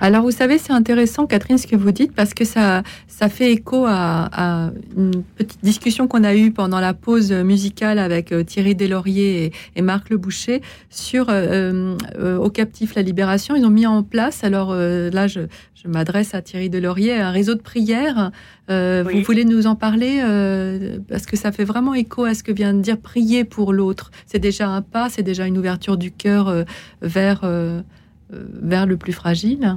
Alors, 0.00 0.22
vous 0.22 0.30
savez, 0.30 0.56
c'est 0.56 0.72
intéressant, 0.72 1.26
Catherine, 1.26 1.58
ce 1.58 1.66
que 1.66 1.76
vous 1.76 1.92
dites, 1.92 2.14
parce 2.14 2.32
que 2.32 2.44
ça, 2.44 2.82
ça 3.06 3.28
fait 3.28 3.52
écho 3.52 3.84
à, 3.86 4.28
à 4.32 4.70
une 4.96 5.22
petite 5.36 5.62
discussion 5.62 6.08
qu'on 6.08 6.24
a 6.24 6.34
eue 6.34 6.52
pendant 6.52 6.80
la 6.80 6.94
pause 6.94 7.32
musicale 7.32 7.98
avec 7.98 8.32
euh, 8.32 8.42
Thierry 8.42 8.74
Deslauriers 8.74 9.44
et, 9.44 9.52
et 9.76 9.82
Marc 9.82 10.08
Le 10.08 10.16
Boucher 10.16 10.62
sur 10.88 11.26
euh, 11.28 11.96
euh, 12.18 12.38
Au 12.38 12.48
Captif 12.48 12.94
la 12.94 13.02
Libération. 13.02 13.54
Ils 13.56 13.66
ont 13.66 13.70
mis 13.70 13.86
en 13.86 14.02
place, 14.02 14.42
alors 14.42 14.70
euh, 14.72 15.10
là, 15.10 15.26
je, 15.26 15.40
je 15.74 15.88
m'adresse 15.88 16.34
à 16.34 16.40
Thierry 16.40 16.70
Deslauriers, 16.70 17.20
un 17.20 17.30
réseau 17.30 17.54
de 17.54 17.60
prières. 17.60 18.30
Euh, 18.70 19.04
Vous 19.06 19.20
voulez 19.22 19.44
nous 19.44 19.66
en 19.66 19.74
parler 19.74 20.20
euh, 20.24 20.98
Parce 21.08 21.26
que 21.26 21.36
ça 21.36 21.52
fait 21.52 21.64
vraiment 21.64 21.92
écho 21.92 22.24
à 22.24 22.34
ce 22.34 22.42
que 22.42 22.52
vient 22.52 22.72
de 22.72 22.80
dire 22.80 22.98
prier 22.98 23.44
pour 23.44 23.72
l'autre. 23.74 24.10
C'est 24.26 24.38
déjà 24.38 24.68
un 24.68 24.80
pas, 24.80 25.10
c'est 25.10 25.22
déjà 25.22 25.46
une 25.46 25.58
ouverture 25.58 25.96
du 25.98 26.10
cœur 26.10 26.48
euh, 26.48 26.64
vers, 27.02 27.40
euh, 27.44 27.82
euh, 28.32 28.44
vers 28.62 28.86
le 28.86 28.96
plus 28.96 29.12
fragile. 29.12 29.76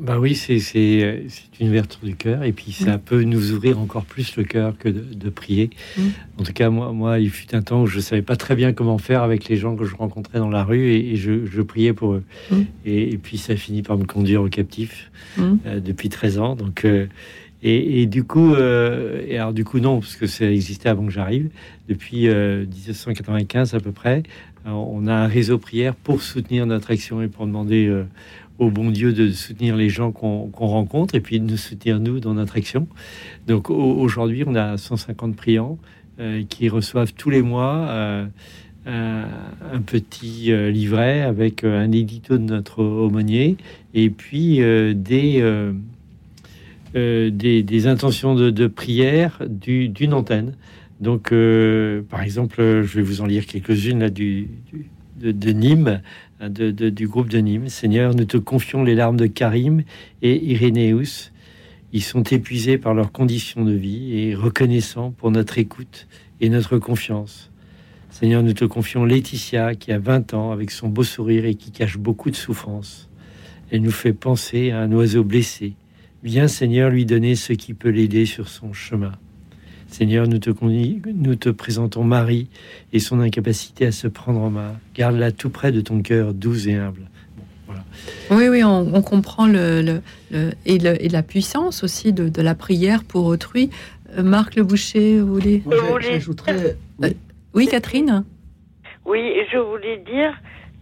Bah 0.00 0.18
oui, 0.20 0.34
c'est 0.34 0.60
euh, 1.02 1.22
une 1.60 1.68
ouverture 1.68 2.00
du 2.02 2.14
cœur 2.14 2.44
et 2.44 2.52
puis 2.52 2.70
ça 2.72 2.96
Mm. 2.96 3.00
peut 3.00 3.22
nous 3.22 3.52
ouvrir 3.52 3.78
encore 3.80 4.04
plus 4.04 4.36
le 4.36 4.44
cœur 4.44 4.76
que 4.78 4.88
de, 4.88 5.00
de 5.14 5.28
prier. 5.30 5.70
Mm. 5.96 6.02
En 6.38 6.42
tout 6.44 6.52
cas, 6.52 6.70
moi, 6.70 6.92
moi, 6.92 7.18
il 7.18 7.30
fut 7.30 7.54
un 7.54 7.62
temps 7.62 7.82
où 7.82 7.86
je 7.86 7.98
savais 8.00 8.22
pas 8.22 8.36
très 8.36 8.54
bien 8.54 8.72
comment 8.72 8.98
faire 8.98 9.22
avec 9.22 9.48
les 9.48 9.56
gens 9.56 9.74
que 9.74 9.84
je 9.84 9.96
rencontrais 9.96 10.38
dans 10.38 10.50
la 10.50 10.62
rue 10.62 10.90
et, 10.90 11.12
et 11.12 11.16
je, 11.16 11.46
je 11.46 11.62
priais 11.62 11.92
pour 11.92 12.12
eux. 12.14 12.24
Mm. 12.50 12.60
Et, 12.86 13.12
et 13.14 13.18
puis 13.18 13.38
ça 13.38 13.56
finit 13.56 13.82
par 13.82 13.96
me 13.98 14.04
conduire 14.04 14.42
au 14.42 14.48
captif 14.48 15.10
euh, 15.38 15.80
depuis 15.80 16.08
13 16.08 16.38
ans. 16.38 16.54
Donc 16.54 16.84
euh, 16.84 17.06
et, 17.64 18.02
et 18.02 18.06
du 18.06 18.24
coup, 18.24 18.54
euh, 18.54 19.24
et 19.28 19.36
alors 19.38 19.52
du 19.52 19.64
coup 19.64 19.78
non, 19.80 20.00
parce 20.00 20.16
que 20.16 20.26
ça 20.26 20.50
existait 20.50 20.88
avant 20.88 21.06
que 21.06 21.12
j'arrive. 21.12 21.48
Depuis 21.88 22.28
euh, 22.28 22.64
1995 22.66 23.74
à 23.74 23.80
peu 23.80 23.92
près, 23.92 24.22
euh, 24.66 24.70
on 24.70 25.06
a 25.06 25.14
un 25.14 25.26
réseau 25.28 25.58
prière 25.58 25.94
pour 25.94 26.22
soutenir 26.22 26.66
notre 26.66 26.90
action 26.90 27.22
et 27.22 27.28
pour 27.28 27.46
demander 27.46 27.86
euh, 27.86 28.04
au 28.58 28.70
bon 28.70 28.90
Dieu 28.90 29.12
de 29.12 29.30
soutenir 29.30 29.76
les 29.76 29.88
gens 29.88 30.12
qu'on 30.12 30.50
rencontre 30.52 31.14
et 31.14 31.20
puis 31.20 31.40
de 31.40 31.44
nous 31.46 31.56
soutenir 31.56 31.98
nous 32.00 32.20
dans 32.20 32.34
notre 32.34 32.56
action. 32.56 32.86
Donc 33.46 33.70
au- 33.70 33.74
aujourd'hui, 33.94 34.44
on 34.46 34.54
a 34.54 34.76
150 34.76 35.34
priants 35.36 35.78
euh, 36.20 36.42
qui 36.48 36.68
reçoivent 36.68 37.12
tous 37.14 37.30
les 37.30 37.42
mois 37.42 37.86
euh, 37.88 38.26
un, 38.86 39.24
un 39.72 39.80
petit 39.80 40.52
euh, 40.52 40.70
livret 40.70 41.22
avec 41.22 41.64
euh, 41.64 41.80
un 41.82 41.90
édito 41.92 42.36
de 42.38 42.42
notre 42.44 42.82
aumônier 42.82 43.56
et 43.94 44.10
puis 44.10 44.60
euh, 44.62 44.92
des, 44.94 45.40
euh, 45.40 45.72
euh, 46.94 47.30
des, 47.30 47.86
intentions 47.86 48.34
de, 48.34 48.66
prière 48.66 49.40
du- 49.48 49.88
d'une 49.88 50.12
antenne. 50.12 50.54
Donc, 51.00 51.32
euh, 51.32 52.02
par 52.08 52.22
exemple, 52.22 52.60
euh, 52.60 52.82
je 52.84 52.96
vais 52.96 53.02
vous 53.02 53.22
en 53.22 53.26
lire 53.26 53.46
quelques-unes 53.46 54.00
là 54.00 54.10
du, 54.10 54.48
de, 55.20 55.50
Nîmes, 55.50 56.00
du 56.48 57.06
groupe 57.06 57.28
de 57.28 57.38
Nîmes. 57.38 57.68
Seigneur, 57.68 58.14
nous 58.14 58.24
te 58.24 58.36
confions 58.36 58.82
les 58.82 58.94
larmes 58.94 59.16
de 59.16 59.26
Karim 59.26 59.82
et 60.22 60.44
Irénéus. 60.44 61.32
Ils 61.92 62.02
sont 62.02 62.22
épuisés 62.22 62.78
par 62.78 62.94
leurs 62.94 63.12
conditions 63.12 63.64
de 63.64 63.72
vie 63.72 64.18
et 64.18 64.34
reconnaissants 64.34 65.12
pour 65.12 65.30
notre 65.30 65.58
écoute 65.58 66.08
et 66.40 66.48
notre 66.48 66.78
confiance. 66.78 67.50
Seigneur, 68.10 68.42
nous 68.42 68.54
te 68.54 68.64
confions 68.64 69.04
Laetitia 69.04 69.74
qui 69.74 69.92
a 69.92 69.98
20 69.98 70.34
ans 70.34 70.50
avec 70.50 70.70
son 70.70 70.88
beau 70.88 71.04
sourire 71.04 71.44
et 71.44 71.54
qui 71.54 71.70
cache 71.70 71.96
beaucoup 71.96 72.30
de 72.30 72.36
souffrance. 72.36 73.08
Elle 73.70 73.82
nous 73.82 73.90
fait 73.90 74.12
penser 74.12 74.70
à 74.70 74.80
un 74.80 74.92
oiseau 74.92 75.22
blessé. 75.22 75.74
Viens, 76.24 76.48
Seigneur, 76.48 76.90
lui 76.90 77.06
donner 77.06 77.36
ce 77.36 77.52
qui 77.52 77.72
peut 77.72 77.88
l'aider 77.88 78.26
sur 78.26 78.48
son 78.48 78.72
chemin. 78.72 79.12
Seigneur, 79.92 80.26
nous 80.26 80.38
te, 80.38 80.48
conduis- 80.48 81.02
nous 81.14 81.34
te 81.34 81.50
présentons 81.50 82.02
Marie 82.02 82.48
et 82.94 82.98
son 82.98 83.20
incapacité 83.20 83.86
à 83.86 83.92
se 83.92 84.08
prendre 84.08 84.40
en 84.40 84.48
main. 84.48 84.72
Garde-la 84.94 85.32
tout 85.32 85.50
près 85.50 85.70
de 85.70 85.82
ton 85.82 86.00
cœur 86.00 86.32
doux 86.32 86.66
et 86.66 86.76
humble. 86.76 87.02
Bon, 87.68 87.74
Oui, 88.30 88.48
oui, 88.48 88.64
on, 88.64 89.02
comprend 89.02 89.46
le, 89.46 90.00
et, 90.64 90.78
la 90.78 91.22
puissance 91.22 91.84
aussi 91.84 92.14
de, 92.14 92.40
la 92.40 92.54
prière 92.54 93.04
pour 93.04 93.26
autrui. 93.26 93.68
Euh, 94.16 94.22
Marc 94.22 94.56
Le 94.56 94.62
Boucher, 94.62 95.20
vous 95.20 95.34
voulez 95.34 95.62
J'ajouterais. 96.00 96.76
oui, 97.52 97.68
Catherine 97.68 98.24
Oui, 99.04 99.30
je 99.52 99.58
voulais 99.58 99.98
dire 99.98 100.32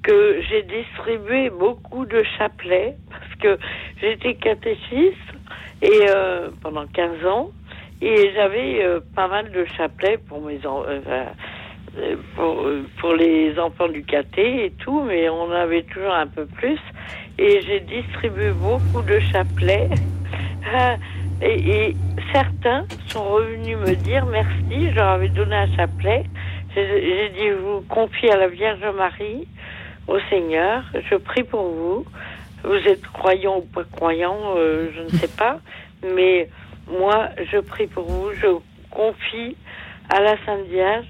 que 0.04 0.40
j'ai 0.48 0.62
distribué 0.62 1.50
beaucoup 1.50 2.06
de 2.06 2.22
chapelets 2.38 2.96
parce 3.10 3.34
que 3.42 3.58
j'étais 4.00 4.34
catéchiste 4.34 5.16
et 5.82 6.06
euh, 6.08 6.48
pendant 6.62 6.86
15 6.86 7.26
ans 7.26 7.50
et 8.00 8.32
j'avais 8.34 8.84
euh, 8.84 9.00
pas 9.14 9.28
mal 9.28 9.50
de 9.50 9.64
chapelets 9.76 10.18
pour 10.18 10.40
mes 10.40 10.60
pour, 12.36 12.66
pour 13.00 13.14
les 13.14 13.58
enfants 13.58 13.88
du 13.88 14.04
caté 14.04 14.66
et 14.66 14.70
tout, 14.70 15.02
mais 15.02 15.28
on 15.28 15.50
avait 15.50 15.82
toujours 15.82 16.14
un 16.14 16.28
peu 16.28 16.46
plus. 16.46 16.78
Et 17.38 17.60
j'ai 17.62 17.80
distribué 17.80 18.52
beaucoup 18.52 19.02
de 19.02 19.18
chapelets. 19.32 19.88
Et, 21.42 21.88
et, 21.88 21.96
certains 22.34 22.84
sont 23.06 23.24
revenus 23.24 23.78
me 23.78 23.94
dire 23.94 24.26
merci, 24.26 24.90
je 24.90 24.94
leur 24.94 25.08
avais 25.08 25.30
donné 25.30 25.56
un 25.56 25.74
chapelet. 25.74 26.24
J'ai 26.74 27.30
dit, 27.30 27.48
je 27.48 27.54
vous 27.54 27.80
confie 27.88 28.28
à 28.28 28.36
la 28.36 28.48
Vierge 28.48 28.84
Marie, 28.94 29.48
au 30.06 30.18
Seigneur, 30.28 30.84
je 31.10 31.16
prie 31.16 31.42
pour 31.42 31.62
vous. 31.62 32.04
Vous 32.62 32.76
êtes 32.86 33.06
croyant 33.06 33.56
ou 33.56 33.62
pas 33.62 33.84
croyant, 33.84 34.36
euh, 34.56 34.90
je 34.94 35.00
ne 35.00 35.08
sais 35.08 35.28
pas, 35.28 35.60
mais 36.14 36.50
moi, 36.90 37.30
je 37.52 37.58
prie 37.58 37.86
pour 37.86 38.04
vous, 38.04 38.32
je 38.34 38.48
confie 38.90 39.56
à 40.08 40.20
la 40.20 40.36
Sainte 40.44 40.66
Vierge 40.66 41.06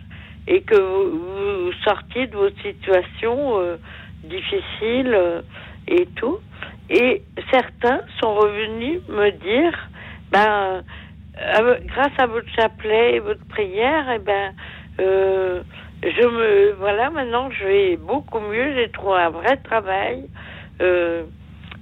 et 0.47 0.63
que 0.63 0.75
vous, 0.75 1.73
sortiez 1.85 2.27
de 2.27 2.37
votre 2.37 2.61
situation 2.63 3.59
euh, 3.59 3.77
difficile 4.25 5.15
euh, 5.15 5.43
et 5.87 6.07
tout. 6.17 6.39
Et 6.89 7.23
certains 7.51 8.01
sont 8.21 8.35
revenus 8.35 9.01
me 9.09 9.31
dire, 9.31 9.73
ben, 10.33 10.83
euh, 11.59 11.77
grâce 11.87 12.19
à 12.19 12.27
votre 12.27 12.49
chapelet 12.51 13.15
et 13.15 13.19
votre 13.21 13.45
prière, 13.47 14.11
et 14.11 14.17
eh 14.17 14.19
ben, 14.19 14.53
je 14.99 16.27
me, 16.27 16.73
voilà, 16.79 17.11
maintenant 17.11 17.51
je 17.51 17.65
vais 17.65 17.97
beaucoup 17.97 18.41
mieux. 18.41 18.75
J'ai 18.75 18.91
trouvé 18.91 19.21
un 19.21 19.31
vrai 19.31 19.57
travail 19.59 20.29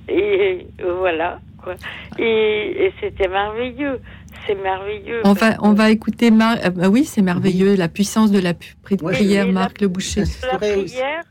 et 0.08 0.66
voilà 0.82 1.40
quoi. 1.62 1.74
et 2.18 2.92
c'était 3.00 3.28
merveilleux 3.28 4.00
c'est 4.48 4.54
merveilleux. 4.54 5.20
On 5.24 5.32
va, 5.32 5.56
on 5.60 5.72
va 5.72 5.90
écouter 5.90 6.30
Marc. 6.30 6.64
Euh, 6.64 6.70
bah 6.70 6.88
oui, 6.88 7.04
c'est 7.04 7.22
merveilleux, 7.22 7.76
la 7.76 7.88
puissance 7.88 8.32
de 8.32 8.40
la 8.40 8.54
prière, 8.54 9.46
Marc 9.46 9.80
Le 9.80 9.88
Boucher. 9.88 10.24
La 10.50 10.58
prière, 10.58 11.22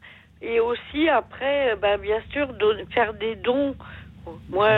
et 0.41 0.59
aussi 0.59 1.09
après, 1.09 1.71
euh, 1.71 1.75
bah, 1.75 1.97
bien 1.97 2.21
sûr, 2.31 2.47
faire 2.93 3.13
des 3.15 3.35
dons. 3.35 3.75
Moi, 4.49 4.69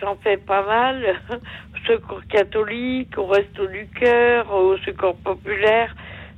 j'en 0.00 0.16
fais 0.22 0.36
pas 0.36 0.64
mal. 0.64 1.20
Secours 1.86 2.22
catholique, 2.28 3.18
au 3.18 3.26
Resto 3.26 3.66
du 3.66 3.86
Cœur, 4.00 4.50
au 4.54 4.78
Secours 4.78 5.16
populaire. 5.16 5.94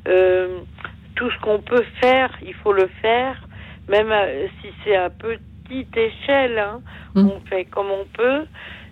Euh, 0.08 0.58
tout 1.14 1.30
ce 1.30 1.40
qu'on 1.40 1.60
peut 1.60 1.84
faire, 2.00 2.30
il 2.44 2.54
faut 2.54 2.72
le 2.72 2.88
faire. 3.00 3.40
Même 3.88 4.12
si 4.60 4.68
c'est 4.84 4.96
à 4.96 5.10
petite 5.68 5.96
échelle, 5.96 6.58
hein. 6.58 6.80
hum. 7.14 7.30
on 7.30 7.40
fait 7.48 7.64
comme 7.64 7.90
on 7.90 8.04
peut 8.16 8.46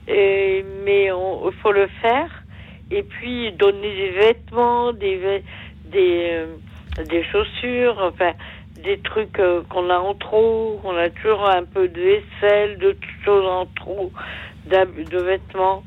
mais 0.06 1.06
il 1.06 1.52
faut 1.62 1.72
le 1.72 1.88
faire. 2.01 2.30
Et 2.90 3.02
puis 3.02 3.52
donner 3.52 3.94
des 3.94 4.10
vêtements, 4.10 4.92
des, 4.92 5.42
des, 5.86 6.28
euh, 6.30 6.56
des 7.09 7.24
chaussures, 7.24 7.96
enfin 8.01 8.32
des 8.82 8.98
trucs 8.98 9.38
euh, 9.38 9.62
qu'on 9.70 9.88
a 9.88 9.98
en 9.98 10.14
trop. 10.14 10.80
On 10.84 10.96
a 10.96 11.09
toujours 11.09 11.48
un 11.48 11.64
peu 11.64 11.88
de 11.88 12.01
vaisselle, 12.01 12.78
de 12.78 12.96
choses 13.24 13.46
en 13.46 13.66
trop, 13.66 14.12
de 14.66 15.18
vêtements 15.18 15.82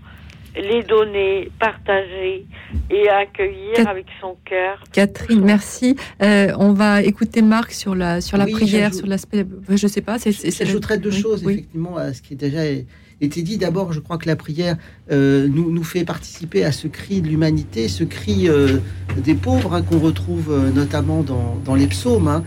les 0.61 0.83
donner, 0.83 1.51
partager 1.59 2.45
et 2.89 3.09
accueillir 3.09 3.87
avec 3.87 4.05
son 4.21 4.37
cœur. 4.45 4.83
Catherine, 4.91 5.43
merci. 5.43 5.95
Euh, 6.21 6.51
on 6.57 6.73
va 6.73 7.03
écouter 7.03 7.41
Marc 7.41 7.71
sur 7.71 7.95
la, 7.95 8.21
sur 8.21 8.37
la 8.37 8.45
prière, 8.45 8.93
sur 8.93 9.07
l'aspect. 9.07 9.45
Je 9.69 9.87
sais 9.87 10.01
pas. 10.01 10.17
J'ajouterais 10.17 10.97
deux 10.97 11.11
choses, 11.11 11.43
effectivement, 11.43 11.97
à 11.97 12.13
ce 12.13 12.21
qui 12.21 12.33
est 12.33 12.37
déjà 12.37 12.61
était 13.21 13.41
dit. 13.41 13.57
D'abord, 13.57 13.93
je 13.93 13.99
crois 13.99 14.17
que 14.17 14.27
la 14.27 14.35
prière 14.35 14.77
euh, 15.11 15.47
nous, 15.47 15.71
nous, 15.71 15.83
fait 15.83 16.03
participer 16.03 16.63
à 16.63 16.71
ce 16.71 16.87
cri 16.87 17.21
de 17.21 17.27
l'humanité, 17.27 17.87
ce 17.87 18.03
cri 18.03 18.49
euh, 18.49 18.77
des 19.17 19.33
pauvres 19.33 19.73
hein, 19.73 19.81
qu'on 19.81 19.99
retrouve 19.99 20.51
euh, 20.51 20.71
notamment 20.71 21.23
dans, 21.23 21.57
dans, 21.63 21.75
les 21.75 21.87
psaumes, 21.87 22.27
hein, 22.27 22.43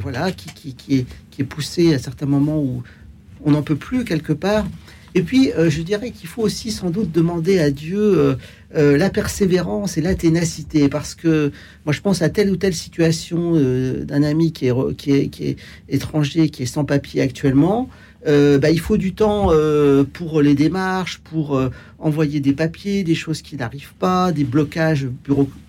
voilà, 0.00 0.32
qui, 0.32 0.52
qui, 0.52 0.74
qui, 0.74 0.98
est, 0.98 1.06
qui, 1.30 1.42
est, 1.42 1.44
poussé 1.44 1.94
à 1.94 1.98
certains 1.98 2.26
moments 2.26 2.58
où 2.58 2.82
on 3.44 3.52
n'en 3.52 3.62
peut 3.62 3.76
plus 3.76 4.04
quelque 4.04 4.32
part. 4.32 4.66
Et 5.18 5.22
puis, 5.22 5.50
je 5.56 5.82
dirais 5.82 6.12
qu'il 6.12 6.28
faut 6.28 6.42
aussi 6.42 6.70
sans 6.70 6.90
doute 6.90 7.10
demander 7.10 7.58
à 7.58 7.72
Dieu 7.72 8.36
la 8.72 9.10
persévérance 9.10 9.98
et 9.98 10.00
la 10.00 10.14
ténacité, 10.14 10.88
parce 10.88 11.16
que 11.16 11.50
moi, 11.84 11.92
je 11.92 12.00
pense 12.00 12.22
à 12.22 12.28
telle 12.28 12.50
ou 12.50 12.56
telle 12.56 12.74
situation 12.74 13.54
d'un 14.04 14.22
ami 14.22 14.52
qui 14.52 14.68
est, 14.68 14.94
qui, 14.94 15.10
est, 15.12 15.56
étranger, 15.88 16.50
qui 16.50 16.62
est 16.62 16.66
sans 16.66 16.84
papier 16.84 17.20
actuellement. 17.20 17.88
Euh, 18.26 18.58
bah, 18.58 18.70
il 18.70 18.80
faut 18.80 18.96
du 18.96 19.14
temps 19.14 19.48
euh, 19.50 20.04
pour 20.04 20.42
les 20.42 20.54
démarches, 20.54 21.18
pour 21.18 21.56
euh, 21.56 21.70
envoyer 21.98 22.40
des 22.40 22.52
papiers, 22.52 23.04
des 23.04 23.14
choses 23.14 23.42
qui 23.42 23.56
n'arrivent 23.56 23.94
pas, 23.98 24.32
des 24.32 24.44
blocages 24.44 25.08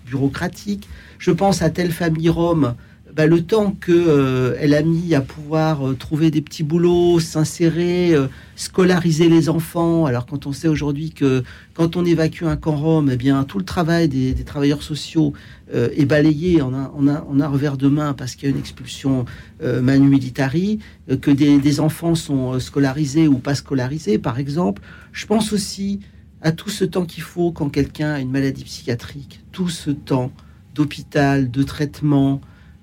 bureaucratiques. 0.06 0.88
Je 1.18 1.30
pense 1.30 1.62
à 1.62 1.70
telle 1.70 1.92
famille 1.92 2.28
rome 2.28 2.74
bah, 3.14 3.26
le 3.26 3.42
temps 3.42 3.72
qu'elle 3.72 3.94
euh, 3.96 4.56
elle 4.60 4.74
a 4.74 4.82
mis 4.82 5.14
à 5.14 5.20
pouvoir 5.20 5.88
euh, 5.88 5.94
trouver 5.94 6.30
des 6.30 6.40
petits 6.40 6.62
boulots, 6.62 7.18
s'insérer, 7.18 8.14
euh, 8.14 8.28
scolariser 8.56 9.28
les 9.28 9.48
enfants. 9.48 10.06
Alors 10.06 10.26
quand 10.26 10.46
on 10.46 10.52
sait 10.52 10.68
aujourd'hui 10.68 11.10
que 11.10 11.42
quand 11.74 11.96
on 11.96 12.04
évacue 12.04 12.44
un 12.44 12.56
camp 12.56 12.76
rome, 12.76 13.10
eh 13.12 13.16
bien 13.16 13.42
tout 13.44 13.58
le 13.58 13.64
travail 13.64 14.08
des, 14.08 14.34
travailleurs 14.44 14.82
sociaux 14.82 15.32
est 15.72 16.04
balayé 16.04 16.60
en 16.62 16.74
un, 16.74 17.46
revers 17.46 17.76
de 17.76 17.88
main 17.88 18.12
parce 18.12 18.34
qu'il 18.34 18.48
y 18.48 18.52
a 18.52 18.54
une 18.54 18.60
expulsion 18.60 19.24
manu 19.62 20.08
militari, 20.08 20.80
que 21.22 21.30
des, 21.30 21.80
enfants 21.80 22.16
sont 22.16 22.58
scolarisés 22.58 23.28
ou 23.28 23.38
pas 23.38 23.54
scolarisés, 23.54 24.18
par 24.18 24.38
exemple. 24.38 24.82
Je 25.12 25.26
pense 25.26 25.52
aussi 25.52 26.00
à 26.42 26.52
tout 26.52 26.70
ce 26.70 26.84
temps 26.84 27.04
qu'il 27.04 27.22
faut 27.22 27.52
quand 27.52 27.68
quelqu'un 27.68 28.14
a 28.14 28.20
une 28.20 28.30
maladie 28.30 28.64
psychiatrique, 28.64 29.40
tout 29.52 29.68
ce 29.68 29.90
temps 29.90 30.32
d'hôpital, 30.74 31.50
de 31.50 31.62
traitement, 31.62 32.40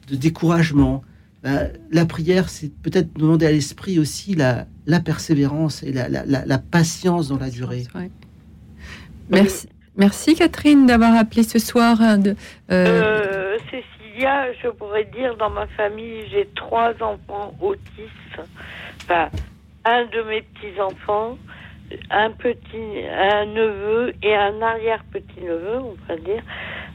de 0.07 0.15
découragement. 0.15 1.03
Ben, 1.43 1.71
la 1.91 2.05
prière, 2.05 2.49
c'est 2.49 2.71
peut-être 2.81 3.13
demander 3.13 3.45
à 3.45 3.51
l'esprit 3.51 3.99
aussi 3.99 4.34
la, 4.34 4.65
la 4.85 4.99
persévérance 4.99 5.84
et 5.84 5.91
la, 5.91 6.09
la, 6.09 6.25
la, 6.25 6.57
patience 6.57 7.29
dans 7.29 7.38
la 7.38 7.49
durée. 7.49 7.84
Merci. 9.29 9.69
Merci 9.95 10.35
Catherine 10.35 10.85
d'avoir 10.85 11.15
appelé 11.15 11.43
ce 11.43 11.59
soir. 11.59 12.01
Hein, 12.01 12.19
de, 12.19 12.31
euh, 12.31 12.35
euh... 12.71 13.57
Cécilia, 13.71 14.53
je 14.63 14.69
pourrais 14.69 15.05
dire 15.05 15.35
dans 15.38 15.49
ma 15.49 15.67
famille, 15.67 16.27
j'ai 16.31 16.47
trois 16.55 16.93
enfants 17.01 17.53
autistes. 17.61 18.39
Enfin, 19.03 19.29
un 19.85 20.05
de 20.05 20.21
mes 20.23 20.41
petits 20.41 20.79
enfants, 20.79 21.38
un 22.11 22.31
petit, 22.31 23.05
un 23.11 23.45
neveu 23.45 24.13
et 24.21 24.35
un 24.35 24.61
arrière 24.61 25.03
petit 25.11 25.41
neveu, 25.41 25.79
on 25.79 25.97
va 26.07 26.15
dire, 26.17 26.43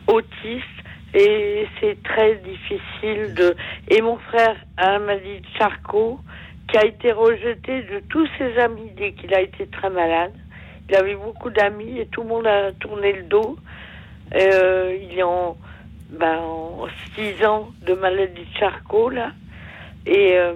autistes 0.07 0.82
et 1.15 1.67
c'est 1.81 2.03
très 2.03 2.37
difficile 2.37 3.35
de. 3.35 3.55
Et 3.89 4.01
mon 4.01 4.17
frère 4.17 4.57
a 4.77 4.97
une 4.97 5.05
maladie 5.05 5.41
de 5.41 5.47
Charcot 5.59 6.21
qui 6.69 6.79
a 6.79 6.87
été 6.87 7.13
rejeté 7.13 7.83
de 7.83 8.01
tous 8.09 8.27
ses 8.39 8.59
amis 8.59 8.91
dès 8.97 9.13
qu'il 9.13 9.35
a 9.35 9.41
été 9.41 9.67
très 9.67 9.91
malade. 9.91 10.33
Il 10.89 10.97
avait 10.97 11.15
beaucoup 11.15 11.51
d'amis 11.51 11.99
et 11.99 12.07
tout 12.07 12.23
le 12.23 12.29
monde 12.29 12.47
a 12.47 12.73
tourné 12.73 13.13
le 13.13 13.23
dos. 13.25 13.57
Euh, 14.35 14.97
il 15.03 15.19
est 15.19 15.23
en, 15.23 15.57
ben, 16.11 16.39
en 16.39 16.87
six 17.15 17.45
ans 17.45 17.69
de 17.87 17.93
maladie 17.93 18.43
de 18.45 18.59
Charcot 18.59 19.11
là, 19.11 19.33
et 20.07 20.37
euh, 20.37 20.55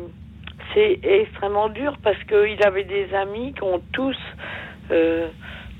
c'est 0.72 0.98
extrêmement 1.02 1.68
dur 1.68 1.96
parce 2.02 2.22
qu'il 2.24 2.62
avait 2.64 2.84
des 2.84 3.12
amis 3.14 3.52
qui 3.52 3.62
ont 3.62 3.82
tous 3.92 4.16
euh, 4.90 5.28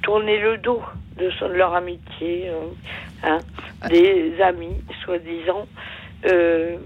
tourné 0.03 0.39
le 0.39 0.59
dos 0.59 0.83
de, 1.17 1.31
son, 1.39 1.49
de 1.49 1.55
leur 1.55 1.75
amitié. 1.75 2.51
Hein, 3.23 3.41
des 3.91 4.41
amis, 4.41 4.83
soi-disant. 5.05 5.67
Euh, 6.27 6.79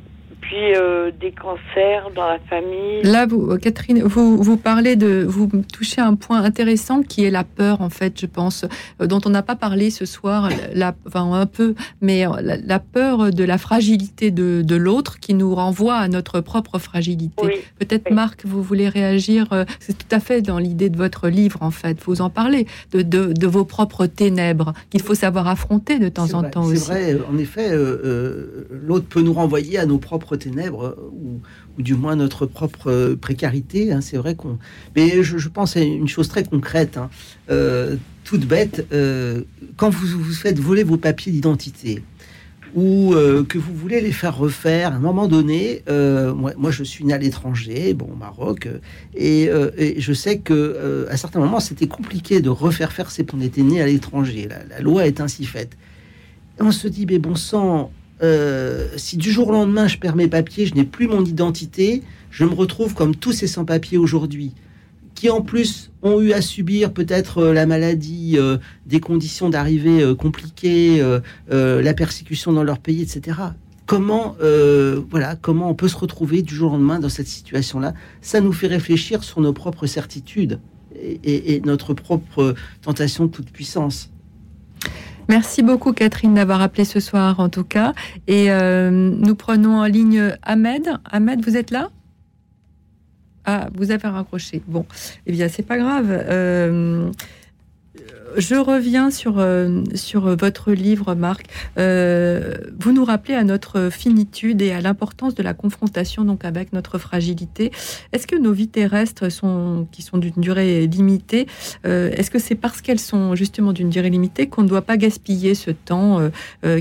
puis 0.51 0.75
euh, 0.75 1.13
des 1.21 1.31
cancers 1.31 2.11
dans 2.13 2.27
la 2.27 2.41
famille. 2.41 3.03
Là, 3.05 3.25
vous, 3.25 3.57
Catherine, 3.59 4.03
vous, 4.03 4.43
vous 4.43 4.57
parlez 4.57 4.97
de, 4.97 5.25
vous 5.25 5.49
touchez 5.73 6.01
un 6.01 6.17
point 6.17 6.43
intéressant 6.43 7.03
qui 7.03 7.25
est 7.25 7.31
la 7.31 7.45
peur, 7.45 7.81
en 7.81 7.89
fait, 7.89 8.21
je 8.21 8.27
pense, 8.27 8.65
euh, 9.01 9.07
dont 9.07 9.21
on 9.25 9.31
n'a 9.31 9.43
pas 9.43 9.55
parlé 9.55 9.91
ce 9.91 10.07
soir, 10.07 10.49
la, 10.75 10.93
enfin 11.07 11.33
un 11.33 11.47
peu, 11.47 11.77
mais 12.01 12.25
la, 12.43 12.79
peur 12.81 13.31
de 13.31 13.45
la 13.45 13.59
fragilité 13.59 14.33
de, 14.33 14.63
de 14.63 14.75
l'autre 14.75 15.21
qui 15.21 15.35
nous 15.35 15.55
renvoie 15.55 15.95
à 15.95 16.09
notre 16.09 16.41
propre 16.41 16.81
fragilité. 16.81 17.63
Peut-être, 17.79 18.11
Marc, 18.11 18.45
vous 18.45 18.63
voulez 18.63 18.89
réagir, 18.89 19.53
euh, 19.53 19.65
c'est 19.79 19.97
tout 19.97 20.13
à 20.13 20.19
fait 20.19 20.43
dans 20.43 20.59
l'idée 20.59 20.91
de 20.91 20.97
votre 20.97 21.29
livre, 21.29 21.59
en 21.63 21.71
fait, 21.71 21.97
vous 22.05 22.23
en 22.23 22.31
parlez, 22.31 22.67
de, 22.91 23.03
de, 23.03 23.33
de 23.33 23.47
vos 23.47 23.65
propres 23.65 24.07
ténèbres 24.07 24.73
qu'il 24.91 25.03
faut 25.03 25.15
savoir 25.15 25.47
affronter 25.47 26.01
de 26.01 26.09
temps 26.09 26.35
en 26.35 26.43
temps 26.43 26.65
aussi. 26.65 26.79
C'est 26.79 27.15
vrai, 27.15 27.19
en 27.33 27.39
effet, 27.39 27.71
l'autre 28.73 29.07
peut 29.07 29.21
nous 29.21 29.33
renvoyer 29.33 29.79
à 29.79 29.87
nos 29.87 29.99
propres 29.99 30.40
ténèbres 30.41 30.97
ou, 31.13 31.41
du 31.81 31.95
moins 31.95 32.17
notre 32.17 32.47
propre 32.47 33.15
précarité. 33.15 33.93
Hein. 33.93 34.01
c'est 34.01 34.17
vrai 34.17 34.35
qu'on. 34.35 34.59
Mais 34.97 35.23
je, 35.23 35.49
pense 35.49 35.77
à 35.77 35.81
une 35.81 36.09
chose 36.09 36.29
très 36.29 36.43
concrète, 36.45 36.99
hein. 36.99 37.09
toute 38.25 38.47
bête. 38.47 38.87
quand 39.77 39.91
vous 39.91 40.19
vous 40.19 40.33
faites 40.33 40.59
voler 40.59 40.83
vos 40.83 40.97
papiers 40.97 41.33
d'identité, 41.33 42.03
ou 42.75 43.15
euh, 43.15 43.45
que 43.45 43.59
vous 43.59 43.75
voulez 43.75 44.01
les 44.01 44.13
faire 44.13 44.37
refaire 44.37 44.93
à 44.93 44.97
un 44.97 45.01
moment 45.01 45.27
donné. 45.27 45.83
Euh, 45.89 46.35
moi, 46.35 46.71
je 46.71 46.85
suis 46.85 47.05
né 47.05 47.13
à 47.13 47.19
l'étranger, 47.19 47.95
bon, 47.95 48.11
au 48.13 48.17
Maroc, 48.17 48.67
euh, 48.67 49.71
et, 49.77 50.01
je 50.01 50.13
sais 50.13 50.39
que 50.39 51.07
à 51.11 51.17
certains 51.17 51.41
moments, 51.41 51.61
c'était 51.61 51.89
compliqué 51.89 52.41
de 52.41 52.49
refaire 52.49 52.93
faire 52.93 53.11
ces. 53.11 53.27
On 53.33 53.41
était 53.41 53.63
né 53.63 53.81
à 53.81 53.87
l'étranger, 53.87 54.49
la, 54.49 54.81
loi 54.81 55.07
est 55.07 55.21
ainsi 55.21 55.45
faite. 55.45 55.77
on 56.59 56.73
se 56.73 56.89
dit, 56.89 57.07
mais 57.07 57.19
bon 57.19 57.37
sang, 57.37 57.93
si 58.97 59.17
du 59.17 59.31
jour 59.31 59.49
au 59.49 59.53
lendemain 59.53 59.89
je 59.89 59.99
perds 59.99 60.17
mes 60.17 60.29
papiers, 60.29 60.67
je 60.67 60.75
n'ai 60.75 60.85
plus 60.85 61.09
mon 61.09 61.25
identité, 61.25 62.03
je 62.31 62.45
me 62.45 62.53
retrouve 62.55 62.95
comme 62.95 63.17
tous 63.17 63.33
ces 63.33 63.47
sans-papiers 63.47 63.99
aujourd'hui 63.99 64.53
qui 65.21 65.29
en 65.29 65.43
plus 65.43 65.91
ont 66.03 66.19
eu 66.23 66.33
à 66.33 66.41
subir 66.41 66.95
peut-être 66.95 67.39
euh, 67.39 67.53
la 67.53 67.67
maladie, 67.67 68.37
euh, 68.39 68.57
des 68.87 69.01
conditions 69.01 69.51
d'arrivée 69.51 70.01
euh, 70.01 70.15
compliquées, 70.15 71.05
la 71.51 71.95
persécution 71.95 72.55
dans 72.55 72.65
leur 72.65 72.79
pays, 72.79 73.03
etc. 73.03 73.39
Comment, 73.85 74.37
voilà, 75.11 75.37
comment 75.37 75.69
on 75.69 75.75
peut 75.75 75.89
se 75.89 75.97
retrouver 75.97 76.43
du 76.43 76.55
jour 76.55 76.73
au 76.73 76.77
lendemain 76.77 77.01
dans 77.01 77.09
cette 77.09 77.27
situation-là? 77.27 77.93
Ça 78.23 78.41
nous 78.41 78.53
fait 78.53 78.69
réfléchir 78.69 79.25
sur 79.25 79.41
nos 79.41 79.53
propres 79.53 79.87
certitudes 79.87 80.61
et 80.95 81.61
notre 81.65 81.93
propre 81.93 82.55
tentation 82.83 83.27
de 83.27 83.31
toute 83.31 83.51
puissance. 83.51 84.11
Merci 85.31 85.63
beaucoup 85.63 85.93
Catherine 85.93 86.35
d'avoir 86.35 86.61
appelé 86.61 86.85
ce 86.85 86.99
soir 86.99 87.39
en 87.39 87.49
tout 87.49 87.63
cas. 87.63 87.95
Et 88.27 88.49
nous 88.51 89.35
prenons 89.37 89.79
en 89.79 89.85
ligne 89.85 90.35
Ahmed. 90.43 90.89
Ahmed, 91.05 91.45
vous 91.45 91.57
êtes 91.57 91.71
là? 91.71 91.91
Ah, 93.45 93.69
vous 93.75 93.93
avez 93.93 94.09
raccroché. 94.09 94.61
Bon, 94.67 94.85
eh 95.27 95.33
bien, 95.33 95.49
c'est 95.49 95.63
pas 95.63 95.79
grave. 95.79 96.09
Euh, 96.11 97.11
je 98.37 98.55
reviens 98.55 99.11
sur, 99.11 99.39
euh, 99.39 99.83
sur 99.95 100.37
votre 100.37 100.73
livre, 100.73 101.15
Marc. 101.15 101.47
Euh, 101.79 102.55
vous 102.79 102.93
nous 102.93 103.05
rappelez 103.05 103.35
à 103.35 103.45
notre 103.45 103.91
finitude 103.91 104.63
et 104.63 104.73
à 104.73 104.81
l'importance 104.81 105.35
de 105.35 105.43
la 105.43 105.55
confrontation 105.55 106.25
donc 106.25 106.45
avec 106.45 106.73
notre 106.73 106.99
fragilité. 106.99 107.71
Est-ce 108.13 108.27
que 108.27 108.37
nos 108.37 108.53
vies 108.53 108.69
terrestres 108.69 109.31
sont, 109.31 109.87
qui 109.93 110.03
sont 110.03 110.19
d'une 110.19 110.33
durée 110.37 110.87
limitée, 110.87 111.47
est-ce 111.85 112.31
que 112.31 112.39
c'est 112.39 112.55
parce 112.55 112.81
qu'elles 112.81 112.99
sont 112.99 113.35
justement 113.35 113.73
d'une 113.73 113.91
durée 113.91 114.11
limitée 114.11 114.49
qu'on 114.49 114.63
ne 114.63 114.69
doit 114.69 114.83
pas 114.83 114.97
gaspiller 114.97 115.55
ce 115.55 115.71
temps 115.71 116.21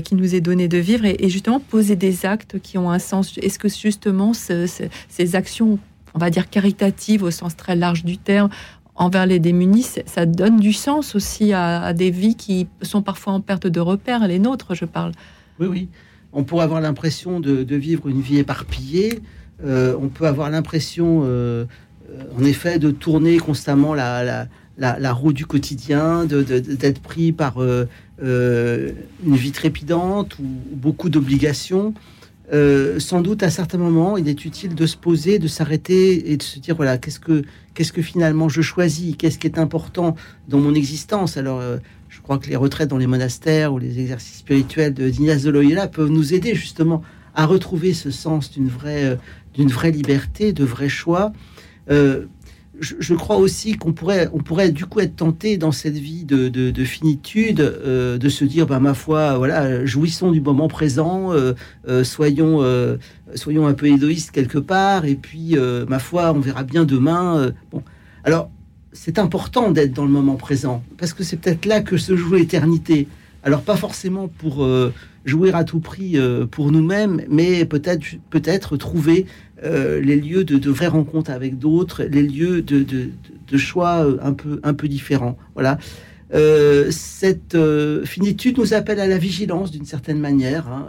qui 0.04 0.14
nous 0.14 0.34
est 0.34 0.40
donné 0.40 0.68
de 0.68 0.78
vivre 0.78 1.04
et, 1.04 1.28
justement 1.28 1.60
poser 1.60 1.96
des 1.96 2.26
actes 2.26 2.58
qui 2.60 2.78
ont 2.78 2.90
un 2.90 2.98
sens? 2.98 3.38
Est-ce 3.38 3.58
que 3.58 3.68
justement 3.68 4.32
ces 4.34 5.36
actions 5.36 5.78
on 6.14 6.18
va 6.18 6.30
dire, 6.30 6.50
caritative 6.50 7.22
au 7.22 7.30
sens 7.30 7.56
très 7.56 7.76
large 7.76 8.04
du 8.04 8.18
terme, 8.18 8.50
envers 9.00 9.24
les 9.24 9.38
démunis, 9.38 9.86
ça 10.04 10.26
donne 10.26 10.60
du 10.60 10.74
sens 10.74 11.14
aussi 11.14 11.54
à, 11.54 11.92
des 11.94 12.10
vies 12.10 12.36
qui 12.36 12.68
sont 12.82 13.00
parfois 13.00 13.32
en 13.32 13.40
perte 13.40 13.66
de 13.66 13.80
repères, 13.80 14.28
les 14.28 14.38
nôtres, 14.38 14.74
je 14.74 14.84
parle. 14.84 15.12
Oui, 15.58 15.66
oui. 15.66 15.88
On 16.34 16.44
pourrait 16.44 16.64
avoir 16.64 16.82
l'impression 16.82 17.40
de, 17.40 17.74
vivre 17.74 18.08
une 18.08 18.20
vie 18.20 18.38
éparpillée. 18.38 19.20
Euh, 19.64 19.96
on 20.00 20.08
peut 20.08 20.26
avoir 20.26 20.50
l'impression, 20.50 21.22
euh, 21.24 21.64
en 22.38 22.44
effet, 22.44 22.78
de 22.78 22.90
tourner 22.90 23.38
constamment 23.38 23.94
la, 23.94 24.46
la, 24.76 25.12
roue 25.12 25.32
du 25.32 25.46
quotidien, 25.46 26.26
d'être 26.26 27.00
pris 27.00 27.32
par 27.32 27.54
euh, 27.62 27.86
une 28.22 29.36
vie 29.36 29.52
trépidante 29.52 30.38
ou 30.38 30.44
beaucoup 30.72 31.08
d'obligations. 31.08 31.94
Sans 32.98 33.22
doute 33.22 33.42
à 33.42 33.48
certains 33.48 33.78
moments, 33.78 34.18
il 34.18 34.28
est 34.28 34.44
utile 34.44 34.74
de 34.74 34.86
se 34.86 34.98
poser, 34.98 35.38
de 35.38 35.48
s'arrêter 35.48 36.32
et 36.32 36.36
de 36.36 36.42
se 36.42 36.58
dire 36.58 36.76
voilà, 36.76 36.98
qu'est-ce 36.98 37.20
que, 37.20 37.44
qu'est-ce 37.74 37.92
que 37.92 38.02
finalement 38.02 38.48
je 38.48 38.62
choisis, 38.62 39.16
qu'est-ce 39.16 39.38
qui 39.38 39.46
est 39.46 39.58
important 39.58 40.14
dans 40.48 40.58
mon 40.58 40.74
existence? 40.74 41.36
Alors, 41.36 41.60
euh, 41.60 41.78
je 42.08 42.20
crois 42.20 42.38
que 42.38 42.48
les 42.48 42.56
retraites 42.56 42.88
dans 42.88 42.98
les 42.98 43.06
monastères 43.06 43.72
ou 43.72 43.78
les 43.78 44.00
exercices 44.00 44.38
spirituels 44.38 44.94
de 44.94 45.08
d'Ignace 45.08 45.42
de 45.42 45.50
Loyola 45.50 45.88
peuvent 45.88 46.10
nous 46.10 46.34
aider 46.34 46.54
justement 46.54 47.02
à 47.34 47.46
retrouver 47.46 47.94
ce 47.94 48.10
sens 48.10 48.50
d'une 48.50 48.68
vraie, 48.68 49.04
euh, 49.04 49.16
d'une 49.54 49.68
vraie 49.68 49.90
liberté, 49.90 50.52
de 50.52 50.64
vrais 50.64 50.88
choix 50.88 51.32
je, 52.80 53.14
crois 53.14 53.36
aussi 53.36 53.76
qu'on 53.76 53.92
pourrait, 53.92 54.28
on 54.32 54.38
pourrait 54.38 54.70
du 54.70 54.86
coup 54.86 55.00
être 55.00 55.16
tenté 55.16 55.58
dans 55.58 55.72
cette 55.72 55.96
vie 55.96 56.24
de, 56.24 56.84
finitude, 56.84 57.60
euh, 57.60 58.18
de 58.18 58.28
se 58.28 58.44
dire, 58.44 58.66
bah, 58.66 58.80
ma 58.80 58.94
foi, 58.94 59.36
voilà, 59.36 59.84
jouissons 59.84 60.30
du 60.30 60.40
moment 60.40 60.68
présent, 60.68 61.32
euh, 61.32 61.52
euh, 61.88 62.04
soyons, 62.04 62.60
soyons 63.34 63.66
un 63.66 63.74
peu 63.74 63.86
égoïstes 63.86 64.30
quelque 64.30 64.58
part, 64.58 65.04
et 65.04 65.14
puis, 65.14 65.56
ma 65.88 65.98
foi, 65.98 66.32
on 66.32 66.40
verra 66.40 66.62
bien 66.64 66.84
demain. 66.84 67.52
bon, 67.70 67.82
alors, 68.24 68.50
c'est 68.92 69.18
important 69.18 69.70
d'être 69.70 69.92
dans 69.92 70.04
le 70.04 70.10
moment 70.10 70.36
présent, 70.36 70.82
parce 70.98 71.12
que 71.12 71.22
c'est 71.22 71.36
peut-être 71.36 71.66
là 71.66 71.80
que 71.80 71.96
se 71.96 72.16
joue 72.16 72.34
l'éternité. 72.34 73.06
Alors, 73.42 73.62
pas 73.62 73.76
forcément 73.76 74.28
pour 74.28 74.68
jouer 75.24 75.52
à 75.52 75.64
tout 75.64 75.80
prix 75.80 76.18
pour 76.50 76.70
nous-mêmes, 76.70 77.22
mais 77.28 77.64
peut-être 77.64 78.04
peut-être 78.28 78.76
trouver 78.76 79.26
euh, 79.62 80.00
les 80.00 80.16
lieux 80.16 80.44
de, 80.44 80.70
vraies 80.70 80.86
rencontres 80.86 81.30
avec 81.30 81.58
d'autres, 81.58 82.04
les 82.04 82.22
lieux 82.22 82.62
de, 82.62 83.10
choix 83.56 84.06
euh, 84.06 84.16
un 84.62 84.72
peu, 84.74 84.88
différents. 84.88 85.36
Voilà. 85.54 85.78
Euh, 86.32 86.90
cette 86.90 87.58
finitude 88.04 88.58
nous 88.58 88.72
appelle 88.72 89.00
à 89.00 89.06
la 89.06 89.18
vigilance 89.18 89.70
d'une 89.70 89.84
certaine 89.84 90.18
manière. 90.18 90.68
Hein, 90.68 90.86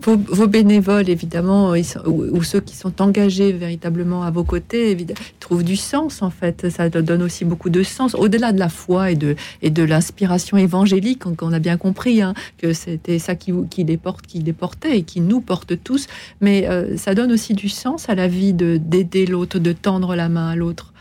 vos, 0.00 0.46
bénévoles, 0.46 1.08
évidemment, 1.08 1.72
ou, 2.06 2.42
ceux 2.42 2.60
qui 2.60 2.76
sont 2.76 3.02
engagés 3.02 3.52
véritablement 3.52 4.22
à 4.22 4.30
vos 4.30 4.44
côtés, 4.44 4.90
évidemment, 4.90 5.18
trouvent 5.40 5.64
du 5.64 5.76
sens, 5.76 6.22
en 6.22 6.30
fait. 6.30 6.70
Ça 6.70 6.88
donne 6.88 7.22
aussi 7.22 7.44
beaucoup 7.44 7.70
de 7.70 7.82
sens, 7.82 8.14
au-delà 8.14 8.52
de 8.52 8.58
la 8.58 8.68
foi 8.68 9.10
et 9.10 9.16
de, 9.16 9.34
et 9.60 9.70
de 9.70 9.82
l'inspiration 9.82 10.56
évangélique, 10.56 11.24
on, 11.26 11.52
a 11.52 11.58
bien 11.58 11.76
compris 11.76 12.22
hein, 12.22 12.34
que 12.58 12.72
c'était 12.72 13.18
ça 13.18 13.34
qui, 13.34 13.52
qui, 13.70 13.84
les 13.84 13.96
porte, 13.96 14.26
qui 14.26 14.38
les 14.38 14.52
portait 14.52 14.98
et 14.98 15.02
qui 15.02 15.20
nous 15.20 15.40
porte 15.40 15.82
tous. 15.82 16.06
Mais 16.40 16.68
euh, 16.68 16.96
ça 16.96 17.14
donne 17.14 17.32
aussi 17.32 17.54
du 17.54 17.68
sens 17.68 18.08
à 18.08 18.14
la 18.14 18.28
vie 18.28 18.52
d'aider 18.52 19.26
l'autre, 19.26 19.58
de 19.58 19.72
tendre 19.72 20.14
la 20.14 20.28
main 20.28 20.48
à 20.48 20.56
l'autre. 20.56 20.92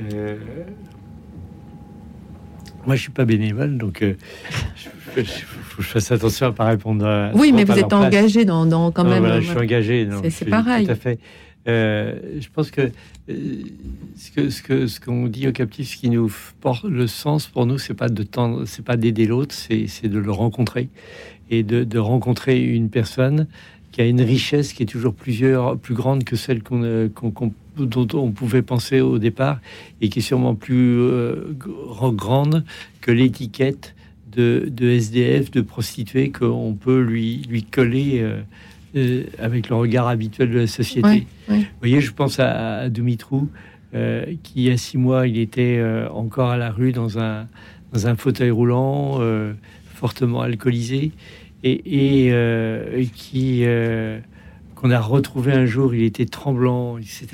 Euh, 0.00 0.36
moi, 2.88 2.96
je 2.96 3.02
suis 3.02 3.12
pas 3.12 3.26
bénévole, 3.26 3.76
donc 3.76 4.00
euh, 4.00 4.14
faut 5.14 5.76
que 5.76 5.82
je 5.82 5.88
fasse 5.88 6.10
attention 6.10 6.46
à 6.46 6.52
pas 6.52 6.64
répondre. 6.64 7.04
À, 7.04 7.32
oui, 7.34 7.52
mais 7.52 7.64
vous 7.64 7.78
êtes 7.78 7.92
engagé 7.92 8.46
dans, 8.46 8.64
dans, 8.64 8.90
quand 8.92 9.04
même. 9.04 9.18
Voilà, 9.18 9.42
je 9.42 9.50
suis 9.50 9.58
engagé. 9.58 10.08
C'est 10.30 10.46
pareil. 10.46 10.86
Tout 10.86 10.92
à 10.92 10.94
fait. 10.94 11.18
Euh, 11.68 12.18
je 12.40 12.48
pense 12.48 12.70
que 12.70 12.90
euh, 13.28 13.62
ce 14.16 14.30
que 14.30 14.48
ce 14.48 14.62
que 14.62 14.86
ce 14.86 15.00
qu'on 15.00 15.26
dit 15.26 15.46
au 15.46 15.52
captif, 15.52 15.90
ce 15.90 15.96
qui 15.98 16.08
nous 16.08 16.32
porte 16.62 16.84
le 16.84 17.06
sens 17.06 17.46
pour 17.46 17.66
nous, 17.66 17.76
c'est 17.76 17.92
pas 17.92 18.08
de 18.08 18.22
tendre, 18.22 18.64
c'est 18.64 18.84
pas 18.84 18.96
d'aider 18.96 19.26
l'autre, 19.26 19.54
c'est 19.54 20.08
de 20.08 20.18
le 20.18 20.30
rencontrer 20.30 20.88
et 21.50 21.64
de, 21.64 21.84
de, 21.84 21.98
rencontrer 21.98 22.58
une 22.62 22.88
personne 22.88 23.48
qui 23.92 24.00
a 24.00 24.06
une 24.06 24.20
richesse 24.20 24.72
qui 24.72 24.82
est 24.82 24.86
toujours 24.86 25.14
plusieurs 25.14 25.78
plus 25.78 25.94
grande 25.94 26.24
que 26.24 26.36
celle 26.36 26.62
qu'on 26.62 27.08
qu'on 27.14 27.52
dont 27.86 28.08
on 28.14 28.30
pouvait 28.30 28.62
penser 28.62 29.00
au 29.00 29.18
départ 29.18 29.60
et 30.00 30.08
qui 30.08 30.18
est 30.18 30.22
sûrement 30.22 30.54
plus 30.54 30.98
euh, 31.00 31.54
grande 32.12 32.64
que 33.00 33.10
l'étiquette 33.10 33.94
de, 34.30 34.70
SDF, 34.80 35.50
de 35.50 35.60
prostituée 35.60 36.30
qu'on 36.30 36.74
peut 36.74 37.00
lui, 37.00 37.42
lui 37.48 37.64
coller 37.64 38.20
euh, 38.20 38.40
euh, 38.94 39.24
avec 39.40 39.68
le 39.68 39.74
regard 39.74 40.06
habituel 40.06 40.50
de 40.50 40.60
la 40.60 40.66
société. 40.68 41.26
Vous 41.48 41.56
voyez, 41.80 42.00
je 42.00 42.12
pense 42.12 42.38
à, 42.38 42.78
à 42.78 42.88
Dumitrou, 42.88 43.48
qui 43.92 44.52
il 44.56 44.62
y 44.62 44.70
a 44.70 44.76
six 44.76 44.96
mois, 44.96 45.26
il 45.26 45.38
était 45.38 45.82
encore 46.12 46.50
à 46.50 46.56
la 46.56 46.70
rue 46.70 46.92
dans 46.92 47.18
un, 47.18 47.48
dans 47.92 48.06
un 48.06 48.14
fauteuil 48.14 48.50
roulant, 48.50 49.20
fortement 49.94 50.42
alcoolisé, 50.42 51.10
et, 51.64 52.28
et 52.28 53.06
qui 53.06 53.64
qu'on 54.80 54.90
a 54.90 55.00
retrouvé 55.00 55.52
un 55.52 55.66
jour, 55.66 55.94
il 55.94 56.04
était 56.04 56.26
tremblant, 56.26 56.98
etc. 56.98 57.26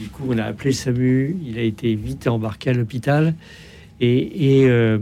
Du 0.00 0.08
coup, 0.08 0.24
on 0.28 0.38
a 0.38 0.44
appelé 0.44 0.72
SAMU, 0.72 1.36
il 1.44 1.58
a 1.58 1.62
été 1.62 1.94
vite 1.94 2.26
embarqué 2.26 2.70
à 2.70 2.72
l'hôpital. 2.72 3.34
Et, 4.00 4.64
euh, 4.66 4.98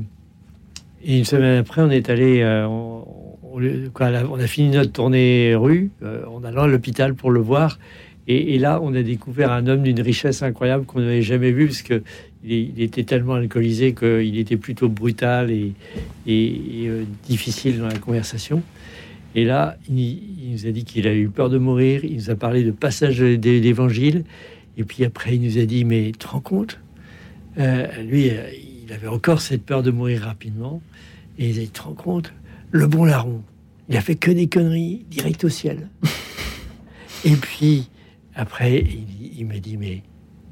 une 1.04 1.24
semaine 1.24 1.58
après, 1.58 1.82
on 1.82 1.90
est 1.90 2.10
allé, 2.10 2.42
euh, 2.42 2.66
on, 2.66 3.60
a, 4.00 4.46
fini 4.46 4.70
notre 4.70 4.92
tournée 4.92 5.54
rue 5.54 5.90
euh, 6.02 6.24
en 6.26 6.44
allant 6.44 6.62
à 6.62 6.66
l'hôpital 6.66 7.14
pour 7.14 7.30
le 7.30 7.40
voir. 7.40 7.78
Et, 8.28 8.58
là, 8.58 8.80
on 8.82 8.94
a 8.94 9.02
découvert 9.02 9.50
un 9.50 9.66
homme 9.66 9.82
d'une 9.82 10.00
richesse 10.00 10.42
incroyable 10.42 10.84
qu'on 10.84 11.00
n'avait 11.00 11.22
jamais 11.22 11.50
vu, 11.50 11.66
parce 11.66 11.82
que 11.82 12.02
il, 12.44 12.80
était 12.80 13.04
tellement 13.04 13.34
alcoolisé 13.34 13.94
qu'il 13.94 14.38
était 14.38 14.56
plutôt 14.56 14.88
brutal 14.88 15.50
et, 15.50 15.72
et 16.26 16.90
difficile 17.24 17.78
dans 17.78 17.88
la 17.88 17.98
conversation. 17.98 18.62
Et 19.34 19.44
là, 19.44 19.76
il, 19.88 20.52
nous 20.52 20.66
a 20.66 20.70
dit 20.70 20.84
qu'il 20.84 21.06
a 21.06 21.14
eu 21.14 21.28
peur 21.28 21.48
de 21.48 21.58
mourir. 21.58 22.04
Il 22.04 22.16
nous 22.16 22.30
a 22.30 22.34
parlé 22.34 22.62
de 22.64 22.70
passage 22.70 23.18
d'évangile. 23.18 24.24
Et 24.76 24.84
puis 24.84 25.04
après, 25.04 25.36
il 25.36 25.42
nous 25.42 25.58
a 25.58 25.64
dit, 25.64 25.84
mais 25.84 26.12
te 26.12 26.26
rends 26.26 26.40
compte? 26.40 26.78
Euh, 27.58 28.02
Lui, 28.02 28.30
euh, 28.30 28.50
il 28.84 28.92
avait 28.92 29.08
encore 29.08 29.40
cette 29.40 29.64
peur 29.64 29.82
de 29.82 29.90
mourir 29.90 30.22
rapidement. 30.22 30.82
Et 31.38 31.50
il 31.50 31.58
a 31.58 31.62
dit, 31.62 31.70
te 31.70 31.82
rends 31.82 31.94
compte? 31.94 32.32
Le 32.70 32.86
bon 32.86 33.04
larron, 33.04 33.42
il 33.88 33.96
a 33.96 34.00
fait 34.00 34.16
que 34.16 34.30
des 34.30 34.48
conneries, 34.48 35.04
direct 35.10 35.44
au 35.44 35.48
ciel. 35.48 35.88
Et 37.24 37.36
puis, 37.36 37.88
après, 38.34 38.78
il, 38.78 39.38
il 39.38 39.46
me 39.46 39.58
dit, 39.58 39.76
mais 39.76 40.02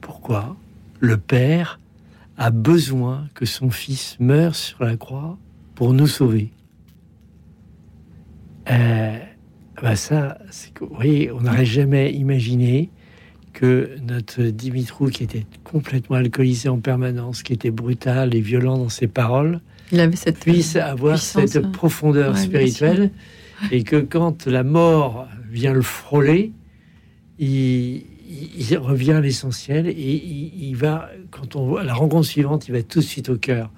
pourquoi? 0.01 0.57
Le 1.01 1.17
Père 1.17 1.80
a 2.41 2.51
besoin 2.51 3.29
que 3.35 3.45
son 3.45 3.71
Fils 3.71 4.17
meure 4.19 4.55
sur 4.55 4.83
la 4.83 4.97
croix 4.97 5.39
pour 5.75 5.93
nous 5.93 6.07
sauver 6.07 6.51
euh, 8.71 9.19
bah 9.83 9.97
ça, 9.97 10.39
c'est 10.51 10.73
que, 10.73 10.85
oui, 10.85 11.29
on 11.35 11.41
n'aurait 11.41 11.65
jamais 11.65 12.13
imaginé 12.13 12.91
que 13.53 13.91
notre 14.07 14.43
Dimitrou, 14.45 15.09
qui 15.09 15.25
était 15.25 15.47
complètement 15.65 16.17
alcoolisé 16.17 16.69
en 16.69 16.79
permanence, 16.79 17.43
qui 17.43 17.53
était 17.53 17.71
brutal 17.71 18.35
et 18.35 18.41
violent 18.41 18.79
dans 18.79 18.91
ses 18.91 19.07
paroles, 19.07 19.61
il 19.91 19.99
avait 19.99 20.17
cette 20.17 20.39
puisse 20.39 20.77
avoir 20.77 21.19
cette 21.19 21.57
hein. 21.57 21.71
profondeur 21.73 22.39
spirituelle, 22.39 23.11
et 23.73 23.83
que 23.83 23.97
quand 23.97 24.47
la 24.47 24.63
mort 24.63 25.27
vient 25.51 25.73
le 25.73 25.83
frôler, 25.83 26.53
il, 27.39 28.05
revient 28.77 29.13
à 29.13 29.21
l'essentiel 29.21 29.87
et 29.89 30.53
il, 30.59 30.75
va, 30.75 31.11
quand 31.31 31.57
on 31.57 31.67
voit 31.67 31.85
la 31.85 31.95
rencontre 31.95 32.27
suivante, 32.27 32.69
il 32.69 32.73
va 32.73 32.83
tout 32.83 33.01
de 33.01 33.05
suite 33.05 33.29
au 33.29 33.37
cœur. 33.37 33.71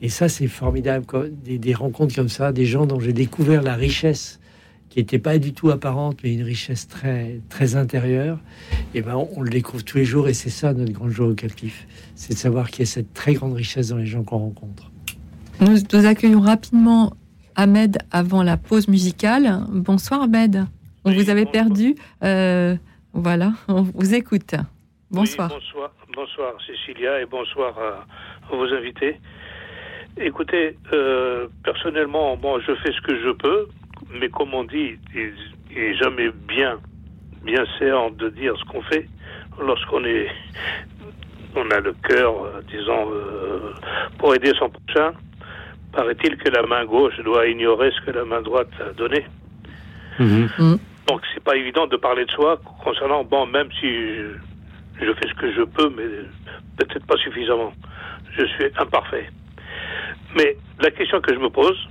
Et 0.00 0.08
ça, 0.08 0.28
c'est 0.28 0.46
formidable, 0.46 1.06
des, 1.44 1.58
des, 1.58 1.74
rencontres 1.74 2.14
comme 2.14 2.28
ça, 2.28 2.52
des 2.52 2.66
gens 2.66 2.86
dont 2.86 3.00
j'ai 3.00 3.12
découvert 3.12 3.62
la 3.62 3.74
richesse 3.74 4.38
qui 4.88 4.98
n'était 4.98 5.18
pas 5.18 5.38
du 5.38 5.52
tout 5.52 5.70
apparente, 5.70 6.18
mais 6.22 6.34
une 6.34 6.42
richesse 6.42 6.88
très, 6.88 7.40
très 7.48 7.76
intérieure, 7.76 8.38
et 8.94 9.02
ben 9.02 9.16
on, 9.36 9.42
le 9.42 9.50
découvre 9.50 9.84
tous 9.84 9.98
les 9.98 10.04
jours, 10.04 10.28
et 10.28 10.34
c'est 10.34 10.50
ça 10.50 10.72
notre 10.72 10.92
grande 10.92 11.10
joie 11.10 11.26
au 11.26 11.34
captif, 11.34 11.86
c'est 12.14 12.32
de 12.32 12.38
savoir 12.38 12.70
qu'il 12.70 12.80
y 12.80 12.82
a 12.88 12.90
cette 12.90 13.12
très 13.12 13.34
grande 13.34 13.52
richesse 13.52 13.88
dans 13.88 13.96
les 13.96 14.06
gens 14.06 14.22
qu'on 14.22 14.38
rencontre. 14.38 14.90
Nous, 15.60 16.06
accueillons 16.06 16.40
rapidement 16.40 17.12
Ahmed 17.56 17.98
avant 18.12 18.42
la 18.42 18.56
pause 18.56 18.88
musicale. 18.88 19.60
Bonsoir 19.72 20.22
Ahmed, 20.22 20.64
on 21.04 21.12
vous 21.12 21.30
avait 21.30 21.46
perdu. 21.46 21.96
Euh, 22.22 22.76
voilà, 23.12 23.52
on 23.68 23.82
vous 23.82 24.14
écoute. 24.14 24.54
Bonsoir. 25.10 25.48
bonsoir. 25.48 25.90
Bonsoir 26.14 26.54
Cécilia 26.66 27.20
et 27.20 27.26
bonsoir 27.26 27.74
à, 27.78 28.54
vos 28.54 28.72
invités. 28.74 29.20
Écoutez, 30.16 30.76
euh, 30.92 31.46
personnellement, 31.64 32.36
bon, 32.36 32.60
je 32.60 32.74
fais 32.76 32.92
ce 32.92 33.00
que 33.02 33.16
je 33.16 33.30
peux 33.30 33.68
mais 34.12 34.28
comme 34.28 34.54
on 34.54 34.64
dit, 34.64 34.98
il 35.14 35.32
n'est 35.74 35.94
jamais 35.94 36.30
bien, 36.48 36.78
bien 37.44 37.64
séant 37.78 38.10
de 38.10 38.28
dire 38.30 38.54
ce 38.58 38.64
qu'on 38.64 38.82
fait 38.82 39.06
lorsqu'on 39.60 40.04
est, 40.04 40.28
on 41.56 41.68
a 41.70 41.80
le 41.80 41.92
cœur, 42.08 42.34
euh, 42.44 42.62
disons, 42.70 43.10
euh, 43.12 43.72
pour 44.18 44.34
aider 44.34 44.52
son 44.58 44.70
prochain. 44.70 45.12
Paraît-il 45.92 46.36
que 46.36 46.48
la 46.50 46.62
main 46.66 46.84
gauche 46.84 47.18
doit 47.24 47.46
ignorer 47.46 47.90
ce 47.90 48.06
que 48.06 48.10
la 48.12 48.24
main 48.24 48.42
droite 48.42 48.70
a 48.80 48.92
donné. 48.92 49.26
Mhm. 50.18 50.48
Mhm. 50.58 50.78
Donc 51.08 51.22
c'est 51.32 51.42
pas 51.42 51.56
évident 51.56 51.86
de 51.86 51.96
parler 51.96 52.26
de 52.26 52.30
soi 52.30 52.60
concernant, 52.84 53.24
bon, 53.24 53.46
même 53.46 53.68
si 53.80 53.88
je, 53.88 54.34
je 55.00 55.12
fais 55.14 55.28
ce 55.28 55.34
que 55.34 55.52
je 55.52 55.62
peux, 55.62 55.88
mais 55.88 56.04
peut-être 56.76 57.06
pas 57.06 57.16
suffisamment. 57.16 57.72
Je 58.36 58.44
suis 58.44 58.66
imparfait. 58.78 59.30
Mais 60.36 60.56
la 60.80 60.90
question 60.90 61.20
que 61.20 61.34
je 61.34 61.38
me 61.38 61.48
pose, 61.48 61.88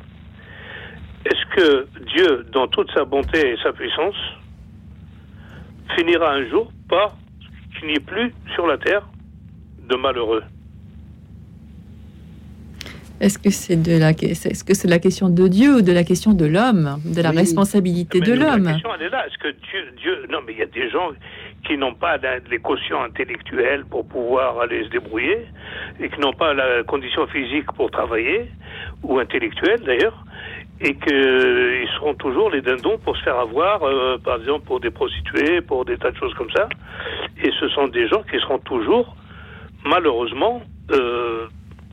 est-ce 1.25 1.55
que 1.55 1.87
Dieu, 2.15 2.45
dans 2.51 2.67
toute 2.67 2.91
sa 2.91 3.05
bonté 3.05 3.53
et 3.53 3.57
sa 3.63 3.73
puissance, 3.73 4.15
finira 5.95 6.33
un 6.33 6.47
jour 6.49 6.71
par 6.87 7.15
qu'il 7.77 7.87
n'y 7.87 7.95
ait 7.95 7.99
plus 7.99 8.33
sur 8.53 8.67
la 8.67 8.77
terre 8.77 9.03
de 9.89 9.95
malheureux? 9.95 10.43
Est-ce 13.19 13.39
que 13.39 13.49
c'est 13.49 13.77
de 13.77 13.97
la 13.99 14.11
est-ce 14.11 14.63
que 14.63 14.73
c'est 14.73 14.87
la 14.87 14.99
question 14.99 15.29
de 15.29 15.47
Dieu 15.47 15.77
ou 15.77 15.81
de 15.81 15.91
la 15.91 16.03
question 16.03 16.33
de 16.33 16.45
l'homme, 16.45 16.99
de 17.03 17.21
la 17.21 17.31
responsabilité 17.31 18.19
de 18.19 18.33
l'homme 18.33 18.65
La 18.65 18.73
question 18.73 18.89
elle 18.99 19.07
est 19.07 19.09
là. 19.09 19.25
Est-ce 19.27 19.37
que 19.37 19.49
Dieu, 19.49 19.81
Dieu, 20.01 20.25
non 20.29 20.39
mais 20.45 20.53
il 20.53 20.59
y 20.59 20.63
a 20.63 20.67
des 20.67 20.89
gens 20.89 21.09
qui 21.65 21.77
n'ont 21.77 21.93
pas 21.95 22.17
les 22.49 22.59
cautions 22.59 23.01
intellectuelles 23.03 23.85
pour 23.85 24.07
pouvoir 24.07 24.59
aller 24.59 24.83
se 24.85 24.89
débrouiller 24.89 25.45
et 25.99 26.09
qui 26.09 26.19
n'ont 26.19 26.33
pas 26.33 26.53
la 26.53 26.83
condition 26.83 27.27
physique 27.27 27.71
pour 27.75 27.91
travailler 27.91 28.49
ou 29.03 29.19
intellectuelle 29.19 29.81
d'ailleurs 29.85 30.23
et 30.79 30.93
qu'ils 30.95 31.89
seront 31.95 32.13
toujours 32.13 32.51
les 32.51 32.61
dindons 32.61 32.97
pour 32.99 33.17
se 33.17 33.23
faire 33.23 33.39
avoir, 33.39 33.83
euh, 33.83 34.17
par 34.23 34.37
exemple 34.37 34.65
pour 34.65 34.79
des 34.79 34.91
prostituées, 34.91 35.61
pour 35.61 35.85
des 35.85 35.97
tas 35.97 36.11
de 36.11 36.17
choses 36.17 36.33
comme 36.35 36.51
ça. 36.51 36.69
Et 37.43 37.51
ce 37.59 37.67
sont 37.69 37.87
des 37.87 38.07
gens 38.07 38.21
qui 38.23 38.39
seront 38.39 38.59
toujours, 38.59 39.15
malheureusement, 39.83 40.61
euh, 40.91 41.47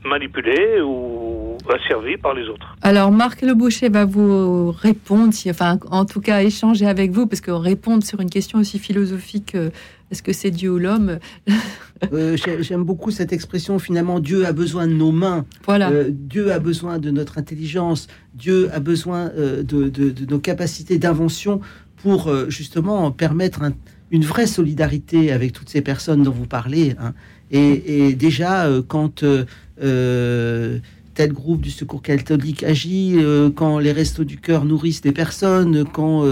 manipulés 0.05 0.81
ou 0.81 1.57
asservis 1.73 2.17
par 2.17 2.33
les 2.33 2.47
autres. 2.47 2.75
Alors 2.81 3.11
Marc 3.11 3.41
Le 3.41 3.53
Boucher 3.53 3.89
va 3.89 4.05
vous 4.05 4.71
répondre, 4.71 5.33
enfin 5.49 5.79
en 5.89 6.05
tout 6.05 6.21
cas 6.21 6.41
échanger 6.43 6.85
avec 6.85 7.11
vous, 7.11 7.25
parce 7.27 7.41
que 7.41 7.51
répondre 7.51 8.03
sur 8.03 8.19
une 8.21 8.29
question 8.29 8.59
aussi 8.59 8.77
philosophique 8.77 9.55
euh, 9.55 9.69
est-ce 10.11 10.21
que 10.21 10.33
c'est 10.33 10.51
Dieu 10.51 10.71
ou 10.71 10.77
l'homme 10.77 11.19
euh, 12.13 12.37
J'aime 12.59 12.83
beaucoup 12.83 13.11
cette 13.11 13.33
expression. 13.33 13.79
Finalement, 13.79 14.19
Dieu 14.19 14.45
a 14.45 14.53
besoin 14.53 14.87
de 14.87 14.93
nos 14.93 15.11
mains. 15.11 15.45
Voilà. 15.65 15.89
Euh, 15.89 16.09
Dieu 16.09 16.51
a 16.51 16.59
besoin 16.59 16.99
de 16.99 17.09
notre 17.09 17.37
intelligence. 17.37 18.07
Dieu 18.33 18.69
a 18.71 18.79
besoin 18.79 19.31
euh, 19.37 19.63
de, 19.63 20.13
nos 20.29 20.39
capacités 20.39 20.97
d'invention 20.99 21.59
pour 21.97 22.31
justement 22.49 23.11
permettre 23.11 23.61
une 24.11 24.23
vraie 24.23 24.45
solidarité 24.45 25.31
avec 25.31 25.53
toutes 25.53 25.69
ces 25.69 25.81
personnes 25.81 26.21
dont 26.21 26.31
vous 26.31 26.45
parlez. 26.45 26.93
Hein. 26.99 27.13
Et, 27.49 28.13
déjà, 28.13 28.67
quand 28.87 29.23
tel 29.77 31.31
groupe 31.31 31.61
du 31.61 31.71
Secours 31.71 32.01
catholique 32.01 32.63
agit, 32.63 33.17
quand 33.55 33.79
les 33.79 33.91
restos 33.91 34.23
du 34.23 34.37
cœur 34.37 34.65
nourrissent 34.65 35.01
des 35.01 35.11
personnes, 35.11 35.85
quand 35.85 36.23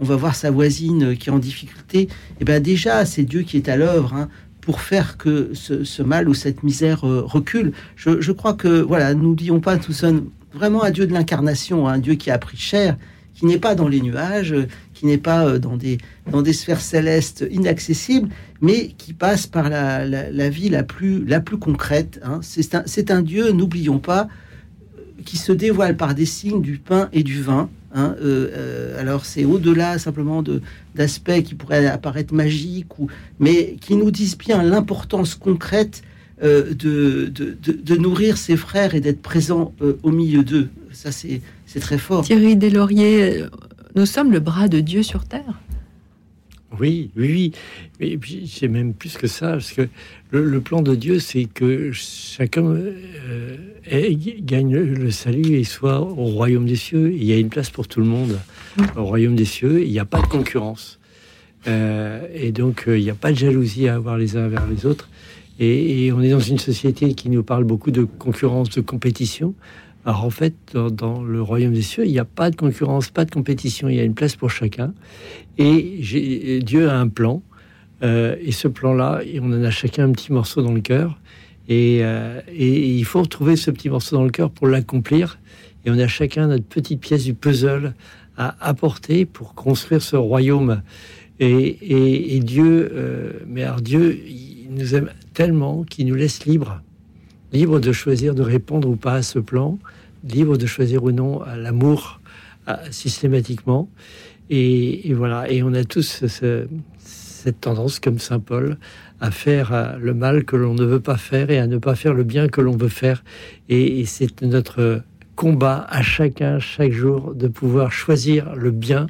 on 0.00 0.04
va 0.04 0.16
voir 0.16 0.34
sa 0.34 0.50
voisine 0.50 1.16
qui 1.16 1.28
est 1.28 1.32
en 1.32 1.38
difficulté, 1.38 2.00
et 2.00 2.08
eh 2.40 2.44
bien 2.44 2.60
déjà, 2.60 3.04
c'est 3.04 3.22
Dieu 3.22 3.42
qui 3.42 3.56
est 3.56 3.68
à 3.68 3.76
l'œuvre 3.76 4.14
hein, 4.14 4.28
pour 4.64 4.80
faire 4.80 5.18
que 5.18 5.50
ce, 5.52 6.02
mal 6.02 6.28
ou 6.28 6.34
cette 6.34 6.62
misère 6.62 7.06
euh, 7.06 7.22
recule. 7.24 7.72
Je, 7.96 8.32
crois 8.32 8.54
que, 8.54 8.80
voilà, 8.80 9.14
n'oublions 9.14 9.60
pas 9.60 9.76
tout 9.76 9.92
ça, 9.92 10.10
vraiment 10.54 10.82
un 10.82 10.90
Dieu 10.90 11.06
de 11.06 11.12
l'incarnation, 11.12 11.86
un 11.86 11.98
Dieu 11.98 12.14
qui 12.14 12.30
a 12.30 12.38
pris 12.38 12.56
cher, 12.56 12.96
qui 13.34 13.46
n'est 13.46 13.58
pas 13.58 13.74
dans 13.74 13.88
les 13.88 14.00
nuages, 14.00 14.54
qui 14.92 15.06
n'est 15.06 15.18
pas 15.18 15.46
euh, 15.46 15.58
dans 15.58 15.76
des, 15.76 15.98
dans 16.30 16.42
des 16.42 16.52
sphères 16.52 16.80
célestes 16.80 17.44
inaccessibles, 17.50 18.28
mais 18.60 18.88
qui 18.96 19.12
passe 19.12 19.46
par 19.46 19.68
la, 19.68 20.48
vie 20.48 20.68
la 20.68 20.82
plus, 20.82 21.24
la 21.24 21.40
plus 21.40 21.58
concrète. 21.58 22.20
Hein. 22.22 22.40
C'est 22.42 22.74
un, 22.74 23.16
un 23.16 23.22
Dieu, 23.22 23.52
n'oublions 23.52 23.98
pas, 23.98 24.28
qui 25.24 25.36
se 25.36 25.52
dévoile 25.52 25.96
par 25.96 26.14
des 26.14 26.26
signes 26.26 26.62
du 26.62 26.78
pain 26.78 27.08
et 27.12 27.22
du 27.22 27.42
vin. 27.42 27.68
Hein, 27.96 28.16
euh, 28.20 28.48
euh, 28.52 29.00
alors 29.00 29.24
c'est 29.24 29.44
au-delà 29.44 29.98
simplement 30.00 30.42
de, 30.42 30.60
d'aspects 30.96 31.42
qui 31.44 31.54
pourraient 31.54 31.86
apparaître 31.86 32.34
magiques, 32.34 32.98
ou, 32.98 33.08
mais 33.38 33.76
qui 33.80 33.94
nous 33.94 34.10
disent 34.10 34.36
bien 34.36 34.62
l'importance 34.62 35.36
concrète 35.36 36.02
euh, 36.42 36.74
de, 36.74 37.28
de, 37.28 37.96
nourrir 37.96 38.36
ses 38.36 38.56
frères 38.56 38.96
et 38.96 39.00
d'être 39.00 39.22
présent 39.22 39.72
au 40.02 40.10
milieu 40.10 40.42
d'eux. 40.42 40.68
Ça, 40.92 41.12
c'est, 41.12 41.40
c'est 41.74 41.80
très 41.80 41.98
fort. 41.98 42.22
Thierry 42.22 42.54
Deslauriers, 42.54 43.46
nous 43.96 44.06
sommes 44.06 44.30
le 44.30 44.38
bras 44.38 44.68
de 44.68 44.78
Dieu 44.78 45.02
sur 45.02 45.24
terre. 45.24 45.60
Oui, 46.78 47.10
oui, 47.16 47.26
oui. 47.26 47.52
Et 47.98 48.16
puis 48.16 48.48
c'est 48.48 48.68
même 48.68 48.94
plus 48.94 49.16
que 49.16 49.26
ça, 49.26 49.52
parce 49.52 49.72
que 49.72 49.88
le, 50.30 50.60
plan 50.60 50.82
de 50.82 50.94
Dieu, 50.94 51.18
c'est 51.18 51.46
que 51.46 51.90
chacun 51.92 52.64
euh, 52.64 53.56
gagne 54.40 54.76
le 54.76 55.10
salut 55.10 55.56
et 55.56 55.64
soit 55.64 56.00
au 56.00 56.26
royaume 56.26 56.66
des 56.66 56.76
cieux. 56.76 57.12
Il 57.12 57.24
y 57.24 57.32
a 57.32 57.38
une 57.38 57.48
place 57.48 57.70
pour 57.70 57.88
tout 57.88 57.98
le 57.98 58.06
monde 58.06 58.38
au 58.96 59.04
royaume 59.04 59.34
des 59.34 59.44
cieux. 59.44 59.82
Il 59.82 59.90
n'y 59.90 59.98
a 59.98 60.04
pas 60.04 60.20
de 60.20 60.28
concurrence. 60.28 61.00
Euh, 61.66 62.24
et 62.32 62.52
donc, 62.52 62.84
euh, 62.86 62.96
il 62.96 63.02
n'y 63.02 63.10
a 63.10 63.16
pas 63.16 63.32
de 63.32 63.36
jalousie 63.36 63.88
à 63.88 63.96
avoir 63.96 64.16
les 64.16 64.36
uns 64.36 64.46
vers 64.46 64.68
les 64.68 64.86
autres. 64.86 65.08
Et, 65.58 66.12
on 66.12 66.20
est 66.20 66.30
dans 66.30 66.38
une 66.38 66.58
société 66.58 67.14
qui 67.14 67.30
nous 67.30 67.42
parle 67.42 67.64
beaucoup 67.64 67.90
de 67.90 68.04
concurrence, 68.04 68.70
de 68.70 68.80
compétition. 68.80 69.54
Alors 70.06 70.24
en 70.24 70.30
fait, 70.30 70.54
dans, 70.74 71.22
le 71.22 71.40
royaume 71.40 71.72
des 71.72 71.82
cieux, 71.82 72.04
il 72.04 72.12
n'y 72.12 72.18
a 72.18 72.26
pas 72.26 72.50
de 72.50 72.56
concurrence, 72.56 73.10
pas 73.10 73.24
de 73.24 73.30
compétition, 73.30 73.88
il 73.88 73.96
y 73.96 74.00
a 74.00 74.04
une 74.04 74.14
place 74.14 74.36
pour 74.36 74.50
chacun. 74.50 74.92
Et 75.56 76.60
Dieu 76.62 76.88
a 76.88 76.98
un 76.98 77.08
plan. 77.08 77.42
Euh, 78.02 78.36
et 78.40 78.52
ce 78.52 78.68
plan-là, 78.68 79.22
on 79.40 79.52
en 79.52 79.62
a 79.62 79.70
chacun 79.70 80.04
un 80.08 80.12
petit 80.12 80.32
morceau 80.32 80.62
dans 80.62 80.72
le 80.72 80.80
cœur. 80.80 81.18
Euh, 81.70 82.40
et, 82.48 82.96
il 82.96 83.04
faut 83.04 83.22
retrouver 83.22 83.56
ce 83.56 83.70
petit 83.70 83.88
morceau 83.88 84.16
dans 84.16 84.24
le 84.24 84.30
cœur 84.30 84.50
pour 84.50 84.66
l'accomplir. 84.66 85.38
Et 85.84 85.90
on 85.90 85.98
a 85.98 86.06
chacun 86.06 86.48
notre 86.48 86.64
petite 86.64 87.00
pièce 87.00 87.24
du 87.24 87.34
puzzle 87.34 87.94
à 88.36 88.56
apporter 88.60 89.24
pour 89.24 89.54
construire 89.54 90.02
ce 90.02 90.16
royaume. 90.16 90.82
Et, 91.40 92.40
Dieu, 92.42 92.90
euh, 92.94 93.32
mais 93.46 93.62
alors 93.64 93.80
Dieu, 93.80 94.18
il 94.26 94.68
nous 94.70 94.94
aime 94.94 95.10
tellement 95.32 95.82
qu'il 95.82 96.06
nous 96.06 96.14
laisse 96.14 96.44
libres, 96.44 96.80
libres 97.52 97.80
de 97.80 97.92
choisir 97.92 98.34
de 98.34 98.42
répondre 98.42 98.88
ou 98.88 98.96
pas 98.96 99.14
à 99.14 99.22
ce 99.22 99.38
plan, 99.38 99.78
libres 100.24 100.56
de 100.56 100.66
choisir 100.66 101.04
ou 101.04 101.12
non 101.12 101.42
l'amour 101.56 102.20
systématiquement. 102.90 103.88
Et, 104.50 105.12
voilà, 105.14 105.50
et 105.50 105.62
on 105.62 105.72
a 105.74 105.84
tous 105.84 106.26
ce, 106.26 106.66
cette 107.44 107.60
tendance, 107.60 108.00
comme 108.00 108.18
Saint 108.18 108.40
Paul, 108.40 108.78
à 109.20 109.30
faire 109.30 109.72
euh, 109.72 109.96
le 110.00 110.14
mal 110.14 110.44
que 110.44 110.56
l'on 110.56 110.72
ne 110.72 110.84
veut 110.84 111.00
pas 111.00 111.18
faire 111.18 111.50
et 111.50 111.58
à 111.58 111.66
ne 111.66 111.76
pas 111.76 111.94
faire 111.94 112.14
le 112.14 112.24
bien 112.24 112.48
que 112.48 112.62
l'on 112.62 112.76
veut 112.76 112.88
faire. 112.88 113.22
Et, 113.68 114.04
c'est 114.06 114.40
notre 114.40 115.02
combat 115.36 115.86
à 115.90 116.02
chacun, 116.02 116.58
chaque 116.58 116.92
jour, 116.92 117.34
de 117.34 117.48
pouvoir 117.48 117.92
choisir 117.92 118.54
le 118.54 118.70
bien 118.70 119.08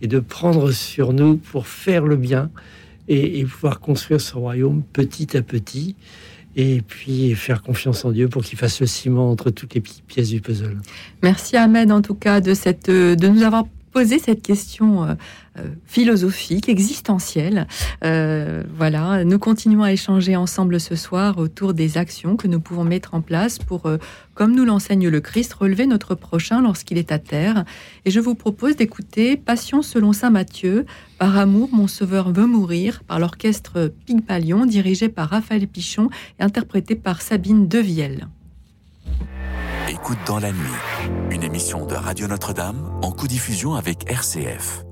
et 0.00 0.06
de 0.06 0.18
prendre 0.18 0.70
sur 0.70 1.12
nous 1.12 1.36
pour 1.36 1.66
faire 1.66 2.06
le 2.06 2.16
bien 2.16 2.50
et, 3.08 3.44
pouvoir 3.44 3.80
construire 3.80 4.20
ce 4.20 4.34
royaume 4.34 4.82
petit 4.92 5.36
à 5.36 5.42
petit 5.42 5.96
et 6.56 6.82
puis 6.82 7.34
faire 7.34 7.62
confiance 7.62 8.04
en 8.04 8.10
Dieu 8.10 8.28
pour 8.28 8.42
qu'il 8.42 8.58
fasse 8.58 8.80
le 8.80 8.86
ciment 8.86 9.30
entre 9.30 9.50
toutes 9.50 9.74
les 9.74 9.80
petites 9.80 10.04
pièces 10.04 10.30
du 10.30 10.40
puzzle. 10.40 10.78
Merci 11.22 11.56
Ahmed 11.56 11.92
en 11.92 12.02
tout 12.02 12.14
cas 12.14 12.40
de, 12.40 12.54
cette, 12.54 12.90
de 12.90 13.28
nous 13.28 13.42
avoir 13.42 13.64
poser 13.90 14.18
cette 14.18 14.42
question 14.42 15.04
euh, 15.04 15.14
euh, 15.58 15.68
philosophique, 15.86 16.68
existentielle. 16.68 17.66
Euh, 18.04 18.62
voilà, 18.76 19.24
nous 19.24 19.38
continuons 19.38 19.82
à 19.82 19.92
échanger 19.92 20.36
ensemble 20.36 20.80
ce 20.80 20.94
soir 20.96 21.38
autour 21.38 21.74
des 21.74 21.98
actions 21.98 22.36
que 22.36 22.46
nous 22.46 22.60
pouvons 22.60 22.84
mettre 22.84 23.14
en 23.14 23.20
place 23.20 23.58
pour, 23.58 23.90
comme 24.34 24.54
nous 24.54 24.64
l'enseigne 24.64 25.08
le 25.08 25.20
Christ, 25.20 25.52
relever 25.54 25.86
notre 25.86 26.14
prochain 26.14 26.62
lorsqu'il 26.62 26.98
est 26.98 27.12
à 27.12 27.18
terre. 27.18 27.64
Et 28.04 28.10
je 28.10 28.20
vous 28.20 28.34
propose 28.34 28.76
d'écouter 28.76 29.36
Passion 29.36 29.82
selon 29.82 30.12
saint 30.12 30.30
Matthieu, 30.30 30.86
Par 31.18 31.36
amour, 31.36 31.70
mon 31.72 31.88
sauveur 31.88 32.32
veut 32.32 32.46
mourir, 32.46 33.02
par 33.04 33.18
l'orchestre 33.18 33.92
Pygmalion, 34.06 34.66
dirigé 34.66 35.08
par 35.08 35.30
Raphaël 35.30 35.66
Pichon 35.66 36.10
et 36.38 36.42
interprété 36.42 36.94
par 36.94 37.22
Sabine 37.22 37.68
Devielle. 37.68 38.28
Écoute 39.88 40.18
dans 40.26 40.38
la 40.38 40.52
nuit, 40.52 40.68
une 41.30 41.42
émission 41.42 41.86
de 41.86 41.94
Radio 41.94 42.28
Notre-Dame 42.28 42.90
en 43.00 43.10
co-diffusion 43.10 43.74
avec 43.74 44.10
RCF. 44.10 44.87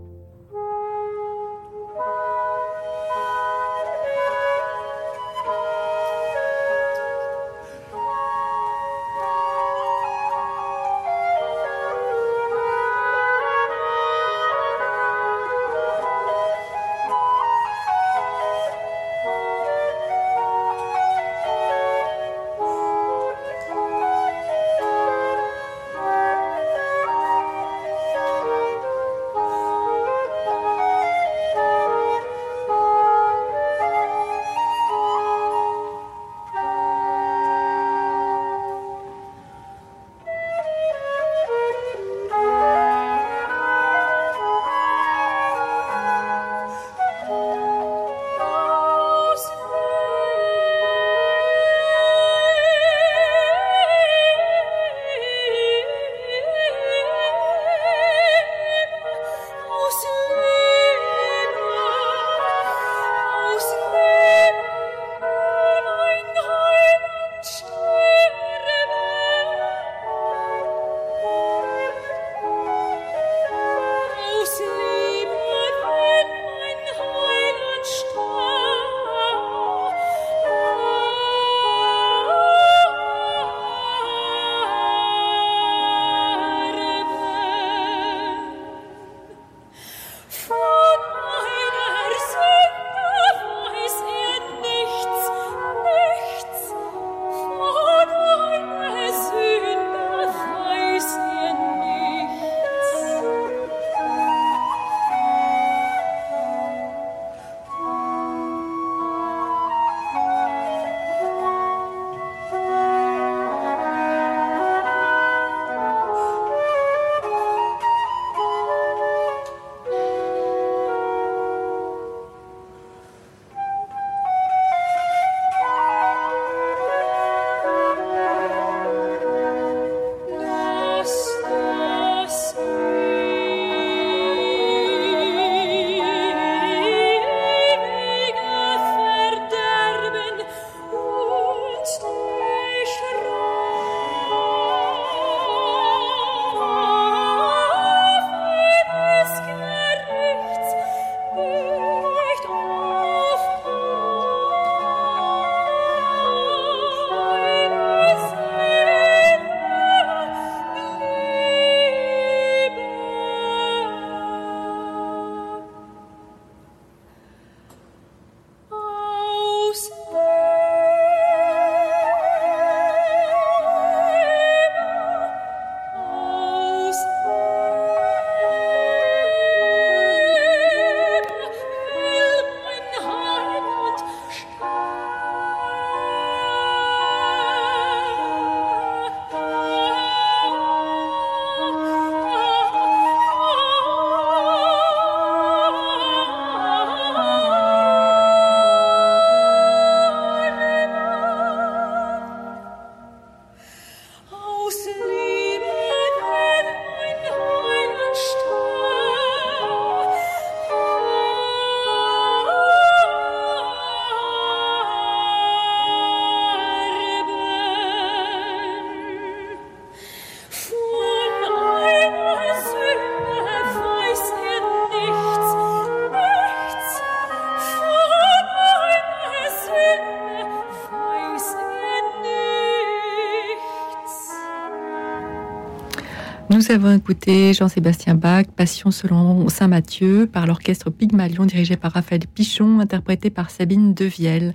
Nous 236.66 236.74
avons 236.74 236.96
écouté 236.96 237.52
Jean-Sébastien 237.52 238.16
Bach, 238.16 238.46
Passion 238.56 238.90
selon 238.90 239.48
Saint 239.48 239.68
Matthieu, 239.68 240.26
par 240.26 240.48
l'orchestre 240.48 240.90
Pygmalion 240.90 241.44
dirigé 241.44 241.76
par 241.76 241.92
Raphaël 241.92 242.22
Pichon, 242.26 242.80
interprété 242.80 243.30
par 243.30 243.50
Sabine 243.50 243.94
Devielle. 243.94 244.52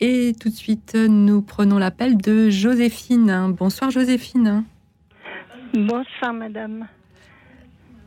Et 0.00 0.34
tout 0.38 0.48
de 0.48 0.54
suite, 0.54 0.94
nous 0.94 1.42
prenons 1.42 1.78
l'appel 1.78 2.16
de 2.16 2.50
Joséphine. 2.50 3.52
Bonsoir 3.58 3.90
Joséphine. 3.90 4.62
Bonsoir, 5.74 6.32
madame. 6.32 6.86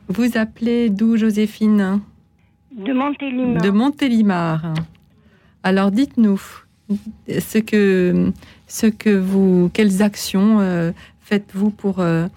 Vous 0.07 0.37
appelez 0.37 0.89
d'où, 0.89 1.17
Joséphine? 1.17 1.99
De 2.71 2.93
Montélimar. 2.93 3.61
De 3.61 3.69
Montélimar. 3.69 4.73
Alors, 5.63 5.91
dites-nous 5.91 6.41
ce 7.27 7.57
que, 7.57 8.31
ce 8.67 8.87
que 8.87 9.09
vous, 9.09 9.69
quelles 9.73 10.01
actions 10.01 10.61
euh, 10.61 10.93
faites-vous 11.19 11.71
pour 11.71 11.99
euh, 11.99 12.27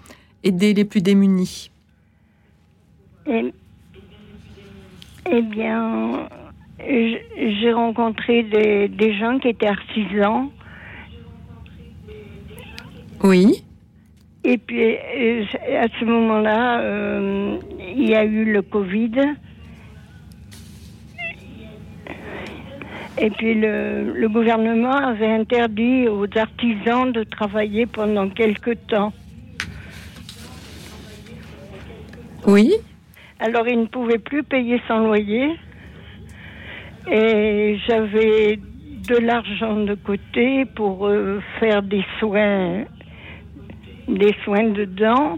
aider 0.43 0.73
les 0.73 0.85
plus 0.85 1.01
démunis 1.01 1.71
eh, 3.27 3.53
eh, 5.29 5.41
bien, 5.43 6.27
j'ai 6.79 7.71
rencontré 7.71 8.43
des, 8.43 8.87
des 8.87 9.13
gens 9.13 9.37
qui 9.39 9.49
étaient 9.49 9.67
artisans. 9.67 10.49
Oui. 13.23 13.63
Et 14.43 14.57
puis, 14.57 14.95
euh, 14.95 15.43
à 15.79 15.87
ce 15.99 16.05
moment-là, 16.05 16.79
euh, 16.79 17.57
il 17.95 18.09
y 18.09 18.15
a 18.15 18.25
eu 18.25 18.51
le 18.51 18.63
Covid. 18.63 19.11
Et 23.19 23.29
puis, 23.29 23.53
le, 23.53 24.13
le, 24.15 24.29
gouvernement 24.29 24.95
avait 24.95 25.31
interdit 25.31 26.07
aux 26.07 26.25
artisans 26.35 27.11
de 27.11 27.23
travailler 27.23 27.85
pendant 27.85 28.29
quelque 28.29 28.71
temps. 28.71 29.13
Oui. 32.51 32.73
Alors, 33.39 33.65
ils 33.67 33.79
ne 33.79 33.85
pouvaient 33.85 34.19
plus 34.19 34.43
payer 34.43 34.81
son 34.87 34.99
loyer. 34.99 35.51
Et 37.09 37.79
j'avais 37.87 38.59
de 39.07 39.15
l'argent 39.17 39.77
de 39.77 39.95
côté 39.95 40.65
pour 40.65 41.07
euh, 41.07 41.41
faire 41.59 41.81
des 41.81 42.03
soins 42.19 42.83
des 44.07 44.35
soins 44.43 44.69
de 44.69 44.85
dents. 44.85 45.37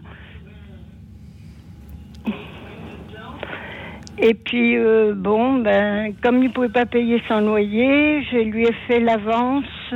Et 4.17 4.33
puis, 4.33 4.77
euh, 4.77 5.13
bon, 5.15 5.59
ben, 5.59 6.13
comme 6.21 6.37
il 6.37 6.47
ne 6.47 6.53
pouvait 6.53 6.69
pas 6.69 6.85
payer 6.85 7.21
son 7.27 7.41
loyer, 7.41 8.23
je 8.31 8.37
lui 8.37 8.63
ai 8.63 8.73
fait 8.87 8.99
l'avance. 8.99 9.93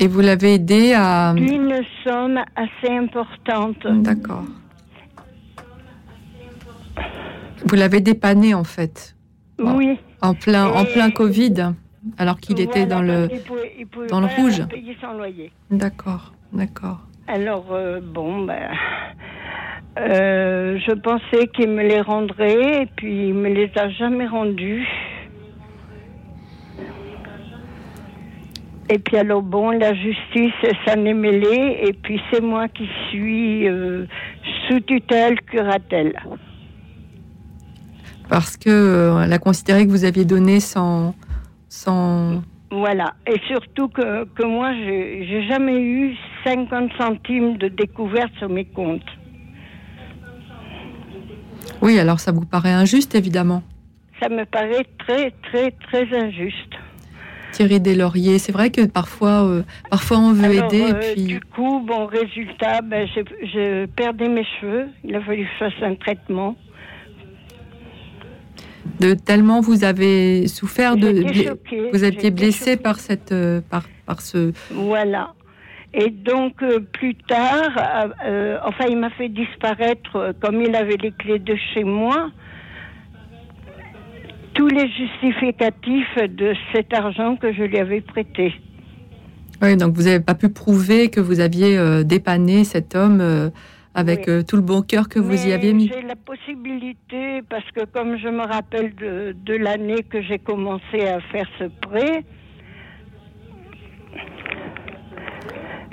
Et 0.00 0.08
vous 0.08 0.20
l'avez 0.20 0.54
aidé 0.54 0.92
à... 0.94 1.34
Une 1.36 1.80
somme 2.04 2.38
assez 2.54 2.92
importante. 2.92 3.86
D'accord. 4.02 4.44
Vous 7.64 7.76
l'avez 7.76 8.00
dépanné, 8.00 8.54
en 8.54 8.64
fait. 8.64 9.16
Oui. 9.58 9.98
En 10.20 10.34
plein, 10.34 10.66
en 10.66 10.84
plein 10.84 11.10
Covid 11.10 11.72
alors 12.18 12.38
qu'il 12.38 12.60
était 12.60 12.86
dans 12.86 13.02
le, 13.02 13.28
dans 14.08 14.20
le 14.20 14.26
rouge. 14.26 14.62
D'accord, 15.70 16.32
d'accord. 16.52 17.00
Alors, 17.26 17.66
euh, 17.72 18.00
bon, 18.00 18.44
ben, 18.44 18.70
euh, 19.98 20.78
je 20.86 20.92
pensais 20.92 21.48
qu'il 21.48 21.70
me 21.70 21.82
les 21.82 22.00
rendrait, 22.00 22.82
et 22.82 22.86
puis 22.96 23.28
il 23.28 23.34
me 23.34 23.48
les 23.48 23.70
a 23.76 23.88
jamais 23.88 24.26
rendus. 24.26 24.86
Et 28.88 28.98
puis 28.98 29.16
alors, 29.16 29.42
bon, 29.42 29.70
la 29.70 29.94
justice 29.94 30.52
s'en 30.86 31.04
est 31.04 31.14
mêlée, 31.14 31.78
et 31.82 31.92
puis 31.92 32.20
c'est 32.30 32.40
moi 32.40 32.68
qui 32.68 32.88
suis 33.08 33.68
euh, 33.68 34.06
sous 34.68 34.80
tutelle 34.80 35.40
curatelle. 35.42 36.14
Parce 38.28 38.56
que 38.56 39.22
elle 39.24 39.32
a 39.32 39.38
considéré 39.38 39.86
que 39.86 39.90
vous 39.90 40.04
aviez 40.04 40.24
donné 40.24 40.60
sans 40.60 41.14
sans... 41.68 42.42
Voilà, 42.70 43.14
et 43.26 43.40
surtout 43.46 43.88
que, 43.88 44.24
que 44.24 44.44
moi, 44.44 44.72
j'ai 44.74 45.46
jamais 45.48 45.80
eu 45.80 46.16
50 46.44 46.90
centimes 46.98 47.56
de 47.58 47.68
découverte 47.68 48.32
sur 48.38 48.48
mes 48.48 48.64
comptes. 48.64 49.06
Oui, 51.80 51.98
alors 51.98 52.20
ça 52.20 52.32
vous 52.32 52.44
paraît 52.44 52.72
injuste, 52.72 53.14
évidemment. 53.14 53.62
Ça 54.20 54.28
me 54.28 54.44
paraît 54.44 54.86
très, 54.98 55.30
très, 55.42 55.70
très 55.70 56.18
injuste. 56.18 56.74
Thierry 57.52 57.80
Deslauriers, 57.80 58.38
c'est 58.38 58.52
vrai 58.52 58.70
que 58.70 58.86
parfois, 58.86 59.44
euh, 59.44 59.62
parfois 59.90 60.18
on 60.18 60.32
veut 60.32 60.54
aider. 60.54 60.78
et 60.78 60.92
euh, 60.92 61.12
puis... 61.14 61.22
Du 61.24 61.40
coup, 61.40 61.80
bon 61.80 62.06
résultat, 62.06 62.82
ben, 62.82 63.08
je 63.14 63.86
perdais 63.86 64.28
mes 64.28 64.44
cheveux. 64.44 64.88
Il 65.04 65.14
a 65.16 65.20
fallu 65.20 65.44
que 65.44 65.50
je 65.52 65.64
fasse 65.64 65.82
un 65.82 65.94
traitement. 65.94 66.56
De 69.00 69.14
tellement 69.14 69.60
vous 69.60 69.82
avez 69.82 70.46
souffert 70.46 70.96
de 70.96 71.08
vous 71.92 72.04
étiez 72.04 72.30
blessé 72.30 72.76
par 72.76 73.00
cette 73.00 73.32
euh, 73.32 73.60
par 73.68 73.82
par 74.06 74.20
ce 74.20 74.52
voilà. 74.70 75.34
Et 75.92 76.10
donc 76.10 76.62
plus 76.92 77.16
tard 77.16 77.72
enfin 78.64 78.84
il 78.88 78.96
m'a 78.96 79.10
fait 79.10 79.28
disparaître 79.28 80.34
comme 80.40 80.62
il 80.62 80.74
avait 80.76 80.98
les 81.02 81.10
clés 81.10 81.40
de 81.40 81.56
chez 81.74 81.82
moi 81.82 82.30
tous 84.56 84.68
les 84.68 84.88
justificatifs 84.88 86.16
de 86.28 86.54
cet 86.74 86.92
argent 86.92 87.36
que 87.36 87.52
je 87.52 87.62
lui 87.62 87.78
avais 87.78 88.00
prêté 88.00 88.54
oui 89.62 89.76
donc 89.76 89.94
vous 89.94 90.02
n'avez 90.02 90.20
pas 90.20 90.34
pu 90.34 90.48
prouver 90.48 91.08
que 91.08 91.20
vous 91.20 91.40
aviez 91.40 91.78
dépanné 92.04 92.64
cet 92.64 92.94
homme 92.94 93.50
avec 93.96 94.28
euh, 94.28 94.42
tout 94.42 94.56
le 94.56 94.62
bon 94.62 94.82
cœur 94.82 95.08
que 95.08 95.18
vous 95.18 95.46
y 95.46 95.52
aviez 95.52 95.72
mis. 95.72 95.88
J'ai 95.88 96.02
la 96.02 96.16
possibilité, 96.16 97.40
parce 97.48 97.68
que 97.74 97.86
comme 97.86 98.18
je 98.18 98.28
me 98.28 98.46
rappelle 98.46 98.94
de, 98.94 99.34
de 99.44 99.54
l'année 99.54 100.02
que 100.02 100.20
j'ai 100.20 100.38
commencé 100.38 101.00
à 101.00 101.20
faire 101.32 101.48
ce 101.58 101.64
prêt, 101.80 102.22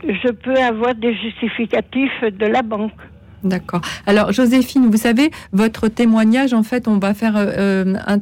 je 0.04 0.32
peux 0.32 0.58
avoir 0.58 0.94
des 0.96 1.16
justificatifs 1.16 2.22
de 2.24 2.46
la 2.46 2.62
banque. 2.62 2.92
D'accord. 3.46 3.82
Alors, 4.06 4.34
Joséphine, 4.34 4.90
vous 4.90 4.98
savez, 4.98 5.32
votre 5.54 5.88
témoignage, 5.88 6.54
en 6.54 6.64
fait, 6.64 6.90
on 6.90 6.98
va 6.98 7.14
faire 7.14 7.38
euh, 7.38 7.52
euh, 7.58 8.18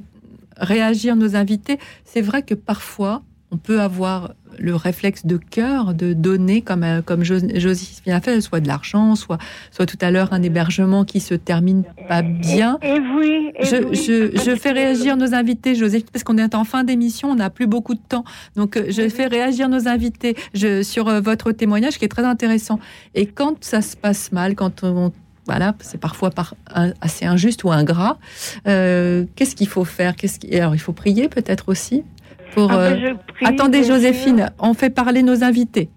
réagir 0.62 1.16
nos 1.16 1.36
invités. 1.36 1.78
C'est 2.06 2.22
vrai 2.22 2.44
que 2.44 2.54
parfois, 2.54 3.24
on 3.52 3.58
peut 3.58 3.82
avoir 3.82 4.34
le 4.60 4.76
réflexe 4.76 5.26
de 5.26 5.38
cœur 5.38 5.94
de 5.94 6.14
donner, 6.14 6.62
comme, 6.62 6.84
euh, 6.84 7.02
comme 7.02 7.24
Joséphine 7.24 8.14
a 8.14 8.22
fait, 8.22 8.40
soit 8.42 8.60
de 8.60 8.68
l'argent, 8.68 9.16
soit, 9.16 9.38
soit 9.72 9.86
tout 9.86 9.98
à 10.02 10.12
l'heure 10.12 10.34
un 10.34 10.42
hébergement 10.42 11.04
qui 11.04 11.20
se 11.20 11.34
termine 11.34 11.84
pas 12.08 12.22
bien. 12.22 12.78
Et, 12.82 13.00
oui, 13.00 13.52
je, 13.62 13.94
je, 13.94 14.56
fais 14.56 14.72
réagir 14.72 15.18
nos 15.18 15.34
invités, 15.34 15.76
Joséphine, 15.76 16.08
parce 16.12 16.24
qu'on 16.24 16.38
est 16.38 16.56
en 16.56 16.64
fin 16.64 16.84
d'émission, 16.84 17.30
on 17.30 17.36
n'a 17.36 17.50
plus 17.50 17.68
beaucoup 17.68 17.94
de 17.94 18.02
temps. 18.08 18.24
Donc, 18.56 18.78
euh, 18.78 18.86
je 18.90 19.08
fais 19.10 19.28
réagir 19.28 19.68
nos 19.68 19.88
invités 19.88 20.36
je, 20.54 20.82
sur 20.84 21.08
euh, 21.10 21.20
votre 21.22 21.52
témoignage 21.52 21.98
qui 21.98 22.06
est 22.06 22.10
très 22.10 22.26
intéressant. 22.26 22.80
Et 23.16 23.26
quand 23.26 23.64
ça 23.64 23.82
se 23.82 23.98
passe 23.98 24.32
mal, 24.32 24.56
quand 24.56 24.84
on 24.84 25.12
voilà, 25.52 25.76
c'est 25.82 26.00
parfois 26.00 26.30
par, 26.30 26.56
assez 27.02 27.26
injuste 27.26 27.64
ou 27.66 27.72
ingrat. 27.72 28.18
Qu'est-ce 28.66 29.56
qu'il 29.56 29.68
faut 29.68 29.86
faire? 29.86 30.16
Qu'est-ce 30.16 30.40
Alors, 30.56 30.76
il 30.76 30.80
faut 30.80 30.94
prier 30.94 31.28
peut-être 31.28 31.70
aussi 31.70 32.04
pour, 32.52 32.72
ah, 32.72 32.92
ben, 32.92 33.04
euh, 33.04 33.46
Attendez, 33.46 33.84
Joséphine, 33.84 34.52
on 34.60 34.74
fait 34.74 34.90
parler 34.90 35.24
nos 35.24 35.44
invités. 35.44 35.90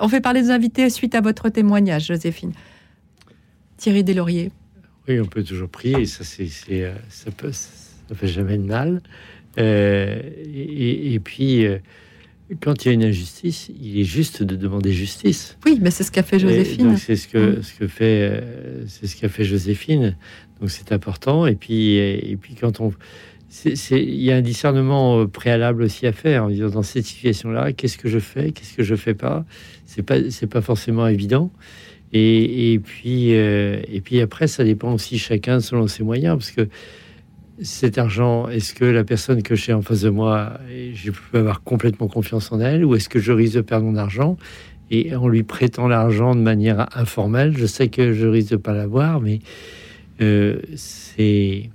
On 0.00 0.08
fait 0.08 0.20
parler 0.20 0.42
nos 0.42 0.50
invités 0.50 0.88
suite 0.90 1.14
à 1.14 1.20
votre 1.20 1.48
témoignage, 1.48 2.06
Joséphine. 2.06 2.52
Thierry 3.76 4.04
Deslauriers. 4.04 4.52
Oui, 5.08 5.20
on 5.20 5.26
peut 5.26 5.42
toujours 5.42 5.68
prier, 5.68 6.06
ça, 6.06 6.24
c'est, 6.24 6.48
euh, 6.70 6.94
ça, 7.08 7.30
peut, 7.30 7.52
ça 7.52 8.14
fait 8.14 8.28
jamais 8.28 8.58
de 8.58 8.64
mal. 8.64 9.00
Euh, 9.58 10.20
et, 10.54 11.18
puis, 11.20 11.66
quand 12.60 12.84
il 12.84 12.88
y 12.88 12.90
a 12.90 12.94
une 12.94 13.04
injustice, 13.04 13.70
il 13.80 14.00
est 14.00 14.04
juste 14.04 14.42
de 14.42 14.56
demander 14.56 14.92
justice. 14.92 15.56
Oui, 15.64 15.78
mais 15.80 15.90
c'est 15.90 16.04
ce 16.04 16.10
qu'a 16.10 16.22
fait 16.22 16.38
Joséphine. 16.38 16.96
C'est 16.96 17.16
ce 17.16 17.28
que, 17.28 17.58
mm. 17.58 17.62
ce 17.62 17.74
que 17.74 17.86
fait, 17.86 18.44
c'est 18.88 19.06
ce 19.06 19.16
qu'a 19.16 19.28
fait 19.28 19.44
Joséphine. 19.44 20.16
Donc 20.60 20.70
c'est 20.70 20.92
important. 20.92 21.46
Et 21.46 21.54
puis, 21.54 21.96
et 21.96 22.36
puis 22.40 22.54
quand 22.54 22.80
on 22.80 22.92
il 23.64 24.22
y 24.22 24.30
a 24.30 24.36
un 24.36 24.42
discernement 24.42 25.20
euh, 25.20 25.26
préalable 25.26 25.82
aussi 25.82 26.06
à 26.06 26.12
faire 26.12 26.44
en 26.44 26.48
disant 26.48 26.68
dans 26.68 26.82
cette 26.82 27.04
situation-là, 27.04 27.72
qu'est-ce 27.72 27.98
que 27.98 28.08
je 28.08 28.18
fais, 28.18 28.52
qu'est-ce 28.52 28.74
que 28.74 28.84
je 28.84 28.94
fais 28.94 29.14
pas? 29.14 29.44
C'est 29.86 30.02
pas 30.02 30.30
c'est 30.30 30.46
pas 30.46 30.60
forcément 30.60 31.06
évident. 31.08 31.50
Et, 32.12 32.72
et 32.72 32.78
puis 32.78 33.34
euh, 33.34 33.80
et 33.88 34.00
puis 34.00 34.20
après, 34.20 34.46
ça 34.46 34.64
dépend 34.64 34.92
aussi 34.92 35.18
chacun 35.18 35.60
selon 35.60 35.88
ses 35.88 36.04
moyens 36.04 36.36
parce 36.36 36.52
que 36.52 36.68
cet 37.62 37.98
argent, 37.98 38.48
est-ce 38.48 38.74
que 38.74 38.84
la 38.84 39.04
personne 39.04 39.42
que 39.42 39.54
j'ai 39.54 39.72
en 39.72 39.82
face 39.82 40.02
de 40.02 40.10
moi, 40.10 40.54
je 40.94 41.10
peux 41.10 41.38
avoir 41.38 41.62
complètement 41.62 42.08
confiance 42.08 42.52
en 42.52 42.60
elle, 42.60 42.84
ou 42.84 42.94
est-ce 42.94 43.08
que 43.08 43.18
je 43.18 43.32
risque 43.32 43.56
de 43.56 43.60
perdre 43.60 43.86
mon 43.86 43.96
argent? 43.96 44.36
Et 44.90 45.14
en 45.14 45.28
lui 45.28 45.42
prêtant 45.42 45.86
l'argent 45.86 46.34
de 46.34 46.40
manière 46.40 46.88
informelle, 46.96 47.56
je 47.56 47.66
sais 47.66 47.88
que 47.88 48.12
je 48.12 48.26
risque 48.26 48.50
de 48.50 48.56
pas 48.56 48.72
l'avoir, 48.72 49.20
mais 49.20 49.40
euh, 50.20 50.60
c'est 50.74 51.70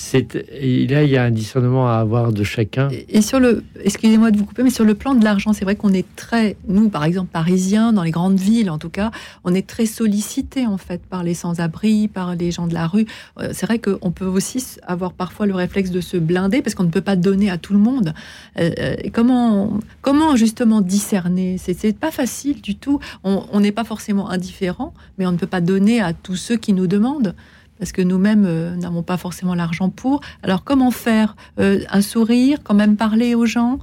c'est 0.00 0.34
là 0.34 1.04
il 1.04 1.10
y 1.10 1.16
a 1.18 1.24
un 1.24 1.30
discernement 1.30 1.86
à 1.86 1.96
avoir 1.96 2.32
de 2.32 2.42
chacun. 2.42 2.88
Et, 3.08 3.20
sur 3.20 3.38
le, 3.38 3.62
excusez-moi 3.84 4.30
de 4.30 4.38
vous 4.38 4.46
couper, 4.46 4.62
mais 4.62 4.70
sur 4.70 4.84
le 4.84 4.94
plan 4.94 5.14
de 5.14 5.22
l'argent, 5.22 5.52
c'est 5.52 5.64
vrai 5.64 5.76
qu'on 5.76 5.92
est 5.92 6.06
très, 6.16 6.56
nous 6.68 6.88
par 6.88 7.04
exemple 7.04 7.28
parisiens, 7.30 7.92
dans 7.92 8.02
les 8.02 8.10
grandes 8.10 8.38
villes 8.38 8.70
en 8.70 8.78
tout 8.78 8.88
cas, 8.88 9.10
on 9.44 9.54
est 9.54 9.66
très 9.66 9.84
sollicité 9.84 10.66
en 10.66 10.78
fait 10.78 11.02
par 11.02 11.22
les 11.22 11.34
sans-abri, 11.34 12.08
par 12.08 12.34
les 12.34 12.50
gens 12.50 12.66
de 12.66 12.72
la 12.72 12.86
rue. 12.86 13.04
Euh, 13.38 13.50
c'est 13.52 13.66
vrai 13.66 13.78
qu'on 13.78 14.10
peut 14.10 14.24
aussi 14.24 14.64
avoir 14.86 15.12
parfois 15.12 15.44
le 15.44 15.54
réflexe 15.54 15.90
de 15.90 16.00
se 16.00 16.16
blinder 16.16 16.62
parce 16.62 16.74
qu'on 16.74 16.84
ne 16.84 16.90
peut 16.90 17.02
pas 17.02 17.16
donner 17.16 17.50
à 17.50 17.58
tout 17.58 17.74
le 17.74 17.78
monde. 17.78 18.14
Euh, 18.58 18.70
euh, 18.78 18.96
comment, 19.12 19.78
comment 20.00 20.34
justement 20.34 20.80
discerner? 20.80 21.58
C'est 21.58 21.96
pas 21.96 22.10
facile 22.10 22.62
du 22.62 22.74
tout. 22.74 23.00
On 23.22 23.60
n'est 23.60 23.70
pas 23.70 23.84
forcément 23.84 24.30
indifférent, 24.30 24.94
mais 25.18 25.26
on 25.26 25.32
ne 25.32 25.36
peut 25.36 25.46
pas 25.46 25.60
donner 25.60 26.00
à 26.00 26.14
tous 26.14 26.36
ceux 26.36 26.56
qui 26.56 26.72
nous 26.72 26.86
demandent 26.86 27.34
parce 27.80 27.92
que 27.92 28.02
nous-mêmes 28.02 28.44
euh, 28.44 28.76
n'avons 28.76 29.02
pas 29.02 29.16
forcément 29.16 29.54
l'argent 29.54 29.88
pour. 29.88 30.20
Alors 30.42 30.64
comment 30.64 30.90
faire 30.90 31.34
euh, 31.58 31.80
Un 31.88 32.02
sourire, 32.02 32.58
quand 32.62 32.74
même 32.74 32.96
parler 32.96 33.34
aux 33.34 33.46
gens? 33.46 33.78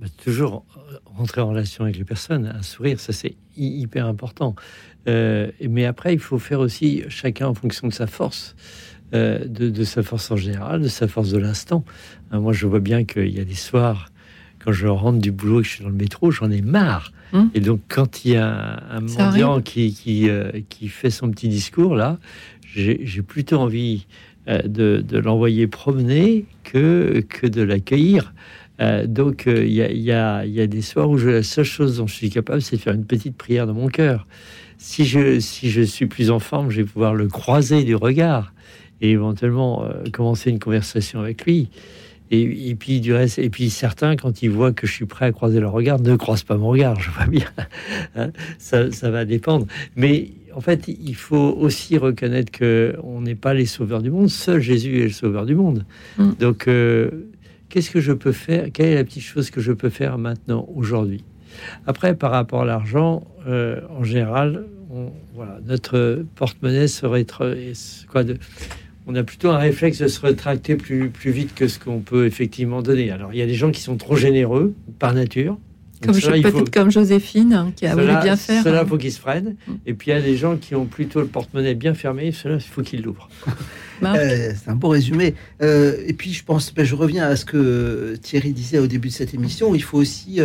Bah, 0.00 0.08
Toujours 0.22 0.66
rentrer 1.04 1.40
en 1.40 1.48
relation 1.48 1.84
avec 1.84 1.96
les 1.96 2.04
personnes. 2.04 2.52
Un 2.52 2.62
sourire, 2.62 2.98
ça 2.98 3.12
c'est 3.12 3.36
hyper 3.56 4.06
important. 4.06 4.56
Euh, 5.08 5.52
mais 5.66 5.86
après, 5.86 6.12
il 6.12 6.18
faut 6.18 6.38
faire 6.38 6.58
aussi 6.58 7.04
chacun 7.08 7.46
en 7.46 7.54
fonction 7.54 7.86
de 7.86 7.92
sa 7.92 8.08
force. 8.08 8.56
de, 9.12 9.84
sa 9.84 10.02
force 10.02 10.32
en 10.32 10.36
général, 10.36 10.82
de 10.82 10.88
sa 10.88 11.06
force 11.06 11.30
de 11.30 11.38
l'instant. 11.38 11.84
moi, 12.32 12.52
je 12.52 12.66
vois 12.66 12.80
bien 12.80 13.04
qu'il 13.04 13.30
y 13.30 13.38
a 13.38 13.44
des 13.44 13.54
soirs, 13.54 14.10
quand 14.58 14.72
je 14.72 14.88
rentre 14.88 15.20
du 15.20 15.30
boulot 15.30 15.60
et 15.60 15.62
que 15.62 15.68
je 15.68 15.74
suis 15.74 15.84
dans 15.84 15.90
le 15.90 15.94
métro, 15.94 16.32
j'en 16.32 16.50
ai 16.50 16.60
marre. 16.60 17.12
Hum. 17.32 17.50
Et 17.54 17.60
donc, 17.60 17.80
quand 17.88 18.24
il 18.24 18.32
y 18.32 18.36
a 18.36 18.82
un, 18.90 19.00
mendiant 19.00 19.60
qui, 19.62 19.94
qui, 19.94 20.28
qui, 20.68 20.88
fait 20.88 21.10
son 21.10 21.30
petit 21.30 21.48
discours, 21.48 21.94
là, 21.94 22.18
j'ai 22.76 23.22
plutôt 23.22 23.56
envie 23.56 24.06
euh, 24.48 24.62
de, 24.62 25.18
l'envoyer 25.18 25.66
promener 25.66 26.44
que, 26.62 27.24
que 27.28 27.46
de 27.46 27.62
l'accueillir. 27.62 28.32
Euh, 28.80 29.06
donc 29.06 29.44
il 29.46 29.80
euh, 29.80 29.88
y, 29.92 30.12
a, 30.12 30.66
des 30.66 30.82
soirs 30.82 31.08
où 31.08 31.16
la 31.16 31.42
seule 31.42 31.64
chose 31.64 31.96
dont 31.96 32.06
je 32.06 32.14
suis 32.14 32.30
capable, 32.30 32.62
c'est 32.62 32.76
de 32.76 32.80
faire 32.80 32.94
une 32.94 33.06
petite 33.06 33.36
prière 33.36 33.66
dans 33.66 33.74
mon 33.74 33.88
cœur. 33.88 34.26
Si 34.78 35.04
je, 35.04 35.40
si 35.40 35.70
je 35.70 35.82
suis 35.82 36.06
plus 36.06 36.30
en 36.30 36.38
forme, 36.38 36.70
je 36.70 36.82
vais 36.82 36.84
pouvoir 36.84 37.14
le 37.14 37.26
croiser 37.28 37.82
du 37.82 37.96
regard 37.96 38.52
et 39.00 39.10
éventuellement 39.10 39.88
commencer 40.12 40.50
une 40.50 40.58
conversation 40.58 41.20
avec 41.20 41.44
lui. 41.44 41.68
Et, 42.30 42.74
puis 42.74 43.00
du 43.00 43.14
reste, 43.14 43.38
et 43.38 43.50
puis 43.50 43.70
certains, 43.70 44.16
quand 44.16 44.42
ils 44.42 44.50
voient 44.50 44.72
que 44.72 44.86
je 44.86 44.92
suis 44.92 45.06
prêt 45.06 45.26
à 45.26 45.32
croiser 45.32 45.60
leur 45.60 45.72
regard, 45.72 46.00
ne 46.00 46.16
croisent 46.16 46.42
pas 46.42 46.56
mon 46.56 46.68
regard. 46.68 47.00
Je 47.00 47.10
vois 47.10 47.26
bien, 47.26 47.46
hein, 48.16 48.30
ça, 48.58 48.90
ça, 48.90 49.10
va 49.10 49.24
dépendre. 49.24 49.66
Mais 49.94 50.30
en 50.56 50.60
fait, 50.62 50.88
il 50.88 51.14
faut 51.14 51.54
aussi 51.60 51.98
reconnaître 51.98 52.50
que 52.50 52.96
on 53.02 53.20
n'est 53.20 53.34
pas 53.34 53.52
les 53.52 53.66
sauveurs 53.66 54.00
du 54.00 54.10
monde. 54.10 54.30
Seul 54.30 54.60
Jésus 54.60 55.00
est 55.00 55.04
le 55.04 55.10
sauveur 55.10 55.44
du 55.44 55.54
monde. 55.54 55.84
Mm. 56.16 56.30
Donc, 56.40 56.66
euh, 56.66 57.10
qu'est-ce 57.68 57.90
que 57.90 58.00
je 58.00 58.12
peux 58.12 58.32
faire? 58.32 58.68
Quelle 58.72 58.86
est 58.86 58.94
la 58.94 59.04
petite 59.04 59.22
chose 59.22 59.50
que 59.50 59.60
je 59.60 59.72
peux 59.72 59.90
faire 59.90 60.16
maintenant, 60.16 60.66
aujourd'hui? 60.74 61.22
Après, 61.86 62.14
par 62.14 62.30
rapport 62.30 62.62
à 62.62 62.64
l'argent, 62.64 63.26
euh, 63.46 63.82
en 63.90 64.02
général, 64.02 64.64
voilà, 65.34 65.58
notre 65.66 66.24
porte-monnaie 66.36 66.88
serait 66.88 67.26
quoi 68.08 68.24
de 68.24 68.38
on 69.06 69.14
a 69.14 69.22
plutôt 69.22 69.50
un 69.50 69.58
réflexe 69.58 69.98
de 69.98 70.08
se 70.08 70.20
retracter 70.20 70.74
plus, 70.74 71.10
plus 71.10 71.30
vite 71.30 71.54
que 71.54 71.68
ce 71.68 71.78
qu'on 71.78 72.00
peut 72.00 72.26
effectivement 72.26 72.82
donner. 72.82 73.10
Alors, 73.10 73.32
il 73.32 73.38
y 73.38 73.42
a 73.42 73.46
des 73.46 73.54
gens 73.54 73.70
qui 73.70 73.80
sont 73.80 73.96
trop 73.96 74.16
généreux 74.16 74.74
par 74.98 75.14
nature, 75.14 75.58
comme 76.02 76.14
peut-être 76.14 76.70
comme 76.70 76.90
Joséphine 76.90 77.52
hein, 77.52 77.72
qui 77.74 77.86
a 77.86 77.94
voulu 77.94 78.12
bien 78.22 78.36
faire. 78.36 78.62
Cela, 78.62 78.78
il 78.80 78.84
hein. 78.84 78.86
faut 78.86 78.96
qu'ils 78.96 79.12
se 79.12 79.20
freinent. 79.20 79.56
Mm. 79.66 79.72
Et 79.86 79.94
puis 79.94 80.10
il 80.10 80.14
y 80.14 80.16
a 80.16 80.22
des 80.22 80.36
gens 80.36 80.56
qui 80.56 80.74
ont 80.74 80.86
plutôt 80.86 81.20
le 81.20 81.26
porte-monnaie 81.26 81.74
bien 81.74 81.94
fermé. 81.94 82.32
Cela, 82.32 82.56
il 82.56 82.60
faut 82.60 82.82
qu'ils 82.82 83.02
l'ouvrent. 83.02 83.28
Euh, 84.02 84.52
c'est 84.54 84.70
un 84.70 84.74
beau 84.74 84.88
résumé. 84.88 85.34
Euh, 85.62 85.96
et 86.06 86.12
puis 86.12 86.30
je 86.32 86.44
pense, 86.44 86.74
ben, 86.74 86.84
je 86.84 86.94
reviens 86.94 87.26
à 87.26 87.34
ce 87.34 87.46
que 87.46 88.14
Thierry 88.20 88.52
disait 88.52 88.78
au 88.78 88.86
début 88.86 89.08
de 89.08 89.12
cette 89.14 89.32
émission. 89.32 89.74
Il 89.74 89.82
faut 89.82 89.96
aussi 89.96 90.38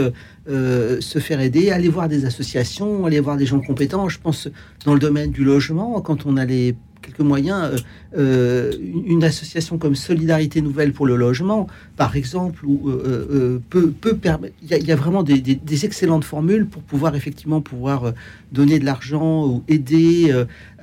euh, 0.48 1.02
se 1.02 1.20
faire 1.20 1.42
aider, 1.42 1.70
aller 1.70 1.90
voir 1.90 2.08
des 2.08 2.24
associations, 2.24 3.06
aller 3.06 3.20
voir 3.20 3.36
des 3.36 3.46
gens 3.46 3.60
compétents. 3.60 4.08
Je 4.08 4.20
pense 4.20 4.48
dans 4.86 4.94
le 4.94 5.02
domaine 5.02 5.32
du 5.32 5.44
logement, 5.44 6.00
quand 6.00 6.26
on 6.26 6.38
a 6.38 6.46
les 6.46 6.76
quelques 7.02 7.20
moyens. 7.20 7.72
Euh, 7.74 7.78
euh, 8.18 8.74
une 9.06 9.24
association 9.24 9.78
comme 9.78 9.96
Solidarité 9.96 10.62
Nouvelle 10.62 10.92
pour 10.92 11.06
le 11.06 11.16
logement, 11.16 11.68
par 11.96 12.18
exemple, 12.18 12.66
où, 12.66 12.90
euh, 12.90 13.60
peut, 13.70 13.90
peut 13.90 14.18
permettre. 14.18 14.54
Il 14.62 14.70
y, 14.70 14.92
a 14.92 14.96
vraiment 14.96 15.24
des, 15.24 15.60
excellentes 15.86 16.26
formules 16.26 16.66
pour 16.66 16.82
pouvoir 16.82 17.16
effectivement 17.16 17.62
pouvoir 17.62 18.14
donner 18.52 18.80
de 18.80 18.86
l'argent 18.86 19.48
ou 19.48 19.64
aider, 19.70 20.34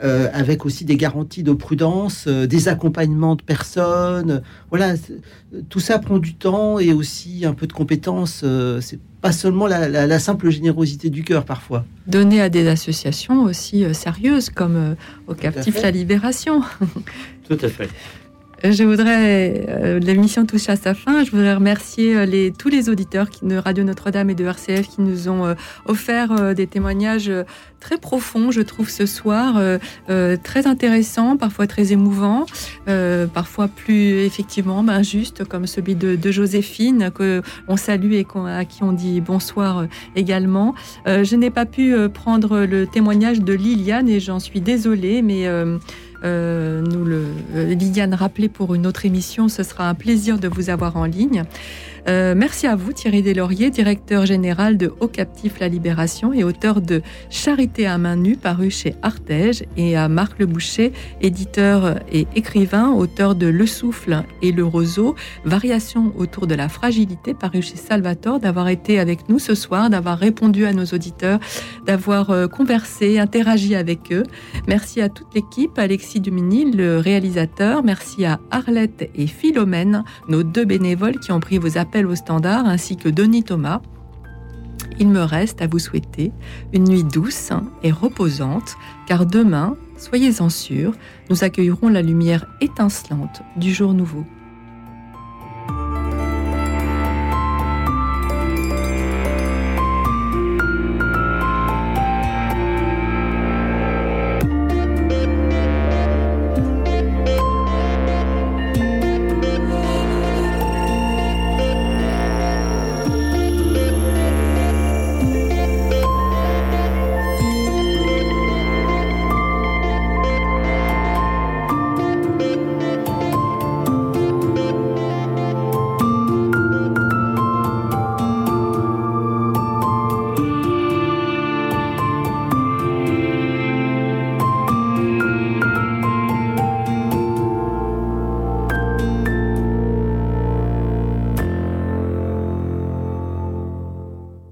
avec 0.01 0.65
aussi 0.65 0.87
des 0.87 0.97
garanties 0.97 1.43
de 1.43 1.53
prudence, 1.53 2.27
des 2.27 2.69
accompagnements 2.69 3.37
de 3.37 3.43
personnes. 3.43 4.43
Voilà, 4.71 4.95
tout 5.69 5.81
ça 5.81 5.99
prend 5.99 6.19
du 6.19 6.35
temps 6.35 6.79
et 6.79 6.95
aussi 6.95 7.45
un 7.45 7.53
peu 7.53 7.67
de 7.67 7.75
compétences. 7.75 8.45
c'est 8.81 8.99
pas 9.21 9.33
seulement 9.33 9.67
la, 9.67 10.19
simple 10.19 10.51
générosité 10.51 11.11
du 11.11 11.25
cœur 11.25 11.45
parfois. 11.45 11.85
Donner 12.07 12.41
à 12.41 12.49
des 12.49 12.69
associations 12.69 13.43
aussi 13.43 13.85
euh, 13.85 13.93
sérieuses 13.93 14.51
comme 14.51 14.77
euh, 14.77 14.95
au 15.27 15.35
captif 15.35 15.83
La 15.83 15.91
Libération. 15.91 16.63
Tout 17.49 17.59
à 17.61 17.69
fait. 17.69 17.89
Je 18.65 18.83
voudrais, 18.83 19.67
euh, 19.69 20.01
l'émission 20.01 20.45
touche 20.45 20.69
à 20.69 20.75
sa 20.75 20.93
fin, 20.93 21.23
je 21.23 21.31
voudrais 21.31 21.55
remercier 21.55 22.17
euh, 22.17 22.25
les, 22.25 22.51
tous 22.51 22.69
les 22.69 22.89
auditeurs 22.89 23.29
de 23.41 23.55
Radio 23.55 23.85
Notre-Dame 23.85 24.31
et 24.31 24.35
de 24.35 24.45
RCF 24.45 24.89
qui 24.89 25.01
nous 25.01 25.29
ont 25.29 25.47
euh, 25.47 25.55
offert 25.87 26.55
des 26.57 26.67
témoignages 26.67 27.31
très 27.79 27.99
profonds, 27.99 28.51
je 28.51 28.61
trouve, 28.61 28.91
ce 28.91 29.07
soir, 29.07 29.61
très 30.43 30.67
intéressants, 30.67 31.37
parfois 31.37 31.67
très 31.69 31.93
émouvants, 31.93 32.47
parfois 33.33 33.69
plus 33.69 34.25
effectivement 34.25 34.83
ben, 34.83 35.03
justes, 35.03 35.45
comme 35.45 35.67
celui 35.67 35.95
de, 35.95 36.17
de 36.17 36.31
Joséphine, 36.31 37.11
que 37.15 37.43
on 37.69 37.77
salue 37.77 38.15
et 38.15 38.27
à 38.49 38.65
qui 38.65 38.83
on 38.83 38.93
dit 38.93 39.21
bonsoir 39.21 39.87
également. 40.17 40.75
je 41.07 41.37
n'ai 41.37 41.51
pas 41.51 41.67
pu 41.67 41.95
prendre 42.13 42.61
le 42.61 42.87
témoignage 42.87 43.41
de 43.41 43.53
Liliane 43.53 44.09
et 44.09 44.21
j'en 44.21 44.41
suis 44.41 44.61
désolée, 44.61 45.23
mais 45.23 45.47
euh, 45.47 45.79
nous 46.23 47.05
le 47.05 47.27
euh, 47.55 47.75
Liliane 47.75 48.15
rappelait 48.15 48.49
pour 48.49 48.75
une 48.75 48.87
autre 48.87 49.07
émission. 49.07 49.49
Ce 49.49 49.63
sera 49.63 49.89
un 49.89 49.95
plaisir 49.95 50.39
de 50.39 50.49
vous 50.49 50.71
avoir 50.71 50.97
en 50.97 51.05
ligne. 51.05 51.45
Euh, 52.09 52.35
merci 52.35 52.67
à 52.67 52.75
vous, 52.75 52.93
Thierry 52.93 53.23
Deslauriers, 53.23 53.71
directeur 53.71 54.25
général 54.25 54.79
de 54.79 54.95
Haut 55.01 55.09
Captif 55.09 55.61
La 55.61 55.69
Libération 55.69 56.33
et 56.33 56.43
auteur 56.43 56.81
de 56.81 57.03
Charité 57.29 57.87
à 57.87 57.99
main 57.99 58.17
nue, 58.17 58.37
paru 58.37 58.71
chez 58.71 58.95
Artege, 59.03 59.65
et 59.77 59.95
à 59.95 60.09
Marc 60.09 60.39
Le 60.39 60.47
Boucher, 60.47 60.93
éditeur 61.21 62.01
et 62.11 62.27
écrivain, 62.35 62.93
auteur 62.93 63.35
de 63.35 63.47
Le 63.47 63.67
Souffle 63.67 64.23
et 64.41 64.53
Le 64.53 64.65
Roseau, 64.65 65.17
Variation 65.45 66.15
autour 66.17 66.47
de 66.47 66.55
la 66.55 66.71
fragilité, 66.71 67.35
paru 67.35 67.61
chez 67.61 67.77
Salvatore, 67.77 68.41
d'avoir 68.41 68.69
été 68.69 68.99
avec 68.99 69.29
nous 69.29 69.39
ce 69.39 69.55
soir, 69.55 69.91
d'avoir 69.91 70.19
répondu 70.19 70.65
à 70.65 70.73
nos 70.73 70.87
auditeurs, 70.87 71.41
d'avoir 71.85 72.31
euh, 72.31 72.47
conversé, 72.47 73.19
interagi 73.19 73.75
avec 73.75 74.13
eux. 74.13 74.23
Merci 74.67 75.03
à 75.03 75.11
toute 75.11 75.35
l'équipe, 75.35 75.79
Alexis 75.79 76.21
Dumini, 76.21 76.73
le 76.73 76.99
réalisateur. 76.99 77.83
Merci 77.85 78.25
à 78.25 78.41
Arlette 78.51 79.11
et 79.15 79.27
Philomène, 79.27 80.05
nos 80.29 80.43
deux 80.43 80.65
bénévoles 80.65 81.19
qui 81.19 81.33
ont 81.33 81.41
pris 81.41 81.59
vos 81.59 81.77
appels 81.77 81.98
au 82.07 82.15
standard, 82.15 82.67
ainsi 82.67 82.97
que 82.97 83.09
Denis 83.09 83.45
Thomas. 83.45 83.81
Il 84.99 85.09
me 85.09 85.23
reste 85.23 85.63
à 85.63 85.67
vous 85.67 85.79
souhaiter 85.79 86.33
une 86.73 86.85
nuit 86.85 87.05
douce 87.05 87.51
et 87.83 87.93
reposante, 87.93 88.77
car 89.07 89.27
demain, 89.27 89.77
soyez-en 89.97 90.49
sûrs, 90.49 90.95
nous 91.31 91.45
accueillerons 91.45 91.89
la 91.89 92.03
lumière 92.03 92.47
étincelante 92.61 93.43
du 93.57 93.73
jour 93.73 93.95
nouveau. 93.95 94.25